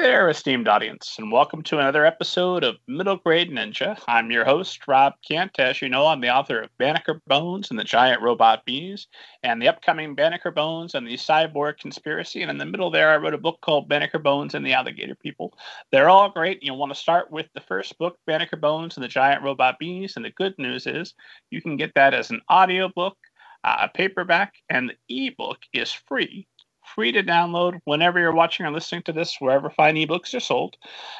There, 0.00 0.30
esteemed 0.30 0.66
audience, 0.66 1.16
and 1.18 1.30
welcome 1.30 1.62
to 1.64 1.78
another 1.78 2.06
episode 2.06 2.64
of 2.64 2.78
Middle 2.86 3.18
Grade 3.18 3.50
Ninja. 3.50 4.02
I'm 4.08 4.30
your 4.30 4.46
host, 4.46 4.88
Rob 4.88 5.12
Kent. 5.28 5.58
As 5.58 5.82
you 5.82 5.90
know, 5.90 6.06
I'm 6.06 6.22
the 6.22 6.34
author 6.34 6.62
of 6.62 6.78
Banneker 6.78 7.20
Bones 7.26 7.68
and 7.68 7.78
the 7.78 7.84
Giant 7.84 8.22
Robot 8.22 8.64
Bees, 8.64 9.08
and 9.42 9.60
the 9.60 9.68
upcoming 9.68 10.14
Banneker 10.14 10.52
Bones 10.52 10.94
and 10.94 11.06
the 11.06 11.18
Cyborg 11.18 11.76
Conspiracy. 11.76 12.40
And 12.40 12.50
in 12.50 12.56
the 12.56 12.64
middle 12.64 12.90
there, 12.90 13.10
I 13.10 13.18
wrote 13.18 13.34
a 13.34 13.38
book 13.38 13.60
called 13.60 13.90
Banneker 13.90 14.18
Bones 14.18 14.54
and 14.54 14.64
the 14.64 14.72
Alligator 14.72 15.16
People. 15.16 15.52
They're 15.92 16.08
all 16.08 16.30
great. 16.30 16.62
You'll 16.62 16.78
want 16.78 16.94
to 16.94 16.98
start 16.98 17.30
with 17.30 17.48
the 17.52 17.60
first 17.60 17.98
book, 17.98 18.16
Banneker 18.26 18.56
Bones 18.56 18.96
and 18.96 19.04
the 19.04 19.08
Giant 19.08 19.42
Robot 19.42 19.78
Bees. 19.78 20.16
And 20.16 20.24
the 20.24 20.30
good 20.30 20.54
news 20.56 20.86
is 20.86 21.12
you 21.50 21.60
can 21.60 21.76
get 21.76 21.92
that 21.94 22.14
as 22.14 22.30
an 22.30 22.40
audiobook, 22.50 23.18
uh, 23.64 23.76
a 23.82 23.88
paperback, 23.88 24.54
and 24.70 24.94
the 25.08 25.26
ebook 25.26 25.58
is 25.74 25.92
free 25.92 26.46
free 26.94 27.12
to 27.12 27.22
download 27.22 27.80
whenever 27.84 28.18
you're 28.18 28.32
watching 28.32 28.66
or 28.66 28.70
listening 28.70 29.02
to 29.02 29.12
this, 29.12 29.36
wherever 29.40 29.70
fine 29.70 29.96
ebooks 29.96 30.34
are 30.34 30.40
sold. 30.40 30.76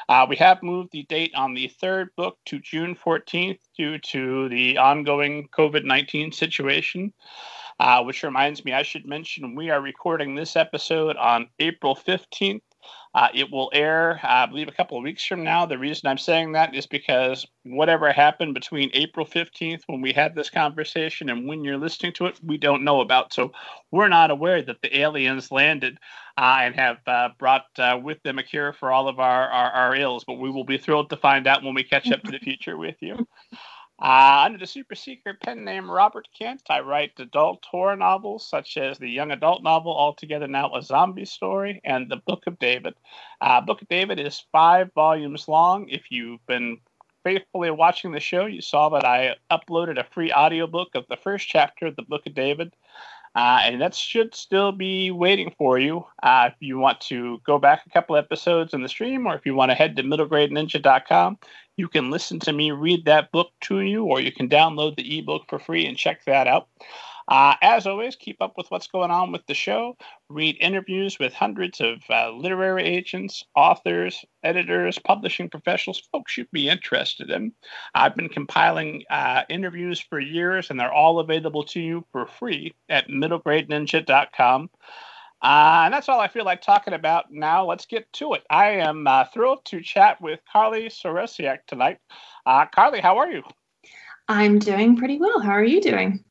Uh, 0.09 0.25
we 0.27 0.35
have 0.35 0.63
moved 0.63 0.89
the 0.91 1.03
date 1.03 1.31
on 1.35 1.53
the 1.53 1.67
third 1.67 2.09
book 2.15 2.37
to 2.45 2.59
June 2.59 2.95
14th 2.95 3.59
due 3.77 3.97
to 3.99 4.49
the 4.49 4.77
ongoing 4.77 5.47
COVID 5.49 5.83
19 5.83 6.31
situation. 6.31 7.13
Uh, 7.79 8.03
which 8.03 8.21
reminds 8.21 8.63
me, 8.63 8.73
I 8.73 8.83
should 8.83 9.07
mention 9.07 9.55
we 9.55 9.71
are 9.71 9.81
recording 9.81 10.35
this 10.35 10.55
episode 10.55 11.17
on 11.17 11.49
April 11.57 11.95
15th. 11.95 12.61
Uh, 13.13 13.27
it 13.33 13.51
will 13.51 13.69
air, 13.73 14.21
I 14.23 14.45
believe, 14.45 14.69
a 14.69 14.71
couple 14.71 14.97
of 14.97 15.03
weeks 15.03 15.25
from 15.25 15.43
now. 15.43 15.65
The 15.65 15.77
reason 15.77 16.07
I'm 16.07 16.17
saying 16.17 16.53
that 16.53 16.73
is 16.73 16.87
because 16.87 17.45
whatever 17.63 18.09
happened 18.11 18.53
between 18.53 18.89
April 18.93 19.25
15th 19.25 19.81
when 19.87 19.99
we 19.99 20.13
had 20.13 20.33
this 20.33 20.49
conversation 20.49 21.29
and 21.29 21.45
when 21.45 21.63
you're 21.63 21.77
listening 21.77 22.13
to 22.13 22.27
it, 22.27 22.39
we 22.41 22.57
don't 22.57 22.85
know 22.85 23.01
about. 23.01 23.33
So 23.33 23.51
we're 23.91 24.07
not 24.07 24.31
aware 24.31 24.61
that 24.61 24.81
the 24.81 24.97
aliens 24.97 25.51
landed 25.51 25.97
uh, 26.37 26.59
and 26.61 26.75
have 26.75 26.97
uh, 27.05 27.29
brought 27.37 27.65
uh, 27.77 27.99
with 28.01 28.23
them 28.23 28.39
a 28.39 28.43
cure 28.43 28.71
for 28.71 28.93
all 28.93 29.09
of 29.09 29.19
our, 29.19 29.49
our, 29.49 29.71
our 29.71 29.95
ills. 29.95 30.23
But 30.23 30.39
we 30.39 30.49
will 30.49 30.63
be 30.63 30.77
thrilled 30.77 31.09
to 31.09 31.17
find 31.17 31.47
out 31.47 31.63
when 31.63 31.73
we 31.73 31.83
catch 31.83 32.09
up 32.11 32.23
to 32.23 32.31
the 32.31 32.39
future 32.43 32.77
with 32.77 32.95
you. 33.01 33.27
Uh, 34.01 34.41
under 34.45 34.57
the 34.57 34.65
super 34.65 34.95
secret 34.95 35.39
pen 35.41 35.63
name 35.63 35.89
Robert 35.89 36.27
Kent, 36.37 36.63
I 36.71 36.79
write 36.79 37.11
adult 37.19 37.63
horror 37.69 37.95
novels 37.95 38.47
such 38.47 38.77
as 38.77 38.97
the 38.97 39.07
young 39.07 39.29
adult 39.29 39.61
novel 39.61 39.95
Altogether 39.95 40.47
Now 40.47 40.73
a 40.73 40.81
Zombie 40.81 41.25
Story 41.25 41.79
and 41.83 42.09
the 42.09 42.17
Book 42.17 42.47
of 42.47 42.57
David. 42.57 42.95
Uh, 43.41 43.61
Book 43.61 43.83
of 43.83 43.87
David 43.89 44.19
is 44.19 44.43
five 44.51 44.91
volumes 44.95 45.47
long. 45.47 45.87
If 45.87 46.09
you've 46.09 46.43
been 46.47 46.79
faithfully 47.23 47.69
watching 47.69 48.11
the 48.11 48.19
show, 48.19 48.47
you 48.47 48.61
saw 48.61 48.89
that 48.89 49.05
I 49.05 49.35
uploaded 49.51 49.99
a 49.99 50.07
free 50.11 50.33
audiobook 50.33 50.95
of 50.95 51.05
the 51.07 51.17
first 51.17 51.47
chapter 51.47 51.85
of 51.85 51.95
the 51.95 52.01
Book 52.01 52.25
of 52.25 52.33
David. 52.33 52.73
Uh, 53.35 53.59
and 53.63 53.79
that 53.81 53.95
should 53.95 54.35
still 54.35 54.73
be 54.73 55.09
waiting 55.11 55.53
for 55.57 55.79
you 55.79 56.05
uh, 56.21 56.49
if 56.51 56.55
you 56.59 56.77
want 56.77 56.99
to 56.99 57.39
go 57.45 57.57
back 57.57 57.83
a 57.85 57.89
couple 57.89 58.17
episodes 58.17 58.73
in 58.73 58.81
the 58.81 58.89
stream 58.89 59.25
or 59.25 59.35
if 59.35 59.45
you 59.45 59.55
want 59.55 59.69
to 59.71 59.75
head 59.75 59.95
to 59.95 60.03
middlegradeninja.com 60.03 61.37
you 61.81 61.87
can 61.87 62.11
listen 62.11 62.39
to 62.39 62.53
me 62.53 62.69
read 62.69 63.05
that 63.05 63.31
book 63.31 63.49
to 63.61 63.81
you, 63.81 64.05
or 64.05 64.21
you 64.21 64.31
can 64.31 64.47
download 64.47 64.95
the 64.95 65.17
ebook 65.17 65.45
for 65.49 65.57
free 65.57 65.87
and 65.87 65.97
check 65.97 66.23
that 66.25 66.45
out. 66.47 66.67
Uh, 67.27 67.55
as 67.63 67.87
always, 67.87 68.15
keep 68.15 68.39
up 68.39 68.53
with 68.55 68.69
what's 68.69 68.85
going 68.85 69.09
on 69.09 69.31
with 69.31 69.43
the 69.47 69.53
show. 69.55 69.97
Read 70.29 70.57
interviews 70.59 71.17
with 71.17 71.33
hundreds 71.33 71.81
of 71.81 71.97
uh, 72.09 72.29
literary 72.29 72.83
agents, 72.83 73.43
authors, 73.55 74.23
editors, 74.43 74.99
publishing 74.99 75.49
professionals, 75.49 76.03
folks 76.11 76.37
you'd 76.37 76.51
be 76.51 76.69
interested 76.69 77.31
in. 77.31 77.51
I've 77.95 78.15
been 78.15 78.29
compiling 78.29 79.03
uh, 79.09 79.41
interviews 79.49 79.99
for 79.99 80.19
years, 80.19 80.69
and 80.69 80.79
they're 80.79 80.93
all 80.93 81.19
available 81.19 81.63
to 81.65 81.79
you 81.79 82.05
for 82.11 82.27
free 82.27 82.75
at 82.89 83.07
middlegradeninja.com. 83.07 84.69
Uh, 85.41 85.83
and 85.85 85.93
that's 85.93 86.07
all 86.07 86.19
I 86.19 86.27
feel 86.27 86.45
like 86.45 86.61
talking 86.61 86.93
about 86.93 87.31
now. 87.31 87.65
Let's 87.65 87.85
get 87.85 88.11
to 88.13 88.33
it. 88.33 88.43
I 88.49 88.69
am 88.71 89.07
uh, 89.07 89.25
thrilled 89.25 89.65
to 89.65 89.81
chat 89.81 90.21
with 90.21 90.39
Carly 90.51 90.85
Sorosiak 90.87 91.59
tonight. 91.67 91.97
Uh, 92.45 92.65
Carly, 92.67 92.99
how 92.99 93.17
are 93.17 93.31
you? 93.31 93.43
I'm 94.27 94.59
doing 94.59 94.95
pretty 94.95 95.17
well. 95.17 95.39
How 95.39 95.51
are 95.51 95.63
you 95.63 95.81
doing? 95.81 96.23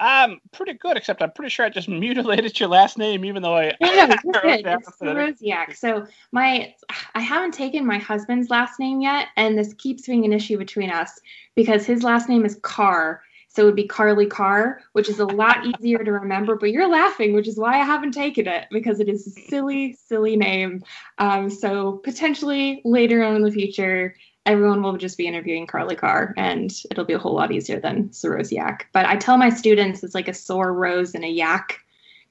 Um, 0.00 0.40
pretty 0.52 0.74
good, 0.74 0.96
except 0.96 1.22
I'm 1.22 1.30
pretty 1.30 1.50
sure 1.50 1.64
I 1.64 1.70
just 1.70 1.88
mutilated 1.88 2.58
your 2.58 2.68
last 2.68 2.98
name, 2.98 3.24
even 3.24 3.42
though 3.42 3.56
I. 3.56 3.76
No, 3.80 3.94
no, 3.94 4.16
it's 4.44 5.00
Sorosiak. 5.00 5.76
So 5.76 6.06
my, 6.32 6.74
I 7.14 7.20
haven't 7.20 7.54
taken 7.54 7.86
my 7.86 7.98
husband's 7.98 8.50
last 8.50 8.78
name 8.78 9.00
yet, 9.00 9.28
and 9.36 9.56
this 9.56 9.72
keeps 9.74 10.06
being 10.06 10.24
an 10.24 10.32
issue 10.32 10.58
between 10.58 10.90
us 10.90 11.20
because 11.54 11.86
his 11.86 12.02
last 12.02 12.28
name 12.28 12.44
is 12.44 12.58
Carr, 12.62 13.22
so 13.52 13.62
it 13.62 13.66
would 13.66 13.76
be 13.76 13.86
Carly 13.86 14.26
Carr, 14.26 14.80
which 14.92 15.10
is 15.10 15.18
a 15.18 15.26
lot 15.26 15.66
easier 15.66 15.98
to 15.98 16.12
remember. 16.12 16.56
But 16.56 16.70
you're 16.70 16.88
laughing, 16.88 17.34
which 17.34 17.46
is 17.46 17.58
why 17.58 17.74
I 17.74 17.84
haven't 17.84 18.12
taken 18.12 18.48
it 18.48 18.66
because 18.70 18.98
it 18.98 19.10
is 19.10 19.26
a 19.26 19.30
silly, 19.30 19.92
silly 19.92 20.36
name. 20.36 20.82
Um, 21.18 21.50
so 21.50 21.98
potentially 21.98 22.80
later 22.86 23.22
on 23.22 23.36
in 23.36 23.42
the 23.42 23.50
future, 23.50 24.16
everyone 24.46 24.82
will 24.82 24.96
just 24.96 25.18
be 25.18 25.26
interviewing 25.26 25.66
Carly 25.66 25.96
Carr, 25.96 26.32
and 26.38 26.72
it'll 26.90 27.04
be 27.04 27.12
a 27.12 27.18
whole 27.18 27.34
lot 27.34 27.52
easier 27.52 27.78
than 27.78 28.08
Sorosiak. 28.08 28.84
But 28.92 29.04
I 29.04 29.16
tell 29.16 29.36
my 29.36 29.50
students 29.50 30.02
it's 30.02 30.14
like 30.14 30.28
a 30.28 30.34
sore 30.34 30.72
rose 30.72 31.14
and 31.14 31.24
a 31.24 31.28
yak 31.28 31.78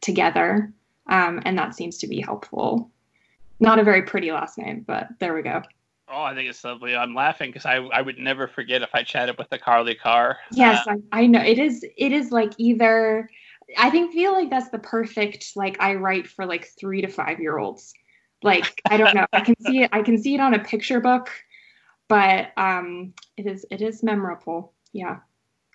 together, 0.02 0.74
um, 1.06 1.40
and 1.46 1.56
that 1.60 1.76
seems 1.76 2.00
to 2.00 2.08
be 2.08 2.20
helpful. 2.20 2.90
Not 3.60 3.78
a 3.78 3.84
very 3.84 4.02
pretty 4.02 4.32
last 4.32 4.58
name, 4.58 4.84
but 4.88 5.08
there 5.20 5.36
we 5.36 5.44
go. 5.44 5.62
Oh, 6.14 6.24
I 6.24 6.36
think 6.36 6.50
it's 6.50 6.64
lovely. 6.64 6.96
I'm 6.96 7.16
laughing 7.16 7.50
because 7.50 7.66
I 7.66 7.76
I 7.78 8.02
would 8.02 8.18
never 8.18 8.48
forget 8.48 8.82
if 8.82 8.90
I 8.94 9.04
chatted 9.04 9.38
with 9.38 9.50
the 9.50 9.58
Carly 9.58 9.96
Carr. 9.96 10.38
Yes, 10.52 10.86
uh, 10.88 10.96
I, 11.12 11.22
I 11.22 11.28
know 11.28 11.42
it 11.42 11.58
is. 11.58 11.86
It 11.98 12.12
is 12.12 12.32
like 12.32 12.52
either. 12.58 13.30
I 13.78 13.90
think 13.90 14.12
feel 14.12 14.34
like 14.34 14.50
that's 14.50 14.70
the 14.70 14.80
perfect 14.80 15.52
like 15.56 15.78
I 15.80 15.96
write 15.96 16.28
for 16.28 16.46
like 16.46 16.68
three 16.78 17.02
to 17.02 17.08
five 17.08 17.40
year 17.40 17.58
olds. 17.58 17.94
Like 18.44 18.82
I 18.90 18.98
don't 18.98 19.16
know. 19.16 19.26
I 19.32 19.42
can 19.42 19.56
see 19.62 19.84
it. 19.84 19.90
I 19.94 20.02
can 20.02 20.18
see 20.18 20.36
it 20.36 20.42
on 20.42 20.54
a 20.54 20.60
picture 20.60 21.00
book, 21.00 21.30
but 22.10 22.52
um, 22.58 23.14
it 23.38 23.48
is 23.48 23.66
it 23.72 23.82
is 23.82 24.04
memorable. 24.04 24.74
Yeah 24.92 25.20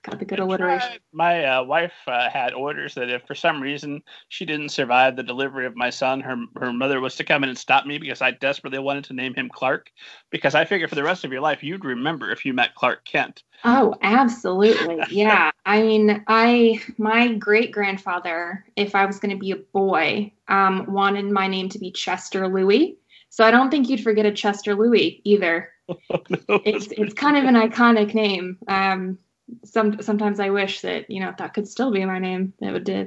got 0.06 0.18
the 0.18 0.24
good 0.24 0.38
alliteration. 0.38 0.98
My 1.12 1.44
uh, 1.44 1.64
wife 1.64 1.92
uh, 2.06 2.30
had 2.30 2.54
orders 2.54 2.94
that 2.94 3.10
if 3.10 3.22
for 3.26 3.34
some 3.34 3.60
reason 3.60 4.02
she 4.28 4.44
didn't 4.44 4.70
survive 4.70 5.16
the 5.16 5.22
delivery 5.22 5.66
of 5.66 5.76
my 5.76 5.90
son, 5.90 6.20
her 6.20 6.36
her 6.56 6.72
mother 6.72 7.00
was 7.00 7.16
to 7.16 7.24
come 7.24 7.42
in 7.42 7.48
and 7.48 7.58
stop 7.58 7.86
me 7.86 7.98
because 7.98 8.22
I 8.22 8.30
desperately 8.30 8.78
wanted 8.78 9.04
to 9.04 9.14
name 9.14 9.34
him 9.34 9.50
Clark. 9.52 9.90
Because 10.30 10.54
I 10.54 10.64
figured 10.64 10.88
for 10.88 10.94
the 10.94 11.02
rest 11.02 11.24
of 11.24 11.32
your 11.32 11.40
life 11.40 11.62
you'd 11.62 11.84
remember 11.84 12.30
if 12.30 12.44
you 12.44 12.52
met 12.52 12.74
Clark 12.74 13.04
Kent. 13.04 13.42
Oh, 13.64 13.94
absolutely. 14.02 15.00
Yeah. 15.16 15.50
I 15.64 15.82
mean, 15.82 16.24
I 16.26 16.80
my 16.98 17.34
great 17.34 17.72
grandfather, 17.72 18.64
if 18.76 18.94
I 18.94 19.06
was 19.06 19.18
going 19.18 19.30
to 19.30 19.40
be 19.40 19.52
a 19.52 19.56
boy, 19.56 20.32
um, 20.48 20.86
wanted 20.88 21.30
my 21.30 21.46
name 21.46 21.68
to 21.70 21.78
be 21.78 21.90
Chester 21.90 22.48
Louis. 22.48 22.98
So 23.30 23.44
I 23.44 23.50
don't 23.50 23.70
think 23.70 23.88
you'd 23.88 24.02
forget 24.02 24.26
a 24.26 24.32
Chester 24.32 24.74
Louis 24.74 25.20
either. 25.24 25.70
Oh, 26.10 26.18
no. 26.48 26.60
It's 26.64 26.88
it's 26.90 27.14
kind 27.14 27.36
of 27.36 27.44
an 27.44 27.54
iconic 27.54 28.12
name. 28.12 28.58
Um, 28.66 29.18
some 29.64 30.00
sometimes 30.02 30.40
I 30.40 30.50
wish 30.50 30.80
that 30.80 31.10
you 31.10 31.20
know 31.20 31.34
that 31.38 31.54
could 31.54 31.68
still 31.68 31.90
be 31.90 32.04
my 32.04 32.18
name. 32.18 32.52
That 32.60 32.72
would 32.72 32.90
uh, 32.90 33.04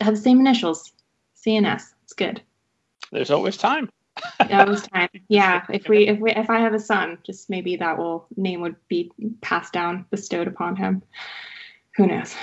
have 0.00 0.14
the 0.14 0.20
same 0.20 0.40
initials, 0.40 0.92
CNS. 1.44 1.82
It's 2.04 2.12
good. 2.12 2.42
There's 3.12 3.30
always 3.30 3.56
time. 3.56 3.90
always 4.50 4.82
time. 4.94 5.08
Yeah. 5.28 5.64
If 5.70 5.88
we 5.88 6.08
if 6.08 6.18
we 6.18 6.32
if 6.32 6.50
I 6.50 6.60
have 6.60 6.74
a 6.74 6.80
son, 6.80 7.18
just 7.24 7.50
maybe 7.50 7.76
that 7.76 7.98
will 7.98 8.26
name 8.36 8.60
would 8.60 8.76
be 8.88 9.12
passed 9.40 9.72
down, 9.72 10.06
bestowed 10.10 10.48
upon 10.48 10.76
him. 10.76 11.02
Who 11.96 12.06
knows? 12.06 12.34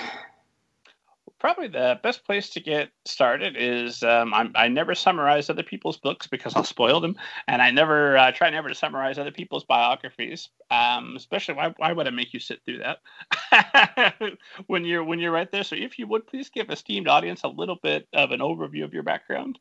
Probably 1.45 1.67
the 1.67 2.00
best 2.01 2.25
place 2.25 2.50
to 2.50 2.59
get 2.59 2.89
started 3.06 3.56
is 3.56 4.01
um, 4.01 4.33
i 4.56 4.67
never 4.67 4.95
summarize 4.95 5.47
other 5.47 5.61
people's 5.61 5.95
books 5.95 6.25
because 6.25 6.56
I'll 6.56 6.63
spoil 6.63 7.00
them, 7.00 7.15
and 7.47 7.62
I 7.62 7.69
never 7.69 8.18
uh, 8.18 8.31
try 8.31 8.50
never 8.50 8.68
to 8.68 8.74
summarize 8.74 9.19
other 9.19 9.30
people's 9.30 9.63
biographies. 9.63 10.50
Um, 10.71 11.13
especially 11.15 11.53
why, 11.53 11.71
why 11.77 11.94
would 11.94 12.07
I 12.07 12.09
make 12.09 12.33
you 12.33 12.39
sit 12.39 12.62
through 12.65 12.80
that 12.80 14.24
when 14.65 14.86
you're 14.86 15.03
when 15.03 15.19
you're 15.19 15.31
right 15.31 15.51
there? 15.51 15.63
So 15.63 15.75
if 15.75 16.00
you 16.00 16.07
would 16.07 16.25
please 16.25 16.50
give 16.50 16.71
esteemed 16.71 17.07
audience 17.07 17.44
a 17.44 17.47
little 17.47 17.77
bit 17.83 18.07
of 18.12 18.31
an 18.31 18.39
overview 18.39 18.83
of 18.83 18.95
your 18.95 19.03
background. 19.03 19.59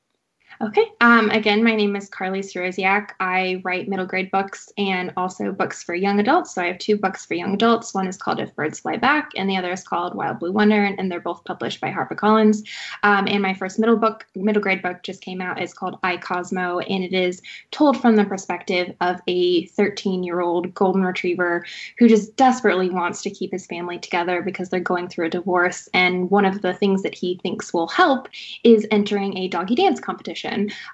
Okay. 0.60 0.86
Um, 1.00 1.30
again, 1.30 1.64
my 1.64 1.74
name 1.74 1.96
is 1.96 2.08
Carly 2.08 2.40
Sorosiak. 2.40 3.10
I 3.18 3.60
write 3.64 3.88
middle 3.88 4.06
grade 4.06 4.30
books 4.30 4.72
and 4.78 5.12
also 5.16 5.50
books 5.50 5.82
for 5.82 5.96
young 5.96 6.20
adults. 6.20 6.54
So 6.54 6.62
I 6.62 6.66
have 6.66 6.78
two 6.78 6.96
books 6.96 7.26
for 7.26 7.34
young 7.34 7.54
adults. 7.54 7.92
One 7.92 8.06
is 8.06 8.16
called 8.16 8.38
If 8.38 8.54
Birds 8.54 8.78
Fly 8.78 8.96
Back, 8.96 9.32
and 9.36 9.50
the 9.50 9.56
other 9.56 9.72
is 9.72 9.82
called 9.82 10.14
Wild 10.14 10.38
Blue 10.38 10.52
Wonder, 10.52 10.84
and, 10.84 10.98
and 10.98 11.10
they're 11.10 11.18
both 11.18 11.44
published 11.44 11.80
by 11.80 11.90
HarperCollins. 11.90 12.64
Um, 13.02 13.26
and 13.26 13.42
my 13.42 13.52
first 13.52 13.80
middle 13.80 13.96
book, 13.96 14.26
middle 14.36 14.62
grade 14.62 14.80
book, 14.80 15.02
just 15.02 15.22
came 15.22 15.40
out. 15.40 15.60
It's 15.60 15.74
called 15.74 15.98
I 16.04 16.18
Cosmo, 16.18 16.78
and 16.78 17.02
it 17.02 17.12
is 17.12 17.42
told 17.72 18.00
from 18.00 18.14
the 18.14 18.24
perspective 18.24 18.94
of 19.00 19.20
a 19.26 19.66
13 19.66 20.22
year 20.22 20.40
old 20.40 20.72
golden 20.72 21.02
retriever 21.02 21.66
who 21.98 22.08
just 22.08 22.36
desperately 22.36 22.90
wants 22.90 23.22
to 23.22 23.30
keep 23.30 23.50
his 23.50 23.66
family 23.66 23.98
together 23.98 24.40
because 24.40 24.68
they're 24.68 24.78
going 24.78 25.08
through 25.08 25.26
a 25.26 25.30
divorce. 25.30 25.88
And 25.94 26.30
one 26.30 26.44
of 26.44 26.62
the 26.62 26.74
things 26.74 27.02
that 27.02 27.14
he 27.14 27.40
thinks 27.42 27.74
will 27.74 27.88
help 27.88 28.28
is 28.62 28.86
entering 28.92 29.36
a 29.36 29.48
doggy 29.48 29.74
dance 29.74 29.98
competition 29.98 30.44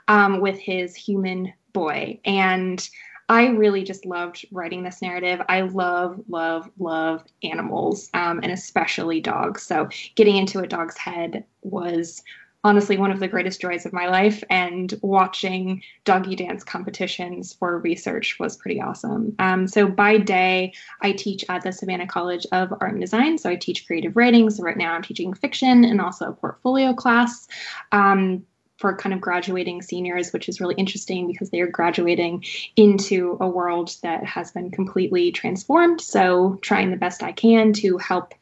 um, 0.08 0.40
with 0.40 0.58
his 0.58 0.94
human 0.94 1.52
boy. 1.72 2.20
And 2.24 2.88
I 3.28 3.46
really 3.46 3.84
just 3.84 4.06
loved 4.06 4.44
writing 4.50 4.82
this 4.82 5.00
narrative. 5.00 5.40
I 5.48 5.60
love, 5.60 6.20
love, 6.28 6.68
love 6.80 7.24
animals, 7.44 8.10
um, 8.12 8.40
and 8.42 8.50
especially 8.50 9.20
dogs. 9.20 9.62
So 9.62 9.88
getting 10.16 10.36
into 10.36 10.58
a 10.58 10.66
dog's 10.66 10.98
head 10.98 11.44
was 11.62 12.24
honestly 12.64 12.98
one 12.98 13.10
of 13.10 13.20
the 13.20 13.28
greatest 13.28 13.60
joys 13.60 13.86
of 13.86 13.92
my 13.92 14.08
life. 14.08 14.42
And 14.50 14.92
watching 15.00 15.82
doggy 16.04 16.34
dance 16.34 16.64
competitions 16.64 17.54
for 17.54 17.78
research 17.78 18.36
was 18.40 18.56
pretty 18.56 18.80
awesome. 18.80 19.34
Um, 19.38 19.68
so 19.68 19.86
by 19.86 20.18
day, 20.18 20.72
I 21.00 21.12
teach 21.12 21.44
at 21.48 21.62
the 21.62 21.72
Savannah 21.72 22.08
College 22.08 22.46
of 22.52 22.72
Art 22.80 22.92
and 22.92 23.00
Design. 23.00 23.38
So 23.38 23.48
I 23.48 23.54
teach 23.54 23.86
creative 23.86 24.16
writing. 24.16 24.50
So 24.50 24.62
right 24.62 24.76
now 24.76 24.92
I'm 24.92 25.02
teaching 25.02 25.32
fiction 25.34 25.84
and 25.84 26.00
also 26.00 26.30
a 26.30 26.32
portfolio 26.32 26.92
class. 26.92 27.46
Um, 27.92 28.44
for 28.80 28.96
kind 28.96 29.12
of 29.12 29.20
graduating 29.20 29.82
seniors, 29.82 30.32
which 30.32 30.48
is 30.48 30.58
really 30.58 30.74
interesting 30.76 31.26
because 31.26 31.50
they 31.50 31.60
are 31.60 31.66
graduating 31.66 32.42
into 32.76 33.36
a 33.38 33.48
world 33.48 33.94
that 34.02 34.24
has 34.24 34.50
been 34.50 34.70
completely 34.70 35.30
transformed. 35.30 36.00
So, 36.00 36.58
trying 36.62 36.90
the 36.90 36.96
best 36.96 37.22
I 37.22 37.32
can 37.32 37.74
to 37.74 37.98
help 37.98 38.34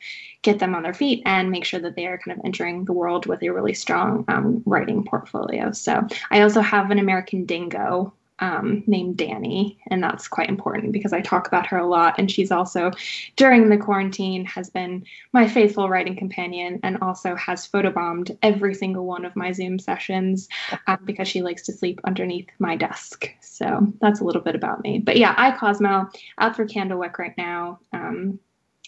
get 0.43 0.61
them 0.61 0.76
on 0.76 0.85
their 0.85 0.94
feet 0.94 1.23
and 1.26 1.50
make 1.50 1.64
sure 1.64 1.81
that 1.81 1.96
they 1.96 2.06
are 2.06 2.19
kind 2.19 2.38
of 2.38 2.44
entering 2.44 2.85
the 2.85 2.93
world 2.93 3.26
with 3.26 3.43
a 3.43 3.49
really 3.49 3.75
strong 3.75 4.25
um, 4.29 4.62
writing 4.64 5.05
portfolio. 5.05 5.73
So, 5.73 6.06
I 6.31 6.43
also 6.43 6.61
have 6.61 6.93
an 6.93 7.00
American 7.00 7.44
Dingo 7.44 8.14
um, 8.40 8.85
named 8.87 9.17
Danny, 9.17 9.79
and 9.88 10.02
that's 10.02 10.29
quite 10.29 10.49
important 10.49 10.93
because 10.93 11.12
I 11.12 11.20
talk 11.20 11.46
about 11.49 11.67
her 11.67 11.79
a 11.79 11.87
lot. 11.87 12.14
And 12.19 12.31
she's 12.31 12.50
also, 12.50 12.93
during 13.37 13.69
the 13.69 13.76
quarantine, 13.76 14.44
has 14.44 14.70
been 14.70 15.05
my 15.32 15.49
faithful 15.49 15.88
writing 15.88 16.17
companion, 16.17 16.81
and 16.82 16.99
also 17.02 17.35
has 17.37 17.69
photobombed 17.69 18.37
every 18.43 18.75
single 18.75 19.06
one 19.06 19.25
of 19.25 19.37
my 19.37 19.52
Zoom 19.52 19.79
sessions 19.79 20.49
um, 20.87 20.99
because 21.05 21.29
she 21.29 21.43
likes 21.43 21.62
to 21.62 21.73
sleep 21.73 22.00
underneath 22.05 22.49
my 22.58 22.76
desk. 22.76 23.31
So 23.40 23.93
that's 24.00 24.20
a 24.20 24.25
little 24.25 24.43
bit 24.43 24.55
about 24.55 24.82
me. 24.82 24.99
But 24.99 25.17
yeah, 25.17 25.35
I 25.37 25.50
Cosmo 25.52 26.08
out 26.38 26.56
for 26.56 26.67
Candlewick 26.67 27.19
right 27.19 27.37
now, 27.37 27.81
um, 27.93 28.38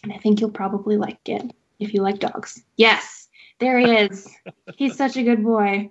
and 0.02 0.12
I 0.12 0.18
think 0.18 0.40
you'll 0.40 0.50
probably 0.50 0.96
like 0.96 1.28
it 1.28 1.52
if 1.78 1.94
you 1.94 2.02
like 2.02 2.18
dogs. 2.18 2.62
Yes, 2.76 3.28
there 3.58 3.78
he 3.78 3.90
is. 3.90 4.28
He's 4.76 4.96
such 4.96 5.16
a 5.16 5.22
good 5.22 5.42
boy. 5.42 5.90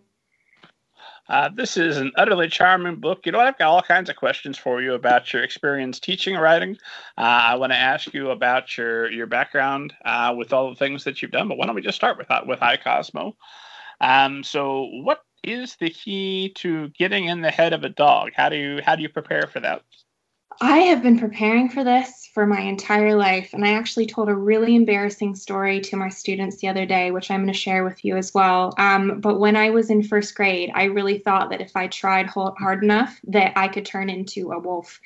Uh, 1.30 1.48
this 1.54 1.78
is 1.78 1.98
an 1.98 2.12
utterly 2.16 2.50
charming 2.50 2.96
book. 2.96 3.26
You 3.26 3.32
know, 3.32 3.40
I've 3.40 3.58
got 3.58 3.70
all 3.70 3.84
kinds 3.84 4.10
of 4.10 4.16
questions 4.16 4.58
for 4.58 4.82
you 4.82 4.96
about 4.96 5.32
your 5.32 5.44
experience 5.44 6.00
teaching 6.00 6.36
writing. 6.36 6.76
Uh, 7.18 7.22
I 7.22 7.56
want 7.56 7.72
to 7.72 7.78
ask 7.78 8.12
you 8.14 8.32
about 8.32 8.76
your 8.78 9.12
your 9.12 9.28
background 9.28 9.94
uh, 10.06 10.34
with 10.36 10.54
all 10.54 10.70
the 10.70 10.76
things 10.76 11.04
that 11.04 11.22
you've 11.22 11.32
done. 11.32 11.48
But 11.48 11.58
why 11.58 11.68
don't 11.68 11.76
we 11.76 11.82
just 11.82 11.98
start 11.98 12.18
with 12.18 12.28
with 12.48 12.64
I 12.64 12.78
Cosmo? 12.78 13.38
Um, 14.02 14.44
so, 14.44 14.90
what 15.04 15.22
is 15.44 15.76
the 15.76 15.92
key 15.92 16.52
to 16.56 16.90
getting 16.90 17.26
in 17.26 17.42
the 17.42 17.52
head 17.52 17.74
of 17.74 17.84
a 17.84 17.90
dog? 17.90 18.32
How 18.36 18.50
do 18.50 18.58
you 18.58 18.82
how 18.84 18.96
do 18.96 19.04
you 19.04 19.10
prepare 19.10 19.44
for 19.44 19.60
that? 19.60 19.84
I 20.62 20.80
have 20.80 21.02
been 21.02 21.18
preparing 21.18 21.70
for 21.70 21.86
this 21.86 22.30
for 22.34 22.46
my 22.46 22.60
entire 22.60 23.16
life, 23.16 23.54
and 23.54 23.64
I 23.64 23.70
actually 23.70 24.06
told 24.06 24.28
a 24.28 24.36
really 24.36 24.76
embarrassing 24.76 25.36
story 25.36 25.80
to 25.80 25.96
my 25.96 26.10
students 26.10 26.58
the 26.58 26.68
other 26.68 26.86
day, 26.86 27.12
which 27.12 27.32
I'm 27.32 27.44
going 27.44 27.54
to 27.54 27.58
share 27.58 27.86
with 27.86 28.04
you 28.04 28.18
as 28.18 28.34
well. 28.34 28.74
Um, 28.78 29.22
but 29.22 29.40
when 29.40 29.56
I 29.56 29.70
was 29.70 29.90
in 29.90 30.04
first 30.04 30.36
grade, 30.36 30.70
I 30.76 30.84
really 30.84 31.20
thought 31.20 31.50
that 31.52 31.62
if 31.62 31.78
I 31.78 31.88
tried 31.88 32.28
hard 32.28 32.84
enough, 32.84 33.22
that 33.28 33.54
I 33.56 33.70
could 33.70 33.86
turn 33.86 34.10
into 34.10 34.52
a 34.52 34.60
wolf. 34.60 35.00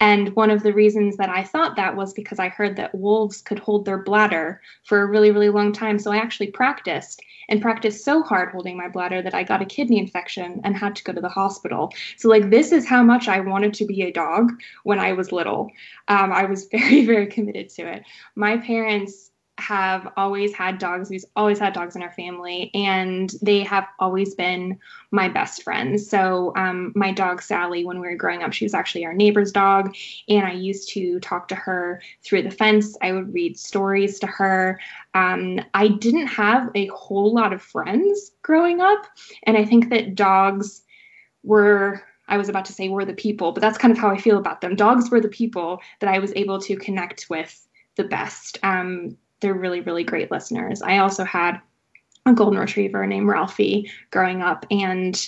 And 0.00 0.34
one 0.36 0.50
of 0.50 0.62
the 0.62 0.72
reasons 0.72 1.18
that 1.18 1.28
I 1.28 1.44
thought 1.44 1.76
that 1.76 1.96
was 1.96 2.14
because 2.14 2.38
I 2.38 2.48
heard 2.48 2.76
that 2.76 2.94
wolves 2.94 3.42
could 3.42 3.58
hold 3.58 3.84
their 3.84 3.98
bladder 3.98 4.62
for 4.84 5.02
a 5.02 5.06
really, 5.06 5.30
really 5.30 5.50
long 5.50 5.72
time. 5.72 5.98
So 5.98 6.12
I 6.12 6.16
actually 6.16 6.50
practiced 6.50 7.20
and 7.48 7.62
practiced 7.62 8.04
so 8.04 8.22
hard 8.22 8.50
holding 8.50 8.76
my 8.76 8.88
bladder 8.88 9.22
that 9.22 9.34
I 9.34 9.42
got 9.42 9.62
a 9.62 9.66
kidney 9.66 9.98
infection 9.98 10.60
and 10.64 10.76
had 10.76 10.96
to 10.96 11.04
go 11.04 11.12
to 11.12 11.20
the 11.20 11.28
hospital. 11.28 11.92
So, 12.16 12.28
like, 12.28 12.50
this 12.50 12.72
is 12.72 12.86
how 12.86 13.02
much 13.02 13.28
I 13.28 13.40
wanted 13.40 13.74
to 13.74 13.84
be 13.84 14.02
a 14.02 14.12
dog 14.12 14.52
when 14.82 14.93
I 14.98 15.12
was 15.12 15.32
little. 15.32 15.70
Um, 16.08 16.32
I 16.32 16.44
was 16.44 16.66
very, 16.70 17.04
very 17.04 17.26
committed 17.26 17.68
to 17.70 17.86
it. 17.86 18.04
My 18.34 18.58
parents 18.58 19.30
have 19.58 20.12
always 20.16 20.52
had 20.52 20.78
dogs. 20.78 21.08
We've 21.08 21.24
always 21.36 21.58
had 21.58 21.72
dogs 21.72 21.94
in 21.94 22.02
our 22.02 22.10
family, 22.10 22.70
and 22.74 23.32
they 23.40 23.60
have 23.60 23.86
always 24.00 24.34
been 24.34 24.78
my 25.12 25.28
best 25.28 25.62
friends. 25.62 26.08
So, 26.08 26.52
um, 26.56 26.92
my 26.96 27.12
dog 27.12 27.40
Sally, 27.40 27.84
when 27.84 28.00
we 28.00 28.08
were 28.08 28.16
growing 28.16 28.42
up, 28.42 28.52
she 28.52 28.64
was 28.64 28.74
actually 28.74 29.06
our 29.06 29.14
neighbor's 29.14 29.52
dog, 29.52 29.94
and 30.28 30.44
I 30.44 30.52
used 30.52 30.88
to 30.90 31.20
talk 31.20 31.48
to 31.48 31.54
her 31.54 32.02
through 32.24 32.42
the 32.42 32.50
fence. 32.50 32.96
I 33.00 33.12
would 33.12 33.32
read 33.32 33.56
stories 33.56 34.18
to 34.20 34.26
her. 34.26 34.80
Um, 35.14 35.60
I 35.72 35.88
didn't 35.88 36.26
have 36.26 36.70
a 36.74 36.86
whole 36.88 37.32
lot 37.32 37.52
of 37.52 37.62
friends 37.62 38.32
growing 38.42 38.80
up, 38.80 39.06
and 39.44 39.56
I 39.56 39.64
think 39.64 39.90
that 39.90 40.16
dogs 40.16 40.82
were 41.44 42.02
I 42.28 42.36
was 42.36 42.48
about 42.48 42.64
to 42.66 42.72
say 42.72 42.88
were 42.88 43.04
the 43.04 43.12
people, 43.12 43.52
but 43.52 43.60
that's 43.60 43.78
kind 43.78 43.92
of 43.92 43.98
how 43.98 44.10
I 44.10 44.16
feel 44.16 44.38
about 44.38 44.60
them. 44.60 44.76
Dogs 44.76 45.10
were 45.10 45.20
the 45.20 45.28
people 45.28 45.80
that 46.00 46.12
I 46.12 46.18
was 46.18 46.32
able 46.36 46.58
to 46.60 46.76
connect 46.76 47.26
with 47.28 47.66
the 47.96 48.04
best. 48.04 48.58
Um, 48.62 49.16
they're 49.40 49.54
really, 49.54 49.80
really 49.80 50.04
great 50.04 50.30
listeners. 50.30 50.82
I 50.82 50.98
also 50.98 51.24
had 51.24 51.60
a 52.26 52.32
golden 52.32 52.58
retriever 52.58 53.06
named 53.06 53.28
Ralphie 53.28 53.90
growing 54.10 54.42
up, 54.42 54.64
and 54.70 55.20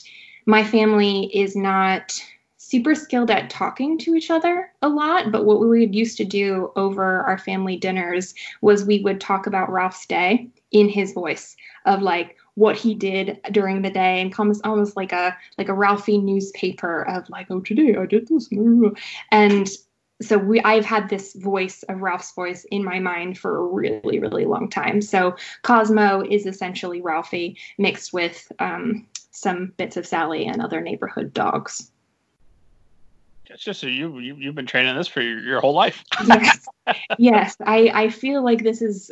my 0.46 0.64
family 0.64 1.30
is 1.36 1.54
not 1.54 2.18
super 2.56 2.96
skilled 2.96 3.30
at 3.30 3.48
talking 3.48 3.96
to 3.96 4.14
each 4.14 4.30
other 4.30 4.72
a 4.82 4.88
lot, 4.88 5.30
but 5.30 5.44
what 5.44 5.60
we 5.60 5.86
used 5.86 6.16
to 6.16 6.24
do 6.24 6.72
over 6.74 7.22
our 7.22 7.38
family 7.38 7.76
dinners 7.76 8.34
was 8.60 8.84
we 8.84 9.00
would 9.02 9.20
talk 9.20 9.46
about 9.46 9.70
Ralph's 9.70 10.04
day 10.06 10.48
in 10.72 10.88
his 10.88 11.12
voice 11.12 11.56
of 11.84 12.02
like 12.02 12.36
what 12.56 12.76
he 12.76 12.94
did 12.94 13.38
during 13.52 13.82
the 13.82 13.90
day 13.90 14.20
and 14.20 14.34
almost 14.38 14.64
almost 14.64 14.96
like 14.96 15.12
a 15.12 15.36
like 15.58 15.68
a 15.68 15.74
Ralphie 15.74 16.18
newspaper 16.18 17.06
of 17.06 17.28
like 17.28 17.46
oh 17.50 17.60
today 17.60 17.94
I 17.96 18.06
did 18.06 18.26
this 18.28 18.48
and 19.30 19.68
so 20.22 20.38
we 20.38 20.60
I've 20.62 20.84
had 20.84 21.08
this 21.08 21.34
voice 21.34 21.82
of 21.84 22.00
Ralph's 22.00 22.32
voice 22.32 22.64
in 22.70 22.82
my 22.82 22.98
mind 22.98 23.38
for 23.38 23.58
a 23.58 23.66
really 23.66 24.18
really 24.18 24.46
long 24.46 24.68
time. 24.70 25.02
So 25.02 25.36
Cosmo 25.62 26.22
is 26.22 26.46
essentially 26.46 27.02
Ralphie 27.02 27.58
mixed 27.78 28.12
with 28.12 28.50
um, 28.58 29.06
some 29.30 29.72
bits 29.76 29.98
of 29.98 30.06
Sally 30.06 30.46
and 30.46 30.62
other 30.62 30.80
neighborhood 30.80 31.34
dogs. 31.34 31.90
It's 33.48 33.62
just 33.62 33.84
a, 33.84 33.90
you, 33.90 34.18
you 34.18 34.34
you've 34.36 34.54
been 34.54 34.66
training 34.66 34.96
this 34.96 35.08
for 35.08 35.20
your, 35.20 35.38
your 35.40 35.60
whole 35.60 35.74
life. 35.74 36.02
yes, 36.26 36.66
yes. 37.18 37.56
I 37.60 37.90
I 37.92 38.08
feel 38.08 38.42
like 38.42 38.62
this 38.62 38.80
is 38.80 39.10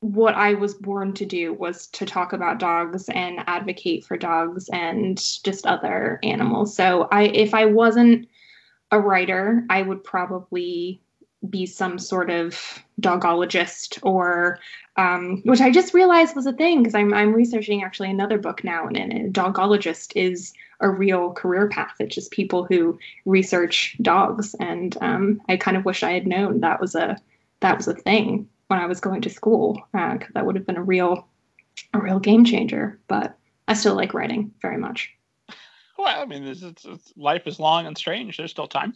what 0.00 0.34
I 0.34 0.54
was 0.54 0.74
born 0.74 1.12
to 1.14 1.26
do 1.26 1.52
was 1.52 1.88
to 1.88 2.06
talk 2.06 2.32
about 2.32 2.60
dogs 2.60 3.08
and 3.08 3.42
advocate 3.46 4.04
for 4.04 4.16
dogs 4.16 4.68
and 4.68 5.16
just 5.42 5.66
other 5.66 6.20
animals. 6.22 6.74
So 6.74 7.08
I 7.10 7.24
if 7.24 7.52
I 7.52 7.64
wasn't 7.64 8.28
a 8.90 9.00
writer, 9.00 9.64
I 9.68 9.82
would 9.82 10.04
probably 10.04 11.00
be 11.48 11.66
some 11.66 11.98
sort 11.98 12.30
of 12.30 12.82
dogologist 13.00 13.98
or 14.02 14.58
um, 14.96 15.40
which 15.44 15.60
I 15.60 15.70
just 15.70 15.94
realized 15.94 16.34
was 16.34 16.46
a 16.46 16.52
thing 16.52 16.82
because 16.82 16.94
I'm 16.94 17.12
I'm 17.12 17.34
researching 17.34 17.82
actually 17.82 18.10
another 18.10 18.38
book 18.38 18.62
now 18.62 18.86
and, 18.86 18.96
and 18.96 19.12
a 19.12 19.30
dogologist 19.30 20.12
is 20.16 20.52
a 20.80 20.88
real 20.88 21.32
career 21.32 21.68
path. 21.68 21.96
It's 21.98 22.14
just 22.14 22.30
people 22.30 22.64
who 22.64 22.98
research 23.24 23.96
dogs 24.00 24.54
and 24.60 24.96
um, 25.00 25.40
I 25.48 25.56
kind 25.56 25.76
of 25.76 25.84
wish 25.84 26.04
I 26.04 26.12
had 26.12 26.26
known 26.26 26.60
that 26.60 26.80
was 26.80 26.94
a 26.94 27.18
that 27.60 27.76
was 27.76 27.88
a 27.88 27.94
thing 27.94 28.48
when 28.68 28.78
I 28.78 28.86
was 28.86 29.00
going 29.00 29.20
to 29.22 29.30
school 29.30 29.74
because 29.92 30.22
uh, 30.22 30.32
that 30.34 30.46
would 30.46 30.56
have 30.56 30.66
been 30.66 30.76
a 30.76 30.82
real 30.82 31.26
a 31.94 31.98
real 31.98 32.18
game 32.18 32.44
changer. 32.44 32.98
But 33.08 33.36
I 33.66 33.74
still 33.74 33.94
like 33.94 34.14
writing 34.14 34.52
very 34.62 34.78
much. 34.78 35.10
Well, 35.98 36.22
I 36.22 36.24
mean, 36.26 36.44
this 36.44 36.62
is, 36.62 37.12
life 37.16 37.46
is 37.46 37.58
long 37.58 37.86
and 37.86 37.98
strange. 37.98 38.36
There's 38.36 38.52
still 38.52 38.68
time. 38.68 38.94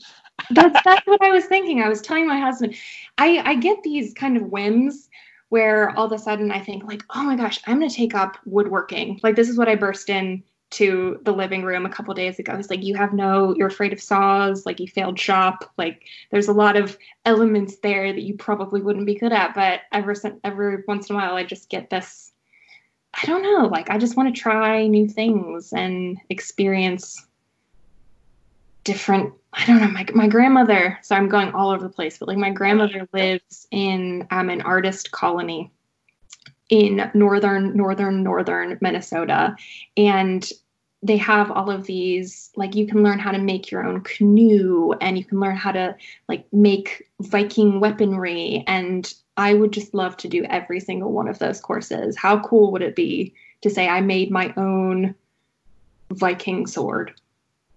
that's 0.50 0.78
that's 0.84 1.06
what 1.06 1.22
I 1.22 1.30
was 1.30 1.46
thinking. 1.46 1.82
I 1.82 1.88
was 1.88 2.00
telling 2.00 2.28
my 2.28 2.38
husband, 2.38 2.76
I 3.18 3.38
I 3.38 3.54
get 3.56 3.82
these 3.82 4.14
kind 4.14 4.36
of 4.36 4.44
whims 4.44 5.08
where 5.48 5.90
all 5.98 6.06
of 6.06 6.12
a 6.12 6.18
sudden 6.18 6.50
I 6.50 6.60
think 6.60 6.84
like, 6.84 7.02
oh 7.14 7.24
my 7.24 7.36
gosh, 7.36 7.58
I'm 7.66 7.78
gonna 7.78 7.90
take 7.90 8.14
up 8.14 8.38
woodworking. 8.46 9.20
Like 9.22 9.36
this 9.36 9.48
is 9.48 9.58
what 9.58 9.68
I 9.68 9.74
burst 9.74 10.08
in 10.08 10.42
to 10.72 11.20
the 11.22 11.32
living 11.32 11.62
room 11.62 11.86
a 11.86 11.90
couple 11.90 12.14
days 12.14 12.38
ago. 12.38 12.56
He's 12.56 12.70
like, 12.70 12.82
you 12.82 12.94
have 12.96 13.12
no, 13.12 13.54
you're 13.54 13.68
afraid 13.68 13.92
of 13.92 14.00
saws, 14.00 14.66
like 14.66 14.80
you 14.80 14.88
failed 14.88 15.18
shop. 15.18 15.72
Like 15.76 16.04
there's 16.30 16.48
a 16.48 16.52
lot 16.52 16.76
of 16.76 16.96
elements 17.24 17.76
there 17.76 18.12
that 18.12 18.22
you 18.22 18.34
probably 18.34 18.80
wouldn't 18.80 19.06
be 19.06 19.14
good 19.14 19.32
at. 19.32 19.54
But 19.54 19.82
ever 19.92 20.14
every 20.44 20.82
once 20.88 21.08
in 21.08 21.16
a 21.16 21.18
while, 21.18 21.34
I 21.34 21.44
just 21.44 21.68
get 21.68 21.90
this 21.90 22.32
I 23.14 23.26
don't 23.26 23.42
know, 23.42 23.68
like 23.68 23.90
I 23.90 23.98
just 23.98 24.16
want 24.16 24.34
to 24.34 24.40
try 24.40 24.86
new 24.86 25.06
things 25.06 25.72
and 25.72 26.18
experience 26.30 27.26
different 28.84 29.34
I 29.52 29.66
don't 29.66 29.82
know, 29.82 29.88
my 29.88 30.06
my 30.14 30.28
grandmother, 30.28 30.98
so 31.02 31.14
I'm 31.14 31.28
going 31.28 31.52
all 31.52 31.70
over 31.70 31.82
the 31.82 31.92
place, 31.92 32.18
but 32.18 32.28
like 32.28 32.38
my 32.38 32.50
grandmother 32.50 33.06
lives 33.12 33.66
in 33.70 34.26
um 34.30 34.48
an 34.48 34.62
artist 34.62 35.10
colony 35.10 35.70
in 36.70 37.10
northern 37.12 37.76
northern 37.76 38.22
northern 38.22 38.78
Minnesota 38.80 39.54
and 39.98 40.50
they 41.02 41.16
have 41.16 41.50
all 41.50 41.70
of 41.70 41.84
these 41.84 42.50
like 42.56 42.74
you 42.74 42.86
can 42.86 43.02
learn 43.02 43.18
how 43.18 43.32
to 43.32 43.38
make 43.38 43.70
your 43.70 43.84
own 43.84 44.02
canoe 44.02 44.92
and 45.00 45.18
you 45.18 45.24
can 45.24 45.40
learn 45.40 45.56
how 45.56 45.72
to 45.72 45.96
like 46.28 46.46
make 46.52 47.08
viking 47.20 47.80
weaponry. 47.80 48.64
And 48.66 49.12
i 49.36 49.54
would 49.54 49.72
just 49.72 49.94
love 49.94 50.16
to 50.18 50.28
do 50.28 50.44
every 50.44 50.78
single 50.78 51.10
one 51.10 51.28
of 51.28 51.38
those 51.38 51.60
courses. 51.60 52.16
How 52.16 52.40
cool 52.40 52.70
would 52.72 52.82
it 52.82 52.94
be 52.94 53.34
to 53.62 53.70
say 53.70 53.88
i 53.88 54.00
made 54.00 54.30
my 54.30 54.52
own 54.56 55.14
viking 56.10 56.66
sword? 56.66 57.14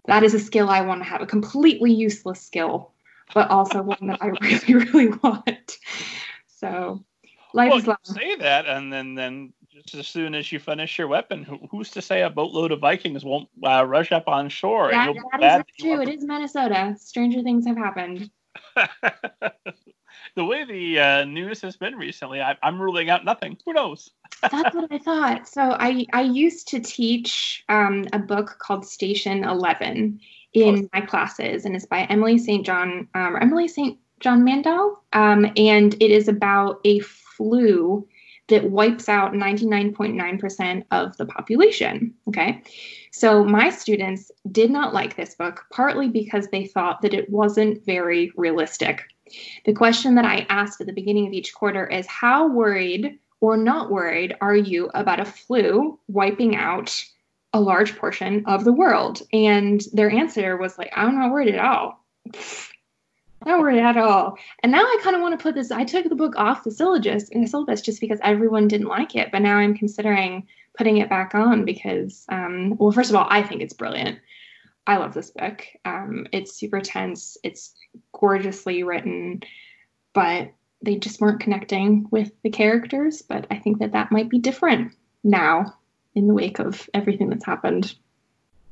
That 0.05 0.23
is 0.23 0.35
a 0.35 0.39
skill 0.39 0.69
i 0.69 0.81
want 0.81 1.01
to 1.01 1.09
have 1.09 1.21
a 1.21 1.27
completely 1.27 1.93
useless 1.93 2.41
skill 2.41 2.91
but 3.33 3.49
also 3.49 3.81
one 3.81 4.05
that 4.07 4.21
i 4.21 4.27
really 4.41 4.85
really 4.85 5.07
want. 5.23 5.77
So 6.47 7.03
life 7.53 7.69
well, 7.69 7.79
is 7.79 7.87
long. 7.87 7.97
say 8.03 8.35
that 8.35 8.67
and 8.67 8.93
then 8.93 9.15
then 9.15 9.53
just 9.75 9.95
as 9.95 10.07
soon 10.07 10.35
as 10.35 10.51
you 10.51 10.59
finish 10.59 10.97
your 10.97 11.07
weapon, 11.07 11.43
who, 11.43 11.59
who's 11.69 11.89
to 11.91 12.01
say 12.01 12.21
a 12.21 12.29
boatload 12.29 12.71
of 12.71 12.79
Vikings 12.79 13.25
won't 13.25 13.49
uh, 13.63 13.85
rush 13.85 14.11
up 14.11 14.27
on 14.27 14.47
shore? 14.47 14.89
Yeah, 14.91 15.13
that 15.39 15.65
is 15.67 15.75
true. 15.79 16.01
It 16.01 16.09
is 16.09 16.23
Minnesota. 16.23 16.95
Stranger 16.97 17.41
things 17.41 17.67
have 17.67 17.77
happened. 17.77 18.29
the 20.35 20.45
way 20.45 20.63
the 20.63 20.99
uh, 20.99 21.25
news 21.25 21.61
has 21.61 21.75
been 21.75 21.95
recently, 21.95 22.41
I, 22.41 22.55
am 22.63 22.81
ruling 22.81 23.09
out 23.09 23.25
nothing. 23.25 23.57
Who 23.65 23.73
knows? 23.73 24.09
That's 24.41 24.73
what 24.73 24.91
I 24.91 24.97
thought. 25.03 25.47
So 25.47 25.61
I 25.61 26.05
I 26.13 26.21
used 26.21 26.69
to 26.69 26.79
teach 26.79 27.65
um, 27.67 28.05
a 28.13 28.19
book 28.19 28.57
called 28.59 28.85
Station 28.85 29.43
Eleven 29.43 30.21
in 30.53 30.89
my 30.93 31.01
classes, 31.01 31.65
and 31.65 31.75
it's 31.75 31.85
by 31.85 32.03
Emily 32.03 32.37
St. 32.37 32.65
John 32.65 33.09
um, 33.13 33.37
Emily 33.41 33.67
St. 33.67 33.99
John 34.21 34.45
Mandel, 34.45 35.01
um, 35.11 35.51
and 35.57 35.95
it 35.95 36.11
is 36.11 36.29
about 36.29 36.79
a 36.85 36.99
flu 36.99 38.07
that 38.47 38.69
wipes 38.69 39.09
out 39.09 39.33
99.9% 39.33 40.85
of 40.91 41.17
the 41.17 41.25
population. 41.25 42.13
Okay. 42.27 42.61
So 43.11 43.43
my 43.43 43.69
students 43.69 44.31
did 44.51 44.69
not 44.69 44.93
like 44.93 45.15
this 45.15 45.35
book, 45.35 45.65
partly 45.71 46.09
because 46.09 46.47
they 46.47 46.65
thought 46.65 47.01
that 47.01 47.13
it 47.13 47.29
wasn't 47.29 47.83
very 47.85 48.31
realistic. 48.35 49.01
The 49.65 49.73
question 49.73 50.15
that 50.15 50.25
I 50.25 50.45
asked 50.49 50.79
at 50.81 50.87
the 50.87 50.93
beginning 50.93 51.27
of 51.27 51.33
each 51.33 51.53
quarter 51.53 51.87
is 51.87 52.05
How 52.07 52.47
worried 52.47 53.19
or 53.41 53.57
not 53.57 53.91
worried 53.91 54.35
are 54.41 54.55
you 54.55 54.89
about 54.93 55.19
a 55.19 55.25
flu 55.25 55.99
wiping 56.07 56.55
out 56.55 57.03
a 57.53 57.59
large 57.59 57.97
portion 57.97 58.43
of 58.45 58.63
the 58.63 58.73
world? 58.73 59.21
And 59.33 59.81
their 59.93 60.11
answer 60.11 60.57
was 60.57 60.77
like, 60.77 60.91
I'm 60.95 61.17
not 61.17 61.31
worried 61.31 61.53
at 61.53 61.63
all. 61.63 62.05
Not 63.45 63.59
worried 63.59 63.79
at 63.79 63.97
all. 63.97 64.37
And 64.63 64.71
now 64.71 64.81
I 64.81 64.99
kind 65.03 65.15
of 65.15 65.21
want 65.21 65.37
to 65.37 65.43
put 65.43 65.55
this. 65.55 65.71
I 65.71 65.83
took 65.83 66.09
the 66.09 66.15
book 66.15 66.35
off 66.37 66.63
the 66.63 66.71
syllabus, 66.71 67.29
in 67.29 67.41
the 67.41 67.47
syllabus 67.47 67.81
just 67.81 68.01
because 68.01 68.19
everyone 68.23 68.67
didn't 68.67 68.87
like 68.87 69.15
it. 69.15 69.31
But 69.31 69.41
now 69.41 69.57
I'm 69.57 69.77
considering 69.77 70.47
putting 70.77 70.97
it 70.97 71.09
back 71.09 71.35
on 71.35 71.65
because, 71.65 72.25
um, 72.29 72.75
well, 72.77 72.91
first 72.91 73.09
of 73.09 73.15
all, 73.15 73.27
I 73.29 73.43
think 73.43 73.61
it's 73.61 73.73
brilliant. 73.73 74.19
I 74.87 74.97
love 74.97 75.13
this 75.13 75.31
book. 75.31 75.65
Um, 75.83 76.27
it's 76.31 76.55
super 76.55 76.81
tense. 76.81 77.37
It's 77.43 77.73
gorgeously 78.11 78.83
written, 78.83 79.41
but 80.13 80.51
they 80.81 80.95
just 80.97 81.21
weren't 81.21 81.39
connecting 81.39 82.07
with 82.11 82.31
the 82.43 82.51
characters. 82.51 83.21
But 83.21 83.47
I 83.49 83.57
think 83.57 83.79
that 83.79 83.93
that 83.93 84.11
might 84.11 84.29
be 84.29 84.39
different 84.39 84.93
now 85.23 85.75
in 86.13 86.27
the 86.27 86.33
wake 86.33 86.59
of 86.59 86.87
everything 86.93 87.29
that's 87.29 87.45
happened. 87.45 87.95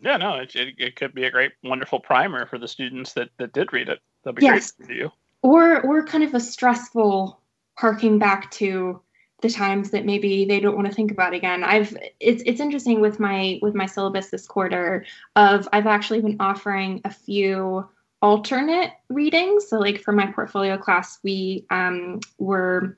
Yeah, 0.01 0.17
no, 0.17 0.35
it, 0.35 0.55
it, 0.55 0.75
it 0.77 0.95
could 0.95 1.13
be 1.13 1.23
a 1.23 1.31
great, 1.31 1.53
wonderful 1.63 1.99
primer 1.99 2.45
for 2.45 2.57
the 2.57 2.67
students 2.67 3.13
that, 3.13 3.29
that 3.37 3.53
did 3.53 3.71
read 3.71 3.89
it. 3.89 3.99
That'd 4.23 4.37
be 4.37 4.45
yes. 4.45 4.71
great 4.71 4.87
for 4.87 4.93
you. 4.93 5.11
Or, 5.41 5.81
or 5.81 6.05
kind 6.05 6.23
of 6.23 6.33
a 6.33 6.39
stressful 6.39 7.39
harking 7.75 8.19
back 8.19 8.49
to 8.51 9.01
the 9.41 9.49
times 9.49 9.91
that 9.91 10.05
maybe 10.05 10.45
they 10.45 10.61
don't 10.61 10.75
want 10.75 10.87
to 10.87 10.93
think 10.93 11.11
about 11.11 11.33
again. 11.33 11.65
I've 11.65 11.95
it's 12.21 12.41
it's 12.45 12.61
interesting 12.61 13.01
with 13.01 13.19
my 13.19 13.59
with 13.61 13.75
my 13.75 13.85
syllabus 13.85 14.29
this 14.29 14.47
quarter 14.47 15.05
of 15.35 15.67
I've 15.73 15.85
actually 15.85 16.21
been 16.21 16.37
offering 16.39 17.01
a 17.03 17.09
few 17.11 17.85
alternate 18.21 18.91
readings. 19.09 19.67
So 19.67 19.77
like 19.79 19.99
for 19.99 20.13
my 20.13 20.27
portfolio 20.27 20.77
class, 20.77 21.19
we 21.23 21.65
um, 21.69 22.21
were 22.37 22.97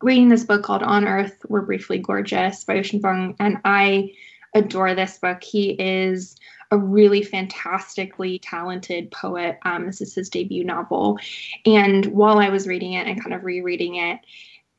reading 0.00 0.30
this 0.30 0.44
book 0.44 0.62
called 0.62 0.82
On 0.82 1.06
Earth 1.06 1.44
We're 1.48 1.60
Briefly 1.60 1.98
Gorgeous 1.98 2.64
by 2.64 2.78
Ocean 2.78 3.00
Vuong, 3.00 3.36
and 3.38 3.58
I 3.66 4.12
adore 4.54 4.94
this 4.94 5.18
book. 5.18 5.44
He 5.44 5.72
is 5.72 6.36
a 6.70 6.78
really 6.78 7.22
fantastically 7.22 8.38
talented 8.38 9.10
poet. 9.10 9.58
Um, 9.62 9.86
this 9.86 10.00
is 10.00 10.14
his 10.14 10.28
debut 10.28 10.64
novel, 10.64 11.18
and 11.66 12.06
while 12.06 12.38
I 12.38 12.48
was 12.48 12.66
reading 12.66 12.94
it 12.94 13.06
and 13.06 13.22
kind 13.22 13.34
of 13.34 13.44
rereading 13.44 13.96
it, 13.96 14.20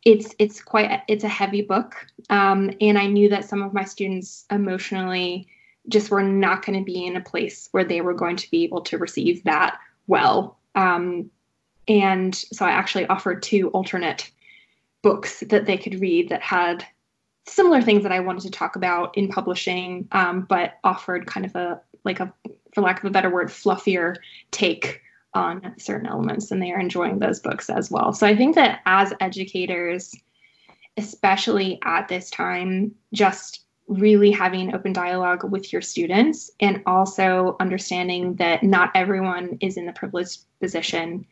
it's 0.03 0.35
it's 0.39 0.61
quite 0.61 1.01
it's 1.07 1.23
a 1.23 1.29
heavy 1.29 1.61
book, 1.61 2.05
um, 2.29 2.71
and 2.81 2.97
I 2.97 3.07
knew 3.07 3.29
that 3.29 3.45
some 3.45 3.61
of 3.61 3.73
my 3.73 3.83
students 3.83 4.45
emotionally 4.51 5.47
just 5.87 6.11
were 6.11 6.23
not 6.23 6.65
going 6.65 6.79
to 6.79 6.85
be 6.85 7.05
in 7.05 7.15
a 7.15 7.21
place 7.21 7.69
where 7.71 7.83
they 7.83 8.01
were 8.01 8.13
going 8.13 8.37
to 8.37 8.49
be 8.49 8.63
able 8.63 8.81
to 8.81 8.97
receive 8.97 9.43
that 9.43 9.77
well. 10.07 10.57
Um, 10.73 11.29
and 11.87 12.33
so 12.35 12.65
I 12.65 12.71
actually 12.71 13.05
offered 13.07 13.43
two 13.43 13.69
alternate 13.69 14.31
books 15.01 15.43
that 15.47 15.65
they 15.65 15.77
could 15.77 16.01
read 16.01 16.29
that 16.29 16.41
had 16.41 16.85
similar 17.47 17.81
things 17.81 18.03
that 18.03 18.11
I 18.11 18.19
wanted 18.19 18.43
to 18.43 18.51
talk 18.51 18.75
about 18.75 19.17
in 19.17 19.27
publishing, 19.27 20.07
um, 20.11 20.41
but 20.41 20.79
offered 20.83 21.27
kind 21.27 21.45
of 21.45 21.55
a 21.55 21.81
like 22.03 22.19
a, 22.19 22.31
for 22.73 22.81
lack 22.81 22.99
of 22.99 23.05
a 23.05 23.11
better 23.11 23.29
word, 23.29 23.47
fluffier 23.47 24.17
take 24.51 25.01
on 25.33 25.73
certain 25.77 26.07
elements, 26.07 26.51
and 26.51 26.61
they 26.61 26.71
are 26.71 26.79
enjoying 26.79 27.19
those 27.19 27.39
books 27.39 27.69
as 27.69 27.91
well. 27.91 28.13
So 28.13 28.25
I 28.27 28.35
think 28.35 28.55
that 28.55 28.81
as 28.85 29.13
educators, 29.19 30.15
especially 30.97 31.79
at 31.83 32.07
this 32.07 32.29
time, 32.29 32.93
just 33.11 33.65
really 33.87 34.31
having 34.31 34.73
open 34.73 34.93
dialogue 34.93 35.43
with 35.51 35.71
your 35.71 35.81
students 35.81 36.49
and 36.59 36.81
also 36.85 37.55
understanding 37.59 38.35
that 38.35 38.63
not 38.63 38.91
everyone 38.95 39.57
is 39.61 39.77
in 39.77 39.85
the 39.85 39.93
privileged 39.93 40.41
position 40.59 41.25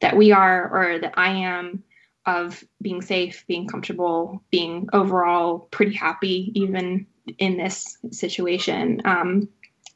that 0.00 0.16
we 0.16 0.32
are 0.32 0.70
or 0.70 0.98
that 1.00 1.14
I 1.16 1.30
am 1.30 1.82
of 2.28 2.62
being 2.82 3.00
safe, 3.00 3.44
being 3.48 3.66
comfortable, 3.66 4.42
being 4.50 4.86
overall 4.92 5.60
pretty 5.70 5.94
happy 5.94 6.52
even 6.54 7.06
in 7.38 7.56
this 7.56 7.96
situation. 8.10 9.00
Um, 9.06 9.48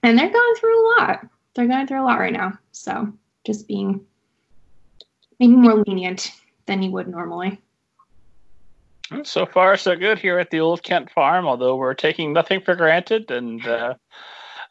and 0.02 0.18
they're 0.18 0.30
going 0.30 0.54
through 0.56 0.80
a 0.80 0.88
lot. 0.98 1.26
They're 1.54 1.68
going 1.68 1.86
through 1.86 2.02
a 2.02 2.06
lot 2.06 2.18
right 2.18 2.32
now. 2.32 2.58
So 2.72 3.12
just 3.44 3.68
being 3.68 4.00
maybe 5.38 5.52
more 5.52 5.84
lenient 5.86 6.32
than 6.66 6.82
you 6.82 6.90
would 6.92 7.06
normally. 7.06 7.60
So 9.24 9.44
far, 9.44 9.76
so 9.76 9.94
good 9.94 10.18
here 10.18 10.38
at 10.38 10.50
the 10.50 10.60
old 10.60 10.82
Kent 10.82 11.10
farm. 11.10 11.46
Although 11.46 11.76
we're 11.76 11.92
taking 11.92 12.32
nothing 12.32 12.62
for 12.62 12.74
granted, 12.74 13.30
and 13.30 13.64
uh, 13.66 13.94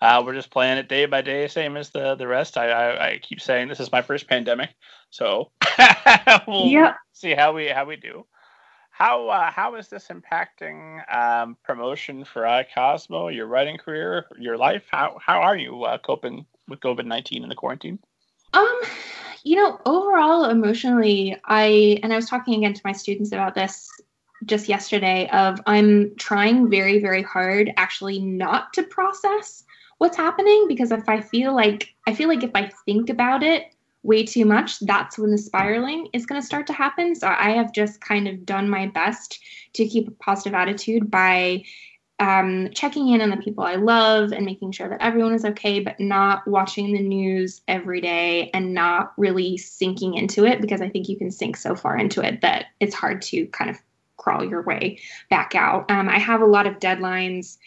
uh, 0.01 0.23
we're 0.25 0.33
just 0.33 0.49
playing 0.49 0.79
it 0.79 0.89
day 0.89 1.05
by 1.05 1.21
day, 1.21 1.47
same 1.47 1.77
as 1.77 1.91
the 1.91 2.15
the 2.15 2.27
rest. 2.27 2.57
I, 2.57 2.69
I, 2.71 3.07
I 3.07 3.19
keep 3.19 3.39
saying 3.39 3.67
this 3.67 3.79
is 3.79 3.91
my 3.91 4.01
first 4.01 4.27
pandemic, 4.27 4.71
so 5.11 5.51
we'll 6.47 6.67
yep. 6.67 6.95
see 7.13 7.33
how 7.33 7.53
we 7.53 7.67
how 7.67 7.85
we 7.85 7.95
do. 7.95 8.25
How 8.89 9.29
uh, 9.29 9.51
how 9.51 9.75
is 9.75 9.87
this 9.87 10.09
impacting 10.09 11.01
um, 11.13 11.57
promotion 11.63 12.25
for 12.25 12.45
I 12.45 12.63
Cosmo, 12.63 13.29
your 13.29 13.47
writing 13.47 13.77
career, 13.77 14.25
your 14.37 14.57
life? 14.57 14.83
How 14.91 15.17
how 15.19 15.41
are 15.41 15.57
you 15.57 15.83
uh, 15.83 15.97
coping 15.97 16.45
with 16.67 16.79
COVID 16.81 17.05
nineteen 17.05 17.43
and 17.43 17.51
the 17.51 17.55
quarantine? 17.55 17.99
Um, 18.53 18.81
you 19.43 19.55
know, 19.55 19.79
overall 19.85 20.45
emotionally, 20.45 21.37
I 21.45 21.99
and 22.03 22.13
I 22.13 22.15
was 22.15 22.29
talking 22.29 22.55
again 22.55 22.73
to 22.73 22.81
my 22.83 22.91
students 22.91 23.31
about 23.31 23.55
this 23.55 23.89
just 24.45 24.67
yesterday 24.67 25.29
of 25.31 25.59
I'm 25.65 26.15
trying 26.17 26.69
very, 26.69 26.99
very 26.99 27.21
hard 27.21 27.71
actually 27.77 28.19
not 28.19 28.73
to 28.73 28.83
process 28.83 29.63
what's 29.99 30.17
happening 30.17 30.65
because 30.67 30.91
if 30.91 31.07
I 31.07 31.21
feel 31.21 31.55
like 31.55 31.93
I 32.07 32.13
feel 32.13 32.27
like 32.27 32.43
if 32.43 32.51
I 32.55 32.71
think 32.85 33.09
about 33.09 33.43
it 33.43 33.73
way 34.03 34.23
too 34.23 34.45
much, 34.45 34.79
that's 34.79 35.17
when 35.17 35.31
the 35.31 35.37
spiraling 35.37 36.07
is 36.13 36.25
going 36.25 36.41
to 36.41 36.45
start 36.45 36.67
to 36.67 36.73
happen. 36.73 37.13
So 37.15 37.27
I 37.27 37.51
have 37.51 37.73
just 37.73 38.01
kind 38.01 38.27
of 38.27 38.45
done 38.45 38.69
my 38.69 38.87
best 38.87 39.39
to 39.73 39.87
keep 39.87 40.07
a 40.07 40.11
positive 40.11 40.53
attitude 40.53 41.11
by 41.11 41.63
um, 42.19 42.69
checking 42.73 43.09
in 43.09 43.21
on 43.21 43.31
the 43.31 43.37
people 43.37 43.63
I 43.63 43.75
love 43.75 44.31
and 44.31 44.45
making 44.45 44.73
sure 44.73 44.87
that 44.87 45.01
everyone 45.01 45.33
is 45.33 45.43
okay, 45.43 45.79
but 45.79 45.99
not 45.99 46.47
watching 46.47 46.93
the 46.93 47.01
news 47.01 47.61
every 47.67 47.99
day 47.99 48.51
and 48.53 48.75
not 48.75 49.13
really 49.17 49.57
sinking 49.57 50.13
into 50.13 50.45
it 50.45 50.61
because 50.61 50.81
I 50.81 50.89
think 50.89 51.09
you 51.09 51.17
can 51.17 51.31
sink 51.31 51.57
so 51.57 51.75
far 51.75 51.97
into 51.97 52.21
it 52.21 52.41
that 52.41 52.65
it's 52.79 52.93
hard 52.93 53.23
to 53.23 53.47
kind 53.47 53.71
of 53.71 53.77
crawl 54.17 54.45
your 54.45 54.61
way 54.61 54.99
back 55.31 55.55
out. 55.55 55.89
Um, 55.89 56.09
I 56.09 56.19
have 56.19 56.41
a 56.41 56.45
lot 56.45 56.67
of 56.67 56.77
deadlines 56.77 57.57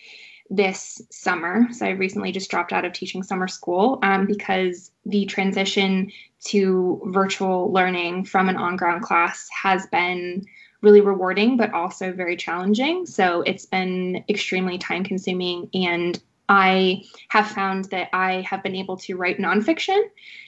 this 0.50 1.00
summer. 1.10 1.66
So 1.72 1.86
I 1.86 1.90
recently 1.90 2.32
just 2.32 2.50
dropped 2.50 2.72
out 2.72 2.84
of 2.84 2.92
teaching 2.92 3.22
summer 3.22 3.48
school 3.48 3.98
um, 4.02 4.26
because 4.26 4.90
the 5.06 5.24
transition 5.26 6.12
to 6.46 7.00
virtual 7.06 7.72
learning 7.72 8.24
from 8.24 8.48
an 8.48 8.56
on 8.56 8.76
ground 8.76 9.02
class 9.02 9.48
has 9.50 9.86
been 9.86 10.44
really 10.82 11.00
rewarding, 11.00 11.56
but 11.56 11.72
also 11.72 12.12
very 12.12 12.36
challenging. 12.36 13.06
So 13.06 13.40
it's 13.42 13.64
been 13.64 14.22
extremely 14.28 14.76
time 14.76 15.02
consuming. 15.02 15.70
And 15.72 16.20
I 16.46 17.04
have 17.30 17.48
found 17.48 17.86
that 17.86 18.10
I 18.12 18.42
have 18.42 18.62
been 18.62 18.74
able 18.74 18.98
to 18.98 19.16
write 19.16 19.38
nonfiction 19.38 20.02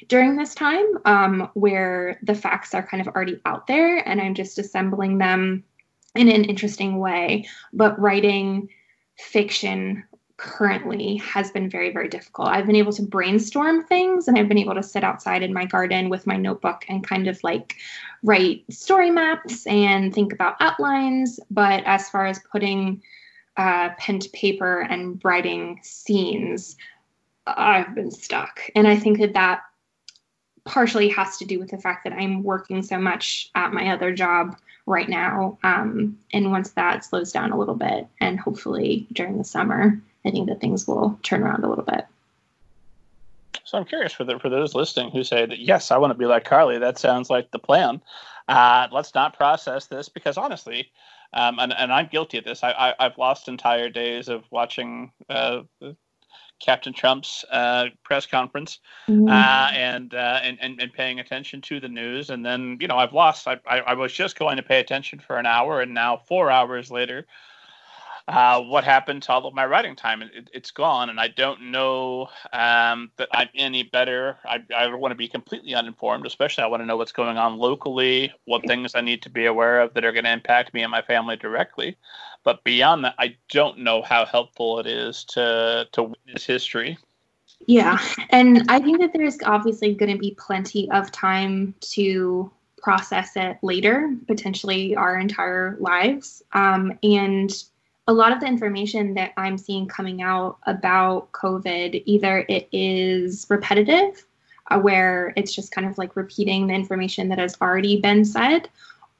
during 0.09 0.37
this 0.37 0.55
time 0.55 0.85
um, 1.07 1.51
where 1.55 2.21
the 2.23 2.35
facts 2.35 2.75
are 2.75 2.87
kind 2.87 3.01
of 3.01 3.09
already 3.09 3.41
out 3.47 3.67
there 3.67 4.07
and 4.07 4.21
I'm 4.21 4.35
just 4.35 4.59
assembling 4.59 5.17
them 5.17 5.65
in 6.15 6.29
an 6.29 6.45
interesting 6.45 6.99
way. 6.99 7.49
But 7.73 7.99
writing 7.99 8.69
fiction 9.19 10.05
currently 10.37 11.17
has 11.17 11.51
been 11.51 11.71
very, 11.71 11.93
very 11.93 12.09
difficult. 12.09 12.49
I've 12.49 12.67
been 12.67 12.77
able 12.77 12.93
to 12.93 13.03
brainstorm 13.03 13.85
things 13.85 14.29
and 14.29 14.39
I've 14.39 14.49
been 14.49 14.59
able 14.59 14.75
to 14.75 14.83
sit 14.83 15.03
outside 15.03 15.43
in 15.43 15.53
my 15.53 15.65
garden 15.65 16.11
with 16.11 16.27
my 16.27 16.37
notebook 16.37 16.85
and 16.89 17.07
kind 17.07 17.27
of 17.27 17.43
like 17.43 17.77
write 18.23 18.65
story 18.71 19.11
maps 19.11 19.67
and 19.67 20.15
think 20.15 20.33
about 20.33 20.57
outlines. 20.61 21.41
But 21.51 21.85
as 21.87 22.11
far 22.11 22.27
as 22.27 22.39
putting 22.53 23.03
uh, 23.57 23.91
pen 23.99 24.19
to 24.19 24.29
paper 24.31 24.81
and 24.81 25.21
writing 25.25 25.81
scenes, 25.83 26.77
I've 27.47 27.95
been 27.95 28.11
stuck. 28.11 28.61
And 28.75 28.87
I 28.87 28.97
think 28.97 29.19
that 29.21 29.33
that 29.33 29.63
partially 30.65 31.09
has 31.09 31.39
to 31.39 31.45
do 31.47 31.59
with 31.59 31.71
the 31.71 31.79
fact 31.79 32.05
that 32.05 32.13
I'm 32.13 32.43
working 32.43 32.83
so 32.83 32.99
much 32.99 33.51
at 33.55 33.73
my 33.73 33.89
other 33.91 34.13
job 34.13 34.57
right 34.87 35.09
now. 35.09 35.59
Um, 35.63 36.19
and 36.33 36.51
once 36.51 36.71
that 36.71 37.05
slows 37.05 37.33
down 37.33 37.53
a 37.53 37.59
little 37.59 37.75
bit, 37.75 38.07
and 38.21 38.39
hopefully 38.39 39.07
during 39.13 39.39
the 39.39 39.45
summer, 39.45 40.01
I 40.25 40.31
think 40.31 40.49
that 40.49 40.61
things 40.61 40.87
will 40.87 41.19
turn 41.23 41.43
around 41.43 41.65
a 41.65 41.69
little 41.69 41.85
bit. 41.85 42.07
So 43.65 43.79
I'm 43.79 43.85
curious 43.85 44.13
for 44.13 44.25
the, 44.25 44.39
for 44.39 44.49
those 44.49 44.75
listening 44.75 45.11
who 45.11 45.25
say 45.25 45.45
that 45.45 45.59
yes, 45.59 45.91
I 45.91 45.99
want 45.99 46.13
to 46.13 46.19
be 46.19 46.27
like 46.27 46.45
Carly. 46.45 46.79
That 46.79 46.99
sounds 46.99 47.31
like 47.31 47.51
the 47.51 47.59
plan. 47.59 48.01
Uh, 48.49 48.87
let's 48.93 49.15
not 49.15 49.37
process 49.37 49.87
this 49.87 50.09
because 50.09 50.37
honestly, 50.39 50.89
um, 51.33 51.59
and, 51.59 51.73
and 51.73 51.93
I'm 51.93 52.07
guilty 52.07 52.39
of 52.39 52.45
this. 52.45 52.63
I, 52.63 52.95
I 52.99 53.05
have 53.05 53.19
lost 53.19 53.49
entire 53.49 53.91
days 53.91 54.29
of 54.29 54.45
watching 54.53 55.11
uh, 55.29 55.63
Captain 56.59 56.93
Trump's 56.93 57.45
uh, 57.51 57.87
press 58.03 58.27
conference 58.27 58.79
mm-hmm. 59.09 59.29
uh, 59.29 59.71
and, 59.75 60.15
uh, 60.15 60.41
and, 60.43 60.59
and 60.61 60.81
and 60.81 60.93
paying 60.93 61.21
attention 61.21 61.61
to 61.63 61.81
the 61.81 61.89
news, 61.89 62.31
and 62.31 62.45
then 62.45 62.79
you 62.81 62.89
know 62.89 62.97
I've 62.97 63.13
lost. 63.13 63.47
I, 63.47 63.59
I, 63.67 63.79
I 63.81 63.95
was 63.95 64.13
just 64.13 64.39
going 64.39 64.57
to 64.57 64.63
pay 64.63 64.81
attention 64.81 65.19
for 65.19 65.37
an 65.37 65.47
hour, 65.47 65.81
and 65.81 65.93
now 65.93 66.17
four 66.17 66.51
hours 66.51 66.91
later, 66.91 67.27
uh, 68.29 68.61
what 68.61 68.83
happened 68.83 69.23
to 69.23 69.33
all 69.33 69.47
of 69.47 69.55
my 69.55 69.65
writing 69.65 69.95
time? 69.95 70.21
It, 70.23 70.51
has 70.53 70.71
gone, 70.73 71.11
and 71.11 71.21
I 71.21 71.29
don't 71.29 71.71
know 71.71 72.29
um, 72.53 73.11
that 73.19 73.29
I'm 73.33 73.49
any 73.55 73.85
better. 73.85 74.37
I, 74.45 74.63
I 74.77 74.93
want 74.95 75.13
to 75.13 75.17
be 75.17 75.29
completely 75.29 75.75
uninformed, 75.75 76.27
especially 76.27 76.65
I 76.65 76.67
want 76.67 76.83
to 76.83 76.87
know 76.87 76.97
what's 76.97 77.13
going 77.13 77.37
on 77.37 77.57
locally, 77.59 78.33
what 78.45 78.67
things 78.67 78.95
I 78.95 79.01
need 79.01 79.23
to 79.23 79.31
be 79.31 79.47
aware 79.47 79.81
of 79.81 79.95
that 79.95 80.05
are 80.05 80.13
going 80.13 80.25
to 80.25 80.33
impact 80.33 80.75
me 80.75 80.83
and 80.83 80.91
my 80.91 81.03
family 81.03 81.37
directly. 81.37 81.97
But 82.43 82.65
beyond 82.65 83.05
that, 83.05 83.15
I 83.19 83.37
don't 83.51 83.79
know 83.79 84.03
how 84.03 84.25
helpful 84.25 84.81
it 84.81 84.87
is 84.87 85.25
to 85.27 85.87
to 85.93 86.03
witness 86.03 86.45
history. 86.45 86.99
Yeah, 87.67 87.99
and 88.31 88.65
I 88.69 88.81
think 88.81 89.01
that 89.01 89.13
there's 89.13 89.39
obviously 89.45 89.95
going 89.95 90.13
to 90.13 90.19
be 90.19 90.37
plenty 90.39 90.91
of 90.91 91.11
time 91.13 91.75
to 91.93 92.51
process 92.79 93.33
it 93.37 93.59
later, 93.63 94.15
potentially 94.27 94.95
our 94.95 95.19
entire 95.19 95.77
lives. 95.81 96.43
Um, 96.53 96.97
and 97.03 97.51
a 98.09 98.13
lot 98.13 98.33
of 98.33 98.41
the 98.41 98.47
information 98.47 99.15
that 99.15 99.33
I'm 99.37 99.59
seeing 99.59 99.89
coming 99.89 100.23
out 100.23 100.59
about 100.65 101.33
COVID, 101.33 102.03
either 102.07 102.47
it 102.49 102.69
is 102.71 103.47
repetitive, 103.49 104.25
uh, 104.71 104.79
where 104.79 105.33
it's 105.37 105.55
just 105.55 105.73
kind 105.73 105.87
of 105.87 105.99
like 105.99 106.17
repeating 106.17 106.67
the 106.67 106.75
information 106.75 107.29
that 107.29 107.39
has 107.39 107.57
already 107.61 108.01
been 108.01 108.25
said, 108.25 108.69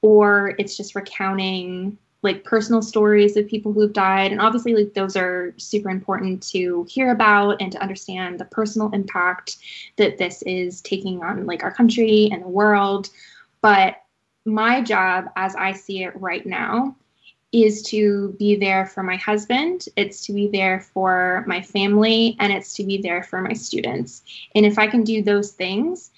or 0.03 0.55
it's 0.59 0.77
just 0.77 0.95
recounting 0.95 1.99
like 2.23 2.45
personal 2.45 2.83
stories 2.83 3.37
of 3.37 3.47
people 3.47 3.73
who've 3.73 3.93
died. 3.93 4.33
And 4.33 4.41
obviously, 4.41 4.75
like 4.75 4.95
those 4.95 5.17
are 5.17 5.53
super 5.57 5.91
important 5.91 6.43
to 6.49 6.87
hear 6.89 7.11
about 7.11 7.61
and 7.61 7.71
to 7.73 7.83
understand 7.83 8.39
the 8.39 8.45
personal 8.47 8.91
impact 8.93 9.57
that 9.97 10.19
this 10.19 10.43
is 10.43 10.81
taking 10.81 11.23
on 11.23 11.47
like 11.47 11.63
our 11.63 11.73
country 11.73 12.29
and 12.33 12.43
the 12.43 12.49
world. 12.49 13.11
But 13.61 14.03
my 14.45 14.81
job, 14.81 15.27
as 15.37 15.57
I 15.57 15.73
see 15.73 16.05
it 16.05 16.21
right 16.21 16.47
now, 16.47 16.97
is 17.65 17.83
to 17.83 18.35
be 18.39 18.57
there 18.57 18.87
for 18.87 19.03
my 19.03 19.17
husband, 19.17 19.87
it's 19.97 20.27
to 20.27 20.33
be 20.33 20.49
there 20.49 20.81
for 20.81 21.45
my 21.47 21.63
family, 21.63 22.37
and 22.39 22.53
it's 22.53 22.75
to 22.75 22.85
be 22.85 22.99
there 22.99 23.23
for 23.23 23.41
my 23.41 23.53
students. 23.53 24.23
And 24.55 24.67
if 24.67 24.79
I 24.79 24.87
can 24.87 25.05
do 25.05 25.23
those 25.23 25.53
things, 25.53 26.11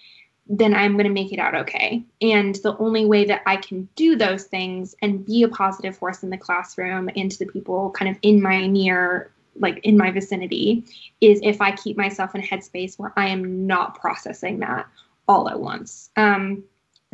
then 0.48 0.74
I'm 0.74 0.94
going 0.94 1.06
to 1.06 1.12
make 1.12 1.32
it 1.32 1.38
out 1.38 1.54
okay. 1.54 2.02
And 2.22 2.54
the 2.56 2.76
only 2.78 3.04
way 3.04 3.24
that 3.26 3.42
I 3.46 3.56
can 3.56 3.88
do 3.94 4.16
those 4.16 4.44
things 4.44 4.94
and 5.02 5.24
be 5.24 5.42
a 5.42 5.48
positive 5.48 5.96
force 5.96 6.22
in 6.22 6.30
the 6.30 6.38
classroom 6.38 7.10
and 7.14 7.30
to 7.30 7.38
the 7.38 7.52
people 7.52 7.90
kind 7.90 8.10
of 8.10 8.18
in 8.22 8.42
my 8.42 8.66
near, 8.66 9.30
like 9.56 9.78
in 9.84 9.96
my 9.96 10.10
vicinity, 10.10 10.84
is 11.20 11.38
if 11.42 11.60
I 11.60 11.72
keep 11.72 11.96
myself 11.96 12.34
in 12.34 12.42
a 12.42 12.46
headspace 12.46 12.98
where 12.98 13.12
I 13.16 13.28
am 13.28 13.66
not 13.66 14.00
processing 14.00 14.60
that 14.60 14.86
all 15.28 15.48
at 15.48 15.60
once. 15.60 16.10
Um, 16.16 16.64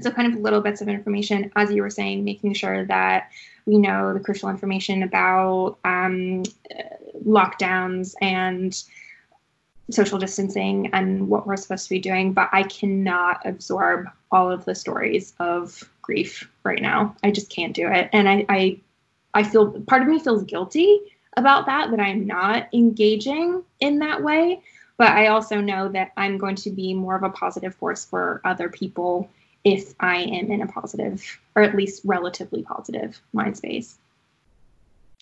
so, 0.01 0.11
kind 0.11 0.33
of 0.33 0.41
little 0.41 0.61
bits 0.61 0.81
of 0.81 0.89
information, 0.89 1.53
as 1.57 1.71
you 1.73 1.83
were 1.83 1.91
saying, 1.91 2.25
making 2.25 2.55
sure 2.55 2.85
that 2.87 3.31
we 3.65 3.79
know 3.79 4.13
the 4.13 4.21
crucial 4.21 4.49
information 4.49 5.03
about 5.03 5.79
um, 5.85 6.43
lockdowns 7.25 8.15
and 8.21 8.83
social 9.91 10.19
distancing 10.19 10.91
and 10.93 11.29
what 11.29 11.47
we're 11.47 11.57
supposed 11.57 11.85
to 11.85 11.91
be 11.91 12.01
doing, 12.01 12.33
but 12.33 12.49
I 12.53 12.63
cannot 12.65 13.43
absorb 13.45 14.09
all 14.33 14.51
of 14.51 14.65
the 14.65 14.75
stories 14.75 15.35
of 15.39 15.89
grief 16.03 16.51
right 16.65 16.81
now. 16.81 17.15
I 17.23 17.31
just 17.31 17.51
can't 17.51 17.75
do 17.75 17.87
it. 17.89 18.09
And 18.13 18.29
I, 18.29 18.47
I, 18.49 18.81
I 19.35 19.43
feel 19.43 19.81
part 19.83 20.03
of 20.03 20.09
me 20.09 20.19
feels 20.19 20.45
guilty 20.45 21.01
about 21.37 21.67
that, 21.67 21.91
that 21.91 22.01
I'm 22.01 22.27
not 22.27 22.69
engaging 22.73 23.63
in 23.81 23.99
that 23.99 24.23
way. 24.23 24.63
But 24.97 25.09
I 25.09 25.27
also 25.27 25.61
know 25.61 25.89
that 25.89 26.13
I'm 26.17 26.39
going 26.39 26.55
to 26.57 26.71
be 26.71 26.95
more 26.95 27.17
of 27.17 27.25
a 27.25 27.31
positive 27.31 27.75
force 27.75 28.05
for 28.05 28.41
other 28.45 28.69
people 28.69 29.29
if 29.65 29.95
I 29.99 30.19
am 30.19 30.53
in 30.53 30.63
a 30.63 30.67
positive, 30.67 31.41
or 31.55 31.63
at 31.63 31.75
least 31.75 32.03
relatively 32.05 32.63
positive 32.63 33.21
mind 33.33 33.57
space. 33.57 33.99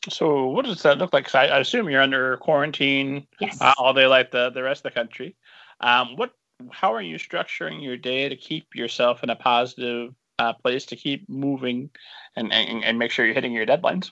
So, 0.08 0.46
what 0.46 0.64
does 0.64 0.82
that 0.82 0.98
look 0.98 1.12
like? 1.12 1.32
I, 1.34 1.46
I, 1.46 1.58
assume 1.60 1.88
you're 1.88 2.02
under 2.02 2.36
quarantine 2.38 3.26
yes. 3.40 3.60
uh, 3.60 3.72
all 3.78 3.94
day, 3.94 4.06
like 4.06 4.32
the, 4.32 4.50
the 4.50 4.62
rest 4.62 4.84
of 4.84 4.92
the 4.92 5.00
country. 5.00 5.36
Um, 5.80 6.16
what? 6.16 6.32
How 6.70 6.92
are 6.94 7.02
you 7.02 7.16
structuring 7.16 7.82
your 7.82 7.96
day 7.96 8.28
to 8.28 8.36
keep 8.36 8.74
yourself 8.74 9.22
in 9.22 9.30
a 9.30 9.36
positive 9.36 10.14
uh, 10.38 10.52
place 10.52 10.86
to 10.86 10.96
keep 10.96 11.28
moving 11.28 11.90
and, 12.36 12.52
and, 12.52 12.84
and 12.84 12.98
make 12.98 13.10
sure 13.10 13.24
you're 13.24 13.34
hitting 13.34 13.52
your 13.52 13.66
deadlines? 13.66 14.10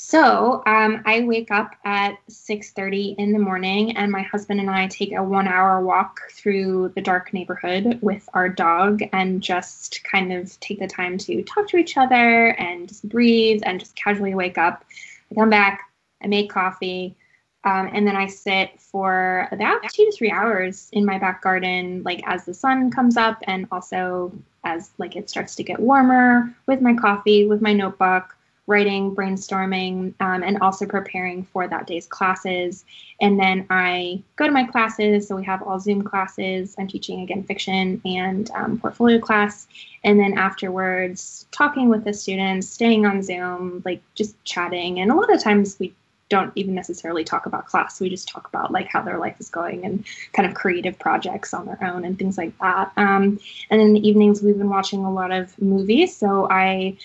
So 0.00 0.62
um, 0.66 1.02
I 1.06 1.22
wake 1.22 1.50
up 1.50 1.74
at 1.84 2.18
6:30 2.28 3.16
in 3.18 3.32
the 3.32 3.38
morning, 3.38 3.96
and 3.96 4.12
my 4.12 4.22
husband 4.22 4.60
and 4.60 4.70
I 4.70 4.86
take 4.86 5.12
a 5.12 5.22
one-hour 5.22 5.84
walk 5.84 6.30
through 6.30 6.92
the 6.94 7.00
dark 7.00 7.32
neighborhood 7.32 7.98
with 8.00 8.28
our 8.32 8.48
dog, 8.48 9.02
and 9.12 9.42
just 9.42 10.02
kind 10.04 10.32
of 10.32 10.58
take 10.60 10.78
the 10.78 10.86
time 10.86 11.18
to 11.18 11.42
talk 11.42 11.68
to 11.68 11.76
each 11.76 11.96
other 11.96 12.50
and 12.60 12.88
just 12.88 13.08
breathe 13.08 13.62
and 13.66 13.80
just 13.80 13.96
casually 13.96 14.34
wake 14.34 14.56
up. 14.56 14.84
I 15.30 15.34
come 15.34 15.50
back, 15.50 15.90
I 16.22 16.28
make 16.28 16.50
coffee, 16.50 17.16
um, 17.64 17.90
and 17.92 18.06
then 18.06 18.16
I 18.16 18.28
sit 18.28 18.80
for 18.80 19.48
about 19.50 19.82
two 19.92 20.06
to 20.06 20.12
three 20.12 20.30
hours 20.30 20.88
in 20.92 21.04
my 21.04 21.18
back 21.18 21.42
garden, 21.42 22.02
like 22.04 22.22
as 22.26 22.44
the 22.44 22.54
sun 22.54 22.90
comes 22.90 23.16
up, 23.16 23.42
and 23.48 23.66
also 23.72 24.32
as 24.64 24.90
like 24.98 25.16
it 25.16 25.28
starts 25.28 25.54
to 25.56 25.62
get 25.62 25.80
warmer 25.80 26.54
with 26.66 26.80
my 26.80 26.94
coffee, 26.94 27.46
with 27.46 27.60
my 27.60 27.72
notebook 27.72 28.36
writing, 28.68 29.16
brainstorming, 29.16 30.12
um, 30.20 30.42
and 30.42 30.58
also 30.60 30.86
preparing 30.86 31.42
for 31.42 31.66
that 31.66 31.86
day's 31.86 32.06
classes. 32.06 32.84
And 33.20 33.40
then 33.40 33.66
I 33.70 34.22
go 34.36 34.46
to 34.46 34.52
my 34.52 34.64
classes. 34.64 35.26
So 35.26 35.36
we 35.36 35.44
have 35.46 35.62
all 35.62 35.80
Zoom 35.80 36.02
classes. 36.02 36.76
I'm 36.78 36.86
teaching 36.86 37.22
again 37.22 37.42
fiction 37.42 38.00
and 38.04 38.50
um, 38.52 38.78
portfolio 38.78 39.18
class. 39.18 39.66
And 40.04 40.20
then 40.20 40.36
afterwards, 40.36 41.46
talking 41.50 41.88
with 41.88 42.04
the 42.04 42.12
students, 42.12 42.68
staying 42.68 43.06
on 43.06 43.22
Zoom, 43.22 43.82
like 43.86 44.02
just 44.14 44.36
chatting. 44.44 45.00
And 45.00 45.10
a 45.10 45.14
lot 45.14 45.34
of 45.34 45.42
times 45.42 45.78
we 45.80 45.94
don't 46.28 46.52
even 46.54 46.74
necessarily 46.74 47.24
talk 47.24 47.46
about 47.46 47.64
class. 47.64 48.02
We 48.02 48.10
just 48.10 48.28
talk 48.28 48.46
about 48.48 48.70
like 48.70 48.88
how 48.88 49.00
their 49.00 49.18
life 49.18 49.36
is 49.40 49.48
going 49.48 49.86
and 49.86 50.04
kind 50.34 50.46
of 50.46 50.54
creative 50.54 50.98
projects 50.98 51.54
on 51.54 51.64
their 51.64 51.82
own 51.82 52.04
and 52.04 52.18
things 52.18 52.36
like 52.36 52.52
that. 52.58 52.92
Um, 52.98 53.40
and 53.70 53.80
in 53.80 53.94
the 53.94 54.06
evenings, 54.06 54.42
we've 54.42 54.58
been 54.58 54.68
watching 54.68 55.06
a 55.06 55.10
lot 55.10 55.32
of 55.32 55.58
movies. 55.58 56.14
So 56.14 56.46
I 56.50 56.98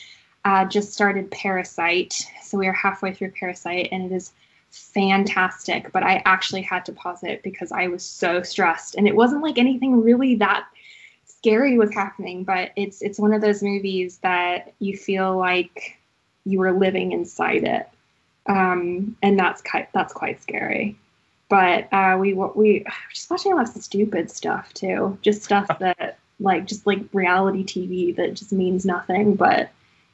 uh, 0.45 0.65
just 0.65 0.93
started 0.93 1.31
Parasite. 1.31 2.27
So 2.41 2.57
we 2.57 2.67
are 2.67 2.73
halfway 2.73 3.13
through 3.13 3.31
Parasite, 3.31 3.89
and 3.91 4.11
it 4.11 4.15
is 4.15 4.33
fantastic. 4.71 5.91
But 5.91 6.03
I 6.03 6.21
actually 6.25 6.61
had 6.61 6.85
to 6.85 6.91
pause 6.91 7.23
it 7.23 7.43
because 7.43 7.71
I 7.71 7.87
was 7.87 8.03
so 8.03 8.43
stressed, 8.43 8.95
and 8.95 9.07
it 9.07 9.15
wasn't 9.15 9.43
like 9.43 9.57
anything 9.57 10.01
really 10.01 10.35
that 10.35 10.65
scary 11.25 11.77
was 11.77 11.93
happening. 11.93 12.43
But 12.43 12.71
it's 12.75 13.01
it's 13.01 13.19
one 13.19 13.33
of 13.33 13.41
those 13.41 13.63
movies 13.63 14.17
that 14.19 14.73
you 14.79 14.97
feel 14.97 15.37
like 15.37 15.97
you 16.45 16.59
were 16.59 16.73
living 16.73 17.13
inside 17.13 17.63
it, 17.63 17.87
um, 18.47 19.15
and 19.21 19.39
that's 19.39 19.61
quite 19.61 19.91
that's 19.93 20.13
quite 20.13 20.41
scary. 20.41 20.97
But 21.47 21.87
uh, 21.93 22.17
we 22.19 22.33
we 22.33 22.85
just 23.13 23.29
watching 23.29 23.53
a 23.53 23.55
lot 23.55 23.73
of 23.73 23.81
stupid 23.81 24.29
stuff 24.29 24.73
too, 24.73 25.17
just 25.21 25.43
stuff 25.43 25.67
that 25.79 26.17
like 26.39 26.65
just 26.65 26.85
like 26.85 26.99
reality 27.13 27.63
TV 27.63 28.13
that 28.17 28.33
just 28.33 28.51
means 28.51 28.85
nothing, 28.85 29.35
but 29.35 29.69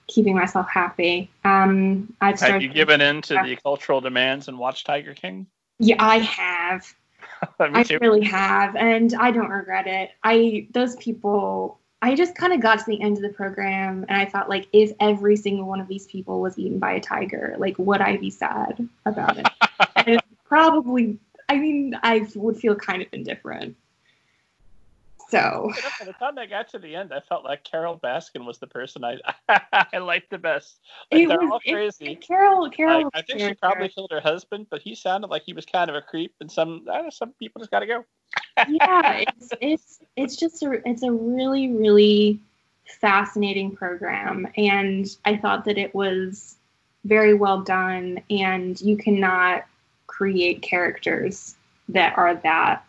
keeping 0.10 0.36
myself 0.36 0.68
happy. 0.70 1.30
Um, 1.46 2.14
I've 2.20 2.38
started. 2.38 2.54
Have 2.54 2.62
you 2.62 2.70
given 2.70 3.00
in 3.00 3.22
to 3.24 3.36
the 3.46 3.56
cultural 3.64 4.02
demands 4.02 4.50
and 4.50 4.60
watched 4.60 4.86
Tiger 4.86 5.14
King? 5.14 5.48
Yeah, 5.80 5.96
I 6.00 6.18
have. 6.20 6.94
I 7.60 7.86
really 8.02 8.26
have, 8.26 8.76
and 8.76 9.14
I 9.14 9.32
don't 9.32 9.50
regret 9.50 9.88
it. 9.88 10.12
I 10.24 10.68
those 10.72 10.96
people. 10.98 11.80
I 12.02 12.16
just 12.16 12.36
kind 12.36 12.54
of 12.54 12.62
got 12.62 12.80
to 12.80 12.86
the 12.86 13.02
end 13.02 13.18
of 13.18 13.24
the 13.24 13.30
program, 13.30 14.06
and 14.08 14.22
I 14.22 14.26
thought, 14.26 14.50
like, 14.50 14.68
if 14.72 14.94
every 15.02 15.36
single 15.36 15.66
one 15.66 15.82
of 15.82 15.88
these 15.88 16.08
people 16.08 16.40
was 16.42 16.58
eaten 16.58 16.80
by 16.80 16.94
a 16.94 17.00
tiger, 17.00 17.56
like, 17.58 17.78
would 17.78 18.00
I 18.00 18.18
be 18.18 18.30
sad 18.30 18.88
about 19.06 19.38
it? 19.38 19.48
and 19.96 20.22
probably. 20.46 21.18
I 21.48 21.58
mean, 21.58 21.98
I 22.04 22.28
would 22.36 22.58
feel 22.58 22.76
kind 22.76 23.02
of 23.02 23.08
indifferent. 23.12 23.76
So 25.30 25.72
by 26.00 26.06
the 26.06 26.14
time 26.14 26.40
I 26.40 26.48
got 26.48 26.70
to 26.70 26.80
the 26.80 26.96
end, 26.96 27.14
I 27.14 27.20
felt 27.20 27.44
like 27.44 27.64
Carole 27.64 28.00
Baskin 28.00 28.46
was 28.46 28.58
the 28.58 28.68
person 28.68 29.04
I 29.04 29.18
I 29.94 30.00
liked 30.00 30.32
the 30.32 30.40
best. 30.40 30.80
Like, 31.12 31.28
they're 31.28 31.38
was, 31.40 31.50
all 31.52 31.60
crazy. 31.60 32.14
It, 32.14 32.22
Carol, 32.22 32.70
Carol. 32.70 33.04
Like, 33.04 33.12
I 33.14 33.22
think 33.22 33.40
she 33.40 33.54
probably 33.54 33.90
killed 33.90 34.12
her 34.12 34.22
husband, 34.22 34.68
but 34.72 34.82
he 34.82 34.96
sounded 34.96 35.30
like 35.30 35.44
he 35.46 35.54
was 35.54 35.66
kind 35.66 35.90
of 35.90 35.96
a 35.96 36.02
creep, 36.02 36.34
and 36.42 36.52
some 36.52 36.84
know, 36.86 37.10
some 37.12 37.34
people 37.34 37.60
just 37.60 37.70
got 37.70 37.80
to 37.80 37.86
go. 37.86 38.06
yeah, 38.68 39.24
it's 39.28 39.54
it's 39.62 40.00
it's 40.16 40.36
just 40.36 40.64
a 40.64 40.82
it's 40.88 41.04
a 41.04 41.12
really 41.12 41.72
really 41.72 42.40
fascinating 43.00 43.76
program, 43.76 44.48
and 44.58 45.16
I 45.26 45.38
thought 45.38 45.66
that 45.66 45.78
it 45.78 45.94
was 45.94 46.56
very 47.06 47.36
well 47.36 47.62
done. 47.62 48.20
And 48.32 48.80
you 48.82 48.98
cannot 48.98 49.66
create 50.08 50.64
characters 50.64 51.56
that 51.90 52.18
are 52.18 52.36
that 52.36 52.84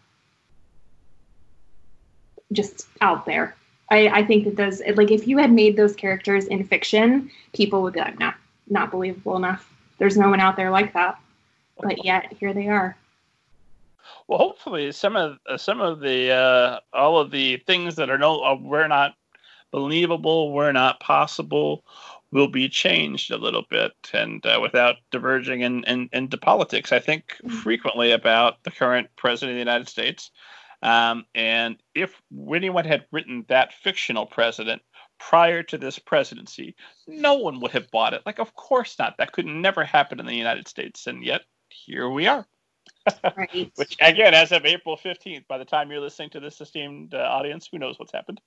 just 2.52 2.86
out 3.00 3.26
there. 3.26 3.56
I, 3.90 4.08
I 4.08 4.24
think 4.24 4.44
that 4.44 4.56
those 4.56 4.80
like 4.96 5.10
if 5.10 5.26
you 5.26 5.38
had 5.38 5.52
made 5.52 5.76
those 5.76 5.96
characters 5.96 6.46
in 6.46 6.64
fiction, 6.64 7.30
people 7.52 7.82
would 7.82 7.94
be 7.94 8.00
like, 8.00 8.18
not 8.18 8.34
not 8.68 8.90
believable 8.90 9.36
enough. 9.36 9.72
There's 9.98 10.16
no 10.16 10.30
one 10.30 10.40
out 10.40 10.56
there 10.56 10.70
like 10.70 10.92
that. 10.94 11.20
But 11.82 12.04
yet 12.04 12.32
here 12.38 12.52
they 12.52 12.68
are. 12.68 12.96
Well, 14.28 14.38
hopefully 14.38 14.92
some 14.92 15.16
of 15.16 15.38
uh, 15.48 15.56
some 15.56 15.80
of 15.80 16.00
the 16.00 16.30
uh, 16.30 16.80
all 16.92 17.18
of 17.18 17.30
the 17.30 17.56
things 17.66 17.96
that 17.96 18.10
are 18.10 18.18
no 18.18 18.40
uh, 18.42 18.54
we're 18.54 18.88
not 18.88 19.14
believable, 19.72 20.52
we're 20.52 20.72
not 20.72 21.00
possible, 21.00 21.84
will 22.32 22.48
be 22.48 22.68
changed 22.68 23.30
a 23.30 23.36
little 23.36 23.64
bit, 23.70 23.92
and 24.12 24.44
uh, 24.46 24.58
without 24.60 24.96
diverging 25.10 25.62
in, 25.62 25.84
in, 25.84 26.08
into 26.12 26.36
politics. 26.36 26.92
I 26.92 27.00
think 27.00 27.36
mm-hmm. 27.42 27.56
frequently 27.56 28.12
about 28.12 28.62
the 28.62 28.70
current 28.70 29.08
president 29.16 29.52
of 29.52 29.56
the 29.56 29.70
United 29.70 29.88
States. 29.88 30.30
Um, 30.82 31.26
and 31.34 31.76
if 31.94 32.20
anyone 32.54 32.84
had 32.84 33.06
written 33.12 33.44
that 33.48 33.74
fictional 33.74 34.26
president 34.26 34.82
prior 35.18 35.62
to 35.64 35.78
this 35.78 35.98
presidency, 35.98 36.74
no 37.06 37.34
one 37.34 37.60
would 37.60 37.72
have 37.72 37.90
bought 37.90 38.14
it. 38.14 38.22
Like, 38.24 38.38
of 38.38 38.54
course 38.54 38.98
not. 38.98 39.16
That 39.18 39.32
could 39.32 39.46
never 39.46 39.84
happen 39.84 40.20
in 40.20 40.26
the 40.26 40.34
United 40.34 40.68
States. 40.68 41.06
And 41.06 41.22
yet, 41.22 41.42
here 41.68 42.08
we 42.08 42.26
are. 42.26 42.46
Right. 43.36 43.70
Which, 43.76 43.96
again, 44.00 44.34
as 44.34 44.52
of 44.52 44.64
April 44.64 44.96
15th, 44.96 45.46
by 45.46 45.58
the 45.58 45.64
time 45.64 45.90
you're 45.90 46.00
listening 46.00 46.30
to 46.30 46.40
this 46.40 46.60
esteemed 46.60 47.14
uh, 47.14 47.18
audience, 47.18 47.68
who 47.70 47.78
knows 47.78 47.98
what's 47.98 48.12
happened? 48.12 48.40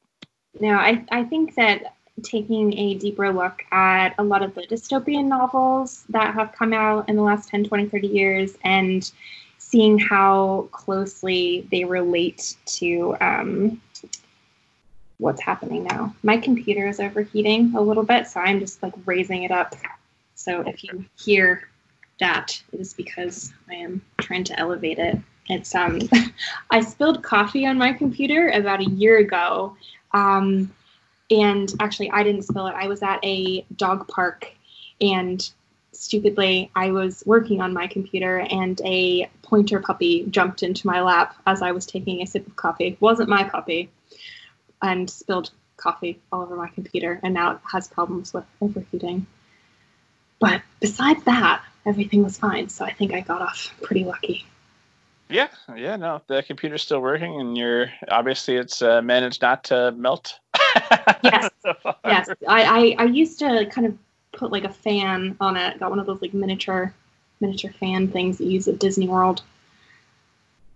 Now, 0.59 0.79
I, 0.79 1.05
I 1.11 1.23
think 1.23 1.55
that 1.55 1.95
taking 2.21 2.77
a 2.77 2.95
deeper 2.95 3.31
look 3.31 3.63
at 3.71 4.13
a 4.19 4.23
lot 4.23 4.43
of 4.43 4.53
the 4.53 4.61
dystopian 4.67 5.25
novels 5.25 6.05
that 6.09 6.33
have 6.33 6.51
come 6.51 6.73
out 6.73 7.09
in 7.09 7.15
the 7.15 7.23
last 7.23 7.49
10, 7.49 7.63
20, 7.63 7.87
30 7.87 8.07
years 8.07 8.57
and 8.63 9.11
seeing 9.73 9.97
how 9.97 10.69
closely 10.71 11.67
they 11.71 11.83
relate 11.83 12.55
to 12.63 13.17
um, 13.19 13.81
what's 15.17 15.41
happening 15.41 15.83
now. 15.83 16.15
My 16.21 16.37
computer 16.37 16.87
is 16.87 16.99
overheating 16.99 17.73
a 17.75 17.81
little 17.81 18.03
bit, 18.03 18.27
so 18.27 18.39
I'm 18.39 18.59
just 18.59 18.83
like 18.83 18.93
raising 19.07 19.41
it 19.41 19.49
up. 19.49 19.73
So 20.35 20.61
if 20.61 20.83
you 20.83 21.03
hear 21.17 21.69
that, 22.19 22.61
it 22.71 22.81
is 22.81 22.93
because 22.93 23.51
I 23.67 23.73
am 23.73 24.03
trying 24.19 24.43
to 24.43 24.59
elevate 24.59 24.99
it. 24.99 25.17
It's 25.47 25.73
um, 25.73 25.99
I 26.69 26.81
spilled 26.81 27.23
coffee 27.23 27.65
on 27.65 27.75
my 27.79 27.93
computer 27.93 28.49
about 28.49 28.79
a 28.79 28.91
year 28.91 29.17
ago, 29.17 29.75
um, 30.11 30.71
and 31.31 31.73
actually 31.79 32.11
I 32.11 32.21
didn't 32.21 32.43
spill 32.43 32.67
it. 32.67 32.75
I 32.75 32.87
was 32.87 33.01
at 33.01 33.25
a 33.25 33.65
dog 33.75 34.07
park, 34.07 34.51
and 35.01 35.49
stupidly, 35.95 36.71
I 36.75 36.91
was 36.91 37.23
working 37.25 37.61
on 37.61 37.73
my 37.73 37.87
computer 37.87 38.39
and 38.39 38.79
a 38.83 39.29
pointer 39.41 39.79
puppy 39.79 40.25
jumped 40.29 40.63
into 40.63 40.87
my 40.87 41.01
lap 41.01 41.35
as 41.45 41.61
I 41.61 41.71
was 41.71 41.85
taking 41.85 42.21
a 42.21 42.27
sip 42.27 42.47
of 42.47 42.55
coffee. 42.55 42.87
It 42.87 43.01
wasn't 43.01 43.29
my 43.29 43.43
puppy, 43.43 43.89
and 44.81 45.09
spilled 45.09 45.51
coffee 45.77 46.19
all 46.31 46.41
over 46.41 46.55
my 46.55 46.69
computer, 46.69 47.19
and 47.23 47.33
now 47.33 47.51
it 47.51 47.59
has 47.71 47.87
problems 47.87 48.33
with 48.33 48.45
overheating. 48.61 49.25
But 50.39 50.61
besides 50.79 51.23
that, 51.23 51.63
everything 51.85 52.23
was 52.23 52.37
fine. 52.37 52.69
So 52.69 52.85
I 52.85 52.91
think 52.91 53.13
I 53.13 53.21
got 53.21 53.41
off 53.41 53.73
pretty 53.81 54.03
lucky. 54.03 54.45
Yeah, 55.29 55.47
yeah, 55.75 55.95
no, 55.95 56.21
the 56.27 56.43
computer's 56.43 56.83
still 56.83 56.99
working, 56.99 57.39
and 57.39 57.57
you're 57.57 57.89
obviously 58.09 58.55
it's 58.57 58.81
uh, 58.81 59.01
managed 59.01 59.41
not 59.41 59.63
to 59.65 59.91
melt. 59.93 60.39
yes, 61.23 61.49
yes. 62.05 62.29
I, 62.47 62.63
I 62.63 62.95
I 62.99 63.05
used 63.05 63.39
to 63.39 63.65
kind 63.71 63.87
of 63.87 63.97
put 64.33 64.51
like 64.51 64.63
a 64.63 64.69
fan 64.69 65.37
on 65.39 65.55
it. 65.55 65.79
Got 65.79 65.89
one 65.89 65.99
of 65.99 66.05
those 66.05 66.21
like 66.21 66.33
miniature 66.33 66.93
miniature 67.39 67.71
fan 67.71 68.07
things 68.07 68.37
that 68.37 68.45
you 68.45 68.51
use 68.51 68.67
at 68.67 68.79
Disney 68.79 69.07
World. 69.07 69.41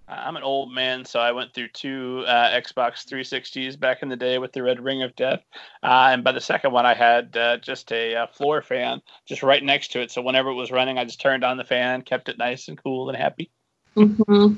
I'm 0.10 0.38
an 0.38 0.44
old 0.44 0.72
man, 0.72 1.04
so 1.04 1.20
I 1.20 1.34
went 1.34 1.54
through 1.54 1.68
two 1.70 2.24
uh, 2.26 2.50
Xbox 2.52 3.06
360s 3.06 3.78
back 3.78 4.04
in 4.04 4.08
the 4.08 4.16
day 4.16 4.38
with 4.38 4.54
the 4.54 4.64
Red 4.64 4.80
Ring 4.80 5.04
of 5.04 5.14
Death, 5.18 5.44
uh, 5.84 6.10
and 6.12 6.24
by 6.24 6.32
the 6.32 6.40
second 6.40 6.72
one, 6.72 6.86
I 6.86 6.94
had 6.94 7.36
uh, 7.36 7.58
just 7.58 7.92
a 7.92 8.16
uh, 8.16 8.28
floor 8.28 8.62
fan 8.62 9.02
just 9.26 9.44
right 9.44 9.62
next 9.62 9.92
to 9.92 10.02
it. 10.02 10.12
So 10.12 10.22
whenever 10.22 10.50
it 10.50 10.56
was 10.56 10.72
running, 10.72 10.98
I 10.98 11.04
just 11.04 11.20
turned 11.20 11.44
on 11.44 11.58
the 11.58 11.66
fan, 11.66 12.04
kept 12.04 12.30
it 12.30 12.38
nice 12.38 12.70
and 12.70 12.82
cool 12.82 13.10
and 13.10 13.18
happy. 13.18 13.50
Mm-hmm. 13.98 14.58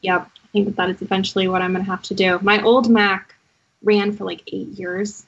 Yep, 0.00 0.30
I 0.34 0.48
think 0.52 0.66
that 0.66 0.76
that 0.76 0.90
is 0.90 1.00
eventually 1.00 1.46
what 1.46 1.62
I'm 1.62 1.72
going 1.72 1.84
to 1.84 1.90
have 1.90 2.02
to 2.04 2.14
do. 2.14 2.40
My 2.40 2.60
old 2.62 2.90
Mac 2.90 3.36
ran 3.84 4.12
for 4.12 4.24
like 4.24 4.42
eight 4.48 4.68
years, 4.68 5.24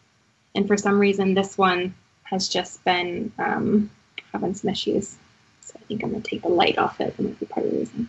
and 0.57 0.67
for 0.67 0.77
some 0.77 0.99
reason, 0.99 1.35
this 1.35 1.57
one 1.57 1.95
has 2.35 2.49
just 2.49 2.85
been 2.85 3.33
um, 3.39 3.91
having 4.33 4.55
some 4.55 4.71
issues. 4.71 5.17
So 5.61 5.75
I 5.81 5.85
think 5.87 6.03
I'm 6.03 6.11
going 6.11 6.23
to 6.23 6.29
take 6.29 6.43
the 6.43 6.49
light 6.49 6.79
off 6.79 7.01
it. 7.01 7.17
That 7.17 7.23
might 7.23 7.39
be 7.39 7.47
part 7.47 7.65
of 7.65 7.73
the 7.73 7.79
reason. 7.79 8.09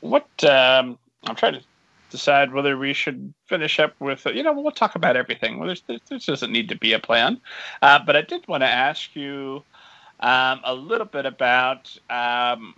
What 0.00 0.44
um, 0.44 0.98
I'm 1.24 1.34
trying 1.34 1.54
to 1.54 1.62
decide 2.10 2.52
whether 2.52 2.76
we 2.76 2.92
should 2.92 3.32
finish 3.46 3.80
up 3.80 3.94
with, 3.98 4.26
you 4.26 4.42
know, 4.42 4.52
we'll 4.52 4.70
talk 4.70 4.94
about 4.94 5.16
everything. 5.16 5.58
Well, 5.58 5.66
there's, 5.66 5.82
there 5.86 5.98
doesn't 6.18 6.52
need 6.52 6.68
to 6.68 6.76
be 6.76 6.92
a 6.92 6.98
plan. 6.98 7.40
Uh, 7.80 7.98
but 8.04 8.16
I 8.16 8.22
did 8.22 8.46
want 8.46 8.62
to 8.62 8.68
ask 8.68 9.16
you 9.16 9.64
um, 10.20 10.60
a 10.62 10.74
little 10.74 11.06
bit 11.06 11.26
about 11.26 11.96
um, 12.10 12.74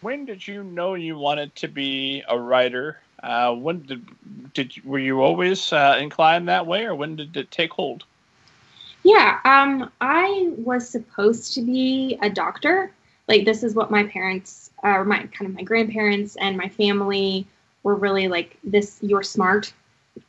when 0.00 0.24
did 0.24 0.46
you 0.46 0.62
know 0.62 0.94
you 0.94 1.18
wanted 1.18 1.54
to 1.56 1.68
be 1.68 2.22
a 2.28 2.38
writer? 2.38 3.00
Uh, 3.22 3.54
when 3.54 3.82
did 3.82 4.06
did 4.52 4.84
were 4.84 4.98
you 4.98 5.22
always 5.22 5.72
uh, 5.72 5.96
inclined 6.00 6.48
that 6.48 6.66
way, 6.66 6.84
or 6.84 6.94
when 6.94 7.16
did 7.16 7.36
it 7.36 7.50
take 7.50 7.72
hold? 7.72 8.04
Yeah, 9.02 9.38
um, 9.44 9.90
I 10.00 10.52
was 10.56 10.88
supposed 10.88 11.54
to 11.54 11.62
be 11.62 12.18
a 12.22 12.28
doctor. 12.28 12.92
Like 13.28 13.44
this 13.44 13.62
is 13.62 13.74
what 13.74 13.90
my 13.90 14.04
parents, 14.04 14.70
uh, 14.82 15.04
my 15.04 15.26
kind 15.26 15.50
of 15.50 15.54
my 15.54 15.62
grandparents 15.62 16.36
and 16.36 16.56
my 16.56 16.68
family 16.68 17.46
were 17.82 17.94
really 17.94 18.28
like. 18.28 18.58
This 18.64 18.98
you're 19.00 19.22
smart, 19.22 19.72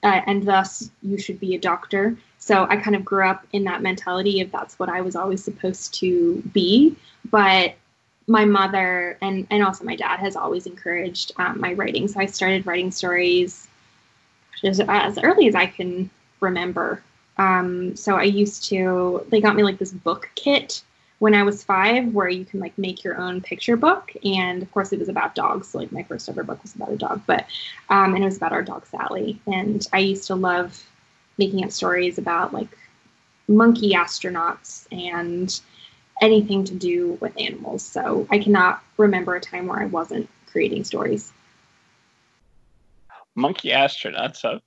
uh, 0.04 0.21
and 0.26 0.43
thus 0.43 0.89
you 1.02 1.17
should 1.17 1.39
be 1.39 1.56
a 1.56 1.60
doctor. 1.60 2.17
So 2.39 2.65
I 2.69 2.78
kind 2.78 2.95
of 2.95 3.04
grew 3.04 3.26
up 3.28 3.45
in 3.52 3.65
that 3.65 3.82
mentality 3.82 4.41
of 4.41 4.52
that's 4.52 4.80
what 4.80 4.89
I 4.89 5.02
was 5.02 5.15
always 5.15 5.43
supposed 5.43 5.95
to 5.95 6.41
be. 6.54 6.95
But 7.30 7.76
my 8.28 8.44
mother 8.44 9.18
and 9.22 9.48
and 9.50 9.63
also 9.63 9.86
my 9.86 9.96
dad 9.96 10.20
has 10.20 10.36
always 10.36 10.66
encouraged 10.66 11.32
um, 11.38 11.60
my 11.60 11.74
writing. 11.74 12.08
So 12.08 12.20
I 12.20 12.26
started 12.26 12.66
writing 12.66 12.92
stories 12.92 13.68
as, 14.63 14.80
as 14.80 15.18
early 15.20 15.48
as 15.48 15.56
I 15.56 15.66
can 15.66 16.10
remember. 16.40 17.02
Um, 17.38 17.96
so 17.96 18.16
I 18.16 18.24
used 18.24 18.66
to, 18.66 19.26
they 19.30 19.42
got 19.42 19.56
me 19.56 19.63
like 19.63 19.78
this 19.78 19.92
book 19.92 20.30
kit 20.36 20.82
when 21.20 21.34
I 21.34 21.44
was 21.44 21.63
five 21.63 22.13
where 22.13 22.30
you 22.30 22.46
can 22.46 22.60
like 22.60 22.78
make 22.78 23.04
your 23.04 23.18
own 23.18 23.42
picture 23.42 23.78
book. 23.78 24.12
And 24.24 24.62
of 24.62 24.72
course, 24.72 24.92
it 24.92 25.00
was 25.00 25.10
about 25.10 25.36
dogs. 25.36 25.70
So, 25.70 25.80
like, 25.80 25.92
my 25.92 26.04
first 26.04 26.30
ever 26.30 26.44
book 26.44 26.62
was 26.62 26.76
about 26.76 26.92
a 26.92 26.98
dog, 26.98 27.22
but, 27.26 27.46
um, 27.90 28.13
and 28.13 28.24
it 28.24 28.26
was 28.26 28.38
about 28.38 28.54
our 28.54 28.63
dog 28.63 28.86
Sally. 28.86 29.40
And 29.48 29.86
I 29.94 30.00
used 30.00 30.28
to 30.28 30.36
love 30.36 30.84
making 31.38 31.63
up 31.63 31.72
stories 31.72 32.18
about 32.18 32.54
like 32.54 32.76
monkey 33.48 33.92
astronauts 33.92 34.88
and 34.92 35.60
anything 36.21 36.63
to 36.65 36.75
do 36.75 37.17
with 37.21 37.39
animals. 37.39 37.84
So, 37.84 38.27
I 38.30 38.39
cannot 38.39 38.84
remember 38.97 39.36
a 39.36 39.41
time 39.41 39.67
where 39.67 39.80
I 39.80 39.86
wasn't 39.86 40.30
creating 40.51 40.84
stories. 40.84 41.32
Monkey 43.36 43.69
astronauts. 43.69 44.38
So 44.38 44.60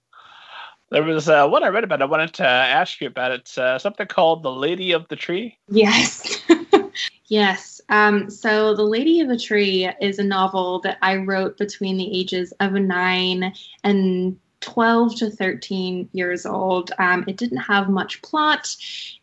there 0.90 1.02
was 1.02 1.28
uh, 1.28 1.48
one 1.48 1.62
I 1.62 1.68
read 1.68 1.84
about. 1.84 2.02
I 2.02 2.06
wanted 2.06 2.34
to 2.34 2.46
ask 2.46 3.00
you 3.00 3.08
about. 3.08 3.32
It's 3.32 3.58
uh, 3.58 3.78
something 3.78 4.06
called 4.06 4.42
"The 4.42 4.52
Lady 4.52 4.92
of 4.92 5.08
the 5.08 5.16
Tree." 5.16 5.58
Yes, 5.68 6.40
yes. 7.26 7.80
Um, 7.88 8.30
so, 8.30 8.74
"The 8.74 8.84
Lady 8.84 9.20
of 9.20 9.28
the 9.28 9.38
Tree" 9.38 9.90
is 10.00 10.18
a 10.18 10.24
novel 10.24 10.80
that 10.80 10.98
I 11.02 11.16
wrote 11.16 11.58
between 11.58 11.96
the 11.96 12.18
ages 12.18 12.52
of 12.60 12.72
nine 12.72 13.52
and 13.84 14.38
12 14.60 15.16
to 15.16 15.30
13 15.30 16.08
years 16.12 16.46
old. 16.46 16.92
Um, 16.98 17.24
it 17.26 17.36
didn't 17.36 17.58
have 17.58 17.88
much 17.88 18.20
plot. 18.22 18.76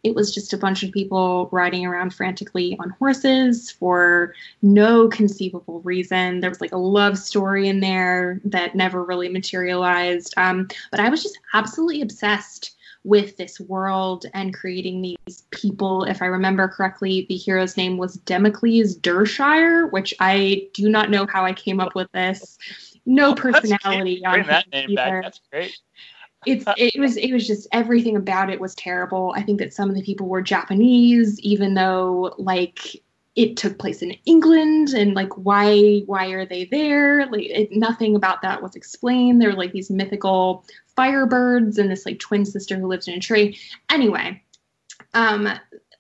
It 0.04 0.16
was 0.16 0.34
just 0.34 0.54
a 0.54 0.58
bunch 0.58 0.84
of 0.84 0.92
people 0.92 1.50
riding 1.52 1.86
around 1.86 2.14
frantically 2.14 2.76
on 2.80 2.90
horses 2.92 3.72
for 3.72 4.34
no 4.62 5.08
conceivable 5.08 5.82
reason. 5.82 6.40
There 6.40 6.50
was 6.50 6.62
like 6.62 6.72
a 6.72 6.78
love 6.78 7.18
story 7.18 7.68
in 7.68 7.80
there 7.80 8.42
that 8.46 8.76
never 8.76 9.04
really 9.04 9.30
materialized. 9.30 10.34
Um, 10.38 10.68
but 10.92 11.00
I 11.00 11.10
was 11.10 11.24
just 11.24 11.40
absolutely 11.54 12.02
obsessed 12.02 12.76
with 13.08 13.38
this 13.38 13.60
world 13.60 14.26
and 14.34 14.54
creating 14.54 15.02
these 15.02 15.44
people. 15.52 16.04
If 16.04 16.22
I 16.22 16.26
remember 16.26 16.68
correctly, 16.68 17.26
the 17.30 17.38
hero's 17.38 17.78
name 17.78 17.98
was 17.98 18.16
Democles 18.16 18.96
Dershire, 18.96 19.88
which 19.88 20.14
I 20.20 20.68
do 20.74 20.90
not 20.90 21.10
know 21.10 21.26
how 21.26 21.46
I 21.46 21.54
came 21.54 21.80
up 21.80 21.96
with 21.96 22.12
this 22.12 22.58
no 23.08 23.34
personality 23.34 24.24
on 24.26 24.46
that 24.48 24.72
name 24.72 24.92
either. 24.92 24.96
Back. 24.96 25.24
That's 25.24 25.42
great. 25.52 25.80
it's 26.46 26.66
it 26.78 27.00
was 27.00 27.18
it 27.18 27.32
was 27.32 27.48
just 27.48 27.68
everything 27.72 28.16
about 28.16 28.52
it 28.52 28.60
was 28.60 28.76
terrible. 28.76 29.34
I 29.36 29.42
think 29.42 29.60
that 29.60 29.74
some 29.74 29.90
of 29.90 29.96
the 29.96 30.04
people 30.04 30.28
were 30.28 30.42
Japanese, 30.42 31.40
even 31.40 31.74
though 31.74 32.36
like 32.38 33.02
it 33.36 33.56
took 33.56 33.78
place 33.78 34.02
in 34.02 34.12
England 34.26 34.90
and 34.90 35.14
like 35.14 35.32
why 35.34 36.00
why 36.06 36.28
are 36.28 36.46
they 36.46 36.66
there? 36.66 37.28
Like 37.28 37.46
it, 37.46 37.72
nothing 37.72 38.16
about 38.16 38.42
that 38.42 38.62
was 38.62 38.76
explained. 38.76 39.42
There 39.42 39.50
were 39.50 39.56
like 39.56 39.72
these 39.72 39.90
mythical 39.90 40.66
firebirds 40.98 41.78
and 41.78 41.90
this 41.90 42.06
like 42.06 42.20
twin 42.20 42.46
sister 42.46 42.78
who 42.78 42.88
lives 42.88 43.08
in 43.08 43.14
a 43.14 43.20
tree. 43.20 43.58
Anyway, 43.90 44.44
um, 45.14 45.48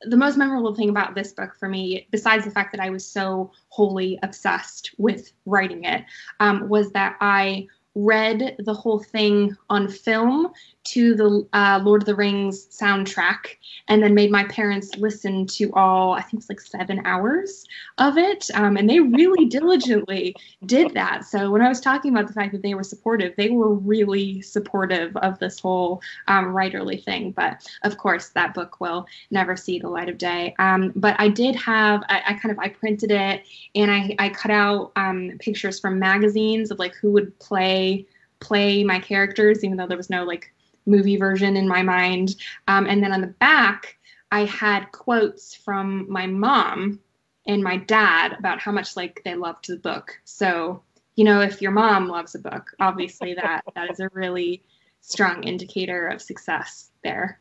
the 0.02 0.18
most 0.18 0.38
memorable 0.38 0.76
thing 0.76 0.90
about 0.90 1.16
this 1.16 1.34
book 1.34 1.56
for 1.60 1.68
me, 1.68 2.08
besides 2.12 2.46
the 2.46 2.52
fact 2.52 2.72
that 2.72 2.82
I 2.82 2.90
was 2.90 3.06
so 3.06 3.52
wholly 3.70 4.20
obsessed 4.24 4.92
with 4.98 5.32
writing 5.46 5.84
it, 5.86 6.04
um, 6.40 6.70
was 6.70 6.92
that 6.92 7.16
I 7.20 7.68
read 7.96 8.56
the 8.60 8.74
whole 8.74 9.00
thing 9.00 9.56
on 9.70 9.88
film 9.90 10.50
to 10.88 11.16
the 11.16 11.48
uh, 11.54 11.82
Lord 11.84 12.02
of 12.02 12.06
the 12.06 12.16
Rings 12.16 12.68
soundtrack 12.68 13.58
and 13.90 14.02
then 14.02 14.14
made 14.14 14.32
my 14.32 14.46
parents 14.46 14.96
listen 14.98 15.46
to 15.48 15.72
all, 15.74 16.14
I 16.14 16.22
think 16.22 16.42
it's 16.42 16.50
like 16.50 16.62
seven 16.62 17.02
hours 17.06 17.66
of 17.98 18.18
it. 18.18 18.50
Um, 18.54 18.78
and 18.78 18.90
they 18.90 19.00
really 19.00 19.46
diligently 19.46 20.36
did 20.66 20.94
that. 20.94 21.26
So 21.26 21.52
when 21.52 21.62
I 21.62 21.70
was 21.70 21.82
talking 21.82 22.12
about 22.12 22.28
the 22.28 22.34
fact 22.34 22.52
that 22.54 22.62
they 22.62 22.74
were 22.74 22.84
supportive, 22.84 23.36
they 23.36 23.50
were 23.50 23.74
really 23.74 24.42
supportive 24.42 25.16
of 25.18 25.40
this 25.40 25.60
whole 25.60 26.02
um, 26.28 26.48
writerly 26.48 27.04
thing. 27.04 27.32
But 27.32 27.68
of 27.84 27.98
course, 27.98 28.30
that 28.30 28.54
book 28.54 28.80
will 28.80 29.08
never 29.32 29.56
see 29.56 29.80
the 29.80 29.90
light 29.90 30.10
of 30.10 30.18
day. 30.18 30.56
Um, 30.60 30.94
but 30.96 31.16
I 31.20 31.28
did 31.28 31.56
have, 31.56 32.04
I, 32.10 32.24
I, 32.28 32.34
kind 32.34 32.52
of, 32.52 32.60
I 32.60 32.70
printed 32.70 33.12
it 33.12 33.44
and 33.76 33.92
I, 33.92 34.16
I 34.20 34.30
cut 34.30 34.52
out 34.52 34.92
um, 34.96 35.34
pictures 35.40 35.80
from 35.80 36.00
magazines 36.00 36.72
of 36.72 36.80
like 36.80 36.96
who 36.96 37.12
would 37.12 37.38
play 37.40 38.06
play 38.40 38.84
my 38.84 39.00
characters 39.00 39.64
even 39.64 39.78
though 39.78 39.88
there 39.88 39.98
was 39.98 40.12
no 40.12 40.24
like 40.24 40.54
movie 40.88 41.18
version 41.18 41.56
in 41.56 41.68
my 41.68 41.84
mind. 41.84 42.36
Um, 42.68 42.88
and 42.88 43.04
then 43.04 43.12
on 43.12 43.22
the 43.22 43.28
back, 43.28 43.98
I 44.32 44.46
had 44.46 44.92
quotes 44.92 45.54
from 45.54 46.10
my 46.12 46.26
mom 46.26 47.00
and 47.46 47.64
my 47.64 47.78
dad 47.78 48.34
about 48.38 48.60
how 48.60 48.72
much 48.72 48.96
like 48.96 49.22
they 49.24 49.36
loved 49.36 49.68
the 49.68 49.78
book. 49.78 50.20
So, 50.26 50.84
you 51.16 51.24
know, 51.24 51.42
if 51.42 51.62
your 51.62 51.72
mom 51.72 52.08
loves 52.08 52.36
a 52.36 52.40
book, 52.40 52.72
obviously 52.80 53.34
that 53.36 53.64
that 53.76 53.92
is 53.92 54.00
a 54.00 54.10
really 54.14 54.64
strong 55.02 55.44
indicator 55.44 56.08
of 56.08 56.22
success 56.22 56.90
there. 57.04 57.40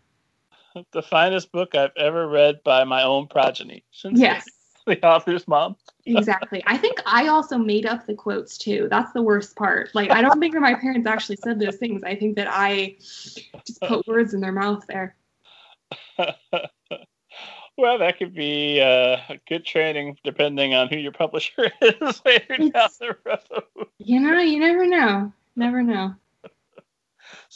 The 0.93 1.03
finest 1.03 1.53
book 1.53 1.75
I've 1.75 1.97
ever 1.97 2.29
read 2.29 2.63
by 2.63 2.85
my 2.85 3.03
own 3.03 3.29
progeny. 3.29 3.83
Yes. 4.13 4.45
The 4.96 5.05
author's 5.05 5.49
mom. 5.49 5.77
exactly. 6.05 6.62
I 6.64 6.77
think 6.77 7.03
I 7.07 7.27
also 7.27 7.59
made 7.59 7.87
up 7.87 8.07
the 8.07 8.14
quotes 8.14 8.57
too. 8.57 8.87
That's 8.88 9.12
the 9.12 9.20
worst 9.20 9.57
part. 9.57 9.90
Like, 9.94 10.12
I 10.12 10.22
don't 10.22 10.38
think 10.38 10.55
that 10.55 10.61
my 10.61 10.75
parents 10.75 11.09
actually 11.09 11.37
said 11.37 11.59
those 11.59 11.75
things. 11.75 12.05
I 12.05 12.14
think 12.14 12.37
that 12.37 12.46
I 12.49 12.96
just 13.66 13.81
put 13.83 14.07
words 14.07 14.33
in 14.33 14.40
their 14.40 14.53
mouth 14.53 14.85
there. 14.87 15.16
well, 17.77 17.99
that 17.99 18.16
could 18.16 18.33
be 18.33 18.81
uh, 18.81 19.16
good 19.49 19.64
training 19.64 20.18
depending 20.22 20.75
on 20.75 20.88
who 20.88 20.99
your 20.99 21.11
publisher 21.11 21.68
is 21.83 22.22
later 22.25 22.57
down 22.57 22.88
the 23.01 23.16
road. 23.25 23.88
You 23.99 24.20
know, 24.20 24.38
you 24.38 24.61
never 24.61 24.87
know. 24.87 25.33
Never 25.57 25.83
know. 25.83 26.14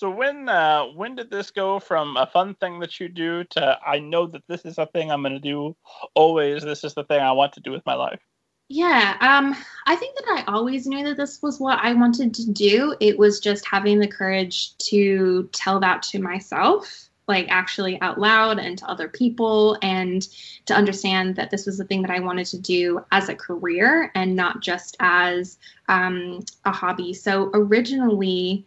So 0.00 0.10
when 0.10 0.48
uh, 0.48 0.84
when 0.94 1.14
did 1.14 1.30
this 1.30 1.50
go 1.50 1.78
from 1.78 2.16
a 2.16 2.24
fun 2.24 2.54
thing 2.54 2.80
that 2.80 2.98
you 2.98 3.10
do 3.10 3.44
to 3.44 3.78
I 3.86 3.98
know 3.98 4.26
that 4.28 4.42
this 4.48 4.64
is 4.64 4.78
a 4.78 4.86
thing 4.86 5.10
I'm 5.10 5.20
going 5.20 5.34
to 5.34 5.38
do 5.38 5.76
always. 6.14 6.62
This 6.62 6.84
is 6.84 6.94
the 6.94 7.04
thing 7.04 7.20
I 7.20 7.32
want 7.32 7.52
to 7.52 7.60
do 7.60 7.70
with 7.70 7.84
my 7.84 7.92
life. 7.92 8.22
Yeah, 8.68 9.18
um, 9.20 9.54
I 9.86 9.96
think 9.96 10.16
that 10.16 10.38
I 10.38 10.50
always 10.50 10.86
knew 10.86 11.04
that 11.04 11.18
this 11.18 11.42
was 11.42 11.60
what 11.60 11.80
I 11.82 11.92
wanted 11.92 12.32
to 12.32 12.50
do. 12.50 12.96
It 12.98 13.18
was 13.18 13.40
just 13.40 13.66
having 13.66 13.98
the 13.98 14.08
courage 14.08 14.74
to 14.88 15.50
tell 15.52 15.78
that 15.80 16.02
to 16.04 16.18
myself, 16.18 17.10
like 17.28 17.48
actually 17.50 18.00
out 18.00 18.18
loud 18.18 18.58
and 18.58 18.78
to 18.78 18.88
other 18.88 19.06
people, 19.08 19.76
and 19.82 20.26
to 20.64 20.72
understand 20.72 21.36
that 21.36 21.50
this 21.50 21.66
was 21.66 21.76
the 21.76 21.84
thing 21.84 22.00
that 22.00 22.10
I 22.10 22.20
wanted 22.20 22.46
to 22.46 22.58
do 22.58 23.04
as 23.12 23.28
a 23.28 23.34
career 23.34 24.10
and 24.14 24.34
not 24.34 24.62
just 24.62 24.96
as 24.98 25.58
um, 25.90 26.42
a 26.64 26.72
hobby. 26.72 27.12
So 27.12 27.50
originally, 27.52 28.64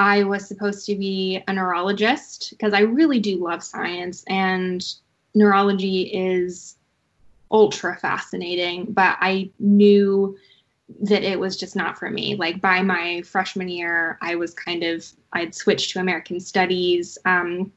I 0.00 0.22
was 0.22 0.48
supposed 0.48 0.86
to 0.86 0.96
be 0.96 1.44
a 1.46 1.52
neurologist 1.52 2.48
because 2.50 2.72
I 2.72 2.80
really 2.80 3.20
do 3.20 3.36
love 3.36 3.62
science, 3.62 4.24
and 4.28 4.82
neurology 5.34 6.04
is 6.04 6.76
ultra 7.50 7.98
fascinating, 7.98 8.86
but 8.92 9.18
I 9.20 9.50
knew 9.58 10.38
that 11.02 11.22
it 11.22 11.38
was 11.38 11.54
just 11.58 11.76
not 11.76 11.98
for 11.98 12.08
me. 12.08 12.34
Like 12.34 12.62
by 12.62 12.80
my 12.80 13.20
freshman 13.26 13.68
year, 13.68 14.16
I 14.22 14.36
was 14.36 14.54
kind 14.54 14.84
of 14.84 15.06
I'd 15.34 15.54
switched 15.54 15.90
to 15.90 16.00
American 16.00 16.40
Studies. 16.40 17.18
Um, 17.26 17.70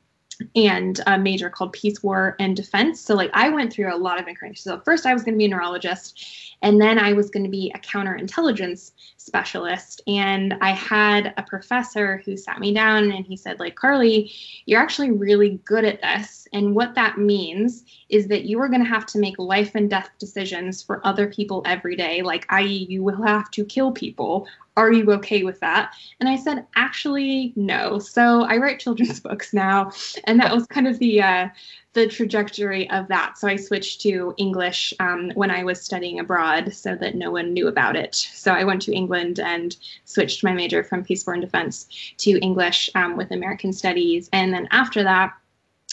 and 0.56 1.00
a 1.08 1.18
major 1.18 1.50
called 1.50 1.74
Peace, 1.74 2.02
War, 2.04 2.36
and 2.40 2.56
Defense. 2.56 3.00
So, 3.00 3.16
like, 3.16 3.32
I 3.34 3.50
went 3.50 3.72
through 3.72 3.94
a 3.94 3.98
lot 3.98 4.20
of 4.20 4.28
incarnations. 4.28 4.64
So, 4.64 4.80
first, 4.80 5.06
I 5.06 5.14
was 5.14 5.24
going 5.24 5.36
to 5.36 5.38
be 5.38 5.46
a 5.46 5.50
neurologist, 5.50 6.20
and 6.62 6.82
then 6.82 6.98
I 6.98 7.14
was 7.14 7.30
going 7.30 7.44
to 7.44 7.50
be 7.50 7.72
a 7.76 7.80
counterintelligence 7.80 8.92
specialist. 9.18 10.02
And 10.08 10.56
I 10.62 10.72
had 10.72 11.34
a 11.38 11.44
professor 11.44 12.22
who 12.26 12.36
sat 12.38 12.60
me 12.60 12.74
down 12.74 13.12
and 13.12 13.26
he 13.26 13.38
said, 13.38 13.60
like, 13.60 13.76
Carly, 13.76 14.32
you're 14.66 14.82
actually 14.82 15.12
really 15.12 15.62
good 15.66 15.86
at 15.86 16.02
this. 16.02 16.48
And 16.54 16.76
what 16.76 16.96
that 16.96 17.18
means 17.18 17.84
is 18.10 18.28
that 18.28 18.46
you 18.46 18.60
are 18.62 18.68
going 18.68 18.84
to 18.84 18.90
have 18.90 19.06
to 19.08 19.20
make 19.20 19.40
life 19.40 19.76
and 19.76 19.90
death 19.90 20.10
decisions 20.20 20.84
for 20.84 21.06
other 21.06 21.28
people 21.28 21.64
every 21.66 21.96
day. 21.96 22.22
Like, 22.22 22.46
i.e., 22.50 22.88
you 22.90 23.04
will 23.04 23.24
have 23.24 23.50
to 23.52 23.66
kill 23.66 23.92
people 23.92 24.48
are 24.76 24.92
you 24.92 25.12
okay 25.14 25.44
with 25.44 25.60
that? 25.60 25.94
And 26.20 26.28
I 26.28 26.36
said, 26.36 26.66
actually, 26.76 27.54
no. 27.56 28.00
So 28.00 28.44
I 28.44 28.58
write 28.58 28.80
children's 28.80 29.20
books 29.28 29.54
now, 29.54 29.92
and 30.26 30.40
that 30.40 30.54
was 30.54 30.66
kind 30.68 30.88
of 30.88 31.00
the 31.00 31.22
uh, 31.22 31.50
the 31.94 32.08
trajectory 32.08 32.90
of 32.90 33.08
that. 33.08 33.38
So 33.38 33.48
I 33.48 33.56
switched 33.56 34.02
to 34.02 34.34
English 34.38 34.94
um, 35.00 35.32
when 35.36 35.52
I 35.52 35.64
was 35.64 35.82
studying 35.82 36.20
abroad, 36.20 36.74
so 36.74 36.96
that 36.96 37.16
no 37.16 37.32
one 37.32 37.54
knew 37.54 37.68
about 37.68 37.96
it. 37.96 38.16
So 38.16 38.52
I 38.52 38.64
went 38.64 38.82
to 38.84 38.94
England 38.94 39.40
and 39.40 39.76
switched 40.06 40.44
my 40.44 40.54
major 40.54 40.84
from 40.84 41.04
Peace, 41.04 41.28
and 41.28 41.42
Defense 41.42 41.88
to 42.18 42.40
English 42.40 42.90
um, 42.96 43.16
with 43.16 43.32
American 43.32 43.74
Studies, 43.74 44.30
and 44.34 44.54
then 44.54 44.68
after 44.72 45.04
that. 45.04 45.34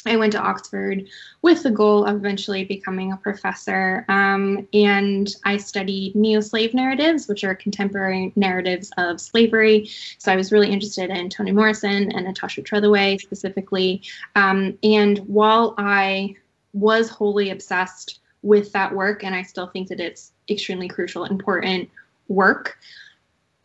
I 0.06 0.16
went 0.16 0.32
to 0.32 0.40
Oxford 0.40 1.08
with 1.42 1.62
the 1.62 1.70
goal 1.70 2.04
of 2.04 2.16
eventually 2.16 2.64
becoming 2.64 3.12
a 3.12 3.16
professor. 3.16 4.04
Um, 4.08 4.66
and 4.72 5.28
I 5.44 5.58
studied 5.58 6.14
neo 6.14 6.40
slave 6.40 6.72
narratives, 6.72 7.28
which 7.28 7.44
are 7.44 7.54
contemporary 7.54 8.32
narratives 8.34 8.90
of 8.96 9.20
slavery. 9.20 9.90
So 10.18 10.32
I 10.32 10.36
was 10.36 10.52
really 10.52 10.70
interested 10.70 11.10
in 11.10 11.28
Toni 11.28 11.52
Morrison 11.52 12.12
and 12.12 12.24
Natasha 12.24 12.62
Trethewey 12.62 13.20
specifically. 13.20 14.02
Um, 14.36 14.78
and 14.82 15.18
while 15.20 15.74
I 15.76 16.36
was 16.72 17.10
wholly 17.10 17.50
obsessed 17.50 18.20
with 18.42 18.72
that 18.72 18.94
work, 18.94 19.22
and 19.22 19.34
I 19.34 19.42
still 19.42 19.66
think 19.66 19.88
that 19.88 20.00
it's 20.00 20.32
extremely 20.48 20.88
crucial, 20.88 21.24
important 21.24 21.90
work, 22.28 22.78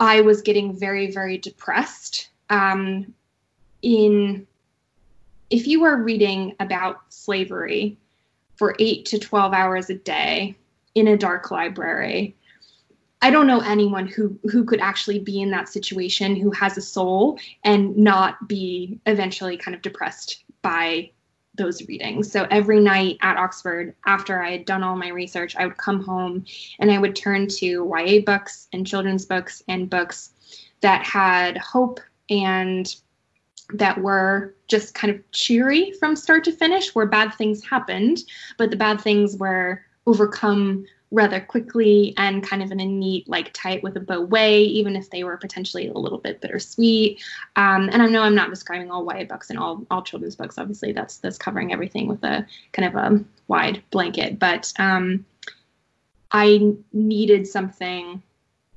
I 0.01 0.19
was 0.19 0.41
getting 0.41 0.77
very, 0.77 1.11
very 1.11 1.37
depressed 1.37 2.29
um, 2.49 3.13
in 3.81 4.45
if 5.49 5.67
you 5.67 5.83
are 5.83 5.97
reading 5.97 6.55
about 6.59 7.01
slavery 7.09 7.97
for 8.55 8.75
eight 8.79 9.05
to 9.05 9.19
12 9.19 9.53
hours 9.53 9.89
a 9.89 9.95
day 9.95 10.55
in 10.95 11.07
a 11.07 11.17
dark 11.17 11.51
library, 11.51 12.35
I 13.21 13.31
don't 13.31 13.47
know 13.47 13.61
anyone 13.61 14.07
who 14.07 14.37
who 14.43 14.63
could 14.63 14.79
actually 14.79 15.19
be 15.19 15.41
in 15.41 15.49
that 15.51 15.69
situation 15.69 16.35
who 16.35 16.51
has 16.51 16.77
a 16.77 16.81
soul 16.81 17.39
and 17.63 17.97
not 17.97 18.47
be 18.47 18.99
eventually 19.05 19.57
kind 19.57 19.73
of 19.73 19.81
depressed 19.81 20.43
by 20.61 21.09
those 21.55 21.87
readings. 21.87 22.31
So 22.31 22.45
every 22.51 22.79
night 22.79 23.17
at 23.21 23.37
Oxford, 23.37 23.95
after 24.05 24.43
I 24.43 24.51
had 24.51 24.65
done 24.65 24.83
all 24.83 24.95
my 24.95 25.09
research, 25.09 25.55
I 25.55 25.65
would 25.65 25.77
come 25.77 26.03
home 26.03 26.45
and 26.79 26.91
I 26.91 26.97
would 26.97 27.15
turn 27.15 27.47
to 27.47 27.91
YA 27.97 28.21
books 28.25 28.67
and 28.73 28.85
children's 28.85 29.25
books 29.25 29.63
and 29.67 29.89
books 29.89 30.31
that 30.81 31.03
had 31.03 31.57
hope 31.57 31.99
and 32.29 32.93
that 33.73 33.99
were 33.99 34.53
just 34.67 34.93
kind 34.93 35.13
of 35.13 35.31
cheery 35.31 35.91
from 35.93 36.15
start 36.15 36.43
to 36.45 36.51
finish, 36.51 36.93
where 36.93 37.05
bad 37.05 37.33
things 37.33 37.63
happened, 37.63 38.19
but 38.57 38.69
the 38.69 38.75
bad 38.75 39.01
things 39.01 39.37
were 39.37 39.81
overcome 40.05 40.85
rather 41.11 41.39
quickly 41.39 42.13
and 42.17 42.43
kind 42.43 42.61
of 42.61 42.71
in 42.71 42.79
a 42.79 42.85
neat, 42.85 43.27
like 43.27 43.53
tight 43.53 43.81
with 43.83 43.95
a 43.95 43.99
bow 43.99 44.21
way, 44.21 44.61
even 44.61 44.95
if 44.95 45.09
they 45.09 45.23
were 45.23 45.37
potentially 45.37 45.87
a 45.87 45.93
little 45.93 46.17
bit 46.17 46.41
bittersweet. 46.41 47.23
Um, 47.55 47.89
and 47.91 48.01
I 48.01 48.07
know 48.07 48.21
I'm 48.21 48.35
not 48.35 48.49
describing 48.49 48.91
all 48.91 49.05
YA 49.05 49.23
books 49.23 49.49
and 49.49 49.57
all 49.57 49.85
all 49.89 50.01
children's 50.01 50.35
books. 50.35 50.57
Obviously, 50.57 50.91
that's 50.91 51.17
that's 51.17 51.37
covering 51.37 51.71
everything 51.71 52.07
with 52.07 52.23
a 52.23 52.45
kind 52.73 52.87
of 52.87 52.95
a 52.95 53.23
wide 53.47 53.81
blanket. 53.91 54.39
But 54.39 54.73
um, 54.77 55.25
I 56.31 56.73
needed 56.91 57.47
something 57.47 58.21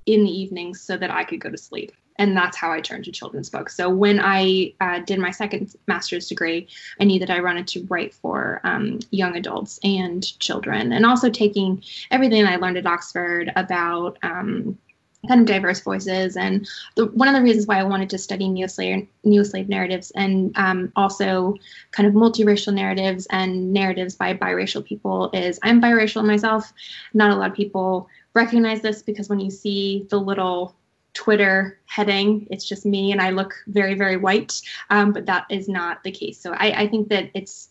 in 0.07 0.24
the 0.24 0.31
evenings 0.31 0.81
so 0.81 0.96
that 0.96 1.11
I 1.11 1.24
could 1.24 1.40
go 1.40 1.51
to 1.51 1.59
sleep 1.59 1.92
and 2.19 2.37
that's 2.37 2.57
how 2.57 2.73
I 2.73 2.81
turned 2.81 3.05
to 3.05 3.13
children's 3.13 3.51
books. 3.51 3.77
So 3.77 3.89
when 3.89 4.21
I 4.21 4.75
uh, 4.81 5.01
did 5.01 5.19
my 5.19 5.31
second 5.31 5.75
master's 5.87 6.29
degree, 6.29 6.69
I 7.01 7.05
knew 7.05 7.19
that 7.21 7.31
I 7.31 7.41
wanted 7.41 7.67
to 7.69 7.87
write 7.89 8.13
for 8.13 8.61
um, 8.65 8.99
young 9.11 9.37
adults 9.37 9.79
and 9.83 10.39
children, 10.41 10.93
and 10.93 11.07
also 11.07 11.31
taking 11.31 11.83
everything 12.11 12.47
I 12.47 12.57
learned 12.57 12.79
at 12.79 12.87
Oxford 12.87 13.53
about 13.57 14.19
um, 14.23 14.79
kind 15.27 15.41
of 15.41 15.47
diverse 15.47 15.81
voices. 15.81 16.37
And 16.37 16.69
the, 16.97 17.07
one 17.07 17.29
of 17.29 17.35
the 17.35 17.43
reasons 17.43 17.67
why 17.67 17.79
I 17.79 17.85
wanted 17.85 18.11
to 18.11 18.19
study 18.19 18.49
neo-slave, 18.49 19.07
neo-slave 19.25 19.69
narratives 19.69 20.13
and 20.13 20.57
um, 20.57 20.93
also 20.95 21.57
kind 21.91 22.09
of 22.09 22.15
multiracial 22.15 22.73
narratives 22.73 23.27
and 23.31 23.73
narratives 23.73 24.15
by 24.15 24.35
biracial 24.35 24.85
people 24.85 25.31
is 25.33 25.59
I'm 25.63 25.83
biracial 25.83 26.25
myself. 26.25 26.73
Not 27.15 27.33
a 27.33 27.37
lot 27.37 27.51
of 27.51 27.57
people 27.57 28.09
recognize 28.35 28.81
this 28.81 29.03
because 29.03 29.29
when 29.29 29.41
you 29.41 29.51
see 29.51 30.07
the 30.09 30.21
little 30.21 30.77
Twitter 31.19 31.81
heading, 31.87 32.47
it's 32.49 32.65
just 32.65 32.87
me 32.87 33.11
and 33.11 33.21
I 33.21 33.31
look 33.31 33.53
very, 33.67 33.95
very 33.95 34.17
white. 34.17 34.63
Um, 34.89 35.13
but 35.13 35.27
that 35.27 35.47
is 35.51 35.69
not 35.69 36.05
the 36.05 36.13
case. 36.13 36.39
So 36.39 36.53
I, 36.53 36.83
I 36.83 36.87
think 36.87 37.09
that 37.09 37.29
it's 37.35 37.71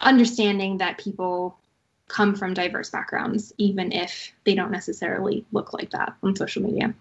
understanding 0.00 0.78
that 0.78 0.96
people 0.96 1.58
come 2.08 2.34
from 2.34 2.54
diverse 2.54 2.88
backgrounds, 2.88 3.52
even 3.58 3.92
if 3.92 4.32
they 4.44 4.54
don't 4.54 4.70
necessarily 4.70 5.44
look 5.52 5.74
like 5.74 5.90
that 5.90 6.14
on 6.22 6.34
social 6.34 6.62
media. 6.62 6.94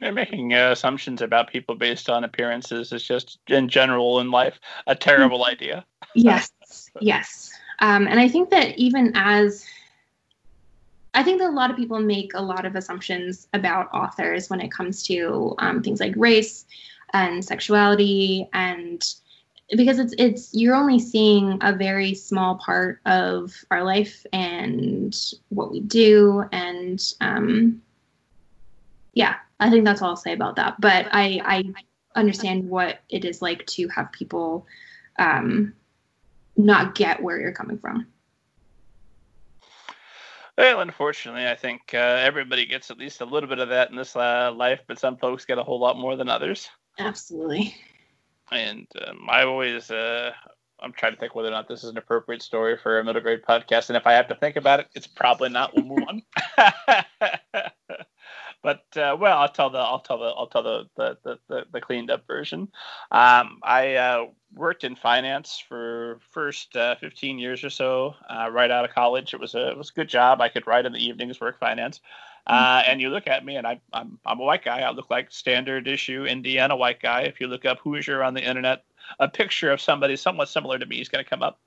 And 0.00 0.14
making 0.14 0.54
uh, 0.54 0.70
assumptions 0.70 1.20
about 1.20 1.50
people 1.50 1.74
based 1.74 2.08
on 2.08 2.22
appearances 2.22 2.92
is 2.92 3.02
just, 3.02 3.40
in 3.48 3.68
general, 3.68 4.20
in 4.20 4.30
life, 4.30 4.60
a 4.86 4.94
terrible 4.94 5.40
mm-hmm. 5.40 5.50
idea. 5.50 5.84
yes, 6.14 6.52
yes. 7.00 7.50
Um, 7.80 8.06
and 8.06 8.20
I 8.20 8.28
think 8.28 8.50
that 8.50 8.78
even 8.78 9.10
as 9.16 9.66
I 11.14 11.22
think 11.22 11.38
that 11.38 11.48
a 11.48 11.52
lot 11.52 11.70
of 11.70 11.76
people 11.76 12.00
make 12.00 12.32
a 12.34 12.42
lot 12.42 12.66
of 12.66 12.74
assumptions 12.74 13.46
about 13.52 13.92
authors 13.94 14.50
when 14.50 14.60
it 14.60 14.72
comes 14.72 15.04
to 15.04 15.54
um, 15.58 15.82
things 15.82 16.00
like 16.00 16.12
race 16.16 16.66
and 17.12 17.44
sexuality 17.44 18.48
and 18.52 19.02
because 19.76 19.98
it's 19.98 20.14
it's 20.18 20.52
you're 20.52 20.74
only 20.74 20.98
seeing 20.98 21.58
a 21.62 21.72
very 21.72 22.14
small 22.14 22.56
part 22.56 23.00
of 23.06 23.54
our 23.70 23.84
life 23.84 24.26
and 24.32 25.16
what 25.48 25.70
we 25.70 25.80
do 25.80 26.44
and 26.52 27.14
um, 27.20 27.80
yeah 29.14 29.36
i 29.60 29.70
think 29.70 29.84
that's 29.84 30.02
all 30.02 30.10
i'll 30.10 30.16
say 30.16 30.32
about 30.32 30.56
that. 30.56 30.78
But 30.80 31.06
i 31.12 31.40
i 31.44 31.74
understand 32.16 32.68
what 32.68 32.98
it 33.08 33.24
is 33.24 33.40
like 33.40 33.64
to 33.66 33.88
have 33.88 34.12
people 34.12 34.66
um, 35.18 35.72
not 36.56 36.94
get 36.94 37.22
where 37.22 37.40
you're 37.40 37.52
coming 37.52 37.78
from 37.78 38.06
well, 40.56 40.80
unfortunately, 40.80 41.46
I 41.46 41.54
think 41.54 41.92
uh, 41.94 41.98
everybody 41.98 42.66
gets 42.66 42.90
at 42.90 42.98
least 42.98 43.20
a 43.20 43.24
little 43.24 43.48
bit 43.48 43.58
of 43.58 43.68
that 43.70 43.90
in 43.90 43.96
this 43.96 44.16
uh, 44.16 44.52
life, 44.54 44.80
but 44.86 44.98
some 44.98 45.16
folks 45.16 45.44
get 45.44 45.58
a 45.58 45.62
whole 45.62 45.80
lot 45.80 45.98
more 45.98 46.16
than 46.16 46.28
others. 46.28 46.68
Absolutely 46.98 47.74
and 48.52 48.86
um, 49.06 49.26
I 49.28 49.44
always 49.44 49.90
uh, 49.90 50.32
I'm 50.80 50.92
trying 50.92 51.12
to 51.12 51.18
think 51.18 51.34
whether 51.34 51.48
or 51.48 51.52
not 51.52 51.68
this 51.68 51.84
is 51.84 51.90
an 51.90 51.98
appropriate 51.98 52.42
story 52.42 52.76
for 52.76 52.98
a 52.98 53.04
middle 53.04 53.22
grade 53.22 53.42
podcast, 53.42 53.88
and 53.88 53.96
if 53.96 54.06
I 54.06 54.12
have 54.12 54.28
to 54.28 54.34
think 54.34 54.56
about 54.56 54.80
it, 54.80 54.88
it's 54.94 55.06
probably 55.06 55.48
not. 55.48 55.74
We'll 55.74 55.84
move 55.84 56.04
on. 56.08 56.22
but 58.64 58.84
uh, 58.96 59.14
well, 59.20 59.38
I'll 59.38 59.48
tell 59.48 59.68
the 59.68 59.78
I'll 59.78 60.00
tell 60.00 60.18
the 60.18 60.28
I'll 60.28 60.46
tell 60.46 60.62
the 60.62 60.88
the 60.96 61.38
the, 61.48 61.66
the 61.70 61.80
cleaned 61.82 62.10
up 62.10 62.26
version. 62.26 62.62
Um, 63.12 63.60
I 63.62 63.94
uh, 63.96 64.26
worked 64.54 64.84
in 64.84 64.96
finance 64.96 65.62
for 65.68 66.18
first 66.30 66.74
uh, 66.74 66.96
15 66.96 67.38
years 67.38 67.62
or 67.62 67.68
so, 67.68 68.14
uh, 68.30 68.48
right 68.50 68.70
out 68.70 68.86
of 68.86 68.94
college. 68.94 69.34
It 69.34 69.40
was 69.40 69.54
a 69.54 69.68
it 69.68 69.76
was 69.76 69.90
a 69.90 69.92
good 69.92 70.08
job. 70.08 70.40
I 70.40 70.48
could 70.48 70.66
write 70.66 70.86
in 70.86 70.92
the 70.92 71.04
evenings, 71.06 71.40
work 71.42 71.60
finance. 71.60 72.00
Uh, 72.46 72.82
and 72.86 73.00
you 73.00 73.08
look 73.08 73.26
at 73.26 73.44
me, 73.44 73.56
and 73.56 73.66
I, 73.66 73.80
I'm 73.92 74.18
I'm 74.24 74.40
a 74.40 74.44
white 74.44 74.64
guy. 74.64 74.80
I 74.80 74.90
look 74.90 75.10
like 75.10 75.30
standard 75.30 75.86
issue 75.86 76.24
Indiana 76.24 76.74
white 76.74 77.00
guy. 77.00 77.22
If 77.22 77.40
you 77.40 77.46
look 77.48 77.66
up 77.66 77.80
Hoosier 77.80 78.22
on 78.22 78.32
the 78.32 78.46
internet, 78.46 78.84
a 79.18 79.28
picture 79.28 79.72
of 79.72 79.80
somebody 79.80 80.16
somewhat 80.16 80.48
similar 80.48 80.78
to 80.78 80.86
me 80.86 81.00
is 81.02 81.08
going 81.10 81.22
to 81.22 81.28
come 81.28 81.42
up. 81.42 81.60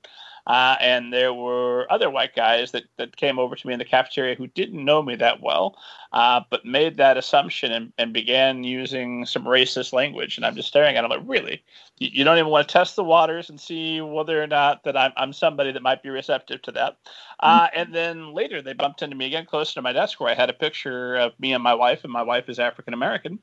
Uh, 0.48 0.76
and 0.80 1.12
there 1.12 1.34
were 1.34 1.86
other 1.92 2.08
white 2.08 2.34
guys 2.34 2.72
that, 2.72 2.84
that 2.96 3.14
came 3.16 3.38
over 3.38 3.54
to 3.54 3.66
me 3.66 3.74
in 3.74 3.78
the 3.78 3.84
cafeteria 3.84 4.34
who 4.34 4.46
didn't 4.46 4.82
know 4.82 5.02
me 5.02 5.14
that 5.14 5.42
well, 5.42 5.76
uh, 6.14 6.40
but 6.48 6.64
made 6.64 6.96
that 6.96 7.18
assumption 7.18 7.70
and, 7.70 7.92
and 7.98 8.14
began 8.14 8.64
using 8.64 9.26
some 9.26 9.44
racist 9.44 9.92
language. 9.92 10.38
And 10.38 10.46
I'm 10.46 10.56
just 10.56 10.68
staring 10.68 10.96
at 10.96 11.02
them 11.02 11.10
like, 11.10 11.20
really? 11.26 11.62
You, 11.98 12.08
you 12.10 12.24
don't 12.24 12.38
even 12.38 12.50
want 12.50 12.66
to 12.66 12.72
test 12.72 12.96
the 12.96 13.04
waters 13.04 13.50
and 13.50 13.60
see 13.60 14.00
whether 14.00 14.42
or 14.42 14.46
not 14.46 14.84
that 14.84 14.96
I'm, 14.96 15.12
I'm 15.18 15.34
somebody 15.34 15.70
that 15.70 15.82
might 15.82 16.02
be 16.02 16.08
receptive 16.08 16.62
to 16.62 16.72
that. 16.72 16.96
Uh, 17.40 17.66
mm-hmm. 17.66 17.80
and 17.80 17.94
then 17.94 18.32
later 18.32 18.62
they 18.62 18.72
bumped 18.72 19.02
into 19.02 19.16
me 19.16 19.26
again 19.26 19.44
close 19.44 19.74
to 19.74 19.82
my 19.82 19.92
desk 19.92 20.18
where 20.18 20.30
I 20.30 20.34
had 20.34 20.48
a 20.48 20.54
picture 20.54 21.14
of 21.16 21.38
me 21.38 21.52
and 21.52 21.62
my 21.62 21.74
wife, 21.74 22.04
and 22.04 22.12
my 22.12 22.22
wife 22.22 22.48
is 22.48 22.58
African 22.58 22.94
American. 22.94 23.38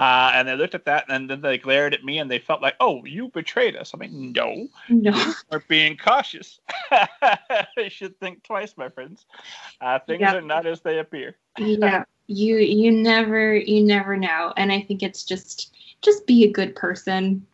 Uh, 0.00 0.32
and 0.34 0.48
they 0.48 0.56
looked 0.56 0.74
at 0.74 0.86
that 0.86 1.04
and 1.10 1.28
then 1.28 1.42
they 1.42 1.58
glared 1.58 1.92
at 1.92 2.02
me 2.02 2.20
and 2.20 2.30
they 2.30 2.38
felt 2.38 2.62
like, 2.62 2.74
oh, 2.80 3.04
you 3.04 3.28
betrayed 3.28 3.76
us. 3.76 3.92
I 3.92 3.98
mean, 3.98 4.32
no, 4.32 4.66
no, 4.88 5.34
we're 5.50 5.60
being 5.68 5.94
cautious. 5.94 6.58
they 7.76 7.90
should 7.90 8.18
think 8.18 8.42
twice, 8.42 8.78
my 8.78 8.88
friends. 8.88 9.26
Uh, 9.78 9.98
things 9.98 10.22
are 10.22 10.40
not 10.40 10.64
as 10.64 10.80
they 10.80 11.00
appear. 11.00 11.36
yeah, 11.58 12.04
you 12.28 12.56
you 12.56 12.90
never 12.90 13.54
you 13.54 13.84
never 13.84 14.16
know, 14.16 14.54
and 14.56 14.72
I 14.72 14.80
think 14.80 15.02
it's 15.02 15.22
just 15.22 15.76
just 16.00 16.26
be 16.26 16.44
a 16.44 16.50
good 16.50 16.74
person. 16.74 17.46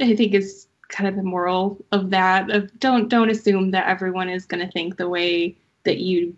I 0.00 0.16
think 0.16 0.34
is 0.34 0.66
kind 0.88 1.06
of 1.06 1.14
the 1.14 1.22
moral 1.22 1.78
of 1.92 2.10
that. 2.10 2.50
Of 2.50 2.76
don't 2.80 3.08
don't 3.08 3.30
assume 3.30 3.70
that 3.70 3.86
everyone 3.86 4.28
is 4.28 4.46
going 4.46 4.66
to 4.66 4.72
think 4.72 4.96
the 4.96 5.08
way 5.08 5.56
that 5.84 5.98
you, 5.98 6.36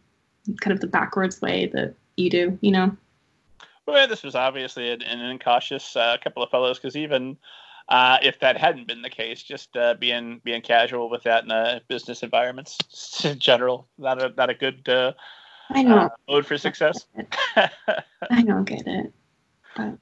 kind 0.60 0.74
of 0.74 0.80
the 0.80 0.86
backwards 0.86 1.40
way 1.40 1.64
that 1.72 1.94
you 2.18 2.28
do. 2.28 2.58
You 2.60 2.72
know. 2.72 2.96
Well, 3.86 4.08
this 4.08 4.22
was 4.22 4.34
obviously 4.34 4.90
an, 4.90 5.02
an 5.02 5.20
incautious 5.20 5.94
uh, 5.94 6.16
couple 6.22 6.42
of 6.42 6.50
fellows 6.50 6.78
because 6.78 6.96
even 6.96 7.36
uh, 7.88 8.18
if 8.22 8.40
that 8.40 8.56
hadn't 8.56 8.88
been 8.88 9.02
the 9.02 9.10
case, 9.10 9.42
just 9.42 9.76
uh, 9.76 9.94
being 9.94 10.40
being 10.44 10.62
casual 10.62 11.08
with 11.08 11.22
that 11.22 11.44
in 11.44 11.50
a 11.50 11.80
business 11.88 12.22
environments 12.22 12.78
in 13.24 13.38
general, 13.38 13.88
not 13.98 14.20
a 14.20 14.32
not 14.36 14.50
a 14.50 14.54
good 14.54 14.88
uh, 14.88 15.12
I 15.70 15.82
know 15.82 15.98
uh, 15.98 16.08
mode 16.28 16.46
for 16.46 16.58
success. 16.58 17.06
I 17.56 18.42
don't 18.42 18.64
get 18.64 18.86
it, 18.86 19.12
but 19.76 19.98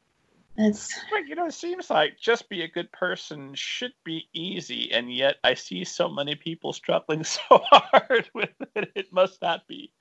it's 0.57 0.95
like 1.13 1.29
you 1.29 1.35
know, 1.35 1.47
it 1.47 1.55
seems 1.55 1.91
like 1.91 2.19
just 2.19 2.49
be 2.49 2.63
a 2.63 2.69
good 2.69 2.91
person 2.93 3.53
should 3.55 3.93
be 4.03 4.29
easy, 4.33 4.91
and 4.93 5.13
yet 5.13 5.37
I 5.45 5.53
see 5.55 5.85
so 5.85 6.09
many 6.09 6.37
people 6.37 6.73
struggling 6.73 7.23
so 7.25 7.41
hard 7.51 8.31
with 8.35 8.51
it. 8.75 8.93
It 8.95 9.13
must 9.13 9.43
not 9.43 9.69
be 9.69 9.93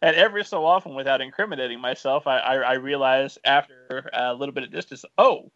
and 0.00 0.16
every 0.16 0.44
so 0.44 0.64
often, 0.64 0.94
without 0.94 1.20
incriminating 1.20 1.80
myself, 1.80 2.26
I, 2.26 2.38
I, 2.38 2.54
I 2.56 2.72
realize 2.74 3.38
after 3.44 4.10
a 4.12 4.34
little 4.34 4.54
bit 4.54 4.64
of 4.64 4.70
distance, 4.70 5.04
oh, 5.18 5.50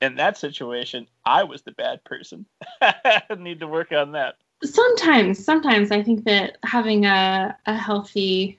in 0.00 0.16
that 0.16 0.36
situation, 0.36 1.06
I 1.24 1.44
was 1.44 1.62
the 1.62 1.72
bad 1.72 2.04
person. 2.04 2.46
I 2.80 3.22
need 3.38 3.60
to 3.60 3.68
work 3.68 3.92
on 3.92 4.12
that. 4.12 4.36
Sometimes, 4.62 5.44
sometimes 5.44 5.90
I 5.90 6.02
think 6.02 6.24
that 6.24 6.58
having 6.62 7.06
a, 7.06 7.56
a 7.66 7.76
healthy 7.76 8.58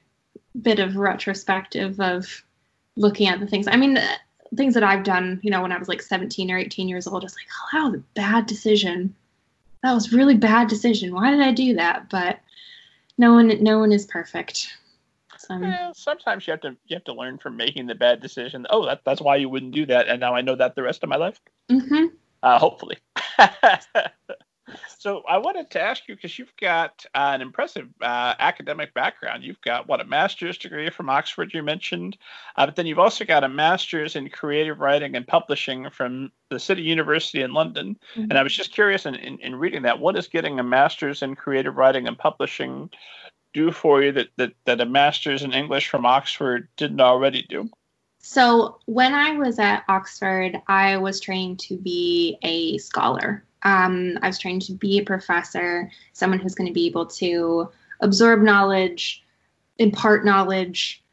bit 0.62 0.80
of 0.80 0.96
retrospective 0.96 2.00
of 2.00 2.44
looking 2.96 3.28
at 3.28 3.40
the 3.40 3.48
things, 3.48 3.68
I 3.68 3.76
mean, 3.76 3.98
uh, 3.98 4.16
things 4.56 4.74
that 4.76 4.84
I've 4.84 5.04
done, 5.04 5.40
you 5.44 5.52
know, 5.52 5.62
when 5.62 5.72
I 5.72 5.78
was 5.78 5.88
like 5.88 6.02
17 6.02 6.52
or 6.52 6.58
18 6.58 6.88
years 6.88 7.08
old, 7.08 7.22
just 7.22 7.36
like, 7.36 7.48
oh, 7.52 7.78
that 7.78 7.92
was 7.92 8.00
a 8.00 8.04
bad 8.14 8.46
decision. 8.46 9.16
That 9.84 9.94
was 9.94 10.14
really 10.14 10.36
bad 10.36 10.68
decision. 10.68 11.14
Why 11.14 11.32
did 11.32 11.42
I 11.42 11.52
do 11.52 11.76
that? 11.76 12.10
But 12.10 12.40
no 13.18 13.34
one, 13.34 13.64
no 13.64 13.80
one 13.80 13.92
is 13.92 14.06
perfect. 14.06 14.68
Well, 15.50 15.94
sometimes 15.94 16.48
you 16.48 16.52
have 16.52 16.62
to 16.62 16.76
you 16.86 16.96
have 16.96 17.04
to 17.06 17.14
learn 17.14 17.38
from 17.38 17.58
making 17.58 17.88
the 17.88 17.96
bad 17.96 18.22
decision. 18.22 18.66
Oh, 18.70 18.86
that, 18.86 19.02
that's 19.06 19.22
why 19.22 19.38
you 19.38 19.50
wouldn't 19.50 19.74
do 19.74 19.86
that, 19.88 20.08
and 20.08 20.20
now 20.20 20.36
I 20.36 20.42
know 20.42 20.56
that 20.56 20.76
the 20.76 20.84
rest 20.84 21.04
of 21.04 21.10
my 21.10 21.18
life. 21.18 21.40
Mm-hmm. 21.70 22.06
Uh, 22.44 22.60
hopefully. 22.60 22.98
so 24.98 25.24
I 25.28 25.38
wanted 25.38 25.70
to 25.72 25.82
ask 25.82 26.08
you 26.08 26.16
because 26.16 26.38
you've 26.38 26.56
got 26.60 27.06
uh, 27.14 27.32
an 27.34 27.42
impressive 27.42 27.88
uh, 28.02 28.34
academic 28.40 28.94
background. 28.94 29.44
You've 29.44 29.62
got 29.62 29.88
what 29.88 30.02
a 30.02 30.06
master's 30.06 30.58
degree 30.58 30.90
from 30.90 31.10
Oxford 31.10 31.54
you 31.54 31.64
mentioned, 31.64 32.18
uh, 32.56 32.66
but 32.66 32.76
then 32.76 32.86
you've 32.86 33.00
also 33.00 33.26
got 33.26 33.44
a 33.44 33.50
master's 33.50 34.16
in 34.16 34.30
creative 34.30 34.80
writing 34.80 35.16
and 35.16 35.28
publishing 35.28 35.90
from 35.90 36.32
the 36.50 36.60
City 36.60 36.82
University 36.82 37.42
in 37.42 37.54
London. 37.54 37.98
Mm-hmm. 38.12 38.24
And 38.24 38.34
I 38.34 38.44
was 38.44 38.56
just 38.56 38.72
curious 38.72 39.06
in, 39.06 39.16
in, 39.16 39.40
in 39.40 39.56
reading 39.56 39.84
that, 39.84 40.00
what 40.00 40.18
is 40.18 40.28
getting 40.28 40.60
a 40.60 40.64
master's 40.64 41.22
in 41.22 41.36
creative 41.36 41.78
writing 41.78 42.08
and 42.08 42.18
publishing 42.18 42.90
do 43.56 43.72
for 43.72 44.04
you 44.04 44.12
that, 44.12 44.28
that, 44.36 44.52
that 44.66 44.82
a 44.82 44.86
master's 44.86 45.42
in 45.42 45.54
English 45.54 45.88
from 45.88 46.06
Oxford 46.06 46.68
didn't 46.76 47.02
already 47.02 47.44
do? 47.50 47.70
So, 48.20 48.80
when 48.86 49.14
I 49.14 49.38
was 49.38 49.60
at 49.60 49.84
Oxford, 49.88 50.62
I 50.68 50.98
was 50.98 51.20
trained 51.20 51.60
to 51.60 51.78
be 51.78 52.38
a 52.42 52.78
scholar. 52.80 53.46
Um, 53.64 54.18
I 54.22 54.28
was 54.28 54.40
trained 54.40 54.64
to 54.64 54.74
be 54.74 55.00
a 55.00 55.04
professor, 55.04 55.90
someone 56.14 56.40
who's 56.40 56.56
going 56.56 56.68
to 56.68 56.74
be 56.74 56.88
able 56.88 57.06
to 57.06 57.70
absorb 58.02 58.42
knowledge, 58.42 59.24
impart 59.78 60.26
knowledge, 60.26 61.04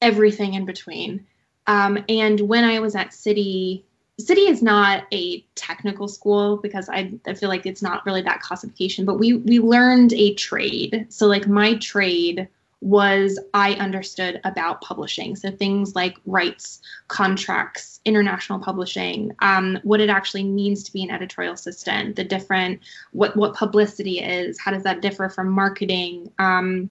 everything 0.00 0.54
in 0.54 0.64
between. 0.64 1.26
Um, 1.66 2.04
and 2.08 2.40
when 2.40 2.64
I 2.64 2.78
was 2.78 2.96
at 2.96 3.12
City, 3.12 3.84
city 4.26 4.42
is 4.42 4.62
not 4.62 5.04
a 5.12 5.40
technical 5.54 6.08
school 6.08 6.56
because 6.56 6.88
I, 6.88 7.12
I 7.26 7.34
feel 7.34 7.48
like 7.48 7.66
it's 7.66 7.82
not 7.82 8.04
really 8.06 8.22
that 8.22 8.40
classification 8.40 9.04
but 9.04 9.18
we 9.18 9.34
we 9.34 9.58
learned 9.60 10.12
a 10.12 10.34
trade. 10.34 11.06
So 11.08 11.26
like 11.26 11.46
my 11.46 11.76
trade 11.76 12.48
was 12.80 13.38
i 13.54 13.74
understood 13.74 14.40
about 14.44 14.80
publishing. 14.80 15.36
So 15.36 15.50
things 15.52 15.94
like 15.94 16.16
rights 16.26 16.80
contracts 17.06 18.00
international 18.04 18.58
publishing 18.58 19.30
um, 19.38 19.78
what 19.84 20.00
it 20.00 20.10
actually 20.10 20.42
means 20.44 20.82
to 20.84 20.92
be 20.92 21.04
an 21.04 21.10
editorial 21.10 21.54
assistant 21.54 22.16
the 22.16 22.24
different 22.24 22.80
what 23.12 23.36
what 23.36 23.54
publicity 23.54 24.18
is 24.18 24.58
how 24.58 24.72
does 24.72 24.82
that 24.82 25.00
differ 25.00 25.28
from 25.28 25.48
marketing 25.48 26.32
um, 26.40 26.90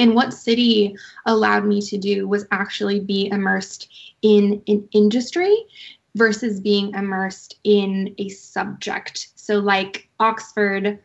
And 0.00 0.14
what 0.14 0.32
City 0.32 0.96
allowed 1.26 1.66
me 1.66 1.82
to 1.82 1.98
do 1.98 2.26
was 2.26 2.46
actually 2.50 3.00
be 3.00 3.28
immersed 3.30 3.88
in 4.22 4.62
an 4.66 4.88
industry 4.92 5.54
versus 6.14 6.60
being 6.60 6.94
immersed 6.94 7.58
in 7.64 8.14
a 8.18 8.28
subject. 8.28 9.28
So, 9.36 9.58
like 9.58 10.08
Oxford, 10.18 10.98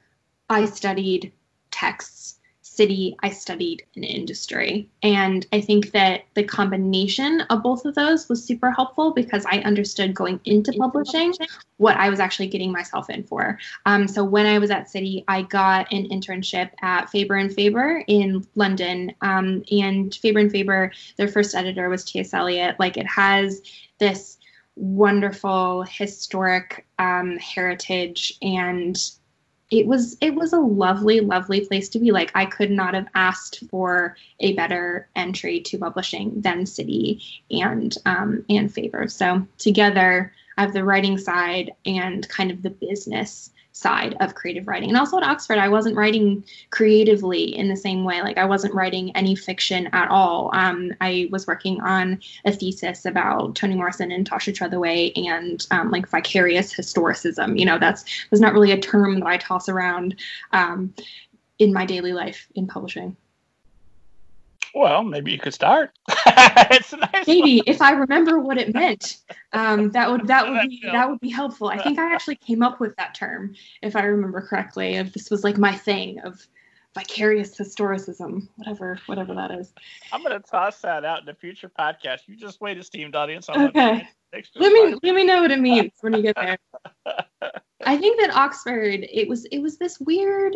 I 0.49 0.66
studied 0.66 1.32
texts 1.72 2.36
city, 2.76 3.16
I 3.24 3.30
studied 3.30 3.86
an 3.95 4.03
industry. 4.03 4.89
And 5.01 5.45
I 5.53 5.62
think 5.62 5.91
that 5.91 6.26
the 6.34 6.43
combination 6.43 7.41
of 7.49 7.64
both 7.64 7.86
of 7.86 7.95
those 7.95 8.28
was 8.28 8.43
super 8.43 8.72
helpful 8.72 9.12
because 9.12 9.45
I 9.45 9.60
understood 9.60 10.14
going 10.14 10.39
into 10.45 10.74
publishing 10.74 11.34
what 11.78 11.95
I 11.97 12.10
was 12.10 12.20
actually 12.20 12.47
getting 12.47 12.72
myself 12.72 13.10
in 13.10 13.24
for. 13.24 13.58
Um, 13.86 14.08
so 14.08 14.24
when 14.24 14.45
I 14.45 14.60
was 14.60 14.72
at 14.72 14.89
City, 14.89 15.24
I 15.28 15.43
got 15.43 15.91
an 15.91 16.10
internship 16.10 16.72
at 16.82 17.10
Faber 17.10 17.36
and 17.36 17.53
Faber 17.53 18.03
in 18.08 18.45
London. 18.56 19.14
Um, 19.22 19.64
and 19.72 20.14
Faber 20.14 20.39
and 20.39 20.51
Faber, 20.51 20.91
their 21.18 21.28
first 21.28 21.56
editor 21.56 21.89
was 21.89 22.03
T.S. 22.03 22.34
Eliot. 22.34 22.76
Like 22.80 22.97
it 22.97 23.08
has 23.08 23.62
this 23.99 24.38
wonderful 24.76 25.84
historic 25.84 26.86
um, 26.99 27.38
heritage 27.38 28.38
and 28.41 29.11
it 29.71 29.88
was 29.88 30.15
it 30.21 30.36
was 30.36 30.53
a 30.53 30.59
lovely 30.59 31.21
lovely 31.21 31.65
place 31.65 31.89
to 31.89 31.99
be. 31.99 32.11
Like 32.11 32.32
i 32.36 32.45
could 32.45 32.71
not 32.71 32.93
have 32.93 33.07
asked 33.15 33.63
for 33.69 34.15
a 34.39 34.53
better 34.53 35.07
entry 35.15 35.59
to 35.61 35.78
publishing 35.78 36.41
than 36.41 36.65
city 36.65 37.21
and 37.49 37.95
um, 38.05 38.45
and 38.49 38.71
Faber 38.71 39.07
so 39.07 39.45
together 39.57 40.32
i 40.57 40.61
have 40.61 40.73
the 40.73 40.84
writing 40.84 41.17
side 41.17 41.71
and 41.86 42.28
kind 42.30 42.51
of 42.51 42.61
the 42.61 42.69
business 42.69 43.49
side 43.76 44.15
of 44.21 44.36
creative 44.36 44.67
writing. 44.67 44.88
And 44.88 44.97
also 44.97 45.17
at 45.17 45.23
Oxford, 45.23 45.57
I 45.57 45.67
wasn't 45.67 45.97
writing 45.97 46.45
creatively 46.69 47.55
in 47.55 47.67
the 47.67 47.76
same 47.76 48.05
way. 48.05 48.21
Like 48.21 48.38
I 48.38 48.45
wasn't 48.45 48.73
writing 48.73 49.13
any 49.17 49.36
fiction 49.36 49.89
at 49.91 50.09
all. 50.09 50.49
Um, 50.53 50.93
I 51.01 51.28
was 51.30 51.45
working 51.45 51.82
on 51.82 52.21
a 52.45 52.53
thesis 52.53 53.05
about 53.05 53.55
Toni 53.55 53.76
Morrison 53.76 54.13
and 54.13 54.28
Tasha 54.28 54.55
Trethewey 54.55 55.11
and 55.28 55.67
um, 55.71 55.91
like 55.91 56.07
vicarious 56.07 56.73
historicism. 56.73 57.59
You 57.59 57.65
know, 57.65 57.78
that's 57.78 58.05
was 58.32 58.39
not 58.39 58.53
really 58.53 58.71
a 58.71 58.80
term 58.80 59.19
that 59.19 59.28
I 59.28 59.38
toss 59.38 59.67
around 59.67 60.15
um, 60.53 60.93
in 61.59 61.73
my 61.73 61.86
daily 61.86 62.13
life 62.13 62.47
in 62.55 62.67
publishing. 62.67 63.17
Well, 64.73 65.03
maybe 65.03 65.34
you 65.34 65.39
could 65.39 65.53
start. 65.53 65.91
it's 66.71 66.93
nice 66.93 67.27
maybe 67.27 67.57
one. 67.57 67.63
if 67.67 67.81
I 67.81 67.91
remember 67.91 68.39
what 68.39 68.57
it 68.57 68.73
meant, 68.73 69.17
um, 69.53 69.91
that 69.91 70.09
would 70.09 70.27
that 70.27 70.49
would 70.49 70.69
be 70.69 70.81
that 70.83 71.09
would 71.09 71.19
be 71.19 71.29
helpful. 71.29 71.67
I 71.67 71.81
think 71.81 71.99
I 71.99 72.13
actually 72.13 72.36
came 72.36 72.61
up 72.61 72.79
with 72.79 72.95
that 72.97 73.15
term, 73.15 73.55
if 73.81 73.95
I 73.95 74.03
remember 74.03 74.41
correctly. 74.41 74.95
If 74.95 75.13
this 75.13 75.29
was 75.29 75.43
like 75.43 75.57
my 75.57 75.73
thing 75.73 76.19
of 76.21 76.47
vicarious 76.95 77.55
historicism, 77.57 78.47
whatever 78.55 78.99
whatever 79.05 79.36
that 79.36 79.51
is. 79.51 79.73
I'm 80.11 80.23
gonna 80.23 80.39
toss 80.39 80.81
that 80.81 81.05
out 81.05 81.21
in 81.21 81.29
a 81.29 81.36
future 81.36 81.69
podcast. 81.69 82.21
You 82.27 82.36
just 82.36 82.61
wait, 82.61 82.77
esteemed 82.77 83.15
audience. 83.15 83.49
okay. 83.49 84.07
Let 84.55 84.73
me 84.73 84.95
let 85.03 85.15
me 85.15 85.23
know 85.23 85.41
what 85.41 85.51
it 85.51 85.59
means 85.59 85.91
when 86.01 86.13
you 86.13 86.21
get 86.21 86.36
there. 86.36 86.57
I 87.86 87.97
think 87.97 88.19
that 88.19 88.36
Oxford, 88.36 89.05
it 89.09 89.27
was 89.27 89.45
it 89.45 89.59
was 89.59 89.77
this 89.77 89.99
weird 89.99 90.55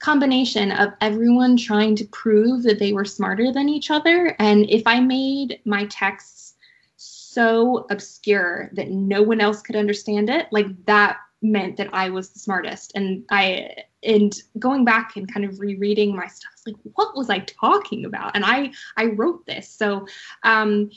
combination 0.00 0.72
of 0.72 0.92
everyone 1.00 1.56
trying 1.56 1.94
to 1.96 2.04
prove 2.06 2.62
that 2.64 2.78
they 2.78 2.92
were 2.92 3.04
smarter 3.04 3.52
than 3.52 3.68
each 3.68 3.90
other. 3.90 4.34
And 4.38 4.68
if 4.68 4.82
I 4.86 4.98
made 5.00 5.60
my 5.64 5.86
texts 5.86 6.54
so 6.96 7.86
obscure 7.90 8.70
that 8.72 8.90
no 8.90 9.22
one 9.22 9.40
else 9.40 9.62
could 9.62 9.76
understand 9.76 10.28
it, 10.28 10.46
like 10.50 10.66
that 10.86 11.18
meant 11.42 11.76
that 11.76 11.88
I 11.92 12.10
was 12.10 12.30
the 12.30 12.38
smartest. 12.38 12.92
And 12.94 13.24
I 13.30 13.74
and 14.02 14.34
going 14.58 14.84
back 14.84 15.16
and 15.16 15.32
kind 15.32 15.44
of 15.44 15.60
rereading 15.60 16.16
my 16.16 16.26
stuff, 16.26 16.52
like 16.66 16.76
what 16.94 17.16
was 17.16 17.30
I 17.30 17.40
talking 17.40 18.04
about? 18.04 18.34
And 18.34 18.44
I 18.44 18.72
I 18.96 19.06
wrote 19.06 19.46
this. 19.46 19.68
So 19.68 20.06
um 20.42 20.90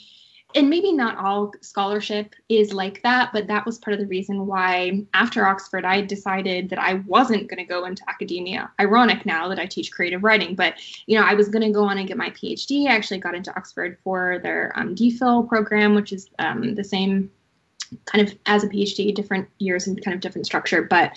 and 0.54 0.70
maybe 0.70 0.92
not 0.92 1.18
all 1.18 1.52
scholarship 1.60 2.34
is 2.48 2.72
like 2.72 3.02
that, 3.02 3.32
but 3.32 3.48
that 3.48 3.66
was 3.66 3.78
part 3.78 3.94
of 3.94 4.00
the 4.00 4.06
reason 4.06 4.46
why 4.46 5.02
after 5.12 5.46
Oxford 5.46 5.84
I 5.84 6.00
decided 6.00 6.70
that 6.70 6.78
I 6.78 6.94
wasn't 7.06 7.48
going 7.48 7.58
to 7.58 7.64
go 7.64 7.86
into 7.86 8.08
academia. 8.08 8.70
Ironic 8.80 9.26
now 9.26 9.48
that 9.48 9.58
I 9.58 9.66
teach 9.66 9.90
creative 9.90 10.22
writing, 10.22 10.54
but 10.54 10.74
you 11.06 11.18
know 11.18 11.24
I 11.24 11.34
was 11.34 11.48
going 11.48 11.62
to 11.62 11.70
go 11.70 11.84
on 11.84 11.98
and 11.98 12.06
get 12.06 12.16
my 12.16 12.30
PhD. 12.30 12.86
I 12.86 12.94
actually 12.94 13.18
got 13.18 13.34
into 13.34 13.54
Oxford 13.56 13.98
for 14.04 14.38
their 14.42 14.72
um, 14.76 14.94
DPhil 14.94 15.48
program, 15.48 15.94
which 15.94 16.12
is 16.12 16.30
um, 16.38 16.74
the 16.74 16.84
same 16.84 17.30
kind 18.06 18.26
of 18.26 18.36
as 18.46 18.62
a 18.62 18.68
PhD, 18.68 19.14
different 19.14 19.48
years 19.58 19.86
and 19.86 20.02
kind 20.04 20.14
of 20.14 20.20
different 20.20 20.46
structure, 20.46 20.82
but. 20.82 21.12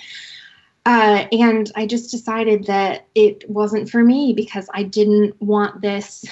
Uh, 0.86 1.28
and 1.34 1.70
I 1.76 1.86
just 1.86 2.12
decided 2.12 2.64
that 2.68 3.08
it 3.14 3.44
wasn't 3.50 3.90
for 3.90 4.02
me 4.02 4.32
because 4.32 4.70
I 4.74 4.84
didn't 4.84 5.36
want 5.42 5.82
this 5.82 6.24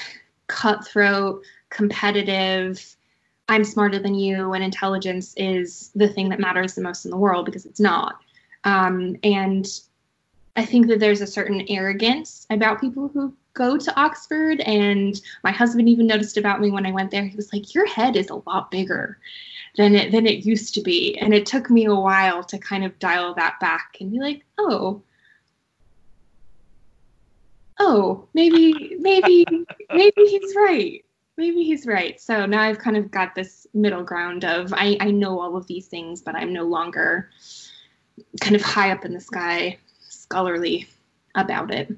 cutthroat 0.47 1.43
competitive 1.75 2.95
i'm 3.49 3.65
smarter 3.65 3.99
than 3.99 4.15
you 4.15 4.53
and 4.53 4.63
intelligence 4.63 5.33
is 5.35 5.91
the 5.93 6.07
thing 6.07 6.29
that 6.29 6.39
matters 6.39 6.73
the 6.73 6.81
most 6.81 7.03
in 7.03 7.11
the 7.11 7.17
world 7.17 7.45
because 7.45 7.65
it's 7.65 7.81
not. 7.81 8.21
Um, 8.63 9.17
and 9.23 9.67
i 10.55 10.65
think 10.65 10.87
that 10.87 10.99
there's 11.01 11.21
a 11.21 11.27
certain 11.27 11.65
arrogance 11.69 12.47
about 12.49 12.79
people 12.79 13.09
who 13.09 13.33
go 13.53 13.77
to 13.77 13.99
oxford 13.99 14.61
and 14.61 15.21
my 15.43 15.51
husband 15.51 15.89
even 15.89 16.07
noticed 16.07 16.37
about 16.37 16.61
me 16.61 16.71
when 16.71 16.85
i 16.85 16.91
went 16.91 17.11
there. 17.11 17.25
He 17.25 17.35
was 17.35 17.51
like 17.51 17.75
your 17.75 17.85
head 17.87 18.15
is 18.15 18.29
a 18.29 18.41
lot 18.47 18.71
bigger 18.71 19.17
than 19.75 19.95
it 19.95 20.11
than 20.11 20.25
it 20.25 20.45
used 20.45 20.73
to 20.75 20.81
be. 20.81 21.17
And 21.17 21.33
it 21.33 21.45
took 21.45 21.69
me 21.69 21.85
a 21.85 21.93
while 21.93 22.43
to 22.45 22.57
kind 22.57 22.85
of 22.85 22.97
dial 22.99 23.33
that 23.35 23.59
back 23.59 23.97
and 23.99 24.11
be 24.11 24.19
like 24.19 24.45
oh 24.57 25.01
oh 27.79 28.25
maybe 28.33 28.95
maybe 28.99 29.45
maybe 29.93 30.21
he's 30.25 30.55
right 30.55 31.04
maybe 31.37 31.63
he's 31.63 31.85
right. 31.85 32.19
So 32.19 32.45
now 32.45 32.61
I've 32.61 32.79
kind 32.79 32.97
of 32.97 33.11
got 33.11 33.35
this 33.35 33.67
middle 33.73 34.03
ground 34.03 34.45
of 34.45 34.73
I, 34.73 34.97
I 34.99 35.11
know 35.11 35.39
all 35.39 35.55
of 35.55 35.67
these 35.67 35.87
things, 35.87 36.21
but 36.21 36.35
I'm 36.35 36.53
no 36.53 36.63
longer 36.63 37.29
kind 38.41 38.55
of 38.55 38.61
high 38.61 38.91
up 38.91 39.05
in 39.05 39.13
the 39.13 39.19
sky, 39.19 39.77
scholarly 40.09 40.87
about 41.35 41.71
it. 41.71 41.95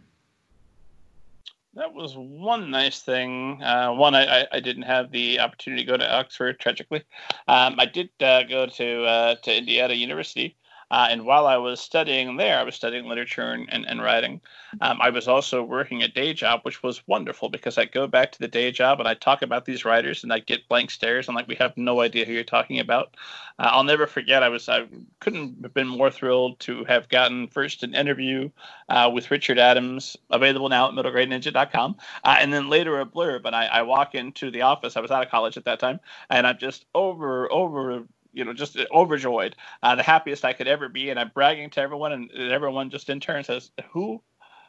That 1.76 1.94
was 1.94 2.16
one 2.18 2.72
nice 2.72 3.02
thing. 3.02 3.62
Uh, 3.62 3.94
one, 3.94 4.16
I, 4.16 4.48
I, 4.52 4.60
didn't 4.60 4.82
have 4.84 5.12
the 5.12 5.40
opportunity 5.40 5.86
to 5.86 5.92
go 5.92 5.96
to 5.96 6.12
Oxford, 6.12 6.60
tragically. 6.60 7.04
Um, 7.48 7.76
I 7.78 7.86
did 7.86 8.10
uh, 8.20 8.44
go 8.44 8.66
to 8.66 9.04
uh, 9.04 9.36
to 9.36 9.56
Indiana 9.56 9.94
University, 9.94 10.58
uh, 10.90 11.08
and 11.10 11.26
while 11.26 11.48
I 11.48 11.58
was 11.58 11.80
studying 11.80 12.38
there, 12.38 12.58
I 12.60 12.64
was 12.64 12.76
studying 12.76 13.08
literature 13.08 13.52
and, 13.52 13.68
and, 13.72 13.86
and 13.88 14.02
writing. 14.02 14.40
Um, 14.82 15.00
I 15.02 15.10
was 15.10 15.28
also 15.28 15.64
working 15.64 16.04
a 16.04 16.08
day 16.08 16.34
job, 16.34 16.62
which 16.64 16.82
was 16.82 17.06
wonderful 17.08 17.50
because 17.50 17.78
I 17.78 17.86
go 17.86 18.08
back 18.08 18.32
to 18.32 18.40
the 18.40 18.48
day 18.48 18.72
job 18.72 19.00
and 19.00 19.08
I 19.08 19.14
talk 19.14 19.42
about 19.42 19.66
these 19.66 19.84
writers 19.84 20.24
and 20.24 20.32
I 20.32 20.40
get 20.40 20.68
blank 20.70 20.92
stares 20.92 21.28
and 21.28 21.36
like 21.36 21.48
we 21.48 21.56
have 21.56 21.76
no 21.76 22.02
idea 22.02 22.26
who 22.26 22.34
you're 22.34 22.44
talking 22.44 22.80
about. 22.80 23.16
Uh, 23.60 23.70
I'll 23.72 23.84
never 23.84 24.08
forget. 24.08 24.44
I 24.44 24.50
was 24.50 24.70
I 24.70 24.88
couldn't 25.20 25.58
have 25.64 25.74
been 25.74 25.88
more 25.88 26.12
thrilled 26.12 26.60
to 26.62 26.86
have 26.86 27.10
gotten 27.10 27.48
first 27.48 27.84
an 27.84 27.94
interview 27.94 28.50
uh, 28.90 29.10
with 29.14 29.32
Richard 29.32 29.60
Adams, 29.60 30.16
available 30.30 30.70
now 30.70 30.88
at 30.88 30.94
middlegradeninja.com, 30.94 31.96
uh, 32.24 32.38
and 32.40 32.54
then 32.54 32.70
later 32.70 33.00
a 33.00 33.06
blurb. 33.06 33.46
And 33.46 33.56
I, 33.56 33.66
I 33.66 33.82
walk 33.82 34.16
into 34.16 34.52
the 34.52 34.62
office. 34.62 34.96
I 34.96 35.02
was 35.02 35.12
out 35.12 35.24
of 35.24 35.32
college 35.32 35.58
at 35.58 35.66
that 35.66 35.80
time, 35.80 36.00
and 36.30 36.46
I'm 36.46 36.58
just 36.58 36.86
over 36.94 37.52
over 37.52 38.04
you 38.34 38.46
know, 38.46 38.54
just 38.54 38.78
overjoyed, 38.92 39.56
uh, 39.84 39.96
the 39.96 40.04
happiest 40.04 40.46
I 40.46 40.54
could 40.54 40.68
ever 40.68 40.90
be. 40.90 41.10
And 41.10 41.20
I'm 41.20 41.32
bragging 41.34 41.70
to 41.72 41.82
everyone, 41.82 42.12
and 42.12 42.32
everyone 42.32 42.90
just 42.90 43.10
in 43.10 43.20
turn 43.20 43.44
says, 43.44 43.72
"Who, 43.92 44.22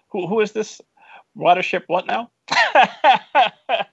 who, 0.09 0.26
who 0.26 0.40
is 0.40 0.52
this 0.52 0.80
watership? 1.36 1.84
What 1.86 2.06
now?" 2.06 2.30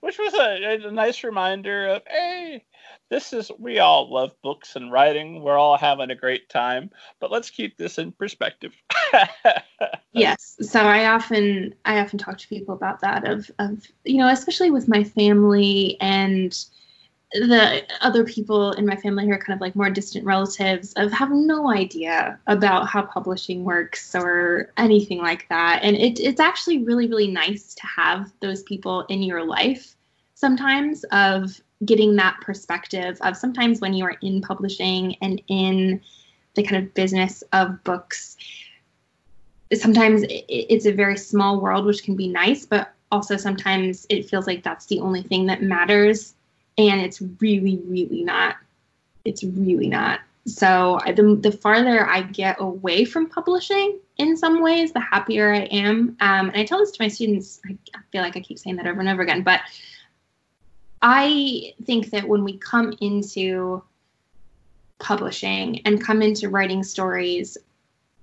Which 0.00 0.18
was 0.18 0.34
a, 0.34 0.86
a 0.86 0.90
nice 0.90 1.22
reminder 1.22 1.86
of, 1.86 2.02
hey, 2.08 2.64
this 3.10 3.32
is 3.32 3.50
we 3.58 3.78
all 3.78 4.12
love 4.12 4.32
books 4.42 4.76
and 4.76 4.92
writing. 4.92 5.42
We're 5.42 5.58
all 5.58 5.76
having 5.76 6.10
a 6.10 6.14
great 6.14 6.48
time, 6.48 6.90
but 7.20 7.30
let's 7.30 7.50
keep 7.50 7.76
this 7.76 7.98
in 7.98 8.12
perspective. 8.12 8.74
yes. 10.12 10.56
So 10.60 10.80
I 10.80 11.06
often 11.06 11.74
I 11.84 12.00
often 12.00 12.18
talk 12.18 12.38
to 12.38 12.48
people 12.48 12.74
about 12.74 13.00
that 13.00 13.26
of 13.26 13.50
of 13.58 13.86
you 14.04 14.18
know, 14.18 14.28
especially 14.28 14.70
with 14.70 14.88
my 14.88 15.04
family 15.04 15.96
and 16.00 16.56
the 17.32 17.84
other 18.00 18.24
people 18.24 18.72
in 18.72 18.86
my 18.86 18.96
family 18.96 19.26
who 19.26 19.32
are 19.32 19.38
kind 19.38 19.54
of 19.54 19.60
like 19.60 19.76
more 19.76 19.90
distant 19.90 20.24
relatives 20.24 20.94
of 20.94 21.12
have 21.12 21.30
no 21.30 21.70
idea 21.70 22.38
about 22.46 22.86
how 22.86 23.02
publishing 23.02 23.64
works 23.64 24.14
or 24.14 24.72
anything 24.78 25.18
like 25.18 25.46
that. 25.50 25.80
And 25.82 25.94
it, 25.96 26.18
it's 26.20 26.40
actually 26.40 26.84
really 26.84 27.06
really 27.06 27.28
nice 27.28 27.74
to 27.74 27.86
have 27.86 28.32
those 28.40 28.62
people 28.62 29.02
in 29.08 29.22
your 29.22 29.44
life 29.44 29.94
sometimes 30.34 31.04
of 31.10 31.60
getting 31.84 32.16
that 32.16 32.40
perspective 32.40 33.18
of 33.22 33.36
sometimes 33.36 33.80
when 33.80 33.92
you 33.92 34.04
are 34.04 34.16
in 34.22 34.40
publishing 34.40 35.16
and 35.20 35.42
in 35.48 36.00
the 36.54 36.62
kind 36.62 36.82
of 36.84 36.94
business 36.94 37.42
of 37.52 37.82
books 37.84 38.36
sometimes 39.74 40.22
it's 40.28 40.86
a 40.86 40.92
very 40.92 41.16
small 41.16 41.60
world 41.60 41.84
which 41.84 42.02
can 42.02 42.16
be 42.16 42.28
nice 42.28 42.64
but 42.64 42.92
also 43.10 43.36
sometimes 43.36 44.06
it 44.08 44.28
feels 44.28 44.46
like 44.46 44.62
that's 44.62 44.86
the 44.86 45.00
only 45.00 45.22
thing 45.22 45.46
that 45.46 45.62
matters 45.62 46.34
and 46.78 47.00
it's 47.00 47.20
really 47.40 47.80
really 47.86 48.22
not 48.22 48.56
it's 49.24 49.44
really 49.44 49.88
not 49.88 50.20
so 50.46 50.98
the, 51.06 51.38
the 51.40 51.52
farther 51.52 52.08
I 52.08 52.22
get 52.22 52.56
away 52.58 53.04
from 53.04 53.28
publishing 53.28 53.98
in 54.16 54.36
some 54.36 54.62
ways, 54.62 54.92
the 54.92 55.00
happier 55.00 55.52
I 55.52 55.60
am. 55.60 56.16
Um, 56.20 56.48
and 56.48 56.56
I 56.56 56.64
tell 56.64 56.78
this 56.78 56.90
to 56.92 57.02
my 57.02 57.08
students, 57.08 57.60
I, 57.66 57.76
I 57.94 58.00
feel 58.10 58.22
like 58.22 58.36
I 58.36 58.40
keep 58.40 58.58
saying 58.58 58.76
that 58.76 58.86
over 58.86 59.00
and 59.00 59.08
over 59.08 59.22
again, 59.22 59.42
but 59.42 59.60
I 61.02 61.74
think 61.84 62.10
that 62.10 62.26
when 62.26 62.42
we 62.42 62.58
come 62.58 62.94
into 63.00 63.82
publishing 64.98 65.80
and 65.84 66.02
come 66.02 66.22
into 66.22 66.48
writing 66.48 66.82
stories, 66.82 67.56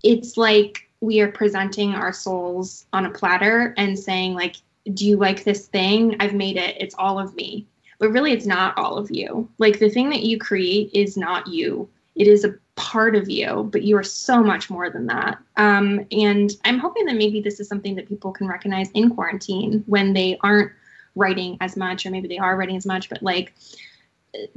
it's 0.03 0.35
like 0.35 0.89
we 0.99 1.21
are 1.21 1.31
presenting 1.31 1.93
our 1.93 2.11
souls 2.11 2.85
on 2.91 3.05
a 3.05 3.11
platter 3.11 3.73
and 3.77 3.97
saying, 3.97 4.33
like, 4.33 4.57
do 4.93 5.05
you 5.05 5.15
like 5.15 5.43
this 5.43 5.67
thing? 5.67 6.17
I've 6.19 6.33
made 6.33 6.57
it. 6.57 6.75
It's 6.79 6.95
all 6.97 7.17
of 7.17 7.33
me. 7.35 7.65
But 7.99 8.09
really, 8.09 8.31
it's 8.31 8.45
not 8.45 8.77
all 8.77 8.97
of 8.97 9.11
you. 9.11 9.49
Like, 9.57 9.79
the 9.79 9.89
thing 9.89 10.09
that 10.09 10.23
you 10.23 10.37
create 10.37 10.91
is 10.93 11.17
not 11.17 11.47
you 11.47 11.89
it 12.15 12.27
is 12.27 12.45
a 12.45 12.55
part 12.75 13.15
of 13.15 13.29
you, 13.29 13.69
but 13.71 13.83
you 13.83 13.97
are 13.97 14.03
so 14.03 14.41
much 14.41 14.69
more 14.69 14.89
than 14.89 15.05
that. 15.07 15.37
Um, 15.57 16.05
and 16.11 16.51
I'm 16.63 16.79
hoping 16.79 17.05
that 17.05 17.15
maybe 17.15 17.41
this 17.41 17.59
is 17.59 17.67
something 17.67 17.95
that 17.95 18.07
people 18.07 18.31
can 18.31 18.47
recognize 18.47 18.89
in 18.91 19.09
quarantine 19.09 19.83
when 19.85 20.13
they 20.13 20.37
aren't 20.41 20.71
writing 21.15 21.57
as 21.61 21.77
much, 21.77 22.05
or 22.05 22.11
maybe 22.11 22.27
they 22.27 22.37
are 22.37 22.55
writing 22.55 22.77
as 22.77 22.85
much, 22.85 23.09
but 23.09 23.21
like, 23.21 23.53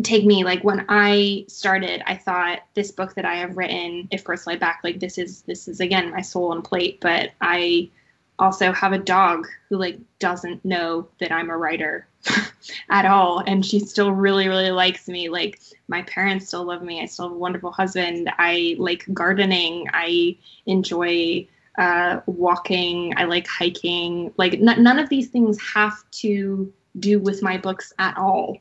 take 0.03 0.25
me 0.25 0.43
like 0.43 0.65
when 0.65 0.85
i 0.89 1.45
started 1.47 2.03
i 2.05 2.17
thought 2.17 2.63
this 2.75 2.91
book 2.91 3.15
that 3.15 3.25
i 3.25 3.37
have 3.37 3.57
written 3.57 4.09
if 4.11 4.25
birds 4.25 4.43
fly 4.43 4.57
back 4.57 4.81
like 4.83 4.99
this 4.99 5.19
is 5.19 5.43
this 5.43 5.69
is 5.69 5.79
again 5.79 6.11
my 6.11 6.21
soul 6.21 6.51
and 6.53 6.65
plate 6.65 7.01
but 7.01 7.31
i 7.41 7.89
also 8.39 8.73
have 8.73 8.93
a 8.93 8.99
dog 8.99 9.47
who 9.69 9.77
like 9.77 9.99
doesn't 10.19 10.65
know 10.65 11.09
that 11.19 11.33
i'm 11.33 11.51
a 11.51 11.57
writer 11.57 12.07
at 12.91 13.07
all. 13.07 13.43
And 13.47 13.65
she 13.65 13.81
still 13.81 14.13
really 14.13 14.49
really 14.49 14.71
likes 14.71 15.09
me. 15.09 15.29
Like 15.29 15.61
my 15.89 16.03
parents 16.03 16.49
still 16.49 16.65
love 16.65 16.83
me. 16.83 17.01
I 17.01 17.07
still 17.07 17.29
have 17.29 17.37
a 17.37 17.39
wonderful 17.39 17.71
husband. 17.71 18.31
I 18.39 18.77
like 18.79 19.05
gardening. 19.13 19.87
I 19.93 20.37
enjoy 20.67 21.47
uh, 21.77 22.21
walking. 22.27 23.15
I 23.17 23.25
like 23.25 23.47
hiking. 23.47 24.33
Like 24.37 24.55
n- 24.55 24.83
none 24.83 24.99
of 24.99 25.09
these 25.09 25.29
things 25.29 25.61
have 25.61 26.09
to 26.13 26.73
do 26.99 27.21
with 27.21 27.43
my 27.43 27.57
books 27.57 27.93
at 27.99 28.17
all. 28.19 28.59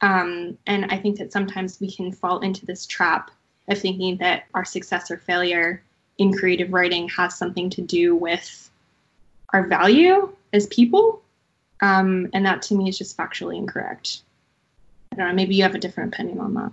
Um, 0.00 0.58
and 0.66 0.86
i 0.86 0.98
think 0.98 1.16
that 1.18 1.32
sometimes 1.32 1.80
we 1.80 1.88
can 1.88 2.10
fall 2.10 2.40
into 2.40 2.66
this 2.66 2.86
trap 2.86 3.30
of 3.68 3.78
thinking 3.78 4.16
that 4.16 4.46
our 4.52 4.64
success 4.64 5.12
or 5.12 5.16
failure 5.16 5.80
in 6.18 6.36
creative 6.36 6.72
writing 6.72 7.08
has 7.10 7.38
something 7.38 7.70
to 7.70 7.82
do 7.82 8.16
with 8.16 8.68
our 9.52 9.66
value 9.66 10.34
as 10.52 10.66
people 10.66 11.22
um, 11.82 12.30
and 12.32 12.46
that 12.46 12.62
to 12.62 12.74
me 12.74 12.88
is 12.88 12.96
just 12.96 13.16
factually 13.16 13.56
incorrect. 13.56 14.22
I 15.12 15.16
don't 15.16 15.28
know. 15.28 15.34
Maybe 15.34 15.56
you 15.56 15.64
have 15.64 15.74
a 15.74 15.78
different 15.78 16.14
opinion 16.14 16.38
on 16.38 16.54
that. 16.54 16.72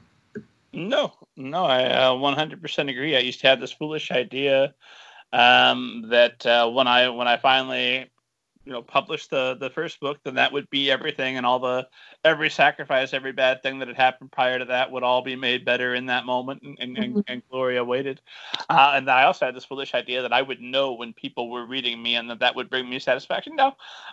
No, 0.72 1.14
no, 1.36 1.66
I 1.66 1.86
uh, 1.86 2.12
100% 2.14 2.90
agree. 2.90 3.18
I 3.18 3.20
used 3.20 3.42
to 3.42 3.48
have 3.48 3.60
this 3.60 3.72
foolish 3.72 4.12
idea 4.12 4.76
um, 5.34 6.06
that 6.10 6.46
uh, 6.46 6.70
when 6.70 6.88
I 6.88 7.10
when 7.10 7.28
I 7.28 7.38
finally 7.38 8.10
you 8.70 8.76
know 8.76 8.84
publish 8.84 9.26
the 9.28 9.58
the 9.60 9.70
first 9.72 10.00
book 10.00 10.20
then 10.24 10.36
that 10.36 10.54
would 10.54 10.70
be 10.70 10.92
everything 10.92 11.38
and 11.38 11.46
all 11.46 11.58
the 11.58 11.88
every 12.24 12.52
sacrifice 12.52 13.16
every 13.16 13.32
bad 13.32 13.64
thing 13.64 13.80
that 13.80 13.88
had 13.88 13.98
happened 13.98 14.32
prior 14.32 14.60
to 14.60 14.66
that 14.66 14.92
would 14.92 15.02
all 15.02 15.24
be 15.24 15.36
made 15.36 15.66
better 15.66 15.96
in 15.96 16.06
that 16.06 16.24
moment 16.24 16.62
and, 16.62 16.78
and, 16.80 16.96
mm-hmm. 16.96 17.20
and, 17.28 17.42
gloria 17.50 17.84
waited. 17.84 18.22
Uh, 18.70 18.92
and 18.94 19.10
i 19.10 19.24
also 19.24 19.48
had 19.48 19.56
this 19.56 19.66
foolish 19.66 19.96
idea 19.96 20.22
that 20.22 20.32
i 20.32 20.44
would 20.44 20.62
know 20.62 20.94
when 20.94 21.12
people 21.14 21.50
were 21.50 21.66
reading 21.66 22.00
me 22.02 22.16
and 22.16 22.30
that 22.30 22.38
that 22.38 22.56
would 22.56 22.70
bring 22.70 22.88
me 22.88 23.00
satisfaction. 23.00 23.56
No. 23.56 23.70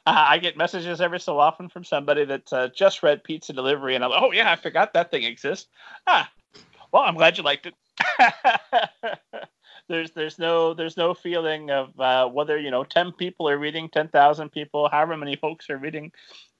Uh, 0.07 0.24
i 0.28 0.38
get 0.38 0.57
messages 0.57 1.02
every 1.02 1.20
so 1.20 1.38
often 1.38 1.68
from 1.68 1.84
somebody 1.84 2.24
that 2.24 2.50
uh, 2.50 2.68
just 2.68 3.02
read 3.02 3.22
pizza 3.22 3.52
delivery 3.52 3.94
and 3.94 4.02
i'm 4.02 4.11
like 4.11 4.22
oh 4.22 4.32
yeah 4.32 4.50
i 4.50 4.57
forgot 4.57 4.94
that 4.94 5.11
thing 5.11 5.24
exists. 5.24 5.68
Ah 6.07 6.30
well 6.92 7.02
i'm 7.02 7.14
glad 7.14 7.36
you 7.36 7.44
liked 7.44 7.66
it 7.66 7.74
there's 9.89 10.11
there's 10.12 10.39
no 10.39 10.74
there's 10.74 10.97
no 10.97 11.14
feeling 11.14 11.70
of 11.70 11.99
uh, 12.01 12.26
whether 12.28 12.59
you 12.59 12.70
know 12.70 12.84
10 12.84 13.12
people 13.12 13.49
are 13.49 13.59
reading 13.59 13.89
10,000 13.89 14.51
people 14.51 14.89
however 14.89 15.16
many 15.16 15.37
folks 15.37 15.70
are 15.70 15.78
reading 15.78 16.12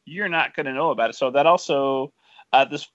you're 0.07 0.29
not 0.29 0.55
going 0.55 0.67
to 0.67 0.73
know 0.73 0.91
about 0.91 1.11
it. 1.11 1.17
So 1.17 1.31
that 1.33 1.47
also 1.47 2.13
uh, 2.53 2.65
this 2.65 2.89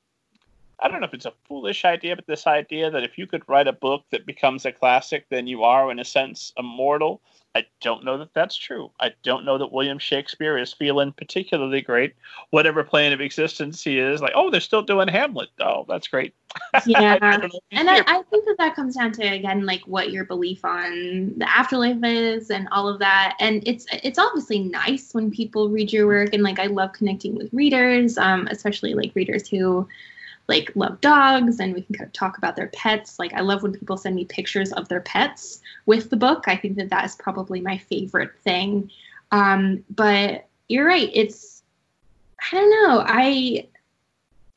I 0.81 0.87
don't 0.87 0.99
know 0.99 1.07
if 1.07 1.13
it's 1.13 1.25
a 1.25 1.33
foolish 1.47 1.85
idea, 1.85 2.15
but 2.15 2.25
this 2.25 2.47
idea 2.47 2.89
that 2.89 3.03
if 3.03 3.17
you 3.17 3.27
could 3.27 3.47
write 3.47 3.67
a 3.67 3.73
book 3.73 4.03
that 4.11 4.25
becomes 4.25 4.65
a 4.65 4.71
classic, 4.71 5.25
then 5.29 5.45
you 5.45 5.63
are, 5.63 5.91
in 5.91 5.99
a 5.99 6.05
sense, 6.05 6.53
immortal. 6.57 7.21
I 7.53 7.65
don't 7.81 8.05
know 8.05 8.17
that 8.17 8.33
that's 8.33 8.55
true. 8.55 8.91
I 8.99 9.11
don't 9.23 9.43
know 9.43 9.57
that 9.57 9.73
William 9.73 9.99
Shakespeare 9.99 10.57
is 10.57 10.71
feeling 10.71 11.11
particularly 11.11 11.81
great. 11.81 12.13
Whatever 12.51 12.83
plane 12.83 13.11
of 13.11 13.19
existence 13.19 13.83
he 13.83 13.99
is, 13.99 14.21
like, 14.21 14.31
oh, 14.35 14.49
they're 14.49 14.61
still 14.61 14.81
doing 14.81 15.09
Hamlet. 15.09 15.49
Oh, 15.59 15.85
that's 15.87 16.07
great. 16.07 16.33
Yeah, 16.85 17.17
I 17.21 17.49
and 17.71 17.89
I, 17.89 17.99
I, 18.07 18.21
think 18.29 18.45
that 18.45 18.55
that 18.57 18.75
comes 18.75 18.95
down 18.95 19.13
to 19.13 19.23
again, 19.23 19.65
like 19.65 19.81
what 19.85 20.11
your 20.11 20.25
belief 20.25 20.65
on 20.65 21.33
the 21.37 21.49
afterlife 21.49 22.03
is, 22.03 22.49
and 22.49 22.67
all 22.71 22.87
of 22.89 22.99
that. 22.99 23.35
And 23.39 23.65
it's 23.65 23.85
it's 24.03 24.19
obviously 24.19 24.59
nice 24.59 25.13
when 25.13 25.31
people 25.31 25.69
read 25.69 25.93
your 25.93 26.07
work, 26.07 26.33
and 26.33 26.43
like 26.43 26.59
I 26.59 26.67
love 26.67 26.91
connecting 26.93 27.35
with 27.35 27.53
readers, 27.53 28.17
um, 28.17 28.47
especially 28.51 28.93
like 28.93 29.15
readers 29.15 29.47
who 29.47 29.87
like 30.51 30.75
love 30.75 30.99
dogs 30.99 31.59
and 31.59 31.73
we 31.73 31.81
can 31.81 31.95
kind 31.95 32.07
of 32.07 32.13
talk 32.13 32.37
about 32.37 32.55
their 32.55 32.67
pets. 32.67 33.17
Like 33.17 33.33
I 33.33 33.39
love 33.39 33.63
when 33.63 33.71
people 33.71 33.97
send 33.97 34.15
me 34.15 34.25
pictures 34.25 34.73
of 34.73 34.87
their 34.89 34.99
pets 35.01 35.61
with 35.85 36.09
the 36.09 36.17
book. 36.17 36.43
I 36.47 36.57
think 36.57 36.75
that 36.75 36.89
that 36.89 37.05
is 37.05 37.15
probably 37.15 37.61
my 37.61 37.77
favorite 37.77 38.37
thing. 38.43 38.91
Um, 39.31 39.83
but 39.89 40.47
you're 40.67 40.85
right. 40.85 41.09
It's 41.13 41.63
I 42.51 42.55
don't 42.55 42.69
know. 42.69 43.03
I 43.07 43.67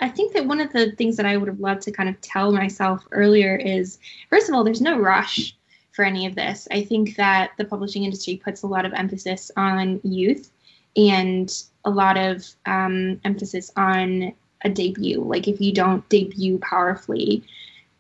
I 0.01 0.09
think 0.09 0.35
that 0.35 0.47
one 0.47 0.61
of 0.61 0.73
the 0.73 0.93
things 0.93 1.17
that 1.17 1.27
I 1.27 1.37
would 1.37 1.49
have 1.49 1.61
loved 1.61 1.83
to 1.83 1.93
kind 1.93 2.09
of 2.09 2.21
tell 2.21 2.51
myself 2.51 3.07
earlier 3.13 3.55
is 3.55 3.99
first 4.29 4.49
of 4.49 4.55
all, 4.55 4.65
there's 4.65 4.81
no 4.81 4.99
rush 4.99 5.57
for 5.93 6.05
any 6.05 6.27
of 6.27 6.35
this. 6.35 6.67
I 6.73 6.83
think 6.83 7.15
that 7.17 7.53
the 7.57 7.65
publishing 7.65 8.03
industry 8.03 8.37
puts 8.37 8.63
a 8.63 8.67
lot 8.67 8.85
of 8.85 8.93
emphasis 8.93 9.53
on 9.57 10.01
youth 10.03 10.51
and 10.97 11.63
a 11.85 11.91
lot 11.91 12.17
of 12.17 12.45
um, 12.67 13.21
emphasis 13.25 13.71
on 13.77 14.35
a 14.65 14.69
debut. 14.69 15.23
Like 15.23 15.47
if 15.49 15.61
you 15.61 15.73
don't 15.73 16.09
debut 16.09 16.59
powerfully 16.59 17.45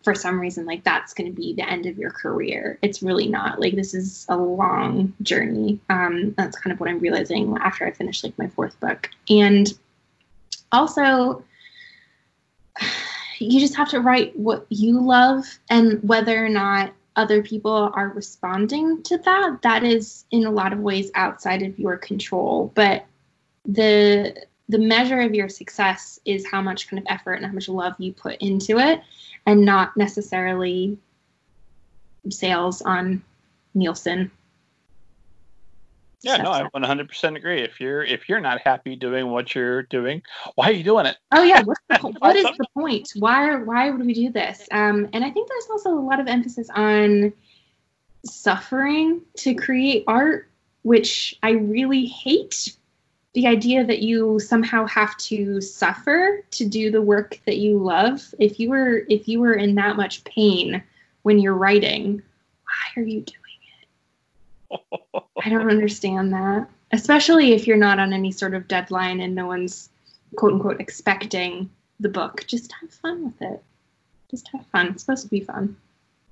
for 0.02 0.14
some 0.14 0.38
reason, 0.38 0.66
like 0.66 0.84
that's 0.84 1.14
going 1.14 1.30
to 1.30 1.34
be 1.34 1.54
the 1.54 1.68
end 1.68 1.86
of 1.86 1.96
your 1.96 2.10
career. 2.10 2.78
It's 2.82 3.02
really 3.02 3.28
not. 3.28 3.60
Like 3.60 3.74
this 3.74 3.94
is 3.94 4.26
a 4.28 4.36
long 4.36 5.14
journey. 5.22 5.80
Um, 5.88 6.34
that's 6.36 6.58
kind 6.58 6.72
of 6.72 6.80
what 6.80 6.90
I'm 6.90 6.98
realizing 6.98 7.56
after 7.60 7.86
I 7.86 7.90
finish 7.90 8.22
like 8.22 8.38
my 8.38 8.48
fourth 8.48 8.78
book. 8.80 9.08
And 9.28 9.72
also, 10.72 11.44
you 13.38 13.60
just 13.60 13.76
have 13.76 13.88
to 13.90 14.00
write 14.00 14.36
what 14.38 14.66
you 14.68 15.00
love 15.00 15.58
and 15.70 16.02
whether 16.02 16.44
or 16.44 16.48
not 16.48 16.92
other 17.16 17.42
people 17.42 17.92
are 17.94 18.08
responding 18.08 19.02
to 19.04 19.16
that 19.18 19.58
that 19.62 19.84
is 19.84 20.24
in 20.32 20.44
a 20.44 20.50
lot 20.50 20.72
of 20.72 20.80
ways 20.80 21.12
outside 21.14 21.62
of 21.62 21.78
your 21.78 21.96
control 21.96 22.72
but 22.74 23.06
the 23.66 24.44
the 24.68 24.78
measure 24.78 25.20
of 25.20 25.34
your 25.34 25.48
success 25.48 26.18
is 26.24 26.46
how 26.46 26.62
much 26.62 26.88
kind 26.88 26.98
of 26.98 27.06
effort 27.08 27.34
and 27.34 27.46
how 27.46 27.52
much 27.52 27.68
love 27.68 27.94
you 27.98 28.12
put 28.12 28.40
into 28.40 28.78
it 28.78 29.00
and 29.46 29.64
not 29.64 29.96
necessarily 29.96 30.96
sales 32.30 32.80
on 32.82 33.22
Nielsen. 33.74 34.30
Yeah, 36.22 36.38
no, 36.38 36.52
I 36.52 36.62
100% 36.74 37.36
agree. 37.36 37.60
If 37.60 37.78
you're 37.80 38.02
if 38.02 38.30
you're 38.30 38.40
not 38.40 38.62
happy 38.62 38.96
doing 38.96 39.28
what 39.28 39.54
you're 39.54 39.82
doing, 39.82 40.22
why 40.54 40.70
are 40.70 40.72
you 40.72 40.82
doing 40.82 41.04
it? 41.04 41.18
Oh 41.32 41.42
yeah, 41.42 41.62
what's 41.62 41.80
the, 41.90 41.98
what 42.18 42.34
is 42.34 42.44
the 42.44 42.66
point? 42.72 43.10
Why 43.16 43.56
why 43.56 43.90
would 43.90 44.06
we 44.06 44.14
do 44.14 44.30
this? 44.30 44.66
Um, 44.70 45.10
and 45.12 45.22
I 45.22 45.30
think 45.30 45.50
there's 45.50 45.68
also 45.70 45.90
a 45.90 46.00
lot 46.00 46.20
of 46.20 46.26
emphasis 46.26 46.70
on 46.74 47.34
suffering 48.24 49.20
to 49.36 49.54
create 49.54 50.04
art, 50.06 50.48
which 50.80 51.38
I 51.42 51.50
really 51.50 52.06
hate 52.06 52.74
the 53.34 53.46
idea 53.48 53.84
that 53.84 54.00
you 54.00 54.38
somehow 54.38 54.86
have 54.86 55.16
to 55.16 55.60
suffer 55.60 56.44
to 56.52 56.64
do 56.64 56.90
the 56.90 57.02
work 57.02 57.40
that 57.46 57.58
you 57.58 57.78
love 57.78 58.34
if 58.38 58.58
you 58.58 58.70
were 58.70 59.04
if 59.08 59.28
you 59.28 59.40
were 59.40 59.54
in 59.54 59.74
that 59.74 59.96
much 59.96 60.24
pain 60.24 60.82
when 61.22 61.38
you're 61.38 61.54
writing 61.54 62.22
why 62.64 63.02
are 63.02 63.04
you 63.04 63.20
doing 63.20 63.38
it 64.70 65.24
i 65.44 65.48
don't 65.48 65.70
understand 65.70 66.32
that 66.32 66.68
especially 66.92 67.52
if 67.52 67.66
you're 67.66 67.76
not 67.76 67.98
on 67.98 68.12
any 68.12 68.32
sort 68.32 68.54
of 68.54 68.68
deadline 68.68 69.20
and 69.20 69.34
no 69.34 69.46
one's 69.46 69.90
quote 70.36 70.52
unquote 70.52 70.80
expecting 70.80 71.68
the 72.00 72.08
book 72.08 72.44
just 72.46 72.72
have 72.80 72.90
fun 72.90 73.24
with 73.24 73.42
it 73.42 73.62
just 74.30 74.48
have 74.48 74.64
fun 74.66 74.88
it's 74.88 75.02
supposed 75.02 75.24
to 75.24 75.30
be 75.30 75.40
fun 75.40 75.76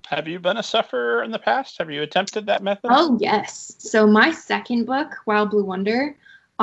have 0.06 0.28
you 0.28 0.38
been 0.38 0.58
a 0.58 0.62
sufferer 0.62 1.22
in 1.22 1.30
the 1.30 1.38
past? 1.38 1.78
Have 1.78 1.90
you 1.90 2.02
attempted 2.02 2.44
that 2.44 2.62
method? 2.62 2.90
Oh, 2.92 3.16
yes. 3.18 3.76
So, 3.78 4.06
my 4.06 4.30
second 4.30 4.84
book, 4.84 5.16
Wild 5.24 5.50
Blue 5.50 5.64
Wonder, 5.64 6.14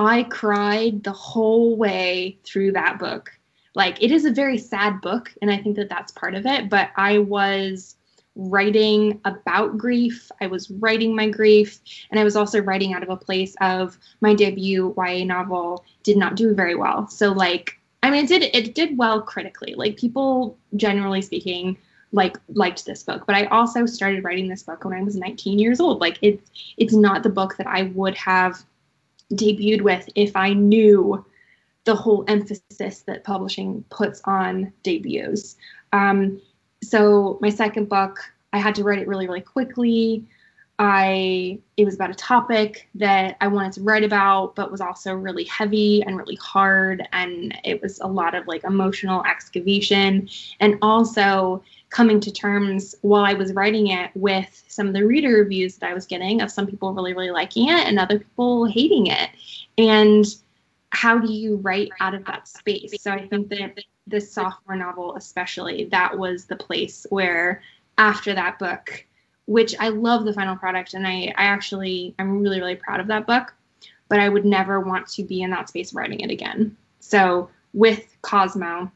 I 0.05 0.23
cried 0.23 1.03
the 1.03 1.11
whole 1.11 1.75
way 1.75 2.37
through 2.43 2.73
that 2.73 2.99
book. 2.99 3.31
Like, 3.75 4.01
it 4.01 4.11
is 4.11 4.25
a 4.25 4.31
very 4.31 4.57
sad 4.57 5.01
book, 5.01 5.33
and 5.41 5.51
I 5.51 5.57
think 5.57 5.75
that 5.77 5.89
that's 5.89 6.11
part 6.11 6.35
of 6.35 6.45
it, 6.45 6.69
but 6.69 6.89
I 6.95 7.19
was 7.19 7.95
writing 8.35 9.19
about 9.25 9.77
grief. 9.77 10.31
I 10.41 10.47
was 10.47 10.69
writing 10.71 11.15
my 11.15 11.29
grief, 11.29 11.79
and 12.11 12.19
I 12.19 12.23
was 12.23 12.35
also 12.35 12.61
writing 12.61 12.93
out 12.93 13.03
of 13.03 13.09
a 13.09 13.17
place 13.17 13.55
of 13.61 13.97
my 14.21 14.33
debut 14.33 14.93
YA 14.97 15.25
novel 15.25 15.85
did 16.03 16.17
not 16.17 16.35
do 16.35 16.53
very 16.53 16.75
well. 16.75 17.07
So, 17.07 17.31
like, 17.31 17.79
I 18.01 18.09
mean, 18.09 18.25
it 18.25 18.27
did 18.27 18.43
it 18.55 18.75
did 18.75 18.97
well 18.97 19.21
critically. 19.21 19.75
Like, 19.75 19.97
people, 19.97 20.57
generally 20.75 21.21
speaking, 21.21 21.77
like 22.11 22.37
liked 22.49 22.85
this 22.85 23.03
book. 23.03 23.25
But 23.25 23.35
I 23.35 23.45
also 23.45 23.85
started 23.85 24.23
writing 24.23 24.47
this 24.47 24.63
book 24.63 24.83
when 24.83 24.97
I 24.97 25.03
was 25.03 25.15
19 25.15 25.59
years 25.59 25.79
old. 25.79 26.01
Like 26.01 26.17
it's 26.21 26.49
it's 26.77 26.93
not 26.93 27.23
the 27.23 27.29
book 27.29 27.57
that 27.57 27.67
I 27.67 27.83
would 27.93 28.15
have 28.15 28.63
debuted 29.33 29.81
with 29.81 30.09
if 30.15 30.35
I 30.35 30.53
knew 30.53 31.25
the 31.85 31.95
whole 31.95 32.23
emphasis 32.27 32.99
that 33.01 33.23
publishing 33.23 33.83
puts 33.89 34.21
on 34.25 34.71
debuts. 34.83 35.55
Um, 35.93 36.41
so 36.83 37.37
my 37.41 37.49
second 37.49 37.89
book, 37.89 38.19
I 38.53 38.59
had 38.59 38.75
to 38.75 38.83
write 38.83 38.99
it 38.99 39.07
really, 39.07 39.27
really 39.27 39.41
quickly. 39.41 40.25
I 40.81 41.59
it 41.75 41.83
was 41.83 41.95
about 41.95 42.09
a 42.09 42.15
topic 42.15 42.87
that 42.95 43.35
I 43.41 43.47
wanted 43.47 43.73
to 43.73 43.81
write 43.81 44.05
about, 44.05 44.55
but 44.55 44.71
was 44.71 44.79
also 44.79 45.13
really 45.13 45.43
heavy 45.43 46.01
and 46.03 46.17
really 46.17 46.37
hard, 46.37 47.05
and 47.11 47.53
it 47.65 47.81
was 47.81 47.99
a 47.99 48.07
lot 48.07 48.33
of 48.33 48.47
like 48.47 48.63
emotional 48.63 49.23
excavation, 49.25 50.29
and 50.61 50.77
also 50.81 51.61
coming 51.89 52.19
to 52.19 52.31
terms 52.31 52.95
while 53.01 53.25
I 53.25 53.33
was 53.33 53.53
writing 53.53 53.87
it 53.87 54.11
with 54.13 54.63
some 54.67 54.87
of 54.87 54.93
the 54.93 55.05
reader 55.05 55.29
reviews 55.29 55.77
that 55.77 55.89
I 55.89 55.93
was 55.93 56.05
getting 56.05 56.41
of 56.41 56.51
some 56.51 56.67
people 56.67 56.93
really, 56.93 57.13
really 57.13 57.31
liking 57.31 57.69
it 57.69 57.87
and 57.87 57.99
other 57.99 58.19
people 58.19 58.65
hating 58.65 59.07
it, 59.07 59.29
and 59.77 60.25
how 60.91 61.17
do 61.17 61.31
you 61.31 61.57
write 61.57 61.91
out 61.99 62.15
of 62.15 62.25
that 62.25 62.47
space? 62.47 63.01
So 63.01 63.11
I 63.11 63.27
think 63.27 63.49
that 63.49 63.79
this 64.07 64.31
sophomore 64.31 64.75
novel, 64.75 65.15
especially, 65.15 65.85
that 65.85 66.17
was 66.17 66.45
the 66.45 66.55
place 66.55 67.05
where 67.09 67.61
after 67.97 68.33
that 68.33 68.57
book 68.59 69.05
which 69.49 69.73
I 69.79 69.89
love 69.89 70.25
the 70.25 70.33
final 70.33 70.55
product 70.55 70.93
and 70.93 71.07
I, 71.07 71.33
I 71.35 71.45
actually 71.45 72.13
I'm 72.19 72.39
really 72.39 72.59
really 72.59 72.75
proud 72.75 72.99
of 72.99 73.07
that 73.07 73.25
book, 73.25 73.51
but 74.07 74.19
I 74.19 74.29
would 74.29 74.45
never 74.45 74.79
want 74.79 75.07
to 75.07 75.23
be 75.23 75.41
in 75.41 75.49
that 75.49 75.69
space 75.69 75.91
writing 75.91 76.19
it 76.19 76.29
again. 76.29 76.77
So 76.99 77.49
with 77.73 78.15
Cosmo, 78.21 78.91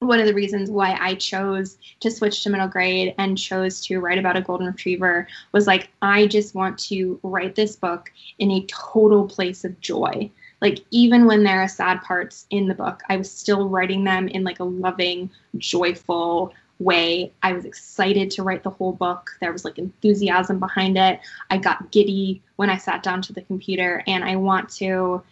one 0.00 0.20
of 0.20 0.26
the 0.26 0.34
reasons 0.34 0.70
why 0.70 0.96
I 1.00 1.14
chose 1.14 1.78
to 2.00 2.10
switch 2.10 2.42
to 2.42 2.50
middle 2.50 2.68
grade 2.68 3.14
and 3.18 3.36
chose 3.36 3.80
to 3.86 3.98
write 4.00 4.18
about 4.18 4.36
a 4.36 4.42
golden 4.42 4.66
retriever 4.66 5.26
was 5.52 5.66
like 5.66 5.90
I 6.02 6.26
just 6.26 6.54
want 6.54 6.78
to 6.80 7.18
write 7.22 7.54
this 7.54 7.76
book 7.76 8.12
in 8.38 8.50
a 8.50 8.66
total 8.66 9.26
place 9.26 9.64
of 9.64 9.80
joy. 9.80 10.30
Like 10.60 10.80
even 10.90 11.26
when 11.26 11.44
there 11.44 11.60
are 11.60 11.68
sad 11.68 12.02
parts 12.02 12.46
in 12.50 12.68
the 12.68 12.74
book, 12.74 13.02
I 13.08 13.16
was 13.16 13.30
still 13.30 13.68
writing 13.68 14.04
them 14.04 14.28
in 14.28 14.44
like 14.44 14.60
a 14.60 14.64
loving, 14.64 15.30
joyful, 15.56 16.52
way. 16.78 17.32
I 17.42 17.52
was 17.52 17.64
excited 17.64 18.30
to 18.32 18.42
write 18.42 18.62
the 18.62 18.70
whole 18.70 18.92
book. 18.92 19.36
There 19.40 19.52
was 19.52 19.64
like 19.64 19.78
enthusiasm 19.78 20.58
behind 20.58 20.96
it. 20.96 21.20
I 21.50 21.58
got 21.58 21.90
giddy 21.90 22.42
when 22.56 22.70
I 22.70 22.76
sat 22.76 23.02
down 23.02 23.22
to 23.22 23.32
the 23.32 23.42
computer 23.42 24.02
and 24.06 24.24
I 24.24 24.36
want 24.36 24.68
to 24.76 25.22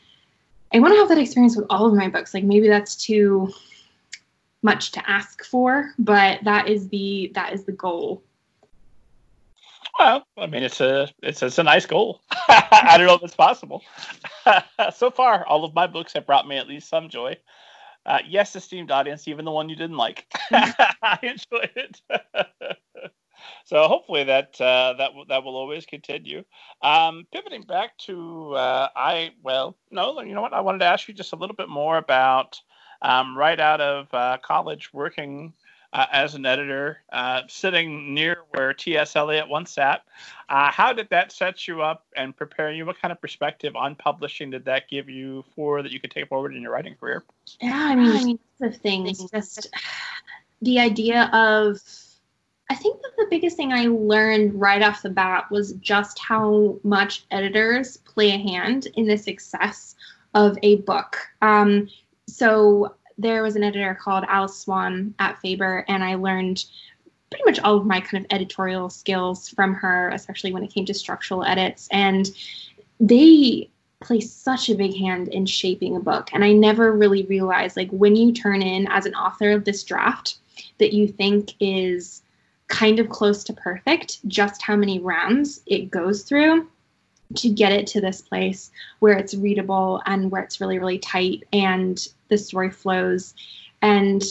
I 0.73 0.81
want 0.81 0.93
to 0.95 0.99
have 0.99 1.09
that 1.09 1.19
experience 1.19 1.57
with 1.57 1.67
all 1.71 1.87
of 1.87 1.95
my 1.95 2.09
books. 2.09 2.35
Like 2.35 2.45
maybe 2.45 2.69
that's 2.69 2.97
too 2.97 3.53
much 4.67 4.91
to 4.93 5.11
ask 5.11 5.45
for, 5.45 5.95
but 5.99 6.41
that 6.43 6.69
is 6.69 6.89
the 6.89 7.31
that 7.35 7.53
is 7.55 7.65
the 7.65 7.73
goal. 7.73 8.23
Well, 9.99 10.27
I 10.37 10.47
mean, 10.47 10.63
it's 10.65 10.81
a 10.81 11.09
it's, 11.23 11.43
it's 11.43 11.59
a 11.59 11.63
nice 11.63 11.87
goal. 11.87 12.21
I 12.49 12.97
don't 12.99 13.07
know 13.07 13.15
if 13.15 13.23
it's 13.23 13.35
possible. 13.35 13.83
so 14.95 15.11
far, 15.11 15.47
all 15.47 15.65
of 15.65 15.73
my 15.75 15.87
books 15.87 16.13
have 16.15 16.27
brought 16.27 16.49
me 16.49 16.59
at 16.59 16.69
least 16.69 16.89
some 16.89 17.09
joy. 17.09 17.37
Uh, 18.05 18.19
yes, 18.27 18.55
esteemed 18.55 18.91
audience, 18.91 19.27
even 19.27 19.45
the 19.45 19.51
one 19.51 19.69
you 19.69 19.77
didn't 19.77 19.97
like, 19.97 20.27
I 20.53 21.19
enjoyed 21.23 21.71
it. 21.75 22.01
so 23.65 23.89
hopefully 23.89 24.25
that 24.25 24.61
uh, 24.61 24.95
that 24.99 25.09
w- 25.09 25.27
that 25.29 25.43
will 25.45 25.57
always 25.57 25.87
continue. 25.87 26.45
Um, 26.83 27.27
pivoting 27.33 27.63
back 27.63 27.97
to 28.07 28.55
uh, 28.55 28.89
I 28.95 29.33
well 29.43 29.77
no 29.91 30.21
you 30.21 30.35
know 30.35 30.43
what 30.43 30.53
I 30.53 30.61
wanted 30.61 30.81
to 30.81 30.87
ask 30.87 31.09
you 31.09 31.15
just 31.15 31.33
a 31.33 31.37
little 31.37 31.57
bit 31.57 31.69
more 31.69 31.97
about 31.97 32.61
um, 33.03 33.37
right 33.37 33.59
out 33.59 33.81
of 33.81 34.13
uh, 34.13 34.39
college 34.43 34.93
working 34.93 35.53
uh, 35.93 36.07
as 36.13 36.35
an 36.35 36.45
editor, 36.45 36.99
uh, 37.11 37.43
sitting 37.49 38.13
near 38.13 38.43
where 38.51 38.75
T.S. 38.75 39.17
Eliot 39.17 39.49
once 39.49 39.71
sat. 39.71 40.03
Uh, 40.49 40.71
how 40.71 40.93
did 40.93 41.09
that 41.09 41.33
set 41.33 41.67
you 41.67 41.81
up 41.81 42.05
and 42.17 42.37
prepare 42.37 42.71
you? 42.71 42.85
What 42.85 43.01
kind 43.01 43.13
of 43.13 43.21
perspective 43.21 43.75
on 43.77 43.95
publishing 43.95 44.51
did 44.51 44.65
that 44.67 44.89
give 44.91 45.09
you 45.09 45.43
for 45.55 45.83
that 45.83 45.93
you 45.93 46.01
could 46.01 46.11
take 46.11 46.29
forward 46.29 46.55
in 46.55 46.61
your 46.61 46.73
writing 46.73 46.97
career? 46.97 47.25
Yeah, 47.61 47.73
I 47.75 47.95
mean, 47.95 48.17
I 48.17 48.25
mean, 48.25 48.39
the 48.61 48.71
things, 48.71 49.25
just 49.31 49.69
the 50.63 50.79
idea 50.81 51.31
of. 51.33 51.81
I 52.69 52.75
think 52.75 53.01
that 53.01 53.13
the 53.17 53.29
biggest 53.31 53.57
thing 53.57 53.73
I 53.73 53.87
learned 53.87 54.61
right 54.61 54.83
off 54.83 55.01
the 55.01 55.09
bat 55.09 55.49
was 55.53 55.75
just 55.75 56.19
how 56.19 56.81
much 56.83 57.25
editors 57.31 57.97
play 57.99 58.33
a 58.33 58.39
hand 58.39 58.89
in 58.97 59.07
the 59.07 59.17
success 59.17 59.95
of 60.35 60.59
a 60.65 60.77
book. 60.79 61.17
Um, 61.43 61.89
so 62.29 62.95
there 63.19 63.43
was 63.43 63.57
an 63.57 63.63
editor 63.63 63.95
called 63.95 64.25
Alice 64.29 64.59
Swan 64.59 65.15
at 65.19 65.39
Faber, 65.41 65.85
and 65.89 66.05
I 66.05 66.17
learned 66.17 66.65
pretty 67.31 67.45
much 67.45 67.59
all 67.61 67.77
of 67.77 67.87
my 67.87 68.01
kind 68.01 68.25
of 68.25 68.31
editorial 68.31 68.91
skills 68.91 69.49
from 69.49 69.75
her, 69.75 70.11
especially 70.11 70.53
when 70.53 70.63
it 70.63 70.73
came 70.73 70.85
to 70.87 70.95
structural 70.95 71.45
edits. 71.45 71.89
And 71.91 72.31
they 73.01 73.69
play 74.01 74.21
such 74.21 74.69
a 74.69 74.75
big 74.75 74.97
hand 74.97 75.29
in 75.29 75.47
shaping 75.47 75.97
a 75.97 76.01
book. 76.01 76.29
And 76.33 76.45
I 76.45 76.53
never 76.53 76.93
really 76.93 77.25
realized, 77.25 77.77
like, 77.77 77.91
when 77.91 78.17
you 78.17 78.33
turn 78.33 78.63
in 78.63 78.87
as 78.89 79.07
an 79.07 79.15
author 79.15 79.51
of 79.53 79.65
this 79.65 79.83
draft 79.83 80.37
that 80.79 80.93
you 80.93 81.09
think 81.09 81.55
is 81.59 82.23
kind 82.69 82.99
of 82.99 83.09
close 83.09 83.45
to 83.45 83.53
perfect, 83.53 84.27
just 84.29 84.63
how 84.63 84.77
many 84.77 84.99
rounds 84.99 85.63
it 85.67 85.91
goes 85.91 86.23
through 86.23 86.69
to 87.35 87.49
get 87.49 87.73
it 87.73 87.87
to 87.89 88.01
this 88.01 88.23
place 88.23 88.71
where 89.01 89.17
it's 89.17 89.35
readable 89.35 90.01
and 90.07 90.31
where 90.31 90.43
it's 90.43 90.61
really, 90.61 90.79
really 90.79 90.99
tight 90.99 91.45
and 91.53 92.09
the 92.29 92.39
story 92.39 92.71
flows. 92.71 93.35
And 93.83 94.23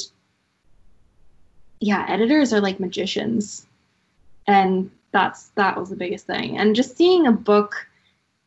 yeah, 1.79 2.05
editors 2.07 2.53
are 2.53 2.61
like 2.61 2.79
magicians. 2.79 3.65
And 4.47 4.91
that's 5.11 5.47
that 5.55 5.77
was 5.77 5.89
the 5.89 5.95
biggest 5.95 6.25
thing. 6.25 6.57
And 6.57 6.75
just 6.75 6.97
seeing 6.97 7.27
a 7.27 7.31
book 7.31 7.87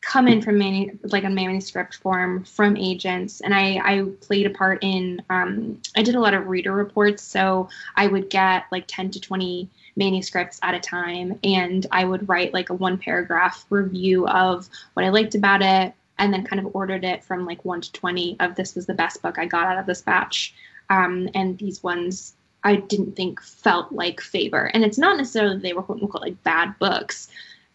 come 0.01 0.27
in 0.27 0.41
from 0.41 0.57
many 0.57 0.91
like 1.03 1.23
a 1.23 1.29
manuscript 1.29 1.95
form 1.95 2.43
from 2.43 2.77
agents 2.77 3.41
and 3.41 3.53
i 3.53 3.79
i 3.83 4.03
played 4.21 4.45
a 4.45 4.49
part 4.49 4.79
in 4.81 5.21
um, 5.29 5.79
i 5.97 6.01
did 6.01 6.15
a 6.15 6.19
lot 6.19 6.33
of 6.33 6.47
reader 6.47 6.71
reports 6.71 7.21
so 7.21 7.67
i 7.95 8.07
would 8.07 8.29
get 8.29 8.65
like 8.71 8.85
10 8.87 9.11
to 9.11 9.19
20 9.19 9.69
manuscripts 9.99 10.59
at 10.63 10.73
a 10.73 10.79
time 10.79 11.37
and 11.43 11.85
I 11.91 12.05
would 12.05 12.27
write 12.27 12.53
like 12.53 12.71
a 12.71 12.73
one 12.73 12.97
paragraph 12.97 13.65
review 13.69 14.27
of 14.27 14.67
what 14.93 15.05
I 15.05 15.09
liked 15.09 15.35
about 15.35 15.61
it 15.61 15.93
and 16.17 16.33
then 16.33 16.43
kind 16.43 16.59
of 16.59 16.73
ordered 16.73 17.03
it 17.03 17.23
from 17.23 17.45
like 17.45 17.63
1 17.63 17.81
to 17.81 17.91
20 17.91 18.37
of 18.39 18.55
this 18.55 18.73
was 18.73 18.87
the 18.87 18.93
best 18.93 19.21
book 19.21 19.37
I 19.37 19.45
got 19.45 19.67
out 19.67 19.77
of 19.77 19.85
this 19.85 20.01
batch. 20.01 20.55
Um, 20.89 21.29
and 21.35 21.57
these 21.57 21.83
ones 21.83 22.33
I 22.63 22.77
didn't 22.77 23.15
think 23.15 23.41
felt 23.41 23.91
like 23.91 24.19
Faber. 24.19 24.65
And 24.73 24.83
it's 24.83 24.97
not 24.97 25.17
necessarily 25.17 25.57
they 25.57 25.73
were 25.73 25.83
quote 25.83 26.01
unquote 26.01 26.23
like 26.23 26.43
bad 26.43 26.77
books. 26.79 27.29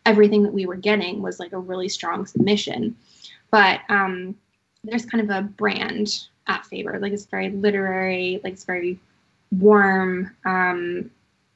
Everything 0.04 0.42
that 0.42 0.52
we 0.52 0.66
were 0.66 0.76
getting 0.76 1.22
was 1.22 1.38
like 1.38 1.52
a 1.52 1.58
really 1.58 1.88
strong 1.88 2.26
submission. 2.26 2.96
But 3.50 3.80
um, 3.88 4.36
there's 4.82 5.06
kind 5.06 5.22
of 5.22 5.30
a 5.30 5.42
brand 5.42 6.26
at 6.46 6.66
Faber. 6.66 6.98
Like 6.98 7.12
it's 7.12 7.24
very 7.26 7.50
literary, 7.50 8.40
like 8.44 8.54
it's 8.54 8.64
very 8.64 8.98
warm. 9.52 10.34
Um, 10.44 11.10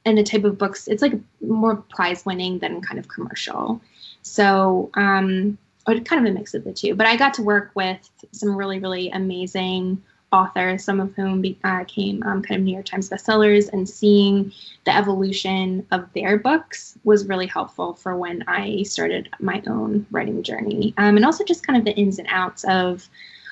and 0.05 0.17
the 0.17 0.23
type 0.23 0.43
of 0.43 0.57
books 0.57 0.87
it's 0.87 1.01
like 1.01 1.13
more 1.41 1.75
prize 1.75 2.25
winning 2.25 2.59
than 2.59 2.81
kind 2.81 2.99
of 2.99 3.07
commercial. 3.07 3.81
So 4.21 4.89
um 4.95 5.57
kind 5.97 6.25
of 6.25 6.31
a 6.31 6.37
mix 6.37 6.53
of 6.53 6.63
the 6.63 6.73
two 6.73 6.95
but 6.95 7.07
i 7.07 7.15
got 7.15 7.33
to 7.33 7.41
work 7.41 7.71
with 7.75 8.09
some 8.31 8.55
really 8.55 8.79
really 8.79 9.09
amazing 9.09 10.01
authors 10.31 10.83
some 10.83 10.99
of 10.99 11.13
whom 11.15 11.43
uh, 11.63 11.83
came 11.85 12.21
um, 12.23 12.41
kind 12.43 12.59
of 12.59 12.65
new 12.65 12.73
york 12.73 12.85
times 12.85 13.09
bestsellers 13.09 13.71
and 13.73 13.89
seeing 13.89 14.51
the 14.85 14.95
evolution 14.95 15.85
of 15.91 16.07
their 16.13 16.37
books 16.37 16.97
was 17.03 17.25
really 17.27 17.47
helpful 17.47 17.93
for 17.93 18.15
when 18.15 18.43
i 18.47 18.83
started 18.83 19.29
my 19.39 19.61
own 19.67 20.05
writing 20.11 20.43
journey. 20.43 20.93
Um, 20.97 21.15
and 21.15 21.25
also 21.25 21.43
just 21.43 21.65
kind 21.65 21.77
of 21.77 21.85
the 21.85 21.99
ins 21.99 22.19
and 22.19 22.27
outs 22.29 22.63
of 22.65 23.09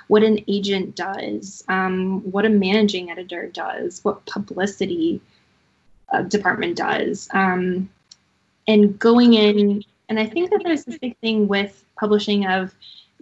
what 0.07 0.23
an 0.23 0.43
agent 0.47 0.95
does 0.95 1.63
um, 1.67 2.21
what 2.31 2.45
a 2.45 2.49
managing 2.49 3.09
editor 3.09 3.47
does 3.47 4.03
what 4.03 4.25
publicity 4.27 5.19
uh, 6.11 6.23
department 6.23 6.77
does. 6.77 7.27
Um, 7.31 7.89
and 8.67 8.97
going 8.99 9.33
in, 9.33 9.83
and 10.09 10.19
I 10.19 10.25
think 10.25 10.49
that 10.51 10.61
there's 10.63 10.85
this 10.85 10.97
big 10.97 11.17
thing 11.17 11.47
with 11.47 11.83
publishing 11.97 12.45
of 12.45 12.73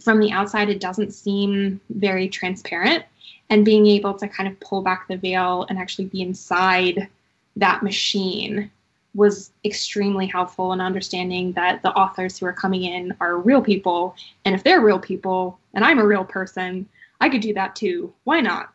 from 0.02 0.20
the 0.20 0.32
outside, 0.32 0.70
it 0.70 0.80
doesn't 0.80 1.14
seem 1.14 1.80
very 1.90 2.28
transparent. 2.28 3.04
And 3.50 3.64
being 3.64 3.86
able 3.88 4.14
to 4.16 4.28
kind 4.28 4.50
of 4.50 4.60
pull 4.60 4.82
back 4.82 5.08
the 5.08 5.18
veil 5.18 5.66
and 5.70 5.78
actually 5.78 6.06
be 6.06 6.22
inside 6.22 7.08
that 7.56 7.84
machine 7.84 8.72
was 9.14 9.52
extremely 9.64 10.28
helpful 10.28 10.74
in 10.74 10.82
understanding 10.82 11.54
that 11.54 11.82
the 11.82 11.92
authors 11.92 12.38
who 12.38 12.46
are 12.46 12.54
coming 12.54 12.84
in 12.84 13.16
are 13.22 13.38
real 13.38 13.62
people. 13.62 14.16
And 14.44 14.54
if 14.54 14.64
they're 14.64 14.82
real 14.82 15.00
people 15.00 15.58
and 15.74 15.86
I'm 15.86 16.00
a 16.00 16.06
real 16.06 16.26
person, 16.26 16.88
I 17.22 17.30
could 17.30 17.42
do 17.42 17.54
that 17.54 17.76
too. 17.76 18.14
Why 18.26 18.42
not? 18.42 18.74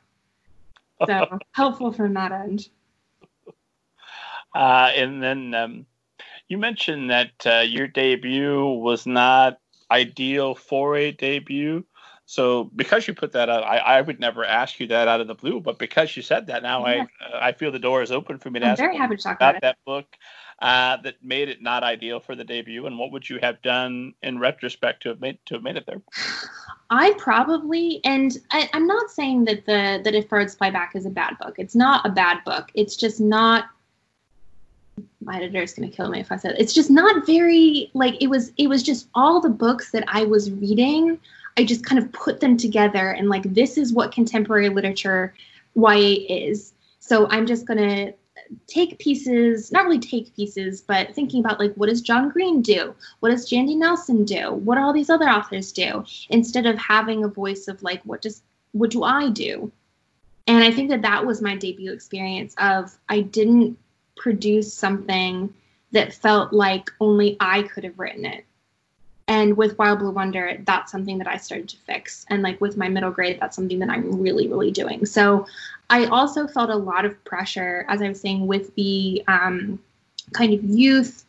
So 1.06 1.38
helpful 1.52 1.92
from 1.92 2.14
that 2.14 2.32
end. 2.32 2.68
Uh, 4.54 4.90
and 4.94 5.22
then 5.22 5.54
um, 5.54 5.86
you 6.48 6.58
mentioned 6.58 7.10
that 7.10 7.46
uh, 7.46 7.60
your 7.60 7.86
debut 7.86 8.64
was 8.64 9.06
not 9.06 9.58
ideal 9.90 10.54
for 10.54 10.96
a 10.96 11.12
debut. 11.12 11.84
So 12.26 12.70
because 12.76 13.08
you 13.08 13.14
put 13.14 13.32
that 13.32 13.48
out, 13.48 13.64
I, 13.64 13.78
I 13.78 14.00
would 14.00 14.20
never 14.20 14.44
ask 14.44 14.78
you 14.78 14.86
that 14.88 15.08
out 15.08 15.20
of 15.20 15.26
the 15.26 15.34
blue, 15.34 15.60
but 15.60 15.78
because 15.78 16.16
you 16.16 16.22
said 16.22 16.46
that, 16.46 16.62
now 16.62 16.86
yeah. 16.86 17.06
I 17.20 17.24
uh, 17.24 17.38
I 17.40 17.52
feel 17.52 17.72
the 17.72 17.80
door 17.80 18.02
is 18.02 18.12
open 18.12 18.38
for 18.38 18.50
me 18.50 18.60
to 18.60 18.66
I'm 18.66 18.72
ask 18.72 18.78
very 18.78 18.96
happy 18.96 19.16
to 19.16 19.22
talk 19.22 19.36
about, 19.36 19.56
about 19.56 19.62
that 19.62 19.78
book 19.84 20.06
uh, 20.60 20.98
that 20.98 21.16
made 21.24 21.48
it 21.48 21.62
not 21.62 21.82
ideal 21.82 22.20
for 22.20 22.36
the 22.36 22.44
debut, 22.44 22.86
and 22.86 22.98
what 22.98 23.10
would 23.12 23.28
you 23.28 23.38
have 23.42 23.60
done 23.62 24.14
in 24.22 24.38
retrospect 24.38 25.02
to 25.02 25.08
have 25.08 25.20
made 25.20 25.38
to 25.46 25.54
have 25.54 25.62
made 25.64 25.76
it 25.76 25.86
there? 25.86 26.02
I 26.90 27.14
probably, 27.18 28.00
and 28.04 28.36
I, 28.50 28.68
am 28.74 28.86
not 28.86 29.10
saying 29.10 29.46
that 29.46 29.64
the 29.66 30.00
that 30.04 30.14
if 30.14 30.28
birds 30.28 30.54
fly 30.54 30.70
back 30.70 30.94
is 30.94 31.06
a 31.06 31.10
bad 31.10 31.38
book. 31.38 31.54
It's 31.58 31.74
not 31.74 32.04
a 32.06 32.10
bad 32.10 32.44
book. 32.44 32.70
It's 32.74 32.96
just 32.96 33.20
not. 33.20 33.64
My 35.30 35.36
editor 35.36 35.62
is 35.62 35.74
going 35.74 35.88
to 35.88 35.96
kill 35.96 36.08
me 36.08 36.20
if 36.20 36.32
I 36.32 36.36
said 36.36 36.52
it. 36.52 36.60
it's 36.60 36.74
just 36.74 36.90
not 36.90 37.24
very 37.24 37.90
like 37.94 38.20
it 38.20 38.26
was. 38.26 38.52
It 38.56 38.68
was 38.68 38.82
just 38.82 39.08
all 39.14 39.40
the 39.40 39.48
books 39.48 39.92
that 39.92 40.04
I 40.08 40.24
was 40.24 40.50
reading 40.50 41.20
I 41.56 41.64
just 41.64 41.84
kind 41.84 42.02
of 42.02 42.10
put 42.12 42.40
them 42.40 42.56
together 42.56 43.10
and 43.10 43.28
like 43.28 43.42
this 43.42 43.76
is 43.76 43.92
what 43.92 44.12
contemporary 44.12 44.68
literature 44.68 45.34
YA 45.74 46.16
is. 46.28 46.72
So 47.00 47.28
I'm 47.28 47.46
just 47.46 47.66
gonna 47.66 48.14
take 48.66 48.98
pieces, 48.98 49.70
not 49.70 49.84
really 49.84 49.98
take 49.98 50.34
pieces, 50.34 50.80
but 50.80 51.14
thinking 51.14 51.40
about 51.40 51.60
like 51.60 51.74
what 51.74 51.88
does 51.88 52.00
John 52.00 52.30
Green 52.30 52.62
do? 52.62 52.94
What 53.20 53.30
does 53.30 53.48
Jandy 53.48 53.76
Nelson 53.76 54.24
do? 54.24 54.52
What 54.52 54.76
do 54.76 54.82
all 54.82 54.92
these 54.92 55.10
other 55.10 55.28
authors 55.28 55.72
do? 55.72 56.04
Instead 56.30 56.66
of 56.66 56.78
having 56.78 57.24
a 57.24 57.28
voice 57.28 57.68
of 57.68 57.82
like 57.82 58.02
what 58.04 58.22
does 58.22 58.42
what 58.72 58.90
do 58.90 59.02
I 59.02 59.30
do? 59.30 59.70
And 60.46 60.64
I 60.64 60.70
think 60.70 60.88
that 60.90 61.02
that 61.02 61.26
was 61.26 61.42
my 61.42 61.56
debut 61.56 61.92
experience 61.92 62.54
of 62.58 62.96
I 63.08 63.20
didn't 63.20 63.78
produce 64.20 64.72
something 64.72 65.52
that 65.92 66.12
felt 66.12 66.52
like 66.52 66.90
only 67.00 67.38
I 67.40 67.62
could 67.62 67.84
have 67.84 67.98
written 67.98 68.26
it. 68.26 68.44
And 69.26 69.56
with 69.56 69.78
wild 69.78 70.00
blue 70.00 70.10
wonder 70.10 70.60
that's 70.66 70.92
something 70.92 71.16
that 71.18 71.26
i 71.26 71.36
started 71.36 71.68
to 71.70 71.76
fix. 71.78 72.26
And 72.28 72.42
like 72.42 72.60
with 72.60 72.76
my 72.76 72.88
middle 72.88 73.10
grade 73.10 73.38
that's 73.40 73.56
something 73.56 73.78
that 73.78 73.88
i'm 73.88 74.20
really 74.20 74.46
really 74.46 74.70
doing. 74.70 75.06
So 75.06 75.46
i 75.88 76.04
also 76.06 76.46
felt 76.46 76.70
a 76.70 76.76
lot 76.76 77.04
of 77.04 77.24
pressure 77.24 77.86
as 77.88 78.02
i 78.02 78.08
was 78.08 78.20
saying 78.20 78.46
with 78.46 78.74
the 78.74 79.24
um, 79.26 79.80
kind 80.32 80.52
of 80.52 80.62
youth 80.62 81.24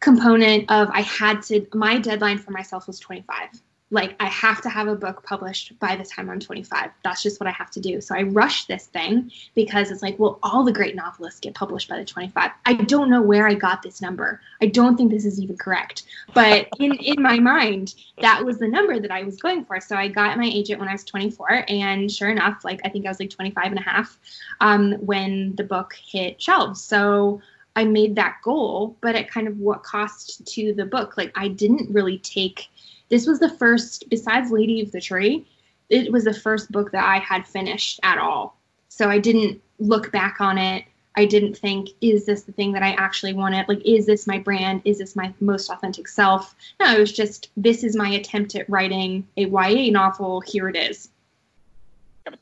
component 0.00 0.70
of 0.70 0.90
i 0.90 1.00
had 1.00 1.42
to 1.42 1.66
my 1.72 1.98
deadline 1.98 2.36
for 2.36 2.50
myself 2.50 2.86
was 2.86 3.00
25 3.00 3.48
like 3.90 4.16
I 4.18 4.26
have 4.28 4.62
to 4.62 4.68
have 4.68 4.88
a 4.88 4.96
book 4.96 5.22
published 5.22 5.78
by 5.78 5.94
the 5.94 6.04
time 6.04 6.30
I'm 6.30 6.40
25. 6.40 6.90
That's 7.04 7.22
just 7.22 7.38
what 7.38 7.46
I 7.46 7.52
have 7.52 7.70
to 7.72 7.80
do. 7.80 8.00
So 8.00 8.16
I 8.16 8.22
rushed 8.22 8.66
this 8.66 8.86
thing 8.86 9.30
because 9.54 9.90
it's 9.90 10.02
like, 10.02 10.18
well, 10.18 10.38
all 10.42 10.64
the 10.64 10.72
great 10.72 10.96
novelists 10.96 11.40
get 11.40 11.54
published 11.54 11.88
by 11.88 11.98
the 11.98 12.04
25. 12.04 12.50
I 12.64 12.74
don't 12.74 13.10
know 13.10 13.22
where 13.22 13.46
I 13.46 13.54
got 13.54 13.82
this 13.82 14.00
number. 14.00 14.40
I 14.60 14.66
don't 14.66 14.96
think 14.96 15.10
this 15.10 15.24
is 15.24 15.40
even 15.40 15.56
correct. 15.56 16.04
But 16.32 16.68
in 16.78 16.94
in 16.94 17.22
my 17.22 17.38
mind, 17.38 17.94
that 18.20 18.44
was 18.44 18.58
the 18.58 18.68
number 18.68 18.98
that 18.98 19.10
I 19.10 19.22
was 19.22 19.36
going 19.36 19.64
for. 19.64 19.80
So 19.80 19.96
I 19.96 20.08
got 20.08 20.38
my 20.38 20.46
agent 20.46 20.80
when 20.80 20.88
I 20.88 20.92
was 20.92 21.04
24 21.04 21.66
and 21.68 22.10
sure 22.10 22.30
enough, 22.30 22.64
like 22.64 22.80
I 22.84 22.88
think 22.88 23.06
I 23.06 23.10
was 23.10 23.20
like 23.20 23.30
25 23.30 23.66
and 23.66 23.78
a 23.78 23.82
half 23.82 24.18
um, 24.60 24.92
when 24.94 25.54
the 25.56 25.64
book 25.64 25.94
hit 25.94 26.40
shelves. 26.40 26.82
So 26.82 27.42
I 27.76 27.84
made 27.84 28.16
that 28.16 28.36
goal, 28.42 28.96
but 29.00 29.16
at 29.16 29.30
kind 29.30 29.48
of 29.48 29.58
what 29.58 29.82
cost 29.82 30.46
to 30.54 30.72
the 30.74 30.86
book. 30.86 31.16
Like 31.16 31.32
I 31.34 31.48
didn't 31.48 31.92
really 31.92 32.18
take 32.18 32.68
this 33.08 33.26
was 33.26 33.38
the 33.38 33.50
first, 33.50 34.08
besides 34.08 34.50
Lady 34.50 34.80
of 34.82 34.92
the 34.92 35.00
Tree, 35.00 35.46
it 35.90 36.10
was 36.12 36.24
the 36.24 36.34
first 36.34 36.72
book 36.72 36.90
that 36.92 37.04
I 37.04 37.18
had 37.18 37.46
finished 37.46 38.00
at 38.02 38.18
all. 38.18 38.58
So 38.88 39.10
I 39.10 39.18
didn't 39.18 39.60
look 39.78 40.10
back 40.12 40.40
on 40.40 40.58
it. 40.58 40.84
I 41.16 41.26
didn't 41.26 41.56
think, 41.56 41.90
is 42.00 42.26
this 42.26 42.42
the 42.42 42.52
thing 42.52 42.72
that 42.72 42.82
I 42.82 42.92
actually 42.92 43.34
wanted? 43.34 43.68
Like, 43.68 43.82
is 43.84 44.06
this 44.06 44.26
my 44.26 44.38
brand? 44.38 44.82
Is 44.84 44.98
this 44.98 45.14
my 45.14 45.32
most 45.40 45.70
authentic 45.70 46.08
self? 46.08 46.56
No, 46.80 46.92
it 46.94 46.98
was 46.98 47.12
just, 47.12 47.50
this 47.56 47.84
is 47.84 47.94
my 47.94 48.08
attempt 48.10 48.56
at 48.56 48.68
writing 48.68 49.26
a 49.36 49.46
YA 49.46 49.92
novel. 49.92 50.40
Here 50.40 50.68
it 50.68 50.76
is. 50.76 51.10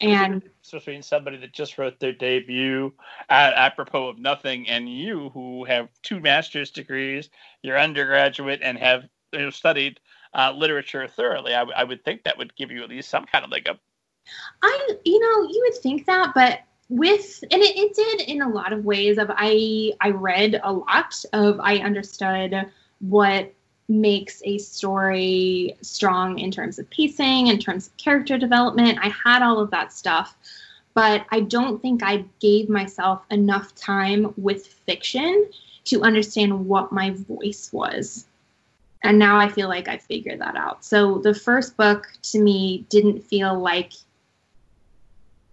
and 0.01 0.43
between 0.71 1.03
somebody 1.03 1.37
that 1.39 1.53
just 1.53 1.77
wrote 1.77 1.99
their 2.01 2.13
debut 2.13 2.93
at, 3.29 3.53
apropos 3.55 4.09
of 4.09 4.19
nothing 4.19 4.69
and 4.69 4.89
you 4.89 5.31
who 5.31 5.65
have 5.65 5.89
two 6.03 6.21
master's 6.21 6.71
degrees, 6.71 7.29
you're 7.63 7.79
undergraduate 7.79 8.61
and 8.63 8.79
have 8.79 9.07
you 9.33 9.41
know, 9.41 9.51
studied 9.51 10.01
uh, 10.35 10.53
literature 10.57 11.07
thoroughly, 11.09 11.55
I, 11.55 11.61
w- 11.61 11.77
I 11.77 11.85
would 11.85 12.05
think 12.05 12.25
that 12.25 12.39
would 12.39 12.55
give 12.57 12.71
you 12.71 12.83
at 12.83 12.89
least 12.89 13.11
some 13.11 13.25
kind 13.25 13.45
of 13.45 13.51
like 13.51 13.69
a. 13.69 13.79
I, 14.63 14.89
you 15.05 15.19
know, 15.19 15.49
you 15.49 15.67
would 15.67 15.83
think 15.83 16.07
that, 16.07 16.33
but 16.35 16.61
with 16.89 17.43
and 17.51 17.63
it, 17.63 17.77
it 17.77 17.95
did 17.95 18.29
in 18.29 18.43
a 18.43 18.49
lot 18.49 18.73
of 18.73 18.85
ways. 18.85 19.19
Of 19.19 19.31
I, 19.31 19.93
I 20.01 20.11
read 20.11 20.61
a 20.63 20.73
lot 20.73 21.25
of, 21.33 21.61
I 21.61 21.79
understood 21.79 22.71
what 23.01 23.53
makes 23.89 24.41
a 24.45 24.59
story 24.59 25.77
strong 25.83 26.39
in 26.39 26.51
terms 26.51 26.79
of 26.79 26.89
pacing, 26.91 27.49
in 27.49 27.59
terms 27.59 27.89
of 27.89 27.97
character 27.97 28.39
development. 28.39 28.99
I 29.03 29.09
had 29.09 29.43
all 29.43 29.59
of 29.59 29.71
that 29.73 29.93
stuff, 29.93 30.37
but 30.95 31.27
I 31.31 31.41
don't 31.41 31.83
think 31.83 32.03
I 32.03 32.25
gave 32.41 32.69
myself 32.69 33.23
enough 33.31 33.75
time 33.75 34.33
with 34.37 34.67
fiction 34.67 35.51
to 35.85 36.03
understand 36.03 36.67
what 36.67 36.93
my 36.93 37.11
voice 37.11 37.71
was 37.73 38.27
and 39.03 39.19
now 39.19 39.39
I 39.39 39.49
feel 39.49 39.69
like 39.69 39.89
I 39.89 39.99
figured 39.99 40.41
that 40.41 40.57
out. 40.57 40.85
So 40.85 41.19
the 41.19 41.35
first 41.35 41.77
book 41.77 42.09
to 42.23 42.39
me 42.39 42.87
didn't 42.89 43.23
feel 43.23 43.59
like 43.59 43.93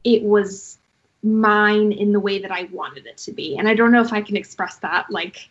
it 0.03 0.23
was 0.23 0.77
mine 1.23 1.91
in 1.91 2.11
the 2.13 2.19
way 2.19 2.39
that 2.39 2.51
I 2.51 2.69
wanted 2.71 3.05
it 3.05 3.17
to 3.17 3.31
be. 3.31 3.57
And 3.57 3.67
I 3.67 3.73
don't 3.73 3.91
know 3.91 4.01
if 4.01 4.13
I 4.13 4.21
can 4.21 4.37
express 4.37 4.77
that 4.77 5.07
like 5.09 5.49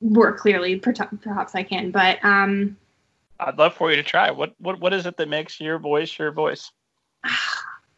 more 0.00 0.32
clearly. 0.32 0.76
Perhaps 0.76 1.54
I 1.54 1.62
can, 1.62 1.90
but 1.90 2.24
um, 2.24 2.76
I'd 3.40 3.58
love 3.58 3.74
for 3.74 3.90
you 3.90 3.96
to 3.96 4.02
try. 4.02 4.30
What 4.30 4.54
what 4.58 4.80
what 4.80 4.92
is 4.92 5.06
it 5.06 5.16
that 5.16 5.28
makes 5.28 5.60
your 5.60 5.78
voice 5.78 6.18
your 6.18 6.32
voice? 6.32 6.72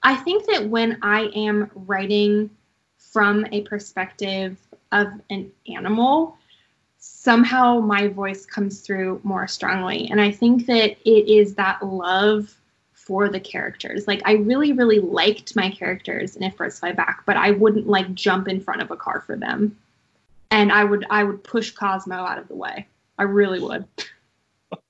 I 0.03 0.17
think 0.17 0.47
that 0.47 0.69
when 0.69 0.99
I 1.03 1.31
am 1.35 1.71
writing 1.75 2.51
from 2.99 3.47
a 3.53 3.63
perspective 3.63 4.59
of 4.93 5.09
an 5.31 5.51
animal, 5.69 6.37
somehow 7.01 7.81
my 7.81 8.09
voice 8.09 8.47
comes 8.47 8.81
through 8.81 9.21
more 9.25 9.49
strongly. 9.49 10.09
And 10.11 10.21
I 10.21 10.31
think 10.31 10.67
that 10.67 10.97
it 11.05 11.29
is 11.29 11.55
that 11.55 11.85
love 11.85 12.55
for 12.93 13.29
the 13.29 13.41
characters. 13.41 14.07
Like 14.07 14.21
I 14.27 14.35
really, 14.35 14.73
really 14.73 15.01
liked 15.01 15.57
my 15.57 15.71
characters 15.71 16.37
in 16.37 16.43
If 16.43 16.57
Birds 16.57 16.79
Fly 16.79 16.93
Back, 16.93 17.25
but 17.27 17.37
I 17.37 17.53
wouldn't 17.53 17.89
like 17.89 18.15
jump 18.15 18.49
in 18.49 18.61
front 18.61 18.83
of 18.83 18.91
a 18.91 18.97
car 18.97 19.23
for 19.23 19.37
them. 19.37 19.77
And 20.51 20.71
I 20.71 20.85
would 20.85 21.07
I 21.11 21.25
would 21.25 21.43
push 21.43 21.71
Cosmo 21.71 22.17
out 22.17 22.39
of 22.39 22.49
the 22.49 22.55
way. 22.55 22.87
I 23.19 23.23
really 23.25 23.61
would. 23.61 23.87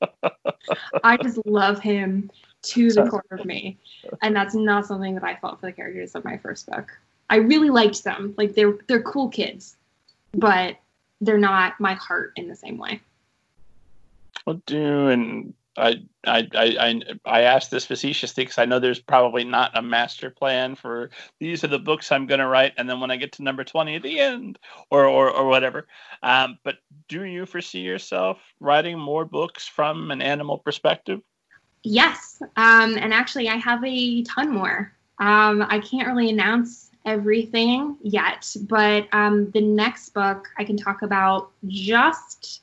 I 1.04 1.16
just 1.16 1.38
love 1.46 1.80
him 1.80 2.30
to 2.62 2.90
the 2.90 3.08
core 3.08 3.24
of 3.30 3.44
me. 3.44 3.78
And 4.22 4.34
that's 4.34 4.54
not 4.54 4.86
something 4.86 5.14
that 5.14 5.24
I 5.24 5.36
felt 5.36 5.60
for 5.60 5.66
the 5.66 5.72
characters 5.72 6.14
of 6.14 6.24
my 6.24 6.36
first 6.38 6.66
book. 6.66 6.90
I 7.28 7.36
really 7.36 7.70
liked 7.70 8.02
them. 8.02 8.34
Like 8.36 8.54
they're 8.54 8.78
they're 8.88 9.02
cool 9.02 9.28
kids. 9.28 9.76
But 10.32 10.76
they're 11.20 11.38
not 11.38 11.78
my 11.80 11.94
heart 11.94 12.32
in 12.36 12.48
the 12.48 12.56
same 12.56 12.78
way. 12.78 13.00
Well, 14.46 14.60
do 14.66 15.08
and 15.08 15.54
I 15.76 16.02
I 16.26 16.48
I 16.54 17.02
I 17.24 17.40
ask 17.42 17.70
this 17.70 17.86
facetiously 17.86 18.44
because 18.44 18.58
I 18.58 18.64
know 18.64 18.78
there's 18.78 18.98
probably 18.98 19.44
not 19.44 19.76
a 19.76 19.82
master 19.82 20.30
plan 20.30 20.74
for 20.74 21.10
these 21.38 21.62
are 21.62 21.68
the 21.68 21.78
books 21.78 22.10
I'm 22.10 22.26
going 22.26 22.40
to 22.40 22.46
write, 22.46 22.72
and 22.76 22.88
then 22.88 23.00
when 23.00 23.10
I 23.10 23.16
get 23.16 23.32
to 23.32 23.42
number 23.42 23.64
twenty 23.64 23.94
at 23.96 24.02
the 24.02 24.18
end, 24.18 24.58
or 24.90 25.06
or, 25.06 25.30
or 25.30 25.46
whatever. 25.46 25.86
Um, 26.22 26.58
but 26.64 26.78
do 27.08 27.24
you 27.24 27.46
foresee 27.46 27.80
yourself 27.80 28.38
writing 28.58 28.98
more 28.98 29.24
books 29.24 29.66
from 29.66 30.10
an 30.10 30.22
animal 30.22 30.58
perspective? 30.58 31.20
Yes, 31.82 32.42
um, 32.56 32.96
and 32.98 33.14
actually, 33.14 33.48
I 33.48 33.56
have 33.56 33.82
a 33.84 34.22
ton 34.24 34.50
more. 34.50 34.92
Um, 35.18 35.62
I 35.68 35.78
can't 35.80 36.08
really 36.08 36.30
announce 36.30 36.89
everything 37.04 37.96
yet, 38.02 38.54
but 38.62 39.06
um, 39.12 39.50
the 39.50 39.60
next 39.60 40.10
book 40.10 40.48
I 40.58 40.64
can 40.64 40.76
talk 40.76 41.02
about 41.02 41.50
just 41.66 42.62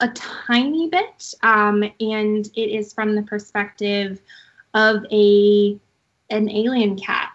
a 0.00 0.08
tiny 0.08 0.88
bit, 0.88 1.34
um, 1.42 1.82
and 1.82 2.46
it 2.54 2.70
is 2.70 2.92
from 2.92 3.14
the 3.14 3.22
perspective 3.22 4.20
of 4.74 5.04
a 5.10 5.78
an 6.30 6.48
alien 6.48 6.96
cat. 6.96 7.32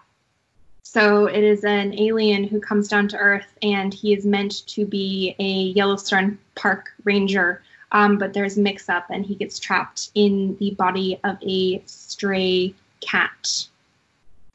So 0.82 1.26
it 1.26 1.44
is 1.44 1.64
an 1.64 1.98
alien 1.98 2.44
who 2.44 2.60
comes 2.60 2.88
down 2.88 3.08
to 3.08 3.16
Earth, 3.16 3.56
and 3.62 3.92
he 3.92 4.14
is 4.14 4.24
meant 4.24 4.66
to 4.68 4.86
be 4.86 5.36
a 5.38 5.72
Yellowstone 5.76 6.38
Park 6.56 6.90
ranger. 7.04 7.62
Um, 7.92 8.18
but 8.18 8.32
there's 8.34 8.58
mix 8.58 8.88
up, 8.88 9.06
and 9.10 9.24
he 9.24 9.34
gets 9.34 9.58
trapped 9.58 10.10
in 10.14 10.56
the 10.58 10.72
body 10.72 11.18
of 11.24 11.38
a 11.42 11.82
stray 11.86 12.74
cat. 13.00 13.66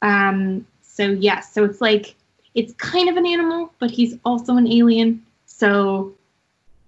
Um, 0.02 0.66
so 0.94 1.10
yes, 1.10 1.52
so 1.52 1.64
it's 1.64 1.80
like 1.80 2.14
it's 2.54 2.72
kind 2.74 3.08
of 3.08 3.16
an 3.16 3.26
animal, 3.26 3.72
but 3.80 3.90
he's 3.90 4.16
also 4.24 4.56
an 4.56 4.68
alien. 4.68 5.26
So 5.46 6.14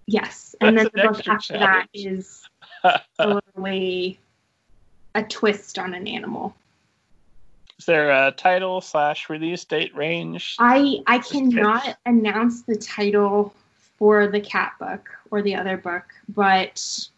yes, 0.07 0.55
and 0.61 0.79
That's 0.79 0.91
then 0.95 1.03
the 1.03 1.09
book 1.09 1.27
after 1.27 1.55
challenge. 1.55 1.89
that 1.93 2.11
is 2.11 2.49
totally 3.21 4.21
a 5.17 5.25
twist 5.25 5.81
on 5.81 5.93
an 5.93 6.07
animal. 6.07 6.55
Is 7.81 7.87
there 7.87 8.11
a 8.11 8.31
title 8.31 8.81
slash 8.81 9.29
release 9.29 9.65
date 9.65 9.95
range? 9.97 10.55
I 10.61 11.01
I 11.09 11.19
cannot 11.19 11.99
announce 12.07 12.63
the 12.63 12.77
title 12.77 13.53
for 13.99 14.29
the 14.29 14.41
cat 14.41 14.75
book 14.79 15.11
or 15.33 15.43
the 15.43 15.57
other 15.57 15.77
book, 15.77 16.05
but 16.29 17.09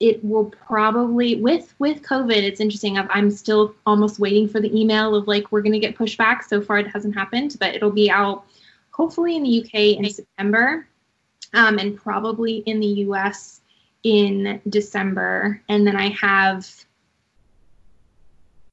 it 0.00 0.22
will 0.24 0.44
probably 0.44 1.36
with 1.36 1.74
with 1.78 2.02
covid 2.02 2.42
it's 2.42 2.60
interesting 2.60 2.96
i'm 2.98 3.30
still 3.30 3.74
almost 3.84 4.18
waiting 4.20 4.48
for 4.48 4.60
the 4.60 4.78
email 4.78 5.14
of 5.14 5.26
like 5.26 5.50
we're 5.50 5.62
going 5.62 5.72
to 5.72 5.78
get 5.78 5.96
pushed 5.96 6.18
back 6.18 6.44
so 6.44 6.60
far 6.60 6.78
it 6.78 6.86
hasn't 6.86 7.14
happened 7.14 7.56
but 7.58 7.74
it'll 7.74 7.90
be 7.90 8.10
out 8.10 8.44
hopefully 8.92 9.36
in 9.36 9.42
the 9.42 9.60
uk 9.60 9.74
in 9.74 10.08
september 10.08 10.86
um, 11.54 11.78
and 11.78 11.96
probably 11.96 12.58
in 12.58 12.80
the 12.80 12.88
us 12.88 13.60
in 14.02 14.60
december. 14.68 15.60
And 15.68 15.86
then 15.86 15.96
i 15.96 16.08
have 16.10 16.68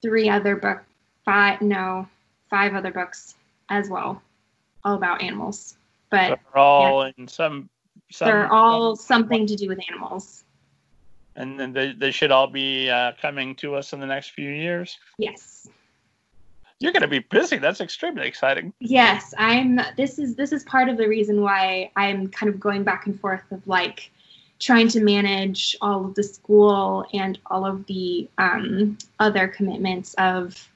three 0.02 0.30
other 0.30 0.56
book 0.56 0.84
five 1.24 1.62
no 1.62 2.08
five 2.50 2.74
other 2.74 2.92
books 2.92 3.36
as 3.70 3.90
well 3.90 4.22
all 4.84 4.96
about 4.96 5.22
animals. 5.22 5.78
But 6.12 6.40
they're 6.54 6.58
all 6.58 7.06
yeah, 7.06 7.12
in 7.18 7.28
some, 7.28 7.70
some 8.12 8.28
they're 8.28 8.52
all 8.54 8.96
something 8.96 9.48
to 9.48 9.56
do 9.56 9.68
with 9.68 9.80
animals 9.90 10.45
and 11.36 11.60
then 11.60 11.74
they, 11.74 11.92
they 11.92 12.12
should 12.12 12.32
all 12.32 12.48
be 12.48 12.90
uh, 12.90 13.12
coming 13.22 13.56
to 13.56 13.76
us 13.76 13.94
in 13.94 14.00
the 14.00 14.06
next 14.06 14.32
few 14.32 14.50
years. 14.50 14.98
Yes. 15.18 15.68
You're 16.80 16.92
going 16.92 17.02
to 17.02 17.08
be 17.08 17.20
busy. 17.20 17.58
That's 17.58 17.82
extremely 17.82 18.28
exciting. 18.28 18.74
Yes, 18.80 19.34
I'm. 19.38 19.80
This 19.96 20.20
is 20.20 20.36
this 20.36 20.52
is 20.52 20.64
part 20.66 20.90
of 20.90 20.98
the 20.98 21.08
reason 21.08 21.42
why 21.42 21.90
I'm 21.96 22.28
kind 22.28 22.54
of 22.54 22.60
going 22.60 22.84
back 22.84 23.06
and 23.06 23.18
forth 23.20 23.50
of 23.52 23.66
like 23.66 24.12
trying 24.60 24.90
to 24.90 25.00
manage 25.00 25.76
all 25.82 26.06
of 26.06 26.16
the 26.16 26.24
school 26.24 27.06
and 27.14 27.40
all 27.48 27.66
of 27.66 27.86
the 27.86 28.30
um, 28.38 28.98
other 29.20 29.48
commitments 29.48 30.16
of 30.16 30.70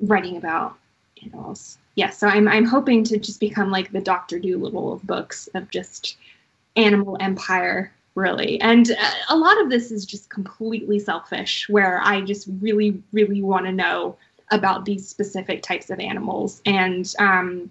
writing 0.00 0.36
about 0.36 0.76
animals. 1.22 1.78
Yes, 1.96 2.06
yeah, 2.06 2.10
so 2.10 2.28
I'm 2.28 2.46
I'm 2.46 2.64
hoping 2.64 3.02
to 3.04 3.18
just 3.18 3.40
become 3.40 3.72
like 3.72 3.90
the 3.90 4.00
Doctor 4.00 4.38
Dolittle 4.38 4.92
of 4.92 5.02
books 5.04 5.48
of 5.54 5.70
just 5.70 6.16
animal 6.76 7.16
empire 7.18 7.92
really. 8.14 8.60
And 8.60 8.90
uh, 8.90 9.10
a 9.28 9.36
lot 9.36 9.60
of 9.60 9.70
this 9.70 9.90
is 9.90 10.04
just 10.06 10.30
completely 10.30 10.98
selfish, 10.98 11.68
where 11.68 12.00
I 12.02 12.20
just 12.20 12.48
really, 12.60 13.02
really 13.12 13.42
want 13.42 13.66
to 13.66 13.72
know 13.72 14.16
about 14.50 14.84
these 14.84 15.08
specific 15.08 15.62
types 15.62 15.90
of 15.90 15.98
animals. 15.98 16.62
And 16.66 17.12
um, 17.18 17.70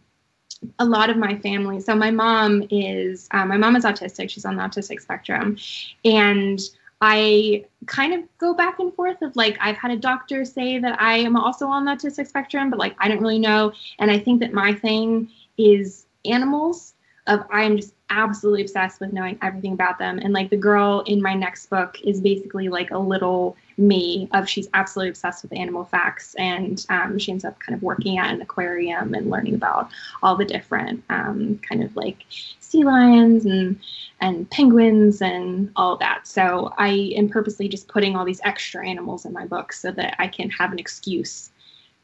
a 0.79 0.85
lot 0.85 1.09
of 1.09 1.17
my 1.17 1.37
family, 1.37 1.79
so 1.79 1.95
my 1.95 2.11
mom 2.11 2.63
is, 2.69 3.27
um, 3.31 3.49
my 3.49 3.57
mom 3.57 3.75
is 3.75 3.85
autistic, 3.85 4.29
she's 4.29 4.45
on 4.45 4.55
the 4.55 4.63
autistic 4.63 5.01
spectrum. 5.01 5.57
And 6.03 6.59
I 7.05 7.65
kind 7.85 8.13
of 8.13 8.21
go 8.37 8.53
back 8.53 8.79
and 8.79 8.93
forth 8.93 9.21
of 9.21 9.35
like 9.35 9.57
I've 9.59 9.75
had 9.75 9.91
a 9.91 9.97
doctor 9.97 10.45
say 10.45 10.79
that 10.79 11.01
I 11.01 11.17
am 11.17 11.35
also 11.35 11.67
on 11.67 11.83
the 11.83 11.91
autistic 11.91 12.27
spectrum, 12.27 12.69
but 12.69 12.79
like 12.79 12.95
I 12.97 13.09
don't 13.09 13.19
really 13.19 13.39
know. 13.39 13.73
And 13.99 14.09
I 14.09 14.19
think 14.19 14.39
that 14.39 14.53
my 14.53 14.73
thing 14.73 15.29
is 15.57 16.05
animals 16.23 16.93
of 17.27 17.45
I 17.49 17.63
am 17.63 17.77
just 17.77 17.93
absolutely 18.09 18.61
obsessed 18.61 18.99
with 18.99 19.13
knowing 19.13 19.37
everything 19.41 19.73
about 19.73 19.97
them. 19.97 20.19
And 20.19 20.33
like 20.33 20.49
the 20.49 20.57
girl 20.57 21.01
in 21.07 21.21
my 21.21 21.33
next 21.33 21.67
book 21.67 21.99
is 22.03 22.21
basically 22.21 22.69
like 22.69 22.91
a 22.91 22.97
little 22.97 23.55
me 23.77 24.29
of 24.33 24.47
she's 24.47 24.69
absolutely 24.73 25.09
obsessed 25.09 25.41
with 25.41 25.57
animal 25.57 25.83
facts 25.85 26.35
and 26.35 26.85
um, 26.89 27.17
she 27.17 27.31
ends 27.31 27.43
up 27.43 27.57
kind 27.59 27.75
of 27.75 27.81
working 27.81 28.19
at 28.19 28.31
an 28.31 28.41
aquarium 28.41 29.15
and 29.15 29.29
learning 29.29 29.55
about 29.55 29.89
all 30.21 30.35
the 30.35 30.45
different 30.45 31.03
um, 31.09 31.59
kind 31.67 31.83
of 31.83 31.95
like 31.95 32.25
sea 32.59 32.83
lions 32.83 33.45
and 33.45 33.79
and 34.21 34.49
penguins 34.51 35.21
and 35.21 35.71
all 35.75 35.97
that. 35.97 36.27
So 36.27 36.73
I 36.77 37.13
am 37.15 37.29
purposely 37.29 37.67
just 37.67 37.87
putting 37.87 38.15
all 38.15 38.25
these 38.25 38.41
extra 38.43 38.87
animals 38.87 39.25
in 39.25 39.33
my 39.33 39.45
books 39.45 39.81
so 39.81 39.91
that 39.91 40.15
I 40.19 40.27
can 40.27 40.49
have 40.51 40.71
an 40.71 40.79
excuse 40.79 41.51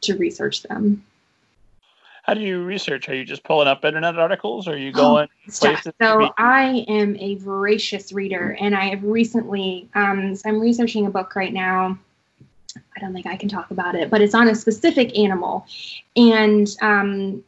to 0.02 0.18
research 0.18 0.64
them 0.64 1.04
how 2.30 2.36
do 2.36 2.42
you 2.42 2.64
research? 2.64 3.10
Are 3.10 3.16
you 3.16 3.26
just 3.26 3.44
pulling 3.44 3.68
up 3.68 3.84
internet 3.84 4.20
articles, 4.20 4.68
or 4.68 4.74
are 4.74 4.78
you 4.78 4.92
going 4.92 5.28
oh, 5.28 5.52
places? 5.52 5.92
So 6.00 6.32
I 6.38 6.86
am 6.88 7.16
a 7.18 7.34
voracious 7.38 8.14
reader, 8.14 8.56
and 8.62 8.76
I 8.76 8.90
have 8.90 9.04
recently. 9.04 9.90
Um, 9.96 10.36
so 10.36 10.48
I'm 10.48 10.60
researching 10.60 11.08
a 11.08 11.10
book 11.10 11.36
right 11.36 11.52
now. 11.52 11.98
I 12.76 13.00
don't 13.00 13.14
think 13.14 13.26
I 13.26 13.36
can 13.36 13.50
talk 13.50 13.72
about 13.72 13.96
it, 13.96 14.12
but 14.12 14.22
it's 14.22 14.36
on 14.36 14.48
a 14.48 14.54
specific 14.54 15.18
animal, 15.18 15.66
and 16.16 16.68
um, 16.84 17.44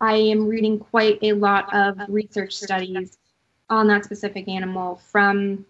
I 0.00 0.14
am 0.14 0.46
reading 0.46 0.78
quite 0.78 1.18
a 1.22 1.32
lot 1.32 1.74
of 1.74 1.98
research 2.06 2.54
studies 2.54 3.18
on 3.70 3.88
that 3.88 4.04
specific 4.04 4.46
animal 4.46 5.00
from 5.10 5.66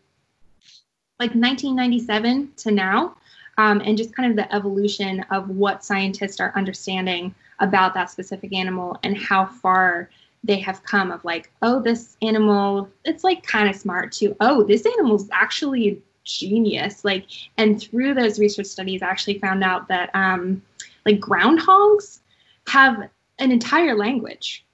like 1.19 1.31
1997 1.31 2.53
to 2.59 2.71
now, 2.71 3.17
um, 3.59 3.81
and 3.85 3.97
just 3.99 4.15
kind 4.15 4.31
of 4.31 4.37
the 4.37 4.55
evolution 4.55 5.21
of 5.31 5.49
what 5.49 5.85
scientists 5.85 6.41
are 6.41 6.53
understanding 6.57 7.35
about 7.61 7.95
that 7.95 8.11
specific 8.11 8.53
animal 8.53 8.99
and 9.03 9.17
how 9.17 9.47
far 9.47 10.11
they 10.45 10.59
have 10.59 10.83
come 10.83 11.13
of 11.13 11.25
like 11.25 11.53
oh 11.63 11.81
this 11.81 12.17
animal 12.21 12.89
it's 13.05 13.23
like 13.23 13.47
kind 13.47 13.69
of 13.69 13.77
smart 13.77 14.11
too. 14.13 14.37
Oh 14.41 14.65
this 14.65 14.85
animal's 14.87 15.29
actually 15.33 15.89
a 15.91 15.99
genius. 16.25 17.05
Like 17.05 17.27
and 17.59 17.81
through 17.81 18.15
those 18.15 18.39
research 18.39 18.67
studies 18.67 19.03
i 19.03 19.07
actually 19.07 19.39
found 19.39 19.63
out 19.63 19.89
that 19.89 20.11
um 20.15 20.63
like 21.07 21.21
groundhogs 21.21 22.21
have 22.67 23.09
an 23.39 23.51
entire 23.51 23.97
language. 23.97 24.65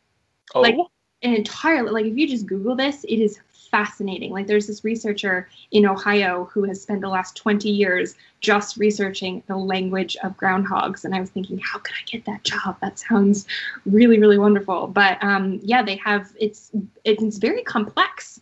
Oh. 0.55 0.63
like 0.63 0.77
an 1.23 1.35
entire 1.35 1.91
like 1.91 2.07
if 2.07 2.17
you 2.17 2.27
just 2.27 2.47
google 2.47 2.75
this 2.75 3.05
it 3.05 3.17
is 3.17 3.39
fascinating. 3.69 4.33
Like 4.33 4.47
there's 4.47 4.67
this 4.67 4.85
researcher 4.85 5.49
in 5.71 5.87
Ohio 5.87 6.49
who 6.53 6.65
has 6.65 6.83
spent 6.83 7.01
the 7.01 7.09
last 7.09 7.37
20 7.37 7.69
years 7.69 8.15
just 8.41 8.77
researching 8.77 9.43
the 9.47 9.57
language 9.57 10.17
of 10.23 10.37
groundhogs. 10.37 11.05
And 11.05 11.15
I 11.15 11.21
was 11.21 11.31
thinking, 11.31 11.59
how 11.59 11.79
could 11.79 11.95
I 11.95 12.05
get 12.11 12.25
that 12.25 12.45
job? 12.45 12.77
That 12.81 12.99
sounds 12.99 13.47
really, 13.87 14.19
really 14.19 14.39
wonderful. 14.39 14.87
But 14.87 15.23
um, 15.23 15.61
yeah, 15.63 15.83
they 15.83 15.97
have 15.97 16.33
it's 16.39 16.71
it's 17.05 17.39
very 17.39 17.63
complex 17.63 18.41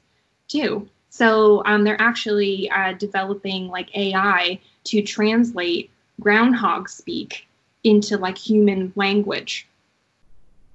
too. 0.48 0.88
So 1.10 1.62
um, 1.64 1.84
they're 1.84 2.00
actually 2.00 2.70
uh, 2.70 2.92
developing 2.92 3.68
like 3.68 3.96
AI 3.96 4.60
to 4.84 5.02
translate 5.02 5.90
groundhog 6.20 6.88
speak 6.88 7.46
into 7.84 8.18
like 8.18 8.36
human 8.36 8.92
language. 8.96 9.66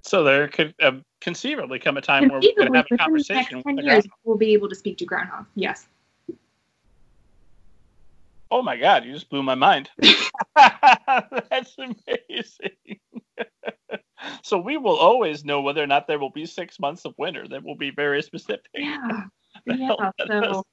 So 0.01 0.23
there 0.23 0.47
could 0.47 0.73
uh, 0.81 0.93
conceivably 1.21 1.79
come 1.79 1.97
a 1.97 2.01
time 2.01 2.27
where 2.27 2.39
we 2.39 2.53
can 2.53 2.73
have 2.73 2.85
a 2.91 2.97
conversation. 2.97 3.63
10 3.63 3.77
years, 3.77 4.05
we'll 4.23 4.37
be 4.37 4.53
able 4.53 4.67
to 4.67 4.75
speak 4.75 4.97
to 4.97 5.05
groundhog. 5.05 5.45
Yes. 5.55 5.87
Oh 8.49 8.61
my 8.61 8.75
God, 8.75 9.05
you 9.05 9.13
just 9.13 9.29
blew 9.29 9.43
my 9.43 9.55
mind. 9.55 9.89
That's 10.55 11.75
amazing. 11.77 12.99
so 14.43 14.57
we 14.57 14.75
will 14.77 14.97
always 14.97 15.45
know 15.45 15.61
whether 15.61 15.81
or 15.81 15.87
not 15.87 16.07
there 16.07 16.19
will 16.19 16.31
be 16.31 16.45
six 16.45 16.79
months 16.79 17.05
of 17.05 17.13
winter. 17.17 17.47
That 17.47 17.63
will 17.63 17.75
be 17.75 17.91
very 17.91 18.21
specific. 18.21 18.67
Yeah. 18.73 19.23
yeah. 19.65 20.11
So, 20.27 20.63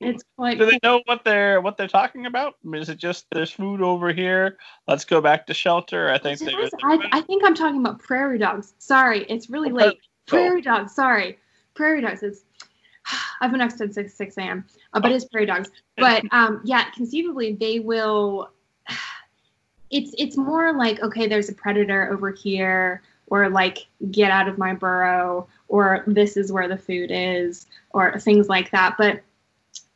it's 0.00 0.24
quite. 0.36 0.58
Do 0.58 0.66
they 0.66 0.78
know 0.82 1.02
what 1.06 1.24
they're 1.24 1.60
what 1.60 1.76
they're 1.76 1.88
talking 1.88 2.26
about? 2.26 2.54
I 2.64 2.68
mean, 2.68 2.82
is 2.82 2.88
it 2.88 2.98
just 2.98 3.26
there's 3.32 3.50
food 3.50 3.82
over 3.82 4.12
here? 4.12 4.58
Let's 4.86 5.04
go 5.04 5.20
back 5.20 5.46
to 5.46 5.54
shelter. 5.54 6.10
I 6.10 6.18
think. 6.18 6.40
They, 6.40 6.54
I, 6.54 7.08
I, 7.12 7.20
think 7.22 7.44
I'm 7.44 7.54
talking 7.54 7.80
about 7.80 7.98
prairie 8.00 8.38
dogs. 8.38 8.74
Sorry, 8.78 9.24
it's 9.28 9.50
really 9.50 9.70
late. 9.70 9.94
Oh. 9.96 10.00
Prairie 10.26 10.62
dogs. 10.62 10.94
Sorry, 10.94 11.38
prairie 11.74 12.00
dogs. 12.00 12.22
It's 12.22 12.42
I've 13.40 13.50
been 13.50 13.60
up 13.60 13.72
since 13.72 13.94
six 13.94 14.14
six 14.14 14.36
a.m. 14.38 14.64
Uh, 14.92 15.00
but 15.00 15.12
it's 15.12 15.24
prairie 15.24 15.46
dogs. 15.46 15.70
But 15.96 16.22
um, 16.30 16.60
yeah, 16.64 16.90
conceivably 16.90 17.54
they 17.54 17.80
will. 17.80 18.50
It's 19.90 20.14
it's 20.18 20.36
more 20.36 20.74
like 20.74 21.00
okay, 21.00 21.26
there's 21.26 21.48
a 21.48 21.54
predator 21.54 22.12
over 22.12 22.30
here, 22.30 23.00
or 23.28 23.48
like 23.48 23.86
get 24.10 24.30
out 24.30 24.46
of 24.46 24.58
my 24.58 24.74
burrow, 24.74 25.48
or 25.68 26.04
this 26.06 26.36
is 26.36 26.52
where 26.52 26.68
the 26.68 26.76
food 26.76 27.10
is, 27.10 27.64
or 27.94 28.20
things 28.20 28.50
like 28.50 28.70
that. 28.72 28.96
But 28.98 29.22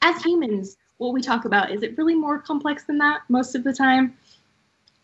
as 0.02 0.22
humans, 0.22 0.76
what 0.98 1.12
we 1.14 1.22
talk 1.22 1.44
about, 1.44 1.70
is 1.70 1.82
it 1.82 1.96
really 1.96 2.14
more 2.14 2.38
complex 2.38 2.84
than 2.84 2.98
that 2.98 3.22
most 3.28 3.54
of 3.54 3.64
the 3.64 3.72
time? 3.72 4.16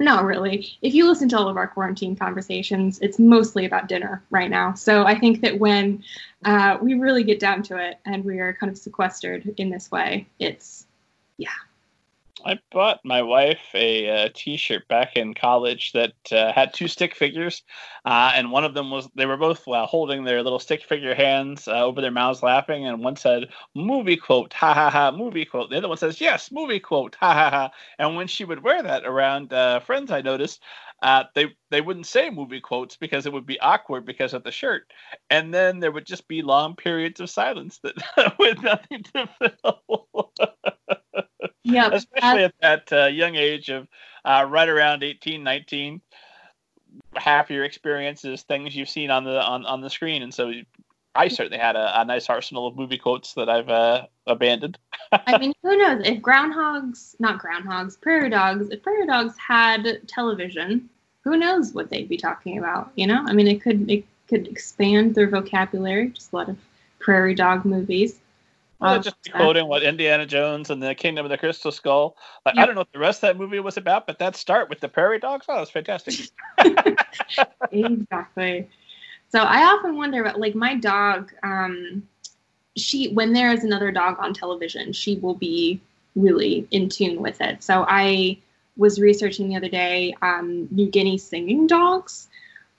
Not 0.01 0.24
really. 0.24 0.76
If 0.80 0.94
you 0.94 1.09
listen 1.09 1.28
to 1.30 1.38
all 1.38 1.49
of 1.49 1.57
our 1.57 1.66
quarantine 1.66 2.14
conversations, 2.14 3.01
it's 3.01 3.18
mostly 3.18 3.64
about 3.64 3.88
dinner 3.88 4.22
right 4.30 4.51
now. 4.51 4.74
So 4.74 5.05
I 5.05 5.18
think 5.18 5.40
that 5.40 5.59
when 5.59 6.05
uh, 6.44 6.78
we 6.80 6.94
really 6.94 7.24
get 7.24 7.40
down 7.40 7.64
to 7.64 7.76
it 7.78 7.99
and 8.05 8.24
we 8.24 8.38
are 8.38 8.53
kind 8.53 8.70
of 8.70 8.78
sequestered 8.78 9.53
in 9.57 9.70
this 9.70 9.90
way, 9.90 10.28
it's, 10.38 10.86
yeah, 11.36 11.49
I 12.45 12.59
bought 12.70 13.01
my 13.05 13.22
wife 13.22 13.61
a 13.74 14.07
a 14.07 14.28
T-shirt 14.30 14.86
back 14.89 15.16
in 15.16 15.34
college 15.34 15.93
that 15.93 16.12
uh, 16.32 16.53
had 16.53 16.72
two 16.74 16.86
stick 16.89 17.14
figures, 17.14 17.62
uh, 18.05 18.32
and 18.34 18.51
one 18.53 18.64
of 18.64 18.74
them 18.74 18.91
was 18.91 19.09
they 19.14 19.26
were 19.26 19.36
both 19.36 19.66
uh, 19.68 19.86
holding 19.86 20.24
their 20.24 20.43
little 20.43 20.59
stick 20.59 20.82
figure 20.84 21.14
hands 21.14 21.66
uh, 21.68 21.84
over 21.84 22.01
their 22.01 22.11
mouths, 22.11 22.43
laughing, 22.43 22.86
and 22.86 23.03
one 23.05 23.16
said 23.16 23.49
"movie 23.74 24.16
quote," 24.16 24.53
ha 24.53 24.72
ha 24.74 24.91
ha, 24.91 25.11
movie 25.11 25.45
quote. 25.45 25.70
The 25.70 25.78
other 25.78 25.89
one 25.89 25.97
says 25.99 26.20
"yes, 26.20 26.51
movie 26.53 26.80
quote," 26.80 27.16
ha 27.16 27.32
ha 27.34 27.51
ha. 27.51 27.70
And 27.99 28.16
when 28.16 28.26
she 28.28 28.45
would 28.45 28.62
wear 28.62 28.82
that 28.82 29.05
around 29.05 29.53
uh, 29.53 29.80
friends, 29.80 30.11
I 30.11 30.20
noticed 30.20 30.62
uh, 31.03 31.24
they 31.34 31.47
they 31.70 31.80
wouldn't 31.80 32.07
say 32.07 32.30
movie 32.30 32.61
quotes 32.61 32.97
because 32.97 33.26
it 33.26 33.32
would 33.32 33.47
be 33.47 33.61
awkward 33.61 34.05
because 34.07 34.32
of 34.34 34.45
the 34.45 34.53
shirt, 34.53 34.91
and 35.30 35.53
then 35.53 35.80
there 35.80 35.93
would 35.93 36.07
just 36.07 36.28
be 36.28 36.43
long 36.43 36.76
periods 36.76 37.20
of 37.20 37.30
silence 37.30 37.78
that 37.82 37.95
with 38.39 38.62
nothing 38.62 39.03
to 39.14 39.28
fill. 39.62 40.32
Yeah. 41.68 41.88
Especially 41.92 42.44
at 42.44 42.54
that 42.60 42.92
uh, 42.92 43.06
young 43.06 43.36
age 43.36 43.68
of 43.68 43.88
uh, 44.24 44.46
right 44.48 44.68
around 44.68 45.02
18, 45.02 45.42
19. 45.42 46.00
Half 47.14 47.50
your 47.50 47.64
experiences, 47.64 48.42
things 48.42 48.74
you've 48.74 48.88
seen 48.88 49.10
on 49.10 49.24
the 49.24 49.42
on, 49.42 49.66
on 49.66 49.80
the 49.80 49.90
screen, 49.90 50.22
and 50.22 50.32
so 50.32 50.52
I 51.14 51.28
certainly 51.28 51.58
had 51.58 51.74
a, 51.76 52.00
a 52.00 52.04
nice 52.04 52.28
arsenal 52.30 52.66
of 52.66 52.76
movie 52.76 52.98
quotes 52.98 53.34
that 53.34 53.48
I've 53.48 53.68
uh, 53.68 54.06
abandoned. 54.26 54.78
I 55.12 55.36
mean, 55.38 55.52
who 55.62 55.76
knows? 55.76 56.06
If 56.06 56.22
groundhogs, 56.22 57.14
not 57.18 57.42
groundhogs, 57.42 58.00
prairie 58.00 58.30
dogs, 58.30 58.70
if 58.70 58.82
prairie 58.82 59.06
dogs 59.06 59.34
had 59.36 60.00
television, 60.06 60.88
who 61.22 61.36
knows 61.36 61.72
what 61.72 61.90
they'd 61.90 62.08
be 62.08 62.16
talking 62.16 62.58
about? 62.58 62.92
You 62.94 63.06
know, 63.06 63.24
I 63.26 63.32
mean, 63.32 63.48
it 63.48 63.60
could 63.60 63.90
it 63.90 64.04
could 64.28 64.46
expand 64.48 65.14
their 65.14 65.28
vocabulary. 65.28 66.08
Just 66.08 66.32
a 66.32 66.36
lot 66.36 66.48
of 66.48 66.56
prairie 67.00 67.34
dog 67.34 67.64
movies. 67.64 68.20
Well, 68.81 69.01
just 69.03 69.16
quoting 69.33 69.66
what 69.66 69.83
Indiana 69.83 70.24
Jones 70.24 70.70
and 70.70 70.81
the 70.81 70.95
Kingdom 70.95 71.26
of 71.26 71.31
the 71.31 71.39
Crystal 71.39 71.72
Skull. 71.72 72.16
Like, 72.47 72.55
yep. 72.55 72.62
I 72.62 72.66
don't 72.66 72.74
know 72.76 72.83
what 72.83 72.93
the 72.93 73.01
rest 73.01 73.18
of 73.18 73.29
that 73.29 73.37
movie 73.37 73.59
was 73.59 73.76
about, 73.76 74.07
but 74.07 74.20
that 74.20 74.37
start 74.37 74.68
with 74.68 74.79
the 74.79 74.89
prairie 74.89 75.18
dogs, 75.18 75.47
oh, 75.49 75.55
that 75.55 75.61
was 75.61 75.70
fantastic. 75.70 76.31
exactly. 77.72 78.68
So 79.31 79.41
I 79.41 79.64
often 79.64 79.97
wonder 79.97 80.22
about 80.22 80.39
like 80.39 80.55
my 80.55 80.76
dog. 80.76 81.33
Um, 81.43 82.07
she 82.76 83.12
when 83.12 83.33
there 83.33 83.53
is 83.53 83.64
another 83.64 83.91
dog 83.91 84.16
on 84.20 84.33
television, 84.33 84.93
she 84.93 85.16
will 85.16 85.35
be 85.35 85.81
really 86.14 86.66
in 86.70 86.89
tune 86.89 87.20
with 87.20 87.41
it. 87.41 87.62
So 87.62 87.85
I 87.89 88.39
was 88.76 89.01
researching 89.01 89.49
the 89.49 89.57
other 89.57 89.68
day 89.68 90.14
um, 90.22 90.68
New 90.70 90.89
Guinea 90.89 91.18
singing 91.18 91.66
dogs, 91.66 92.29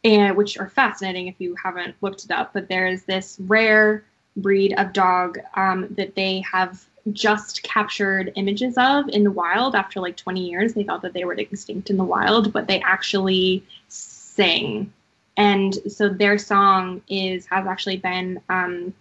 and 0.03 0.37
which 0.37 0.57
are 0.57 0.69
fascinating 0.69 1.27
if 1.27 1.35
you 1.39 1.55
haven't 1.61 1.95
looked 2.01 2.23
it 2.23 2.31
up. 2.31 2.53
But 2.53 2.69
there 2.69 2.87
is 2.87 3.03
this 3.03 3.37
rare 3.41 4.03
breed 4.41 4.73
of 4.77 4.93
dog 4.93 5.39
um, 5.55 5.87
that 5.97 6.15
they 6.15 6.41
have 6.51 6.85
just 7.11 7.63
captured 7.63 8.31
images 8.35 8.75
of 8.77 9.07
in 9.09 9.23
the 9.23 9.31
wild 9.31 9.75
after 9.75 9.99
like 9.99 10.17
20 10.17 10.47
years. 10.47 10.73
They 10.73 10.83
thought 10.83 11.01
that 11.01 11.13
they 11.13 11.25
were 11.25 11.33
extinct 11.33 11.89
in 11.89 11.97
the 11.97 12.03
wild, 12.03 12.53
but 12.53 12.67
they 12.67 12.81
actually 12.81 13.63
sing 13.87 14.93
and 15.39 15.75
so 15.89 16.09
their 16.09 16.37
song 16.37 17.01
is 17.07 17.45
has 17.45 17.65
actually 17.65 17.95
been 17.95 18.41
um, 18.49 18.93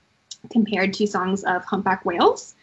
compared 0.51 0.95
to 0.95 1.07
songs 1.07 1.43
of 1.43 1.65
humpback 1.65 2.05
whales. 2.05 2.55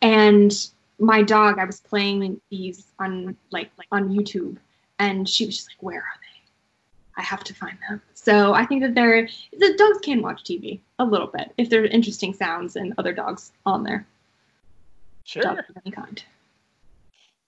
And 0.00 0.50
my 0.98 1.22
dog, 1.22 1.58
I 1.58 1.66
was 1.66 1.80
playing 1.80 2.40
these 2.50 2.86
on 2.98 3.36
like, 3.50 3.70
like 3.76 3.88
on 3.92 4.08
YouTube, 4.08 4.56
and 4.98 5.28
she 5.28 5.44
was 5.44 5.56
just 5.56 5.68
like, 5.68 5.82
"Where 5.82 5.98
are? 5.98 6.21
I 7.16 7.22
have 7.22 7.44
to 7.44 7.54
find 7.54 7.78
them." 7.88 8.00
So 8.14 8.54
I 8.54 8.66
think 8.66 8.82
that 8.82 8.94
they're 8.94 9.28
the 9.52 9.74
dogs 9.76 9.98
can 10.02 10.22
watch 10.22 10.44
TV 10.44 10.80
a 10.98 11.04
little 11.04 11.26
bit 11.26 11.52
if 11.58 11.70
there's 11.70 11.90
interesting 11.90 12.32
sounds 12.34 12.76
and 12.76 12.94
other 12.98 13.12
dogs 13.12 13.52
on 13.66 13.82
there. 13.82 14.06
Sure. 15.24 15.42
Dogs 15.42 15.68
of 15.68 15.76
any 15.84 15.94
kind. 15.94 16.22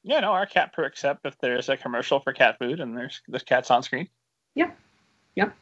Yeah, 0.03 0.21
no, 0.21 0.33
our 0.33 0.47
cat 0.47 0.73
perks 0.75 1.05
up 1.05 1.21
if 1.25 1.39
there's 1.39 1.69
a 1.69 1.77
commercial 1.77 2.21
for 2.21 2.33
cat 2.33 2.59
food 2.59 2.81
and 2.81 2.97
there's 2.97 3.23
there's 3.27 3.43
cats 3.43 3.71
on 3.71 3.83
screen. 3.83 4.09
Yeah. 4.55 4.71
Yep. 5.37 5.55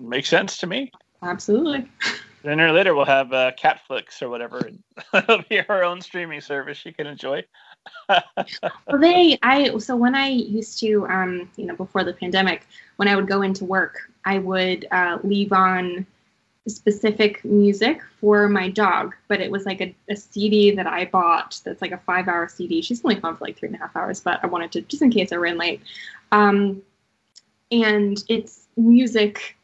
Makes 0.00 0.28
sense 0.28 0.58
to 0.58 0.66
me. 0.66 0.90
Absolutely. 1.22 1.88
Sooner 2.42 2.68
or 2.68 2.72
later, 2.72 2.94
we'll 2.94 3.04
have 3.04 3.32
uh, 3.32 3.50
Catflix 3.60 4.22
or 4.22 4.28
whatever. 4.28 4.58
And 4.58 4.82
it'll 5.14 5.42
be 5.48 5.60
our 5.68 5.82
own 5.82 6.00
streaming 6.00 6.40
service 6.40 6.84
you 6.86 6.92
can 6.94 7.06
enjoy. 7.06 7.44
well, 8.08 9.00
they, 9.00 9.38
I, 9.42 9.76
so 9.78 9.96
when 9.96 10.14
I 10.14 10.28
used 10.28 10.78
to, 10.80 11.06
um, 11.08 11.50
you 11.56 11.66
know, 11.66 11.76
before 11.76 12.04
the 12.04 12.12
pandemic, 12.12 12.66
when 12.96 13.08
I 13.08 13.16
would 13.16 13.26
go 13.26 13.42
into 13.42 13.64
work, 13.64 14.10
I 14.24 14.38
would 14.38 14.86
uh, 14.90 15.18
leave 15.22 15.52
on 15.52 16.06
specific 16.66 17.44
music 17.44 18.02
for 18.20 18.48
my 18.48 18.68
dog, 18.68 19.14
but 19.26 19.40
it 19.40 19.50
was 19.50 19.64
like 19.64 19.80
a, 19.80 19.94
a 20.10 20.16
CD 20.16 20.70
that 20.72 20.86
I 20.86 21.06
bought 21.06 21.60
that's 21.64 21.80
like 21.80 21.92
a 21.92 21.98
five 21.98 22.28
hour 22.28 22.48
CD. 22.48 22.82
She's 22.82 23.04
only 23.04 23.16
gone 23.16 23.36
for 23.36 23.44
like 23.44 23.58
three 23.58 23.68
and 23.68 23.76
a 23.76 23.78
half 23.78 23.96
hours, 23.96 24.20
but 24.20 24.40
I 24.42 24.46
wanted 24.46 24.72
to, 24.72 24.82
just 24.82 25.02
in 25.02 25.10
case 25.10 25.32
I 25.32 25.36
ran 25.36 25.56
late. 25.58 25.80
Um, 26.32 26.82
and 27.70 28.22
it's 28.28 28.66
music 28.76 29.56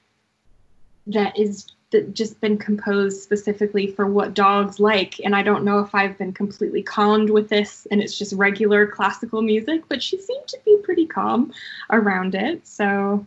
that 1.07 1.39
is 1.39 1.67
that 1.95 2.13
just 2.13 2.41
been 2.41 2.59
composed 2.59 3.23
specifically 3.23 3.87
for 3.87 4.07
what 4.07 4.35
dogs 4.35 4.81
like 4.81 5.21
and 5.21 5.35
i 5.37 5.43
don't 5.43 5.65
know 5.65 5.79
if 5.79 5.95
i've 5.95 6.19
been 6.19 6.33
completely 6.33 6.83
calmed 6.83 7.31
with 7.31 7.49
this 7.49 7.87
and 7.93 8.03
it's 8.03 8.19
just 8.19 8.33
regular 8.33 8.85
classical 8.85 9.41
music 9.41 9.85
but 9.89 10.03
she 10.03 10.21
seemed 10.21 10.47
to 10.49 10.59
be 10.65 10.77
pretty 10.83 11.07
calm 11.07 11.53
around 11.91 12.35
it 12.35 12.67
so 12.67 13.25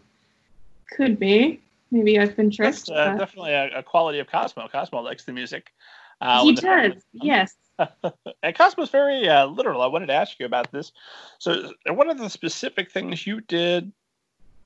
could 0.92 1.18
be 1.18 1.62
maybe 1.92 2.20
i've 2.20 2.36
been 2.36 2.52
tricked 2.52 2.88
That's, 2.88 2.90
uh, 2.90 3.16
definitely 3.18 3.54
a, 3.54 3.80
a, 3.80 3.84
quality 3.84 4.20
of 4.20 4.28
cosmo 4.28 4.68
cosmo 4.68 5.00
likes 5.00 5.24
the 5.24 5.32
music 5.32 5.72
uh, 6.20 6.44
he 6.44 6.54
does 6.54 6.92
yes 7.14 7.56
and 8.42 8.56
Cosmo's 8.56 8.90
very 8.90 9.30
uh, 9.30 9.46
literal. 9.46 9.84
I 9.84 9.86
wanted 9.86 10.08
to 10.08 10.14
ask 10.14 10.40
you 10.40 10.48
about 10.48 10.72
this. 10.72 10.92
So, 11.38 11.74
what 11.86 12.08
are 12.08 12.16
the 12.16 12.28
specific 12.28 12.90
things 12.90 13.28
you 13.28 13.40
did 13.42 13.92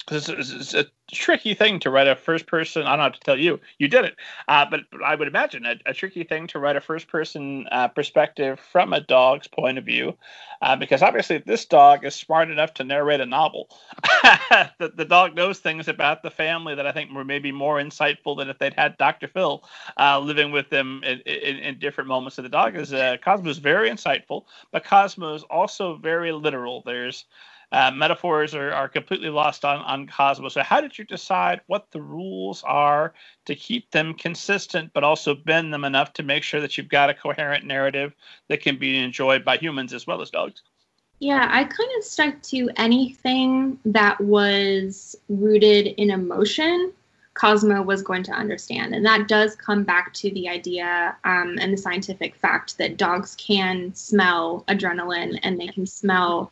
it's, 0.10 0.30
it's, 0.30 0.74
a 0.74 0.86
tricky 1.12 1.54
thing 1.54 1.80
to 1.80 1.90
write 1.90 2.08
a 2.08 2.16
first 2.16 2.48
person. 2.48 2.84
I 2.84 2.96
don't 2.96 3.04
have 3.04 3.14
to 3.14 3.20
tell 3.20 3.38
you, 3.38 3.60
you 3.78 3.88
did 3.88 4.06
it. 4.06 4.16
Uh, 4.48 4.66
but 4.70 4.82
I 5.04 5.16
would 5.16 5.28
imagine 5.28 5.66
a, 5.66 5.76
a, 5.86 5.94
tricky 5.94 6.24
thing 6.24 6.48
to 6.48 6.60
write 6.60 6.76
a 6.76 6.82
first 6.82 7.08
person 7.08 7.68
uh, 7.72 7.90
perspective 7.90 8.60
from 8.60 8.94
a 8.94 9.02
dog's 9.02 9.48
point 9.48 9.78
of 9.78 9.86
view, 9.86 10.18
uh, 10.62 10.76
because 10.76 11.02
obviously 11.02 11.40
this 11.40 11.66
dog 11.66 12.06
is 12.06 12.16
smart 12.16 12.50
enough 12.50 12.74
to 12.76 12.84
narrate 12.84 13.20
a 13.20 13.26
novel. 13.26 13.70
the, 14.80 14.92
the 14.96 15.06
dog 15.06 15.36
knows 15.36 15.60
things 15.60 15.88
about 15.88 16.24
the 16.24 16.32
family 16.32 16.76
that 16.76 16.88
I 16.88 16.92
think 16.92 17.12
were 17.12 17.26
maybe 17.26 17.52
more 17.52 17.78
insightful 17.78 18.38
than 18.38 18.50
if 18.50 18.58
they'd 18.58 18.74
had 18.74 18.98
Dr. 18.98 19.28
Phil 19.28 19.64
uh, 20.00 20.20
living 20.20 20.52
with 20.52 20.70
them 20.70 21.02
in, 21.04 21.20
in, 21.22 21.58
in, 21.58 21.80
different 21.80 22.08
moments. 22.08 22.36
So 22.36 22.42
the 22.42 22.50
dog 22.50 22.76
is 22.76 22.94
uh, 22.94 23.18
Cosmo 23.24 23.50
is 23.50 23.58
very 23.58 23.90
insightful, 23.90 24.46
but 24.72 24.84
Cosmo 24.84 25.36
is 25.36 25.44
also 25.44 25.98
very 25.98 26.32
literal. 26.32 26.84
There's 26.86 27.26
uh, 27.72 27.92
metaphors 27.92 28.54
are, 28.54 28.72
are 28.74 28.90
completely 28.90 29.30
lost 29.30 29.64
on, 29.64 29.80
on 29.80 30.08
Cosmo. 30.08 30.50
So, 30.50 30.62
how 30.62 30.82
did 30.82 30.98
you 30.98 31.06
decide 31.06 31.62
what 31.68 31.90
the 31.92 32.02
rules 32.02 32.64
are 32.64 33.14
to 33.46 33.56
keep 33.56 33.90
them 33.92 34.14
consistent, 34.14 34.92
but 34.94 35.04
also 35.04 35.34
bend 35.34 35.74
them 35.74 35.86
enough 35.86 36.14
to 36.14 36.24
make 36.24 36.44
sure 36.44 36.60
that 36.62 36.78
you've 36.78 36.90
got 36.90 37.10
a 37.10 37.14
coherent 37.14 37.66
narrative 37.66 38.14
that 38.50 38.62
can 38.62 38.78
be 38.78 38.98
enjoyed 38.98 39.46
by 39.46 39.58
humans 39.58 39.94
as 39.94 40.06
well 40.06 40.22
as 40.22 40.30
dogs? 40.30 40.64
Yeah, 41.20 41.48
I 41.52 41.64
kind 41.66 41.90
of 41.98 42.04
stuck 42.04 42.42
to 42.44 42.70
anything 42.78 43.80
that 43.86 44.20
was 44.20 45.16
rooted 45.30 45.88
in 45.88 46.10
emotion. 46.10 46.92
Cosmo 47.36 47.82
was 47.82 48.02
going 48.02 48.24
to 48.24 48.32
understand. 48.32 48.94
And 48.94 49.06
that 49.06 49.28
does 49.28 49.56
come 49.56 49.84
back 49.84 50.14
to 50.16 50.32
the 50.32 50.50
idea 50.50 51.16
um, 51.24 51.58
and 51.62 51.72
the 51.72 51.78
scientific 51.78 52.36
fact 52.36 52.78
that 52.80 52.98
dogs 52.98 53.36
can 53.36 53.94
smell 53.94 54.66
adrenaline 54.68 55.40
and 55.44 55.60
they 55.60 55.68
can 55.68 55.86
smell 55.86 56.52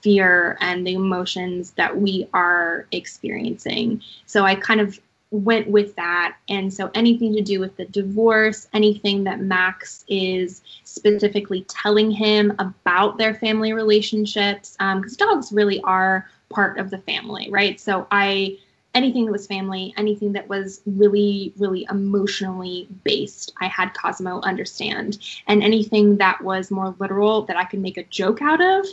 fear 0.00 0.56
and 0.60 0.86
the 0.86 0.94
emotions 0.94 1.72
that 1.72 2.00
we 2.00 2.28
are 2.32 2.86
experiencing. 2.92 4.02
So 4.26 4.44
I 4.44 4.54
kind 4.54 4.80
of 4.80 4.98
went 5.30 5.68
with 5.68 5.94
that. 5.96 6.36
And 6.48 6.72
so 6.72 6.90
anything 6.94 7.34
to 7.34 7.42
do 7.42 7.60
with 7.60 7.76
the 7.76 7.84
divorce, 7.84 8.68
anything 8.72 9.24
that 9.24 9.40
Max 9.40 10.04
is 10.08 10.62
specifically 10.84 11.64
telling 11.68 12.10
him 12.10 12.54
about 12.58 13.18
their 13.18 13.34
family 13.34 13.72
relationships, 13.72 14.76
because 14.78 15.20
um, 15.20 15.28
dogs 15.28 15.52
really 15.52 15.80
are 15.82 16.30
part 16.48 16.78
of 16.78 16.90
the 16.90 16.98
family, 16.98 17.48
right? 17.50 17.78
So 17.78 18.06
I 18.10 18.58
anything 18.94 19.26
that 19.26 19.32
was 19.32 19.46
family, 19.46 19.92
anything 19.96 20.32
that 20.32 20.48
was 20.48 20.80
really, 20.86 21.52
really 21.58 21.86
emotionally 21.90 22.88
based, 23.04 23.52
I 23.60 23.66
had 23.66 23.94
Cosmo 23.94 24.40
understand. 24.40 25.18
And 25.46 25.62
anything 25.62 26.16
that 26.16 26.42
was 26.42 26.70
more 26.70 26.94
literal 26.98 27.42
that 27.42 27.56
I 27.56 27.64
could 27.64 27.80
make 27.80 27.98
a 27.98 28.04
joke 28.04 28.40
out 28.40 28.64
of, 28.64 28.86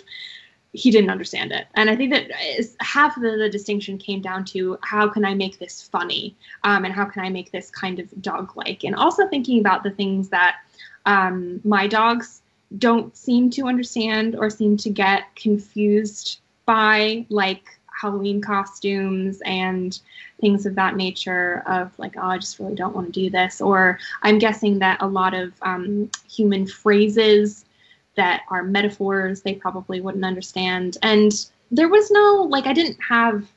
he 0.75 0.91
didn't 0.91 1.09
understand 1.09 1.51
it. 1.51 1.67
And 1.75 1.89
I 1.89 1.95
think 1.95 2.11
that 2.11 2.29
half 2.81 3.15
of 3.15 3.23
the, 3.23 3.37
the, 3.37 3.49
distinction 3.49 3.97
came 3.97 4.21
down 4.21 4.43
to 4.45 4.77
how 4.81 5.07
can 5.07 5.23
I 5.23 5.33
make 5.33 5.57
this 5.57 5.81
funny 5.81 6.35
um, 6.63 6.83
and 6.83 6.93
how 6.93 7.05
can 7.05 7.23
I 7.23 7.29
make 7.29 7.51
this 7.51 7.71
kind 7.71 7.99
of 7.99 8.21
dog 8.21 8.55
like. 8.57 8.83
And 8.83 8.95
also 8.95 9.27
thinking 9.27 9.59
about 9.59 9.83
the 9.83 9.91
things 9.91 10.29
that 10.29 10.57
um, 11.05 11.61
my 11.63 11.87
dogs 11.87 12.41
don't 12.77 13.15
seem 13.15 13.49
to 13.51 13.67
understand 13.67 14.35
or 14.35 14.49
seem 14.49 14.75
to 14.77 14.89
get 14.89 15.33
confused 15.35 16.39
by, 16.65 17.25
like 17.29 17.79
Halloween 17.99 18.41
costumes 18.41 19.41
and 19.45 19.99
things 20.41 20.65
of 20.65 20.75
that 20.75 20.95
nature 20.95 21.63
of 21.65 21.97
like, 21.97 22.15
oh, 22.17 22.27
I 22.27 22.37
just 22.37 22.59
really 22.59 22.75
don't 22.75 22.95
want 22.95 23.13
to 23.13 23.19
do 23.19 23.29
this. 23.29 23.61
Or 23.61 23.99
I'm 24.21 24.39
guessing 24.39 24.79
that 24.79 25.01
a 25.01 25.07
lot 25.07 25.33
of 25.33 25.53
um, 25.61 26.11
human 26.29 26.67
phrases 26.67 27.64
that 28.15 28.43
are 28.49 28.63
metaphors 28.63 29.41
they 29.41 29.55
probably 29.55 30.01
wouldn't 30.01 30.25
understand. 30.25 30.97
And 31.01 31.33
there 31.71 31.89
was 31.89 32.11
no, 32.11 32.47
like, 32.49 32.65
I 32.65 32.73
didn't 32.73 32.97
have 33.07 33.47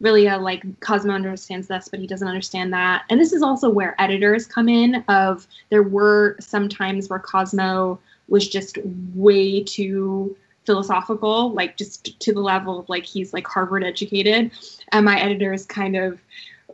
really 0.00 0.26
a 0.26 0.36
like 0.36 0.62
Cosmo 0.80 1.12
understands 1.12 1.68
this, 1.68 1.88
but 1.88 2.00
he 2.00 2.06
doesn't 2.06 2.28
understand 2.28 2.72
that. 2.72 3.04
And 3.10 3.20
this 3.20 3.32
is 3.32 3.42
also 3.42 3.70
where 3.70 4.00
editors 4.00 4.46
come 4.46 4.68
in 4.68 5.04
of 5.08 5.46
there 5.70 5.82
were 5.82 6.36
some 6.40 6.68
times 6.68 7.08
where 7.08 7.18
Cosmo 7.18 7.98
was 8.28 8.48
just 8.48 8.78
way 9.14 9.62
too 9.62 10.36
philosophical, 10.66 11.52
like 11.52 11.76
just 11.76 12.18
to 12.20 12.32
the 12.32 12.40
level 12.40 12.78
of 12.78 12.88
like 12.88 13.04
he's 13.04 13.32
like 13.32 13.46
Harvard 13.46 13.84
educated. 13.84 14.50
And 14.92 15.04
my 15.04 15.18
editors 15.20 15.64
kind 15.66 15.96
of 15.96 16.20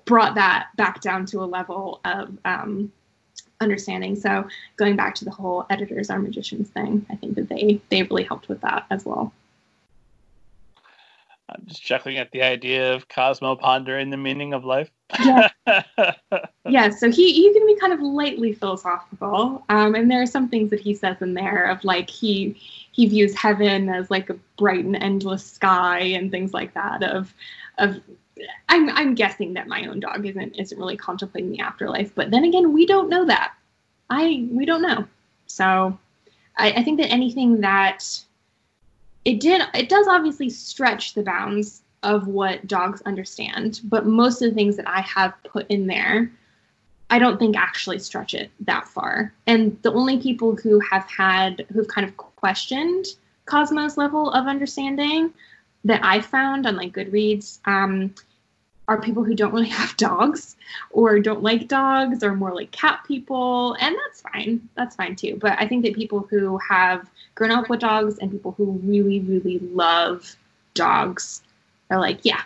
brought 0.04 0.34
that 0.34 0.68
back 0.76 1.00
down 1.00 1.26
to 1.26 1.42
a 1.42 1.46
level 1.46 2.00
of 2.04 2.36
um, 2.44 2.92
understanding. 3.60 4.16
So 4.16 4.46
going 4.76 4.96
back 4.96 5.14
to 5.16 5.24
the 5.24 5.30
whole 5.30 5.66
editors 5.70 6.10
are 6.10 6.18
magicians 6.18 6.68
thing, 6.70 7.06
I 7.10 7.16
think 7.16 7.34
that 7.36 7.48
they 7.48 7.80
they 7.90 8.02
really 8.02 8.24
helped 8.24 8.48
with 8.48 8.60
that 8.62 8.86
as 8.90 9.04
well. 9.04 9.32
I'm 11.48 11.66
just 11.66 11.82
chuckling 11.82 12.18
at 12.18 12.30
the 12.30 12.42
idea 12.42 12.94
of 12.94 13.08
Cosmo 13.08 13.56
pondering 13.56 14.10
the 14.10 14.16
meaning 14.16 14.54
of 14.54 14.64
life. 14.64 14.90
yeah. 15.24 15.48
yeah, 16.68 16.90
so 16.90 17.10
he, 17.10 17.32
he 17.32 17.52
can 17.52 17.66
be 17.66 17.74
kind 17.76 17.92
of 17.92 18.00
lightly 18.00 18.52
philosophical. 18.52 19.64
Um, 19.68 19.96
and 19.96 20.08
there 20.08 20.22
are 20.22 20.26
some 20.26 20.48
things 20.48 20.70
that 20.70 20.80
he 20.80 20.94
says 20.94 21.16
in 21.20 21.34
there 21.34 21.64
of 21.64 21.82
like 21.84 22.08
he 22.08 22.56
he 22.92 23.06
views 23.06 23.36
heaven 23.36 23.88
as 23.88 24.10
like 24.10 24.30
a 24.30 24.34
bright 24.58 24.84
and 24.84 24.96
endless 24.96 25.44
sky 25.44 26.00
and 26.00 26.30
things 26.30 26.52
like 26.52 26.74
that 26.74 27.02
of 27.02 27.34
of 27.78 28.00
I'm 28.68 28.88
I'm 28.90 29.14
guessing 29.14 29.54
that 29.54 29.68
my 29.68 29.86
own 29.86 30.00
dog 30.00 30.26
isn't 30.26 30.56
isn't 30.58 30.78
really 30.78 30.96
contemplating 30.96 31.52
the 31.52 31.60
afterlife, 31.60 32.14
but 32.14 32.30
then 32.30 32.44
again, 32.44 32.72
we 32.72 32.86
don't 32.86 33.08
know 33.08 33.24
that. 33.26 33.54
I 34.08 34.46
we 34.50 34.64
don't 34.66 34.82
know. 34.82 35.06
So 35.46 35.98
I, 36.56 36.72
I 36.72 36.82
think 36.82 37.00
that 37.00 37.10
anything 37.10 37.60
that 37.60 38.04
it 39.24 39.40
did 39.40 39.62
it 39.74 39.88
does 39.88 40.08
obviously 40.08 40.50
stretch 40.50 41.14
the 41.14 41.22
bounds 41.22 41.82
of 42.02 42.26
what 42.26 42.66
dogs 42.66 43.02
understand, 43.02 43.80
but 43.84 44.06
most 44.06 44.40
of 44.40 44.50
the 44.50 44.54
things 44.54 44.76
that 44.76 44.88
I 44.88 45.02
have 45.02 45.34
put 45.44 45.66
in 45.68 45.86
there, 45.86 46.30
I 47.10 47.18
don't 47.18 47.38
think 47.38 47.56
actually 47.56 47.98
stretch 47.98 48.34
it 48.34 48.50
that 48.60 48.88
far. 48.88 49.34
And 49.46 49.76
the 49.82 49.92
only 49.92 50.18
people 50.18 50.56
who 50.56 50.80
have 50.80 51.04
had 51.04 51.66
who've 51.72 51.88
kind 51.88 52.06
of 52.08 52.16
questioned 52.16 53.06
Cosmo's 53.44 53.98
level 53.98 54.30
of 54.30 54.46
understanding 54.46 55.34
that 55.84 56.04
I 56.04 56.20
found 56.20 56.66
on 56.66 56.76
like 56.76 56.92
Goodreads 56.92 57.58
um, 57.66 58.14
are 58.90 59.00
people 59.00 59.22
who 59.22 59.34
don't 59.36 59.52
really 59.52 59.68
have 59.80 59.96
dogs 59.96 60.56
or 60.90 61.20
don't 61.20 61.42
like 61.42 61.68
dogs 61.68 62.24
or 62.24 62.34
more 62.34 62.52
like 62.52 62.70
cat 62.72 63.00
people 63.06 63.74
and 63.80 63.96
that's 63.96 64.20
fine. 64.20 64.68
That's 64.74 64.96
fine 64.96 65.16
too. 65.16 65.36
But 65.40 65.56
i 65.58 65.66
think 65.66 65.84
that 65.84 65.94
people 65.94 66.26
who 66.28 66.58
have 66.58 67.08
grown 67.36 67.52
up 67.52 67.70
with 67.70 67.80
dogs 67.80 68.18
and 68.18 68.30
people 68.30 68.52
who 68.52 68.64
really 68.82 69.20
really 69.20 69.60
love 69.60 70.36
dogs 70.74 71.42
are 71.88 72.00
like 72.00 72.20
yeah 72.24 72.42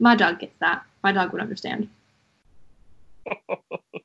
my 0.00 0.16
dog 0.16 0.40
gets 0.40 0.58
that. 0.58 0.84
My 1.02 1.12
dog 1.12 1.32
would 1.32 1.40
understand 1.40 1.88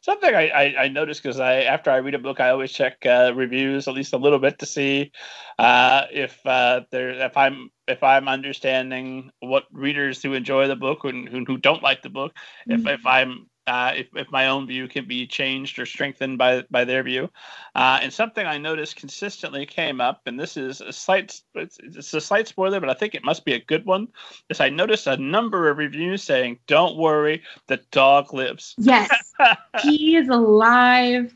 something 0.00 0.34
I, 0.34 0.48
I, 0.48 0.74
I 0.84 0.88
noticed 0.88 1.22
because 1.22 1.40
I 1.40 1.62
after 1.62 1.90
I 1.90 1.96
read 1.96 2.14
a 2.14 2.18
book, 2.18 2.40
I 2.40 2.50
always 2.50 2.72
check 2.72 3.04
uh, 3.06 3.32
reviews 3.34 3.88
at 3.88 3.94
least 3.94 4.12
a 4.12 4.18
little 4.18 4.38
bit 4.38 4.58
to 4.60 4.66
see 4.66 5.12
uh, 5.58 6.02
if 6.12 6.44
uh, 6.46 6.82
there 6.90 7.10
if 7.10 7.36
I'm 7.36 7.70
if 7.86 8.02
I'm 8.02 8.28
understanding 8.28 9.30
what 9.40 9.64
readers 9.72 10.22
who 10.22 10.34
enjoy 10.34 10.68
the 10.68 10.76
book 10.76 11.04
and 11.04 11.28
who, 11.28 11.44
who 11.44 11.56
don't 11.56 11.82
like 11.82 12.02
the 12.02 12.10
book, 12.10 12.34
mm-hmm. 12.68 12.86
if 12.86 13.00
if 13.00 13.06
I'm 13.06 13.46
uh, 13.66 13.92
if, 13.96 14.08
if 14.14 14.30
my 14.30 14.48
own 14.48 14.66
view 14.66 14.88
can 14.88 15.06
be 15.06 15.26
changed 15.26 15.78
or 15.78 15.86
strengthened 15.86 16.38
by 16.38 16.64
by 16.70 16.84
their 16.84 17.02
view. 17.02 17.30
Uh, 17.74 17.98
and 18.02 18.12
something 18.12 18.46
I 18.46 18.58
noticed 18.58 18.96
consistently 18.96 19.66
came 19.66 20.00
up, 20.00 20.22
and 20.26 20.38
this 20.38 20.56
is 20.56 20.80
a 20.80 20.92
slight 20.92 21.40
it's, 21.54 21.78
it's, 21.82 22.14
a 22.14 22.20
slight 22.20 22.48
spoiler, 22.48 22.80
but 22.80 22.90
I 22.90 22.94
think 22.94 23.14
it 23.14 23.24
must 23.24 23.44
be 23.44 23.54
a 23.54 23.60
good 23.60 23.86
one. 23.86 24.08
Is 24.50 24.60
I 24.60 24.68
noticed 24.68 25.06
a 25.06 25.16
number 25.16 25.68
of 25.68 25.78
reviews 25.78 26.22
saying, 26.22 26.58
"Don't 26.66 26.96
worry, 26.96 27.42
the 27.66 27.78
dog 27.90 28.34
lives." 28.34 28.74
Yes, 28.78 29.10
he 29.82 30.16
is 30.16 30.28
alive 30.28 31.34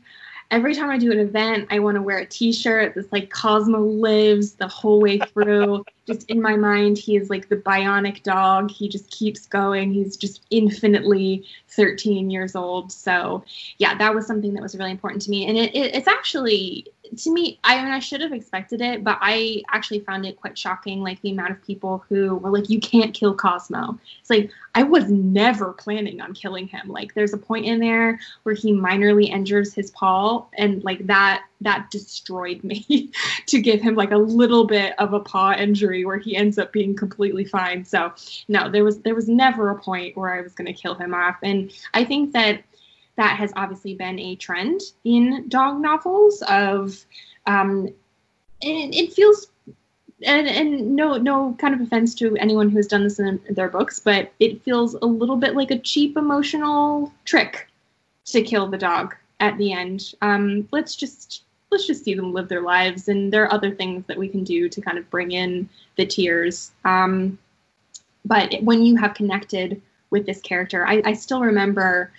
every 0.51 0.73
time 0.73 0.89
I 0.89 0.97
do 0.97 1.11
an 1.11 1.19
event, 1.19 1.67
I 1.69 1.79
want 1.79 1.95
to 1.95 2.01
wear 2.01 2.17
a 2.17 2.25
T-shirt 2.25 2.95
that's 2.95 3.11
like 3.11 3.29
Cosmo 3.29 3.79
lives 3.79 4.53
the 4.53 4.67
whole 4.67 4.99
way 4.99 5.19
through. 5.19 5.85
just 6.07 6.29
in 6.29 6.41
my 6.41 6.55
mind, 6.55 6.97
he 6.97 7.15
is 7.15 7.29
like 7.29 7.49
the 7.49 7.55
bionic 7.57 8.23
dog. 8.23 8.71
He 8.71 8.89
just 8.89 9.11
keeps 9.11 9.45
going. 9.45 9.93
He's 9.93 10.17
just 10.17 10.41
infinitely 10.49 11.45
13 11.67 12.31
years 12.31 12.55
old. 12.55 12.91
So 12.91 13.43
yeah, 13.77 13.95
that 13.97 14.15
was 14.15 14.25
something 14.25 14.53
that 14.55 14.63
was 14.63 14.75
really 14.75 14.91
important 14.91 15.21
to 15.23 15.29
me, 15.29 15.47
and 15.47 15.57
it, 15.57 15.75
it, 15.75 15.95
it's 15.95 16.07
actually 16.07 16.87
to 17.17 17.33
me, 17.33 17.59
I 17.63 17.81
mean, 17.83 17.91
I 17.91 17.99
should 17.99 18.21
have 18.21 18.33
expected 18.33 18.81
it, 18.81 19.03
but 19.03 19.17
I 19.21 19.63
actually 19.69 19.99
found 19.99 20.25
it 20.25 20.39
quite 20.39 20.57
shocking, 20.57 21.01
like 21.01 21.21
the 21.21 21.31
amount 21.31 21.51
of 21.51 21.63
people 21.63 22.03
who 22.09 22.35
were 22.35 22.49
like, 22.49 22.69
"You 22.69 22.79
can't 22.79 23.13
kill 23.13 23.33
Cosmo." 23.33 23.99
It's 24.19 24.29
like 24.29 24.51
I 24.75 24.83
was 24.83 25.09
never 25.09 25.73
planning 25.73 26.21
on 26.21 26.33
killing 26.33 26.67
him. 26.67 26.87
Like, 26.87 27.13
there's 27.13 27.33
a 27.33 27.37
point 27.37 27.65
in 27.65 27.79
there 27.79 28.19
where 28.43 28.55
he 28.55 28.71
minorly 28.71 29.29
injures 29.29 29.73
his 29.73 29.91
paw, 29.91 30.45
and 30.57 30.83
like 30.83 31.05
that 31.07 31.43
that 31.61 31.91
destroyed 31.91 32.63
me 32.63 33.11
to 33.47 33.61
give 33.61 33.81
him 33.81 33.95
like 33.95 34.11
a 34.11 34.17
little 34.17 34.65
bit 34.65 34.93
of 34.99 35.13
a 35.13 35.19
paw 35.19 35.53
injury 35.53 36.05
where 36.05 36.17
he 36.17 36.35
ends 36.35 36.57
up 36.57 36.71
being 36.71 36.95
completely 36.95 37.43
fine. 37.43 37.83
So 37.83 38.13
no, 38.47 38.69
there 38.69 38.83
was 38.83 38.99
there 38.99 39.15
was 39.15 39.27
never 39.27 39.69
a 39.69 39.79
point 39.79 40.15
where 40.15 40.33
I 40.33 40.41
was 40.41 40.53
going 40.53 40.73
to 40.73 40.81
kill 40.81 40.95
him 40.95 41.13
off, 41.13 41.37
and 41.43 41.71
I 41.93 42.03
think 42.05 42.33
that 42.33 42.63
that 43.19 43.37
has 43.37 43.51
obviously 43.55 43.93
been 43.93 44.17
a 44.17 44.35
trend 44.35 44.81
in 45.03 45.47
dog 45.49 45.81
novels 45.81 46.41
of 46.47 47.05
um, 47.45 47.87
it, 48.61 48.95
it 48.95 49.13
feels 49.13 49.47
and, 50.25 50.47
and 50.47 50.95
no 50.95 51.17
no 51.17 51.55
kind 51.59 51.73
of 51.73 51.81
offense 51.81 52.15
to 52.15 52.35
anyone 52.37 52.69
who's 52.69 52.87
done 52.87 53.03
this 53.03 53.19
in 53.19 53.39
their 53.49 53.69
books 53.69 53.99
but 53.99 54.31
it 54.39 54.61
feels 54.63 54.95
a 54.95 55.05
little 55.05 55.35
bit 55.35 55.55
like 55.55 55.69
a 55.69 55.79
cheap 55.79 56.17
emotional 56.17 57.11
trick 57.25 57.69
to 58.25 58.41
kill 58.41 58.67
the 58.67 58.77
dog 58.77 59.15
at 59.39 59.57
the 59.57 59.71
end. 59.71 60.13
Um, 60.21 60.67
let's 60.71 60.95
just 60.95 61.43
let's 61.71 61.85
just 61.85 62.03
see 62.03 62.13
them 62.13 62.33
live 62.33 62.47
their 62.47 62.61
lives 62.61 63.09
and 63.09 63.31
there 63.31 63.43
are 63.43 63.53
other 63.53 63.71
things 63.71 64.03
that 64.07 64.17
we 64.17 64.27
can 64.27 64.43
do 64.43 64.69
to 64.69 64.81
kind 64.81 64.97
of 64.97 65.09
bring 65.09 65.31
in 65.31 65.69
the 65.97 66.05
tears. 66.05 66.71
Um, 66.83 67.37
but 68.25 68.55
when 68.61 68.83
you 68.83 68.95
have 68.97 69.13
connected 69.13 69.81
with 70.09 70.25
this 70.25 70.41
character 70.41 70.85
I, 70.87 71.01
I 71.05 71.13
still 71.13 71.41
remember 71.41 72.11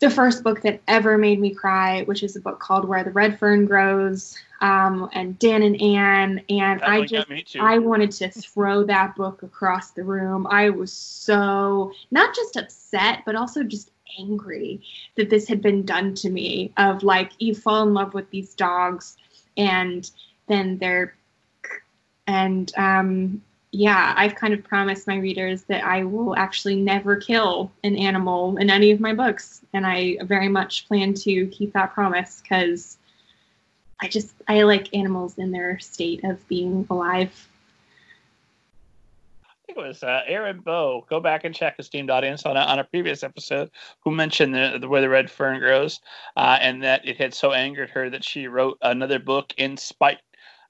the 0.00 0.10
first 0.10 0.42
book 0.42 0.62
that 0.62 0.80
ever 0.88 1.18
made 1.18 1.38
me 1.38 1.54
cry, 1.54 2.02
which 2.04 2.22
is 2.22 2.34
a 2.34 2.40
book 2.40 2.58
called 2.58 2.88
Where 2.88 3.04
the 3.04 3.10
Red 3.10 3.38
Fern 3.38 3.66
Grows, 3.66 4.34
um, 4.62 5.10
and 5.12 5.38
Dan 5.38 5.62
and 5.62 5.80
Ann. 5.80 6.42
And 6.48 6.80
that 6.80 6.88
I 6.88 7.04
just, 7.04 7.56
I 7.60 7.78
wanted 7.78 8.10
to 8.12 8.30
throw 8.30 8.82
that 8.84 9.14
book 9.14 9.42
across 9.42 9.90
the 9.90 10.02
room. 10.02 10.46
I 10.46 10.70
was 10.70 10.92
so 10.92 11.92
not 12.10 12.34
just 12.34 12.56
upset, 12.56 13.22
but 13.26 13.36
also 13.36 13.62
just 13.62 13.90
angry 14.18 14.82
that 15.16 15.28
this 15.30 15.46
had 15.46 15.60
been 15.60 15.84
done 15.84 16.14
to 16.14 16.30
me. 16.30 16.72
Of 16.78 17.02
like, 17.02 17.32
you 17.38 17.54
fall 17.54 17.86
in 17.86 17.92
love 17.92 18.14
with 18.14 18.30
these 18.30 18.54
dogs, 18.54 19.18
and 19.58 20.10
then 20.48 20.78
they're, 20.78 21.14
and 22.26 22.72
um, 22.78 23.42
yeah, 23.72 24.14
I've 24.16 24.34
kind 24.34 24.52
of 24.52 24.64
promised 24.64 25.06
my 25.06 25.16
readers 25.16 25.62
that 25.64 25.84
I 25.84 26.02
will 26.02 26.36
actually 26.36 26.76
never 26.76 27.16
kill 27.16 27.70
an 27.84 27.96
animal 27.96 28.56
in 28.56 28.68
any 28.68 28.90
of 28.90 28.98
my 28.98 29.14
books. 29.14 29.60
And 29.72 29.86
I 29.86 30.18
very 30.22 30.48
much 30.48 30.88
plan 30.88 31.14
to 31.14 31.46
keep 31.46 31.72
that 31.74 31.94
promise 31.94 32.40
because 32.42 32.98
I 34.00 34.08
just, 34.08 34.34
I 34.48 34.62
like 34.62 34.92
animals 34.94 35.38
in 35.38 35.52
their 35.52 35.78
state 35.78 36.24
of 36.24 36.46
being 36.48 36.84
alive. 36.90 37.48
I 39.44 39.72
think 39.72 39.78
it 39.78 39.86
was 39.86 40.02
uh, 40.02 40.22
Erin 40.26 40.58
Bow. 40.58 41.06
Go 41.08 41.20
back 41.20 41.44
and 41.44 41.54
check, 41.54 41.76
esteemed 41.78 42.10
audience, 42.10 42.44
on 42.44 42.56
a, 42.56 42.60
on 42.60 42.80
a 42.80 42.84
previous 42.84 43.22
episode, 43.22 43.70
who 44.00 44.10
mentioned 44.10 44.52
the, 44.52 44.78
the 44.80 44.88
where 44.88 45.00
the 45.00 45.08
red 45.08 45.30
fern 45.30 45.60
grows, 45.60 46.00
uh, 46.36 46.58
and 46.60 46.82
that 46.82 47.06
it 47.06 47.18
had 47.18 47.32
so 47.32 47.52
angered 47.52 47.90
her 47.90 48.10
that 48.10 48.24
she 48.24 48.48
wrote 48.48 48.78
another 48.82 49.20
book 49.20 49.54
in 49.58 49.76
spite 49.76 50.18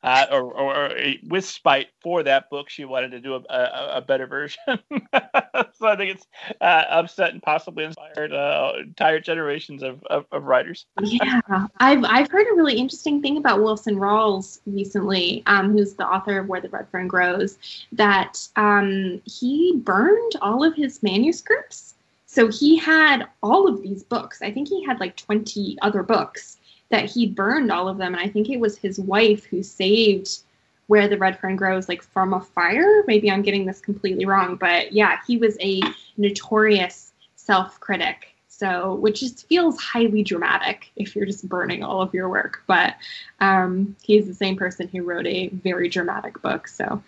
uh, 0.03 0.27
or, 0.31 0.43
or, 0.43 0.77
or, 0.77 0.97
with 1.29 1.45
spite 1.45 1.89
for 2.01 2.23
that 2.23 2.49
book, 2.49 2.71
she 2.71 2.85
wanted 2.85 3.11
to 3.11 3.21
do 3.21 3.35
a, 3.35 3.43
a, 3.51 3.91
a 3.97 4.01
better 4.01 4.27
version. 4.27 4.63
so 4.69 5.87
I 5.87 5.97
think 5.97 6.17
it's 6.17 6.27
uh, 6.61 6.85
upset 6.89 7.33
and 7.33 7.43
possibly 7.43 7.85
inspired 7.85 8.33
uh, 8.33 8.73
entire 8.79 9.21
generations 9.21 9.83
of, 9.83 10.03
of, 10.05 10.25
of, 10.33 10.45
writers. 10.45 10.87
yeah, 11.03 11.41
I've 11.79 12.05
I've 12.05 12.31
heard 12.31 12.47
a 12.51 12.55
really 12.55 12.79
interesting 12.79 13.21
thing 13.21 13.37
about 13.37 13.63
Wilson 13.63 13.97
Rawls 13.97 14.61
recently, 14.67 15.43
um, 15.47 15.73
who's 15.73 15.95
the 15.95 16.07
author 16.07 16.39
of 16.39 16.49
Where 16.49 16.61
the 16.61 16.71
Red 16.71 16.89
Fern 16.91 17.07
Grows, 17.07 17.59
that 17.93 18.49
um, 18.57 19.21
he 19.27 19.77
burned 19.77 20.33
all 20.41 20.65
of 20.65 20.75
his 20.75 21.03
manuscripts. 21.03 21.95
So 22.25 22.49
he 22.49 22.77
had 22.79 23.27
all 23.43 23.67
of 23.67 23.83
these 23.83 24.05
books. 24.05 24.41
I 24.41 24.53
think 24.53 24.69
he 24.69 24.85
had 24.85 25.01
like 25.01 25.17
20 25.17 25.79
other 25.83 26.05
books 26.05 26.59
that 26.91 27.09
he 27.09 27.27
burned 27.27 27.73
all 27.73 27.89
of 27.89 27.99
them. 27.99 28.15
And 28.15 28.23
I 28.23 28.29
think 28.29 28.49
it 28.49 28.61
was 28.61 28.77
his 28.77 28.99
wife 28.99 29.45
who 29.45 29.63
saved 29.63 30.41
where 30.89 31.09
the 31.09 31.19
red 31.19 31.39
fern 31.39 31.55
grows, 31.55 31.89
like 31.89 32.03
from 32.03 32.35
a 32.35 32.41
fire. 32.41 33.05
Maybe 33.07 33.31
I'm 33.31 33.43
getting 33.43 33.65
this 33.65 33.81
completely 33.81 34.27
wrong, 34.27 34.57
but 34.57 34.93
yeah, 34.93 35.19
he 35.27 35.37
was 35.37 35.57
a 35.61 35.81
notorious 36.17 37.13
self 37.37 37.79
critic. 37.81 38.35
So, 38.49 38.97
which 38.97 39.21
just 39.21 39.47
feels 39.47 39.81
highly 39.81 40.23
dramatic 40.23 40.91
if 40.97 41.17
you're 41.17 41.25
just 41.25 41.49
burning 41.49 41.83
all 41.83 42.03
of 42.03 42.13
your 42.13 42.29
work. 42.29 42.63
But 42.67 42.97
um, 43.39 43.97
he's 44.03 44.27
the 44.27 44.35
same 44.35 44.57
person 44.57 44.87
who 44.89 45.03
wrote 45.03 45.27
a 45.27 45.49
very 45.49 45.89
dramatic 45.89 46.43
book. 46.43 46.69
So 46.69 47.03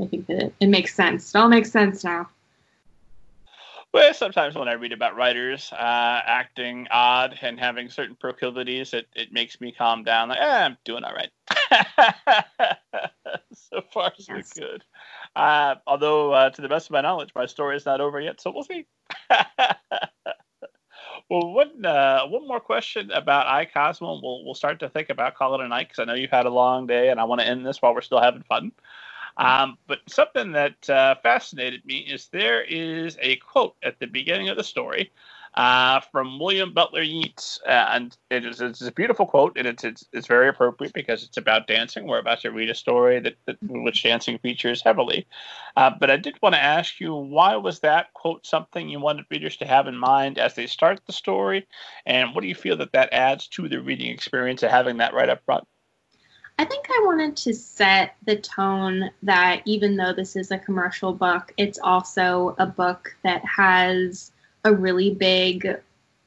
I 0.00 0.06
think 0.06 0.26
that 0.28 0.44
it, 0.44 0.54
it 0.60 0.66
makes 0.68 0.94
sense. 0.94 1.34
It 1.34 1.38
all 1.38 1.48
makes 1.48 1.70
sense 1.70 2.04
now. 2.04 2.30
Well, 3.94 4.12
sometimes 4.12 4.56
when 4.56 4.66
I 4.66 4.72
read 4.72 4.90
about 4.92 5.14
writers 5.14 5.72
uh, 5.72 5.76
acting 6.26 6.88
odd 6.90 7.38
and 7.40 7.60
having 7.60 7.88
certain 7.88 8.16
proclivities, 8.16 8.92
it, 8.92 9.06
it 9.14 9.32
makes 9.32 9.60
me 9.60 9.70
calm 9.70 10.02
down. 10.02 10.30
Like, 10.30 10.40
eh, 10.40 10.64
I'm 10.64 10.76
doing 10.84 11.04
all 11.04 11.14
right. 11.14 11.30
so 13.54 13.82
far, 13.92 14.12
so 14.18 14.34
yes. 14.34 14.52
good. 14.52 14.82
Uh, 15.36 15.76
although, 15.86 16.32
uh, 16.32 16.50
to 16.50 16.60
the 16.60 16.68
best 16.68 16.88
of 16.88 16.90
my 16.90 17.02
knowledge, 17.02 17.30
my 17.36 17.46
story 17.46 17.76
is 17.76 17.86
not 17.86 18.00
over 18.00 18.20
yet, 18.20 18.40
so 18.40 18.50
we'll 18.52 18.64
see. 18.64 18.84
well, 21.30 21.52
one 21.52 21.86
uh, 21.86 22.26
one 22.26 22.48
more 22.48 22.58
question 22.58 23.12
about 23.12 23.46
I 23.46 23.64
Cosmo. 23.64 24.18
We'll 24.20 24.44
we'll 24.44 24.54
start 24.54 24.80
to 24.80 24.88
think 24.88 25.10
about 25.10 25.36
calling 25.36 25.60
it 25.60 25.66
a 25.66 25.68
night 25.68 25.86
because 25.86 26.00
I 26.00 26.04
know 26.04 26.14
you've 26.14 26.32
had 26.32 26.46
a 26.46 26.50
long 26.50 26.88
day, 26.88 27.10
and 27.10 27.20
I 27.20 27.24
want 27.24 27.42
to 27.42 27.46
end 27.46 27.64
this 27.64 27.80
while 27.80 27.94
we're 27.94 28.00
still 28.00 28.20
having 28.20 28.42
fun. 28.42 28.72
Um, 29.36 29.78
but 29.86 30.00
something 30.08 30.52
that 30.52 30.88
uh, 30.88 31.16
fascinated 31.22 31.84
me 31.84 31.98
is 31.98 32.28
there 32.28 32.62
is 32.62 33.18
a 33.20 33.36
quote 33.36 33.76
at 33.82 33.98
the 33.98 34.06
beginning 34.06 34.48
of 34.48 34.56
the 34.56 34.64
story 34.64 35.10
uh, 35.54 36.00
from 36.10 36.38
William 36.40 36.72
Butler 36.72 37.02
Yeats, 37.02 37.60
and 37.66 38.16
it 38.30 38.44
is 38.44 38.60
it's 38.60 38.80
a 38.80 38.90
beautiful 38.90 39.24
quote, 39.24 39.56
and 39.56 39.68
it's, 39.68 39.84
it's 39.84 40.04
it's 40.12 40.26
very 40.26 40.48
appropriate 40.48 40.92
because 40.92 41.22
it's 41.22 41.36
about 41.36 41.68
dancing. 41.68 42.06
We're 42.06 42.18
about 42.18 42.40
to 42.40 42.50
read 42.50 42.70
a 42.70 42.74
story 42.74 43.20
that, 43.20 43.36
that 43.46 43.56
which 43.62 44.02
dancing 44.02 44.38
features 44.38 44.82
heavily. 44.82 45.26
Uh, 45.76 45.90
but 45.98 46.10
I 46.10 46.16
did 46.16 46.36
want 46.42 46.56
to 46.56 46.62
ask 46.62 46.98
you, 47.00 47.14
why 47.14 47.56
was 47.56 47.80
that 47.80 48.12
quote 48.14 48.44
something 48.44 48.88
you 48.88 48.98
wanted 48.98 49.26
readers 49.30 49.56
to 49.58 49.66
have 49.66 49.86
in 49.86 49.96
mind 49.96 50.38
as 50.38 50.54
they 50.54 50.66
start 50.66 51.00
the 51.06 51.12
story, 51.12 51.66
and 52.04 52.34
what 52.34 52.42
do 52.42 52.48
you 52.48 52.54
feel 52.56 52.76
that 52.78 52.92
that 52.92 53.12
adds 53.12 53.46
to 53.48 53.68
the 53.68 53.80
reading 53.80 54.10
experience 54.10 54.62
of 54.64 54.70
having 54.70 54.96
that 54.96 55.14
right 55.14 55.28
up 55.28 55.44
front? 55.44 55.66
I 56.56 56.64
think 56.64 56.86
I 56.88 57.02
wanted 57.04 57.36
to 57.38 57.54
set 57.54 58.16
the 58.26 58.36
tone 58.36 59.10
that 59.22 59.62
even 59.64 59.96
though 59.96 60.12
this 60.12 60.36
is 60.36 60.50
a 60.50 60.58
commercial 60.58 61.12
book, 61.12 61.52
it's 61.56 61.78
also 61.82 62.54
a 62.58 62.66
book 62.66 63.16
that 63.24 63.44
has 63.44 64.30
a 64.64 64.72
really 64.72 65.12
big 65.14 65.76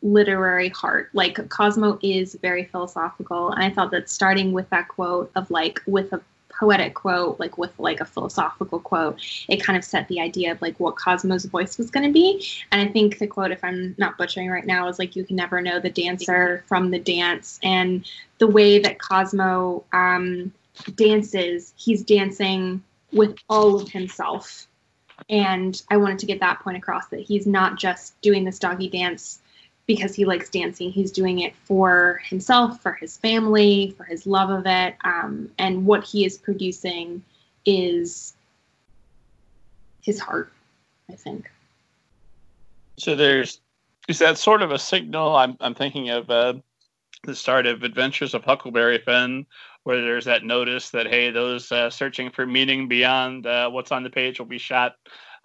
literary 0.02 0.70
heart. 0.70 1.10
Like 1.14 1.48
Cosmo 1.50 1.98
is 2.02 2.38
very 2.42 2.66
philosophical, 2.66 3.52
and 3.52 3.64
I 3.64 3.70
thought 3.70 3.92
that 3.92 4.10
starting 4.10 4.52
with 4.52 4.70
that 4.70 4.90
quote 4.90 5.32
of 5.36 5.50
like 5.50 5.82
with 5.88 6.12
a 6.12 6.22
poetic 6.60 6.94
quote, 6.94 7.40
like 7.40 7.58
with 7.58 7.72
like 7.78 8.00
a 8.00 8.06
philosophical 8.06 8.80
quote, 8.80 9.20
it 9.48 9.64
kind 9.64 9.78
of 9.78 9.84
set 9.84 10.08
the 10.08 10.20
idea 10.20 10.52
of 10.52 10.62
like 10.62 10.80
what 10.80 10.96
Cosmo's 10.96 11.46
voice 11.46 11.78
was 11.78 11.92
going 11.92 12.06
to 12.06 12.14
be. 12.14 12.46
And 12.72 12.82
I 12.82 12.92
think 12.92 13.20
the 13.20 13.28
quote, 13.28 13.52
if 13.52 13.64
I'm 13.64 13.96
not 13.98 14.18
butchering 14.18 14.50
right 14.50 14.66
now, 14.66 14.88
is 14.88 15.00
like 15.00 15.16
you 15.16 15.24
can 15.24 15.36
never 15.36 15.62
know 15.62 15.80
the 15.80 15.90
dancer 15.90 16.64
from 16.68 16.92
the 16.92 17.00
dance, 17.00 17.60
and 17.64 18.10
the 18.40 18.48
way 18.48 18.80
that 18.80 19.00
Cosmo 19.00 19.84
um, 19.94 20.54
dances, 20.96 21.74
he's 21.78 22.04
dancing 22.04 22.84
with 23.12 23.38
all 23.50 23.80
of 23.80 23.90
himself 23.90 24.68
and 25.30 25.82
I 25.90 25.98
wanted 25.98 26.20
to 26.20 26.26
get 26.26 26.40
that 26.42 26.60
point 26.60 26.78
across 26.78 27.08
that 27.08 27.22
he's 27.22 27.48
not 27.48 27.78
just 27.78 28.20
doing 28.22 28.44
this 28.44 28.60
doggy 28.60 28.90
dance 28.90 29.40
because 29.88 30.14
he 30.14 30.26
likes 30.26 30.50
dancing. 30.50 30.92
He's 30.92 31.12
doing 31.12 31.40
it 31.40 31.56
for 31.64 32.22
himself, 32.26 32.82
for 32.82 32.94
his 32.94 33.18
family, 33.18 33.96
for 33.98 34.04
his 34.04 34.28
love 34.28 34.50
of 34.50 34.66
it. 34.66 34.96
Um, 35.04 35.50
and 35.58 35.86
what 35.86 36.04
he 36.04 36.26
is 36.26 36.38
producing 36.38 37.24
is 37.66 38.36
his 40.02 40.20
heart, 40.20 40.52
I 41.10 41.14
think. 41.14 41.50
So 42.98 43.16
there's, 43.16 43.62
is 44.10 44.20
that 44.20 44.38
sort 44.38 44.62
of 44.62 44.72
a 44.72 44.80
signal? 44.80 45.36
I'm, 45.36 45.56
I'm 45.62 45.74
thinking 45.74 46.10
of 46.10 46.30
uh, 46.30 46.56
the 47.24 47.36
start 47.36 47.66
of 47.66 47.84
Adventures 47.84 48.34
of 48.34 48.44
Huckleberry 48.44 48.98
Finn, 49.00 49.46
where 49.84 50.02
there's 50.02 50.26
that 50.26 50.44
notice 50.44 50.90
that 50.90 51.08
hey, 51.08 51.32
those 51.32 51.72
uh, 51.72 51.90
searching 51.90 52.30
for 52.30 52.46
meaning 52.46 52.90
beyond 52.90 53.48
uh, 53.48 53.70
what's 53.70 53.92
on 53.94 54.04
the 54.04 54.10
page 54.10 54.38
will 54.38 54.46
be 54.46 54.58
shot. 54.58 54.96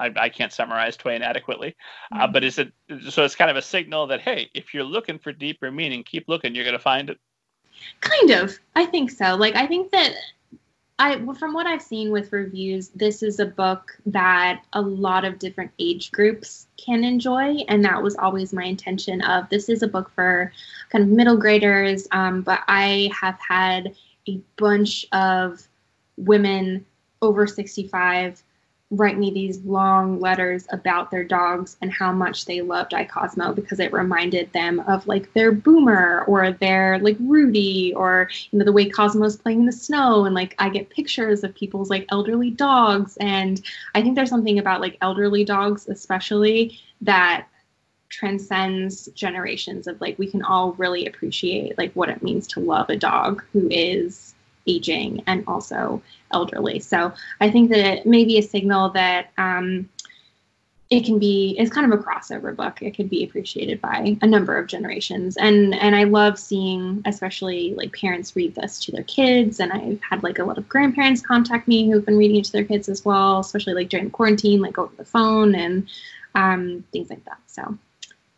I, 0.02 0.12
I 0.16 0.28
can't 0.28 0.52
summarize 0.52 0.96
Twain 0.96 1.22
adequately, 1.22 1.76
uh, 2.10 2.14
mm-hmm. 2.14 2.24
uh, 2.24 2.26
but 2.28 2.44
is 2.44 2.58
it 2.58 2.72
so? 3.08 3.24
It's 3.24 3.36
kind 3.36 3.50
of 3.50 3.56
a 3.56 3.62
signal 3.62 4.08
that 4.08 4.20
hey, 4.20 4.50
if 4.54 4.74
you're 4.74 4.84
looking 4.84 5.18
for 5.18 5.32
deeper 5.32 5.70
meaning, 5.70 6.02
keep 6.02 6.28
looking. 6.28 6.54
You're 6.54 6.64
going 6.64 6.72
to 6.72 6.82
find 6.82 7.10
it. 7.10 7.18
Kind 8.00 8.30
of, 8.30 8.58
I 8.76 8.86
think 8.86 9.10
so. 9.10 9.36
Like 9.36 9.54
I 9.54 9.66
think 9.66 9.90
that 9.92 10.14
I, 10.98 11.18
from 11.34 11.52
what 11.52 11.66
I've 11.66 11.82
seen 11.82 12.10
with 12.10 12.32
reviews, 12.32 12.88
this 12.90 13.22
is 13.22 13.40
a 13.40 13.46
book 13.46 13.96
that 14.06 14.62
a 14.72 14.80
lot 14.80 15.24
of 15.24 15.38
different 15.38 15.70
age 15.78 16.12
groups 16.12 16.66
can 16.76 17.02
enjoy, 17.04 17.56
and 17.68 17.84
that 17.84 18.02
was 18.02 18.16
always 18.16 18.52
my 18.52 18.64
intention. 18.64 19.22
Of 19.22 19.48
this 19.48 19.68
is 19.68 19.82
a 19.82 19.88
book 19.88 20.10
for 20.14 20.52
kind 20.90 21.02
of 21.04 21.10
middle 21.10 21.36
graders, 21.36 22.06
um, 22.12 22.42
but 22.42 22.60
I 22.68 23.10
have 23.18 23.38
had 23.40 23.94
a 24.28 24.40
bunch 24.56 25.06
of 25.12 25.66
women 26.16 26.84
over 27.20 27.46
65 27.46 28.42
write 28.92 29.18
me 29.18 29.30
these 29.30 29.58
long 29.64 30.20
letters 30.20 30.66
about 30.70 31.10
their 31.10 31.24
dogs 31.24 31.78
and 31.80 31.90
how 31.90 32.12
much 32.12 32.44
they 32.44 32.60
loved 32.60 32.92
I 32.92 33.04
Cosmo 33.04 33.54
because 33.54 33.80
it 33.80 33.90
reminded 33.90 34.52
them 34.52 34.80
of 34.80 35.06
like 35.06 35.32
their 35.32 35.50
Boomer 35.50 36.24
or 36.28 36.52
their 36.52 36.98
like 36.98 37.16
Rudy 37.18 37.94
or 37.94 38.28
you 38.50 38.58
know 38.58 38.66
the 38.66 38.72
way 38.72 38.90
Cosmo's 38.90 39.36
playing 39.36 39.60
in 39.60 39.66
the 39.66 39.72
snow. 39.72 40.26
And 40.26 40.34
like 40.34 40.54
I 40.58 40.68
get 40.68 40.90
pictures 40.90 41.42
of 41.42 41.54
people's 41.54 41.88
like 41.88 42.04
elderly 42.10 42.50
dogs. 42.50 43.16
And 43.16 43.62
I 43.94 44.02
think 44.02 44.14
there's 44.14 44.28
something 44.28 44.58
about 44.58 44.82
like 44.82 44.98
elderly 45.00 45.44
dogs 45.44 45.88
especially 45.88 46.78
that 47.00 47.46
transcends 48.10 49.06
generations 49.14 49.86
of 49.86 49.98
like 50.02 50.18
we 50.18 50.26
can 50.26 50.42
all 50.42 50.74
really 50.74 51.06
appreciate 51.06 51.78
like 51.78 51.92
what 51.94 52.10
it 52.10 52.22
means 52.22 52.46
to 52.46 52.60
love 52.60 52.90
a 52.90 52.96
dog 52.96 53.42
who 53.54 53.66
is 53.70 54.31
aging 54.66 55.22
and 55.26 55.44
also 55.46 56.02
elderly. 56.32 56.80
So 56.80 57.12
I 57.40 57.50
think 57.50 57.70
that 57.70 57.80
it 57.80 58.06
may 58.06 58.24
be 58.24 58.38
a 58.38 58.42
signal 58.42 58.90
that 58.90 59.30
um, 59.38 59.88
it 60.92 61.06
can 61.06 61.18
be 61.18 61.56
it's 61.58 61.70
kind 61.70 61.90
of 61.90 61.98
a 61.98 62.02
crossover 62.02 62.54
book. 62.54 62.82
It 62.82 62.94
could 62.94 63.08
be 63.08 63.24
appreciated 63.24 63.80
by 63.80 64.18
a 64.20 64.26
number 64.26 64.58
of 64.58 64.66
generations. 64.66 65.38
And 65.38 65.74
and 65.74 65.96
I 65.96 66.04
love 66.04 66.38
seeing 66.38 67.02
especially 67.06 67.74
like 67.74 67.96
parents 67.96 68.36
read 68.36 68.54
this 68.54 68.78
to 68.84 68.92
their 68.92 69.04
kids. 69.04 69.58
And 69.58 69.72
I've 69.72 70.00
had 70.02 70.22
like 70.22 70.38
a 70.38 70.44
lot 70.44 70.58
of 70.58 70.68
grandparents 70.68 71.22
contact 71.22 71.66
me 71.66 71.90
who've 71.90 72.04
been 72.04 72.18
reading 72.18 72.36
it 72.36 72.44
to 72.44 72.52
their 72.52 72.64
kids 72.64 72.90
as 72.90 73.06
well, 73.06 73.40
especially 73.40 73.72
like 73.72 73.88
during 73.88 74.10
quarantine, 74.10 74.60
like 74.60 74.76
over 74.76 74.94
the 74.96 75.04
phone 75.06 75.54
and 75.54 75.88
um, 76.34 76.84
things 76.92 77.08
like 77.08 77.24
that. 77.24 77.38
So 77.46 77.78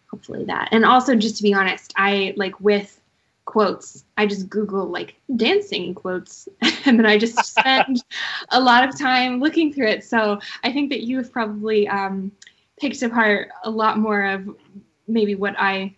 hopefully 0.08 0.44
that. 0.44 0.68
And 0.70 0.84
also 0.84 1.16
just 1.16 1.36
to 1.38 1.42
be 1.42 1.54
honest, 1.54 1.92
I 1.96 2.34
like 2.36 2.60
with 2.60 3.00
quotes. 3.44 4.04
I 4.16 4.26
just 4.26 4.48
Google 4.48 4.86
like 4.86 5.14
dancing 5.36 5.94
quotes 5.94 6.48
and 6.86 6.98
then 6.98 7.06
I 7.06 7.18
just 7.18 7.42
spend 7.44 8.02
a 8.50 8.60
lot 8.60 8.88
of 8.88 8.98
time 8.98 9.40
looking 9.40 9.72
through 9.72 9.88
it. 9.88 10.04
So 10.04 10.40
I 10.62 10.72
think 10.72 10.90
that 10.90 11.02
you 11.02 11.18
have 11.18 11.32
probably 11.32 11.88
um, 11.88 12.32
picked 12.78 13.02
apart 13.02 13.50
a 13.64 13.70
lot 13.70 13.98
more 13.98 14.24
of 14.24 14.48
maybe 15.06 15.34
what 15.34 15.54
I 15.58 15.94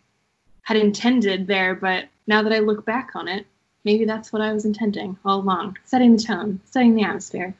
had 0.62 0.76
intended 0.76 1.46
there. 1.46 1.74
But 1.74 2.06
now 2.26 2.42
that 2.42 2.52
I 2.52 2.58
look 2.58 2.84
back 2.84 3.10
on 3.14 3.28
it, 3.28 3.46
maybe 3.84 4.04
that's 4.04 4.32
what 4.32 4.42
I 4.42 4.52
was 4.52 4.64
intending 4.64 5.16
all 5.24 5.40
along 5.40 5.78
setting 5.84 6.16
the 6.16 6.22
tone, 6.22 6.60
setting 6.64 6.94
the 6.94 7.04
atmosphere. 7.04 7.54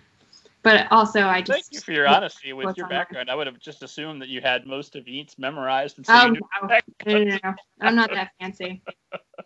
But 0.66 0.88
also, 0.90 1.20
I 1.20 1.42
just 1.42 1.70
thank 1.70 1.74
you 1.74 1.80
for 1.80 1.92
your 1.92 2.08
honesty 2.08 2.52
with 2.52 2.76
your 2.76 2.88
background. 2.88 3.30
I 3.30 3.36
would 3.36 3.46
have 3.46 3.60
just 3.60 3.84
assumed 3.84 4.20
that 4.20 4.28
you 4.28 4.40
had 4.40 4.66
most 4.66 4.96
of 4.96 5.06
Yeats 5.06 5.38
memorized. 5.38 5.96
And 5.96 6.04
so 6.04 6.12
oh, 6.12 6.26
no. 6.26 6.40
No, 7.06 7.24
no, 7.24 7.38
no. 7.44 7.54
I'm 7.80 7.94
not 7.94 8.10
that 8.10 8.32
fancy. 8.40 8.82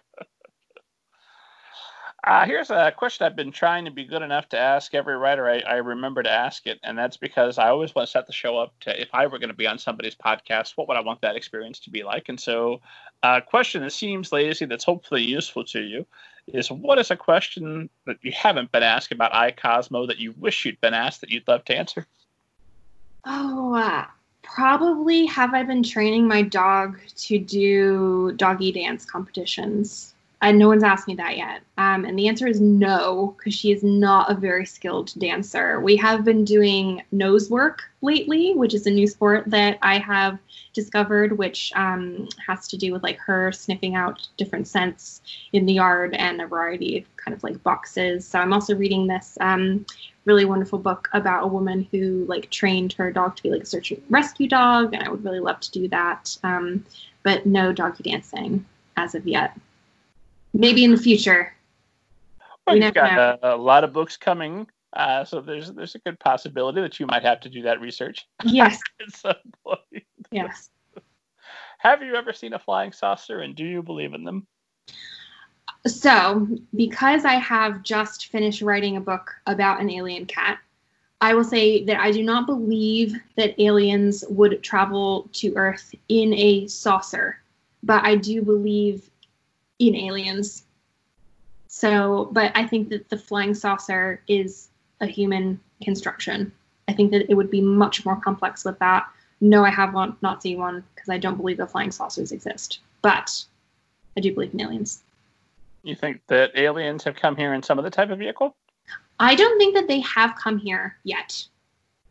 Uh, 2.22 2.44
here's 2.44 2.70
a 2.70 2.92
question 2.94 3.24
I've 3.24 3.36
been 3.36 3.50
trying 3.50 3.86
to 3.86 3.90
be 3.90 4.04
good 4.04 4.20
enough 4.20 4.50
to 4.50 4.58
ask 4.58 4.94
every 4.94 5.16
writer 5.16 5.48
I, 5.48 5.60
I, 5.60 5.74
remember 5.76 6.22
to 6.22 6.30
ask 6.30 6.66
it, 6.66 6.78
and 6.82 6.98
that's 6.98 7.16
because 7.16 7.56
I 7.56 7.68
always 7.70 7.94
want 7.94 8.08
to 8.08 8.12
set 8.12 8.26
the 8.26 8.32
show 8.32 8.58
up 8.58 8.78
to 8.80 9.00
if 9.00 9.08
I 9.14 9.26
were 9.26 9.38
going 9.38 9.48
to 9.48 9.56
be 9.56 9.66
on 9.66 9.78
somebody's 9.78 10.16
podcast, 10.16 10.72
what 10.76 10.86
would 10.86 10.98
I 10.98 11.00
want 11.00 11.22
that 11.22 11.34
experience 11.34 11.78
to 11.80 11.90
be 11.90 12.02
like? 12.02 12.28
And 12.28 12.38
so, 12.38 12.82
a 13.22 13.26
uh, 13.26 13.40
question 13.40 13.82
that 13.82 13.92
seems 13.92 14.32
lazy 14.32 14.66
that's 14.66 14.84
hopefully 14.84 15.22
useful 15.22 15.64
to 15.64 15.80
you 15.80 16.06
is 16.46 16.70
what 16.70 16.98
is 16.98 17.10
a 17.10 17.16
question 17.16 17.88
that 18.04 18.18
you 18.20 18.32
haven't 18.32 18.70
been 18.70 18.82
asked 18.82 19.12
about 19.12 19.34
I 19.34 19.50
Cosmo 19.50 20.06
that 20.06 20.18
you 20.18 20.34
wish 20.38 20.66
you'd 20.66 20.80
been 20.80 20.94
asked 20.94 21.22
that 21.22 21.30
you'd 21.30 21.48
love 21.48 21.64
to 21.66 21.76
answer? 21.76 22.06
Oh, 23.24 23.74
uh, 23.74 24.04
probably 24.42 25.24
have 25.26 25.54
I 25.54 25.62
been 25.62 25.82
training 25.82 26.28
my 26.28 26.42
dog 26.42 26.98
to 27.16 27.38
do 27.38 28.32
doggy 28.36 28.72
dance 28.72 29.06
competitions? 29.06 30.14
And 30.42 30.58
no 30.58 30.68
one's 30.68 30.82
asked 30.82 31.06
me 31.06 31.14
that 31.16 31.36
yet. 31.36 31.60
Um, 31.76 32.06
and 32.06 32.18
the 32.18 32.26
answer 32.26 32.46
is 32.46 32.62
no, 32.62 33.34
because 33.36 33.54
she 33.54 33.72
is 33.72 33.82
not 33.82 34.30
a 34.30 34.34
very 34.34 34.64
skilled 34.64 35.12
dancer. 35.18 35.80
We 35.80 35.96
have 35.96 36.24
been 36.24 36.46
doing 36.46 37.02
nose 37.12 37.50
work 37.50 37.82
lately, 38.00 38.54
which 38.54 38.72
is 38.72 38.86
a 38.86 38.90
new 38.90 39.06
sport 39.06 39.44
that 39.48 39.78
I 39.82 39.98
have 39.98 40.38
discovered, 40.72 41.36
which 41.36 41.72
um, 41.76 42.26
has 42.46 42.66
to 42.68 42.78
do 42.78 42.92
with 42.92 43.02
like 43.02 43.18
her 43.18 43.52
sniffing 43.52 43.96
out 43.96 44.26
different 44.38 44.66
scents 44.66 45.20
in 45.52 45.66
the 45.66 45.74
yard 45.74 46.14
and 46.14 46.40
a 46.40 46.46
variety 46.46 46.98
of 46.98 47.16
kind 47.16 47.34
of 47.34 47.42
like 47.42 47.62
boxes. 47.62 48.26
So 48.26 48.38
I'm 48.38 48.54
also 48.54 48.74
reading 48.74 49.06
this 49.06 49.36
um, 49.42 49.84
really 50.24 50.46
wonderful 50.46 50.78
book 50.78 51.10
about 51.12 51.44
a 51.44 51.48
woman 51.48 51.86
who 51.90 52.24
like 52.26 52.48
trained 52.50 52.94
her 52.94 53.12
dog 53.12 53.36
to 53.36 53.42
be 53.42 53.50
like 53.50 53.64
a 53.64 53.66
search 53.66 53.90
and 53.90 54.02
rescue 54.08 54.48
dog, 54.48 54.94
and 54.94 55.02
I 55.02 55.10
would 55.10 55.22
really 55.22 55.40
love 55.40 55.60
to 55.60 55.70
do 55.70 55.86
that. 55.88 56.38
Um, 56.42 56.86
but 57.22 57.44
no 57.44 57.74
doggy 57.74 58.04
dancing 58.04 58.64
as 58.96 59.14
of 59.14 59.26
yet 59.26 59.54
maybe 60.52 60.84
in 60.84 60.90
the 60.90 60.96
future. 60.96 61.54
Well, 62.66 62.76
you've 62.76 62.94
got 62.94 63.18
a, 63.18 63.54
a, 63.54 63.56
lot 63.56 63.84
of 63.84 63.92
books 63.92 64.16
coming, 64.16 64.66
uh, 64.92 65.24
so 65.24 65.40
there's 65.40 65.72
there's 65.72 65.94
a 65.94 65.98
good 66.00 66.18
possibility 66.20 66.80
that 66.80 67.00
you 67.00 67.06
might 67.06 67.22
have 67.22 67.40
to 67.40 67.48
do 67.48 67.62
that 67.62 67.80
research. 67.80 68.28
Yes. 68.44 68.78
at 69.00 69.14
some 69.14 69.34
point. 69.64 70.04
Yes. 70.30 70.70
have 71.78 72.02
you 72.02 72.14
ever 72.14 72.32
seen 72.32 72.52
a 72.52 72.58
flying 72.58 72.92
saucer, 72.92 73.40
and 73.40 73.54
do 73.54 73.64
you 73.64 73.82
believe 73.82 74.14
in 74.14 74.24
them? 74.24 74.46
So, 75.86 76.46
because 76.76 77.24
I 77.24 77.34
have 77.34 77.82
just 77.82 78.26
finished 78.26 78.60
writing 78.60 78.96
a 78.96 79.00
book 79.00 79.34
about 79.46 79.80
an 79.80 79.90
alien 79.90 80.26
cat, 80.26 80.58
I 81.22 81.34
will 81.34 81.44
say 81.44 81.84
that 81.84 82.00
I 82.00 82.12
do 82.12 82.22
not 82.22 82.46
believe 82.46 83.14
that 83.36 83.60
aliens 83.60 84.24
would 84.28 84.62
travel 84.62 85.28
to 85.34 85.54
Earth 85.54 85.94
in 86.08 86.32
a 86.34 86.66
saucer, 86.66 87.38
but 87.82 88.04
I 88.04 88.16
do 88.16 88.42
believe 88.42 89.09
in 89.80 89.96
Aliens. 89.96 90.64
So, 91.66 92.28
but 92.32 92.52
I 92.54 92.66
think 92.66 92.90
that 92.90 93.08
the 93.08 93.18
flying 93.18 93.54
saucer 93.54 94.22
is 94.28 94.68
a 95.00 95.06
human 95.06 95.58
construction. 95.82 96.52
I 96.86 96.92
think 96.92 97.10
that 97.10 97.28
it 97.30 97.34
would 97.34 97.50
be 97.50 97.60
much 97.60 98.04
more 98.04 98.16
complex 98.16 98.64
with 98.64 98.78
that. 98.78 99.08
No, 99.40 99.64
I 99.64 99.70
have 99.70 99.94
one, 99.94 100.16
not 100.20 100.42
seen 100.42 100.58
one 100.58 100.84
because 100.94 101.08
I 101.08 101.18
don't 101.18 101.36
believe 101.36 101.56
the 101.56 101.66
flying 101.66 101.90
saucers 101.90 102.30
exist, 102.30 102.80
but 103.00 103.44
I 104.16 104.20
do 104.20 104.34
believe 104.34 104.52
in 104.52 104.60
aliens. 104.60 105.02
You 105.82 105.94
think 105.94 106.20
that 106.26 106.50
aliens 106.56 107.04
have 107.04 107.16
come 107.16 107.36
here 107.36 107.54
in 107.54 107.62
some 107.62 107.78
other 107.78 107.88
type 107.88 108.10
of 108.10 108.18
vehicle? 108.18 108.54
I 109.18 109.34
don't 109.34 109.58
think 109.58 109.74
that 109.74 109.88
they 109.88 110.00
have 110.00 110.34
come 110.36 110.58
here 110.58 110.96
yet 111.04 111.46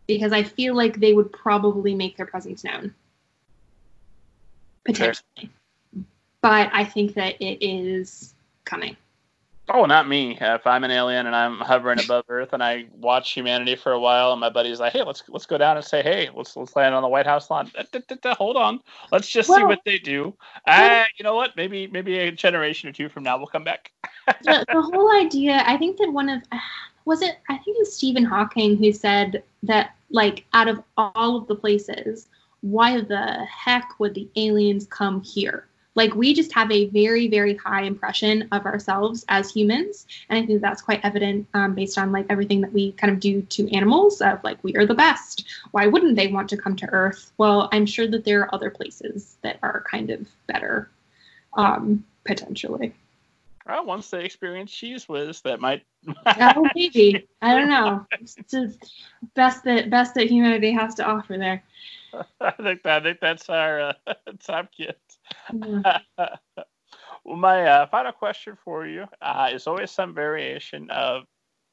because 0.08 0.34
I 0.34 0.42
feel 0.42 0.76
like 0.76 1.00
they 1.00 1.14
would 1.14 1.32
probably 1.32 1.94
make 1.94 2.18
their 2.18 2.26
presence 2.26 2.64
known. 2.64 2.96
Potentially. 4.86 5.52
But 6.42 6.70
I 6.74 6.86
think 6.86 7.16
that 7.16 7.36
it 7.42 7.64
is 7.66 8.34
coming. 8.66 8.96
Oh, 9.72 9.86
not 9.86 10.08
me. 10.08 10.36
If 10.42 10.66
I'm 10.66 10.84
an 10.84 10.90
alien 10.90 11.28
and 11.28 11.36
I'm 11.36 11.60
hovering 11.60 12.00
above 12.00 12.26
Earth 12.28 12.54
and 12.54 12.64
I 12.64 12.88
watch 12.98 13.34
humanity 13.34 13.76
for 13.76 13.92
a 13.92 14.00
while, 14.00 14.32
and 14.32 14.42
my 14.42 14.50
buddy's 14.50 14.80
like, 14.80 14.94
"Hey, 14.94 15.04
let's 15.04 15.22
let's 15.30 15.46
go 15.46 15.60
down 15.60 15.78
and 15.78 15.86
say, 15.86 16.02
hey, 16.02 16.30
let's 16.34 16.56
let's 16.56 16.76
land 16.76 16.96
on 16.96 17.04
the 17.04 17.08
White 17.08 17.28
House 17.28 17.52
lawn." 17.52 17.72
Hold 18.26 18.58
on, 18.58 18.80
let's 19.12 19.30
just 19.30 19.48
well, 19.48 19.60
see 19.60 19.64
what 19.66 19.82
they 19.86 20.00
do. 20.00 20.34
Uh, 20.66 21.04
you 21.18 21.24
know 21.24 21.36
what? 21.36 21.56
Maybe 21.56 21.86
maybe 21.86 22.18
a 22.18 22.32
generation 22.32 22.90
or 22.90 22.94
two 22.94 23.10
from 23.10 23.24
now 23.24 23.38
we'll 23.38 23.48
come 23.48 23.64
back. 23.64 23.92
the, 24.44 24.66
the 24.74 24.82
whole 24.82 25.16
idea, 25.16 25.62
I 25.66 25.78
think 25.78 25.98
that 25.98 26.12
one 26.12 26.30
of 26.30 26.42
was 27.06 27.22
it? 27.22 27.38
I 27.50 27.58
think 27.58 27.78
it 27.78 27.80
was 27.80 27.96
Stephen 27.96 28.26
Hawking 28.26 28.76
who 28.76 28.92
said 28.92 29.44
that 29.64 29.96
like 30.10 30.46
out 30.54 30.68
of 30.68 30.82
all 30.98 31.36
of 31.36 31.48
the 31.48 31.56
places, 31.56 32.28
why 32.62 33.02
the 33.02 33.46
heck 33.46 34.00
would 34.00 34.16
the 34.16 34.28
aliens 34.36 34.88
come 34.88 35.22
here? 35.22 35.68
Like 35.96 36.14
we 36.16 36.34
just 36.34 36.54
have 36.54 36.72
a 36.72 36.88
very, 36.88 37.28
very 37.28 37.56
high 37.56 37.84
impression 37.84 38.48
of 38.52 38.66
ourselves 38.66 39.26
as 39.28 39.52
humans, 39.52 40.08
and 40.30 40.38
I 40.38 40.46
think 40.46 40.62
that's 40.62 40.82
quite 40.82 41.04
evident 41.04 41.48
um, 41.54 41.76
based 41.76 41.98
on 41.98 42.12
like 42.12 42.26
everything 42.30 42.62
that 42.62 42.72
we 42.72 42.94
kind 42.94 43.12
of 43.12 43.20
do 43.20 43.42
to 43.42 43.76
animals. 43.76 44.22
Of 44.22 44.44
like 44.44 44.64
we 44.64 44.76
are 44.76 44.86
the 44.86 44.94
best. 44.94 45.46
Why 45.72 45.88
wouldn't 45.88 46.16
they 46.16 46.28
want 46.28 46.50
to 46.50 46.58
come 46.58 46.76
to 46.78 46.90
Earth? 46.90 47.32
Well, 47.38 47.70
I'm 47.72 47.86
sure 47.86 48.08
that 48.08 48.26
there 48.26 48.42
are 48.42 48.56
other 48.56 48.70
places 48.70 49.38
that 49.42 49.60
are 49.62 49.84
kind 49.90 50.10
of 50.10 50.28
better, 50.48 50.90
um, 51.54 52.04
potentially. 52.26 52.94
Well, 53.70 53.86
once 53.86 54.10
they 54.10 54.26
experience 54.26 54.72
Cheez 54.72 55.08
Whiz, 55.08 55.42
that 55.42 55.60
might. 55.60 55.84
oh, 56.26 56.68
maybe 56.76 57.28
I 57.42 57.56
don't 57.56 57.70
know. 57.70 58.06
It's 58.20 58.36
best 59.36 59.64
that 59.66 59.90
best 59.90 60.16
that 60.16 60.30
humanity 60.30 60.72
has 60.72 60.96
to 60.96 61.06
offer 61.06 61.38
there. 61.38 61.64
I 62.42 62.52
think 62.52 62.84
that 62.84 63.02
I 63.02 63.04
think 63.04 63.20
that's 63.20 63.48
our 63.50 63.82
uh, 63.82 63.94
top 64.44 64.72
gift. 64.76 65.09
well, 67.26 67.38
my 67.38 67.66
uh, 67.66 67.88
final 67.88 68.12
question 68.12 68.58
for 68.64 68.86
you 68.86 69.06
uh, 69.22 69.50
is 69.54 69.68
always 69.68 69.92
some 69.92 70.14
variation 70.14 70.90
of 70.90 71.24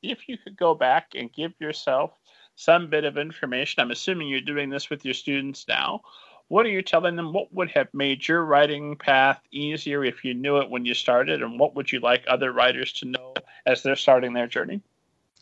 if 0.03 0.29
you 0.29 0.37
could 0.39 0.57
go 0.57 0.75
back 0.75 1.09
and 1.15 1.33
give 1.33 1.53
yourself 1.59 2.13
some 2.57 2.89
bit 2.89 3.05
of 3.05 3.19
information. 3.19 3.83
I'm 3.83 3.91
assuming 3.91 4.29
you're 4.29 4.41
doing 4.41 4.71
this 4.71 4.91
with 4.91 5.05
your 5.05 5.15
students 5.15 5.67
now. 5.69 6.03
What 6.49 6.65
are 6.65 6.71
you 6.71 6.83
telling 6.83 7.17
them? 7.17 7.33
What 7.33 7.53
would 7.53 7.71
have 7.71 7.93
made 7.93 8.27
your 8.27 8.45
writing 8.45 8.97
path 8.97 9.41
easier 9.51 10.05
if 10.05 10.25
you 10.25 10.33
knew 10.33 10.59
it 10.59 10.71
when 10.71 10.85
you 10.85 10.95
started? 10.95 11.43
And 11.43 11.59
what 11.59 11.75
would 11.75 11.91
you 11.91 12.01
like 12.01 12.25
other 12.29 12.53
writers 12.53 12.93
to 12.95 13.07
know 13.07 13.35
as 13.67 13.83
they're 13.83 13.97
starting 13.97 14.33
their 14.33 14.47
journey? 14.47 14.81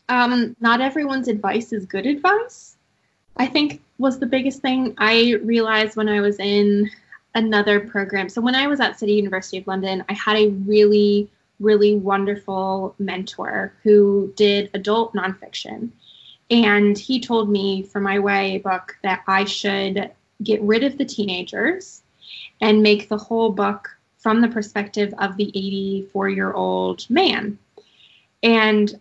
Um, 0.09 0.55
not 0.59 0.81
everyone's 0.81 1.27
advice 1.27 1.73
is 1.73 1.85
good 1.85 2.05
advice. 2.05 2.75
I 3.37 3.45
think 3.45 3.81
was 3.97 4.19
the 4.19 4.25
biggest 4.25 4.61
thing 4.61 4.93
I 4.97 5.35
realized 5.43 5.95
when 5.95 6.09
I 6.09 6.21
was 6.21 6.39
in 6.39 6.89
another 7.35 7.81
program. 7.81 8.29
So 8.29 8.41
when 8.41 8.55
I 8.55 8.67
was 8.67 8.79
at 8.79 8.97
City 8.97 9.13
University 9.13 9.57
of 9.57 9.67
London, 9.67 10.03
I 10.09 10.13
had 10.13 10.37
a 10.37 10.49
really, 10.49 11.29
really 11.59 11.95
wonderful 11.95 12.95
mentor 12.97 13.73
who 13.83 14.33
did 14.35 14.71
adult 14.73 15.13
nonfiction. 15.13 15.89
And 16.49 16.97
he 16.97 17.19
told 17.19 17.49
me 17.49 17.83
for 17.83 17.99
my 17.99 18.15
YA 18.15 18.59
book 18.59 18.97
that 19.03 19.23
I 19.27 19.45
should 19.45 20.11
get 20.41 20.61
rid 20.61 20.83
of 20.83 20.97
the 20.97 21.05
teenagers 21.05 22.01
and 22.61 22.81
make 22.81 23.09
the 23.09 23.17
whole 23.17 23.51
book 23.51 23.89
from 24.17 24.41
the 24.41 24.47
perspective 24.47 25.13
of 25.19 25.37
the 25.37 25.49
84 25.49 26.29
year 26.29 26.53
old 26.53 27.07
man. 27.09 27.59
And 28.41 28.99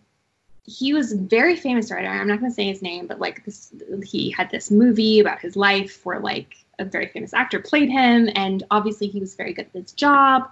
he 0.66 0.94
was 0.94 1.12
a 1.12 1.18
very 1.18 1.56
famous 1.56 1.90
writer. 1.90 2.08
I'm 2.08 2.26
not 2.26 2.40
going 2.40 2.50
to 2.50 2.54
say 2.54 2.66
his 2.66 2.82
name, 2.82 3.06
but 3.06 3.20
like 3.20 3.44
this, 3.44 3.72
he 4.04 4.30
had 4.30 4.50
this 4.50 4.70
movie 4.70 5.20
about 5.20 5.40
his 5.40 5.56
life 5.56 6.04
where 6.04 6.20
like 6.20 6.63
a 6.78 6.84
very 6.84 7.06
famous 7.06 7.34
actor 7.34 7.60
played 7.60 7.90
him, 7.90 8.28
and 8.34 8.62
obviously 8.70 9.06
he 9.06 9.20
was 9.20 9.34
very 9.34 9.52
good 9.52 9.66
at 9.66 9.80
his 9.82 9.92
job. 9.92 10.50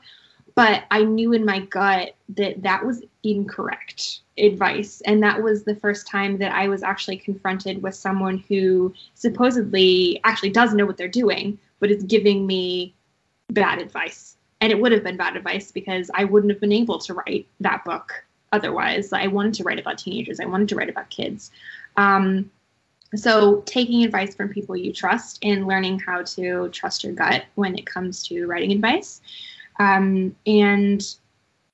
But 0.54 0.84
I 0.90 1.04
knew 1.04 1.32
in 1.32 1.44
my 1.44 1.60
gut 1.60 2.14
that 2.30 2.62
that 2.62 2.84
was 2.84 3.02
incorrect 3.22 4.20
advice, 4.36 5.00
and 5.02 5.22
that 5.22 5.42
was 5.42 5.64
the 5.64 5.76
first 5.76 6.06
time 6.06 6.38
that 6.38 6.52
I 6.52 6.68
was 6.68 6.82
actually 6.82 7.16
confronted 7.16 7.82
with 7.82 7.94
someone 7.94 8.44
who 8.48 8.92
supposedly 9.14 10.20
actually 10.24 10.50
does 10.50 10.74
know 10.74 10.84
what 10.84 10.96
they're 10.96 11.08
doing, 11.08 11.58
but 11.80 11.90
is 11.90 12.02
giving 12.04 12.46
me 12.46 12.94
bad 13.48 13.78
advice. 13.78 14.36
And 14.60 14.70
it 14.70 14.80
would 14.80 14.92
have 14.92 15.02
been 15.02 15.16
bad 15.16 15.36
advice 15.36 15.72
because 15.72 16.10
I 16.14 16.24
wouldn't 16.24 16.52
have 16.52 16.60
been 16.60 16.72
able 16.72 16.98
to 17.00 17.14
write 17.14 17.46
that 17.60 17.84
book 17.84 18.24
otherwise. 18.52 19.12
I 19.12 19.26
wanted 19.26 19.54
to 19.54 19.64
write 19.64 19.78
about 19.78 19.98
teenagers, 19.98 20.38
I 20.38 20.44
wanted 20.44 20.68
to 20.68 20.76
write 20.76 20.90
about 20.90 21.10
kids. 21.10 21.50
Um, 21.96 22.50
so, 23.14 23.60
taking 23.66 24.04
advice 24.04 24.34
from 24.34 24.48
people 24.48 24.76
you 24.76 24.92
trust 24.92 25.38
and 25.42 25.66
learning 25.66 25.98
how 25.98 26.22
to 26.22 26.70
trust 26.70 27.04
your 27.04 27.12
gut 27.12 27.44
when 27.56 27.76
it 27.76 27.84
comes 27.84 28.22
to 28.28 28.46
writing 28.46 28.72
advice. 28.72 29.20
Um, 29.78 30.34
and 30.46 31.02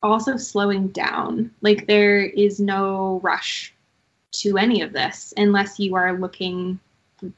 also 0.03 0.37
slowing 0.37 0.89
down. 0.89 1.53
Like, 1.61 1.87
there 1.87 2.21
is 2.21 2.59
no 2.59 3.21
rush 3.23 3.75
to 4.33 4.59
any 4.59 4.83
of 4.83 4.93
this 4.93 5.33
unless 5.37 5.79
you 5.79 5.95
are 5.95 6.19
looking 6.19 6.79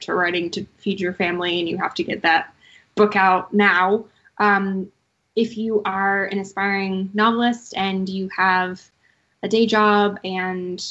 to 0.00 0.14
writing 0.14 0.50
to 0.50 0.66
feed 0.78 1.00
your 1.00 1.14
family 1.14 1.58
and 1.58 1.68
you 1.68 1.78
have 1.78 1.94
to 1.94 2.04
get 2.04 2.22
that 2.22 2.54
book 2.94 3.16
out 3.16 3.52
now. 3.52 4.04
Um, 4.38 4.90
if 5.36 5.56
you 5.56 5.82
are 5.84 6.24
an 6.26 6.38
aspiring 6.38 7.10
novelist 7.14 7.74
and 7.76 8.08
you 8.08 8.28
have 8.36 8.82
a 9.42 9.48
day 9.48 9.66
job 9.66 10.18
and 10.24 10.84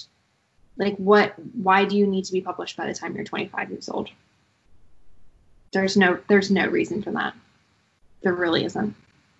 like 0.79 0.95
what 0.95 1.35
why 1.53 1.85
do 1.85 1.95
you 1.95 2.07
need 2.07 2.25
to 2.25 2.33
be 2.33 2.41
published 2.41 2.75
by 2.75 2.87
the 2.87 2.93
time 2.93 3.15
you're 3.15 3.23
25 3.23 3.69
years 3.69 3.89
old 3.89 4.09
there's 5.71 5.95
no 5.95 6.17
there's 6.27 6.49
no 6.49 6.65
reason 6.65 7.03
for 7.03 7.11
that 7.11 7.35
there 8.23 8.33
really 8.33 8.65
isn't 8.65 8.95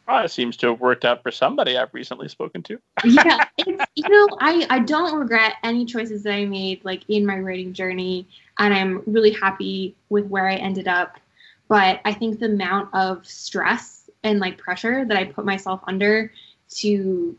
well, 0.07 0.25
it 0.25 0.31
seems 0.31 0.57
to 0.57 0.69
have 0.69 0.79
worked 0.79 1.05
out 1.05 1.21
for 1.21 1.29
somebody 1.29 1.77
I've 1.77 1.93
recently 1.93 2.29
spoken 2.29 2.63
to. 2.63 2.79
yeah, 3.05 3.45
it's, 3.59 3.85
you 3.93 4.09
know, 4.09 4.27
I, 4.41 4.65
I 4.67 4.79
don't 4.79 5.19
regret 5.19 5.57
any 5.63 5.85
choices 5.85 6.23
that 6.23 6.33
I 6.33 6.45
made 6.45 6.83
like 6.83 7.03
in 7.09 7.27
my 7.27 7.37
writing 7.37 7.73
journey, 7.73 8.25
and 8.57 8.73
I'm 8.73 9.03
really 9.05 9.29
happy 9.29 9.95
with 10.09 10.25
where 10.25 10.49
I 10.49 10.55
ended 10.55 10.87
up. 10.87 11.19
But 11.67 12.01
I 12.05 12.13
think 12.13 12.39
the 12.39 12.47
amount 12.47 12.89
of 12.95 13.23
stress 13.27 14.09
and 14.23 14.39
like 14.39 14.57
pressure 14.57 15.05
that 15.05 15.15
I 15.15 15.25
put 15.25 15.45
myself 15.45 15.81
under 15.85 16.31
to 16.77 17.37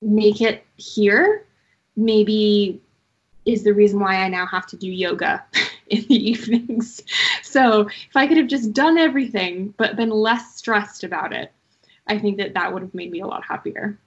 make 0.00 0.40
it 0.40 0.64
here 0.76 1.44
maybe 1.98 2.80
is 3.44 3.64
the 3.64 3.74
reason 3.74 4.00
why 4.00 4.16
I 4.16 4.28
now 4.28 4.46
have 4.46 4.66
to 4.68 4.76
do 4.76 4.86
yoga 4.86 5.44
in 5.88 6.02
the 6.02 6.30
evenings. 6.30 7.02
So 7.42 7.88
if 7.88 8.16
I 8.16 8.26
could 8.26 8.36
have 8.36 8.46
just 8.46 8.72
done 8.72 8.98
everything 8.98 9.74
but 9.76 9.96
been 9.96 10.10
less 10.10 10.56
stressed 10.56 11.04
about 11.04 11.32
it, 11.32 11.52
I 12.06 12.18
think 12.18 12.38
that 12.38 12.54
that 12.54 12.72
would 12.72 12.82
have 12.82 12.94
made 12.94 13.10
me 13.10 13.20
a 13.20 13.26
lot 13.26 13.44
happier. 13.44 13.98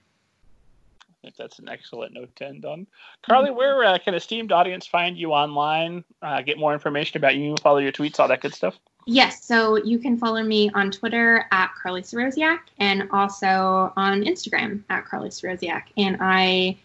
I 1.08 1.14
think 1.22 1.36
that's 1.36 1.60
an 1.60 1.68
excellent 1.68 2.14
note 2.14 2.34
to 2.36 2.46
end 2.46 2.64
on. 2.64 2.86
Carly, 3.22 3.52
where 3.52 3.84
uh, 3.84 3.98
can 3.98 4.14
esteemed 4.14 4.50
audience 4.50 4.86
find 4.86 5.16
you 5.16 5.32
online, 5.32 6.02
uh, 6.20 6.42
get 6.42 6.58
more 6.58 6.72
information 6.72 7.18
about 7.18 7.36
you, 7.36 7.54
follow 7.62 7.78
your 7.78 7.92
tweets, 7.92 8.18
all 8.18 8.26
that 8.26 8.40
good 8.40 8.54
stuff? 8.54 8.76
Yes, 9.06 9.44
so 9.44 9.76
you 9.76 9.98
can 9.98 10.16
follow 10.16 10.42
me 10.42 10.70
on 10.74 10.90
Twitter 10.90 11.46
at 11.50 11.70
Carly 11.80 12.02
Sorosiak 12.02 12.58
and 12.78 13.08
also 13.12 13.92
on 13.96 14.22
Instagram 14.22 14.82
at 14.90 15.04
Carly 15.04 15.28
Sorosiak. 15.28 15.84
And 15.96 16.16
I, 16.20 16.76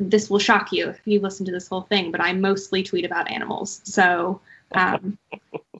this 0.00 0.30
will 0.30 0.38
shock 0.38 0.72
you 0.72 0.88
if 0.88 1.00
you 1.04 1.20
listen 1.20 1.44
to 1.46 1.52
this 1.52 1.68
whole 1.68 1.82
thing, 1.82 2.10
but 2.10 2.20
I 2.20 2.32
mostly 2.32 2.82
tweet 2.82 3.04
about 3.04 3.30
animals. 3.30 3.80
So, 3.84 4.40
um, 4.72 5.18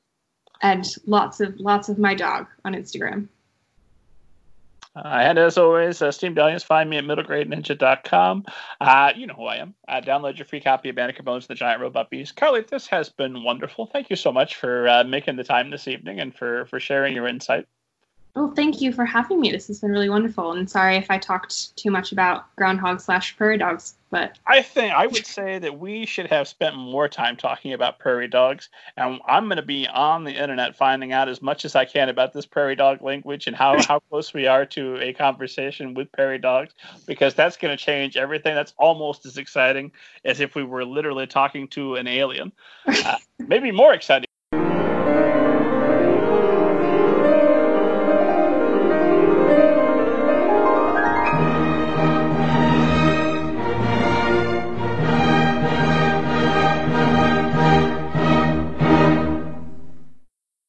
and 0.63 0.87
lots 1.07 1.41
of 1.41 1.59
lots 1.59 1.89
of 1.89 1.99
my 1.99 2.15
dog 2.15 2.47
on 2.65 2.75
Instagram. 2.75 3.29
Uh, 4.97 5.19
and 5.21 5.39
as 5.39 5.57
always, 5.57 6.03
uh, 6.03 6.07
esteemed 6.07 6.39
audience, 6.39 6.65
find 6.65 6.91
me 6.91 6.97
at 6.97 7.05
middlegradeninja.com. 7.05 8.45
Uh, 8.81 9.13
you 9.15 9.27
know 9.27 9.35
who 9.35 9.45
I 9.45 9.57
am. 9.57 9.75
Uh, 9.87 10.01
download 10.01 10.39
your 10.39 10.47
free 10.47 10.61
copy 10.61 10.89
of 10.89 10.97
Banneker 10.97 11.23
Bones, 11.23 11.45
and 11.45 11.51
the 11.51 11.59
Giant 11.59 11.81
Robot 11.81 12.11
Bees. 12.11 12.33
Carly, 12.33 12.63
this 12.63 12.89
has 12.89 13.09
been 13.09 13.45
wonderful. 13.45 13.87
Thank 13.87 14.11
you 14.11 14.17
so 14.17 14.33
much 14.33 14.57
for 14.57 14.89
uh, 14.89 15.05
making 15.05 15.37
the 15.37 15.45
time 15.45 15.71
this 15.71 15.87
evening 15.87 16.19
and 16.19 16.35
for, 16.35 16.67
for 16.67 16.81
sharing 16.81 17.15
your 17.15 17.29
insight. 17.29 17.67
Well, 18.35 18.53
thank 18.55 18.81
you 18.81 18.93
for 18.93 19.05
having 19.05 19.41
me. 19.41 19.51
This 19.51 19.67
has 19.67 19.81
been 19.81 19.91
really 19.91 20.09
wonderful. 20.09 20.53
And 20.53 20.71
sorry 20.71 20.97
if 20.97 21.11
I 21.11 21.19
talked 21.19 21.77
too 21.77 21.91
much 21.91 22.13
about 22.13 22.55
groundhog 22.55 23.01
slash 23.01 23.37
prairie 23.37 23.59
dogs, 23.59 23.97
but 24.11 24.39
I 24.47 24.63
think 24.63 24.95
I 24.95 25.09
would 25.09 25.27
say 25.27 25.59
that 25.59 25.81
we 25.81 26.07
should 26.07 26.27
have 26.29 26.47
spent 26.47 26.77
more 26.77 27.09
time 27.09 27.37
talking 27.37 27.73
about 27.73 27.99
prairie 27.99 28.29
dogs. 28.29 28.69
And 28.97 29.21
I'm 29.27 29.47
going 29.47 29.57
to 29.57 29.63
be 29.63 29.89
on 29.89 30.23
the 30.23 30.31
internet 30.31 30.77
finding 30.77 31.13
out 31.13 31.29
as 31.29 31.43
much 31.43 31.65
as 31.65 31.75
I 31.75 31.85
can 31.85 32.09
about 32.09 32.33
this 32.33 32.47
prairie 32.47 32.77
dog 32.77 33.03
language 33.03 33.49
and 33.49 33.57
how, 33.57 33.83
how 33.83 33.99
close 34.09 34.33
we 34.33 34.47
are 34.47 34.65
to 34.67 34.99
a 35.01 35.13
conversation 35.13 35.95
with 35.95 36.13
prairie 36.13 36.39
dogs, 36.39 36.75
because 37.07 37.35
that's 37.35 37.57
going 37.57 37.77
to 37.77 37.83
change 37.83 38.17
everything. 38.17 38.55
That's 38.55 38.75
almost 38.79 39.27
as 39.27 39.37
exciting 39.37 39.91
as 40.25 40.39
if 40.39 40.55
we 40.55 40.63
were 40.63 40.85
literally 40.85 41.27
talking 41.27 41.67
to 41.69 41.97
an 41.97 42.07
alien. 42.07 42.53
Uh, 42.87 43.17
maybe 43.41 43.73
more 43.73 43.95
exciting 43.95 44.28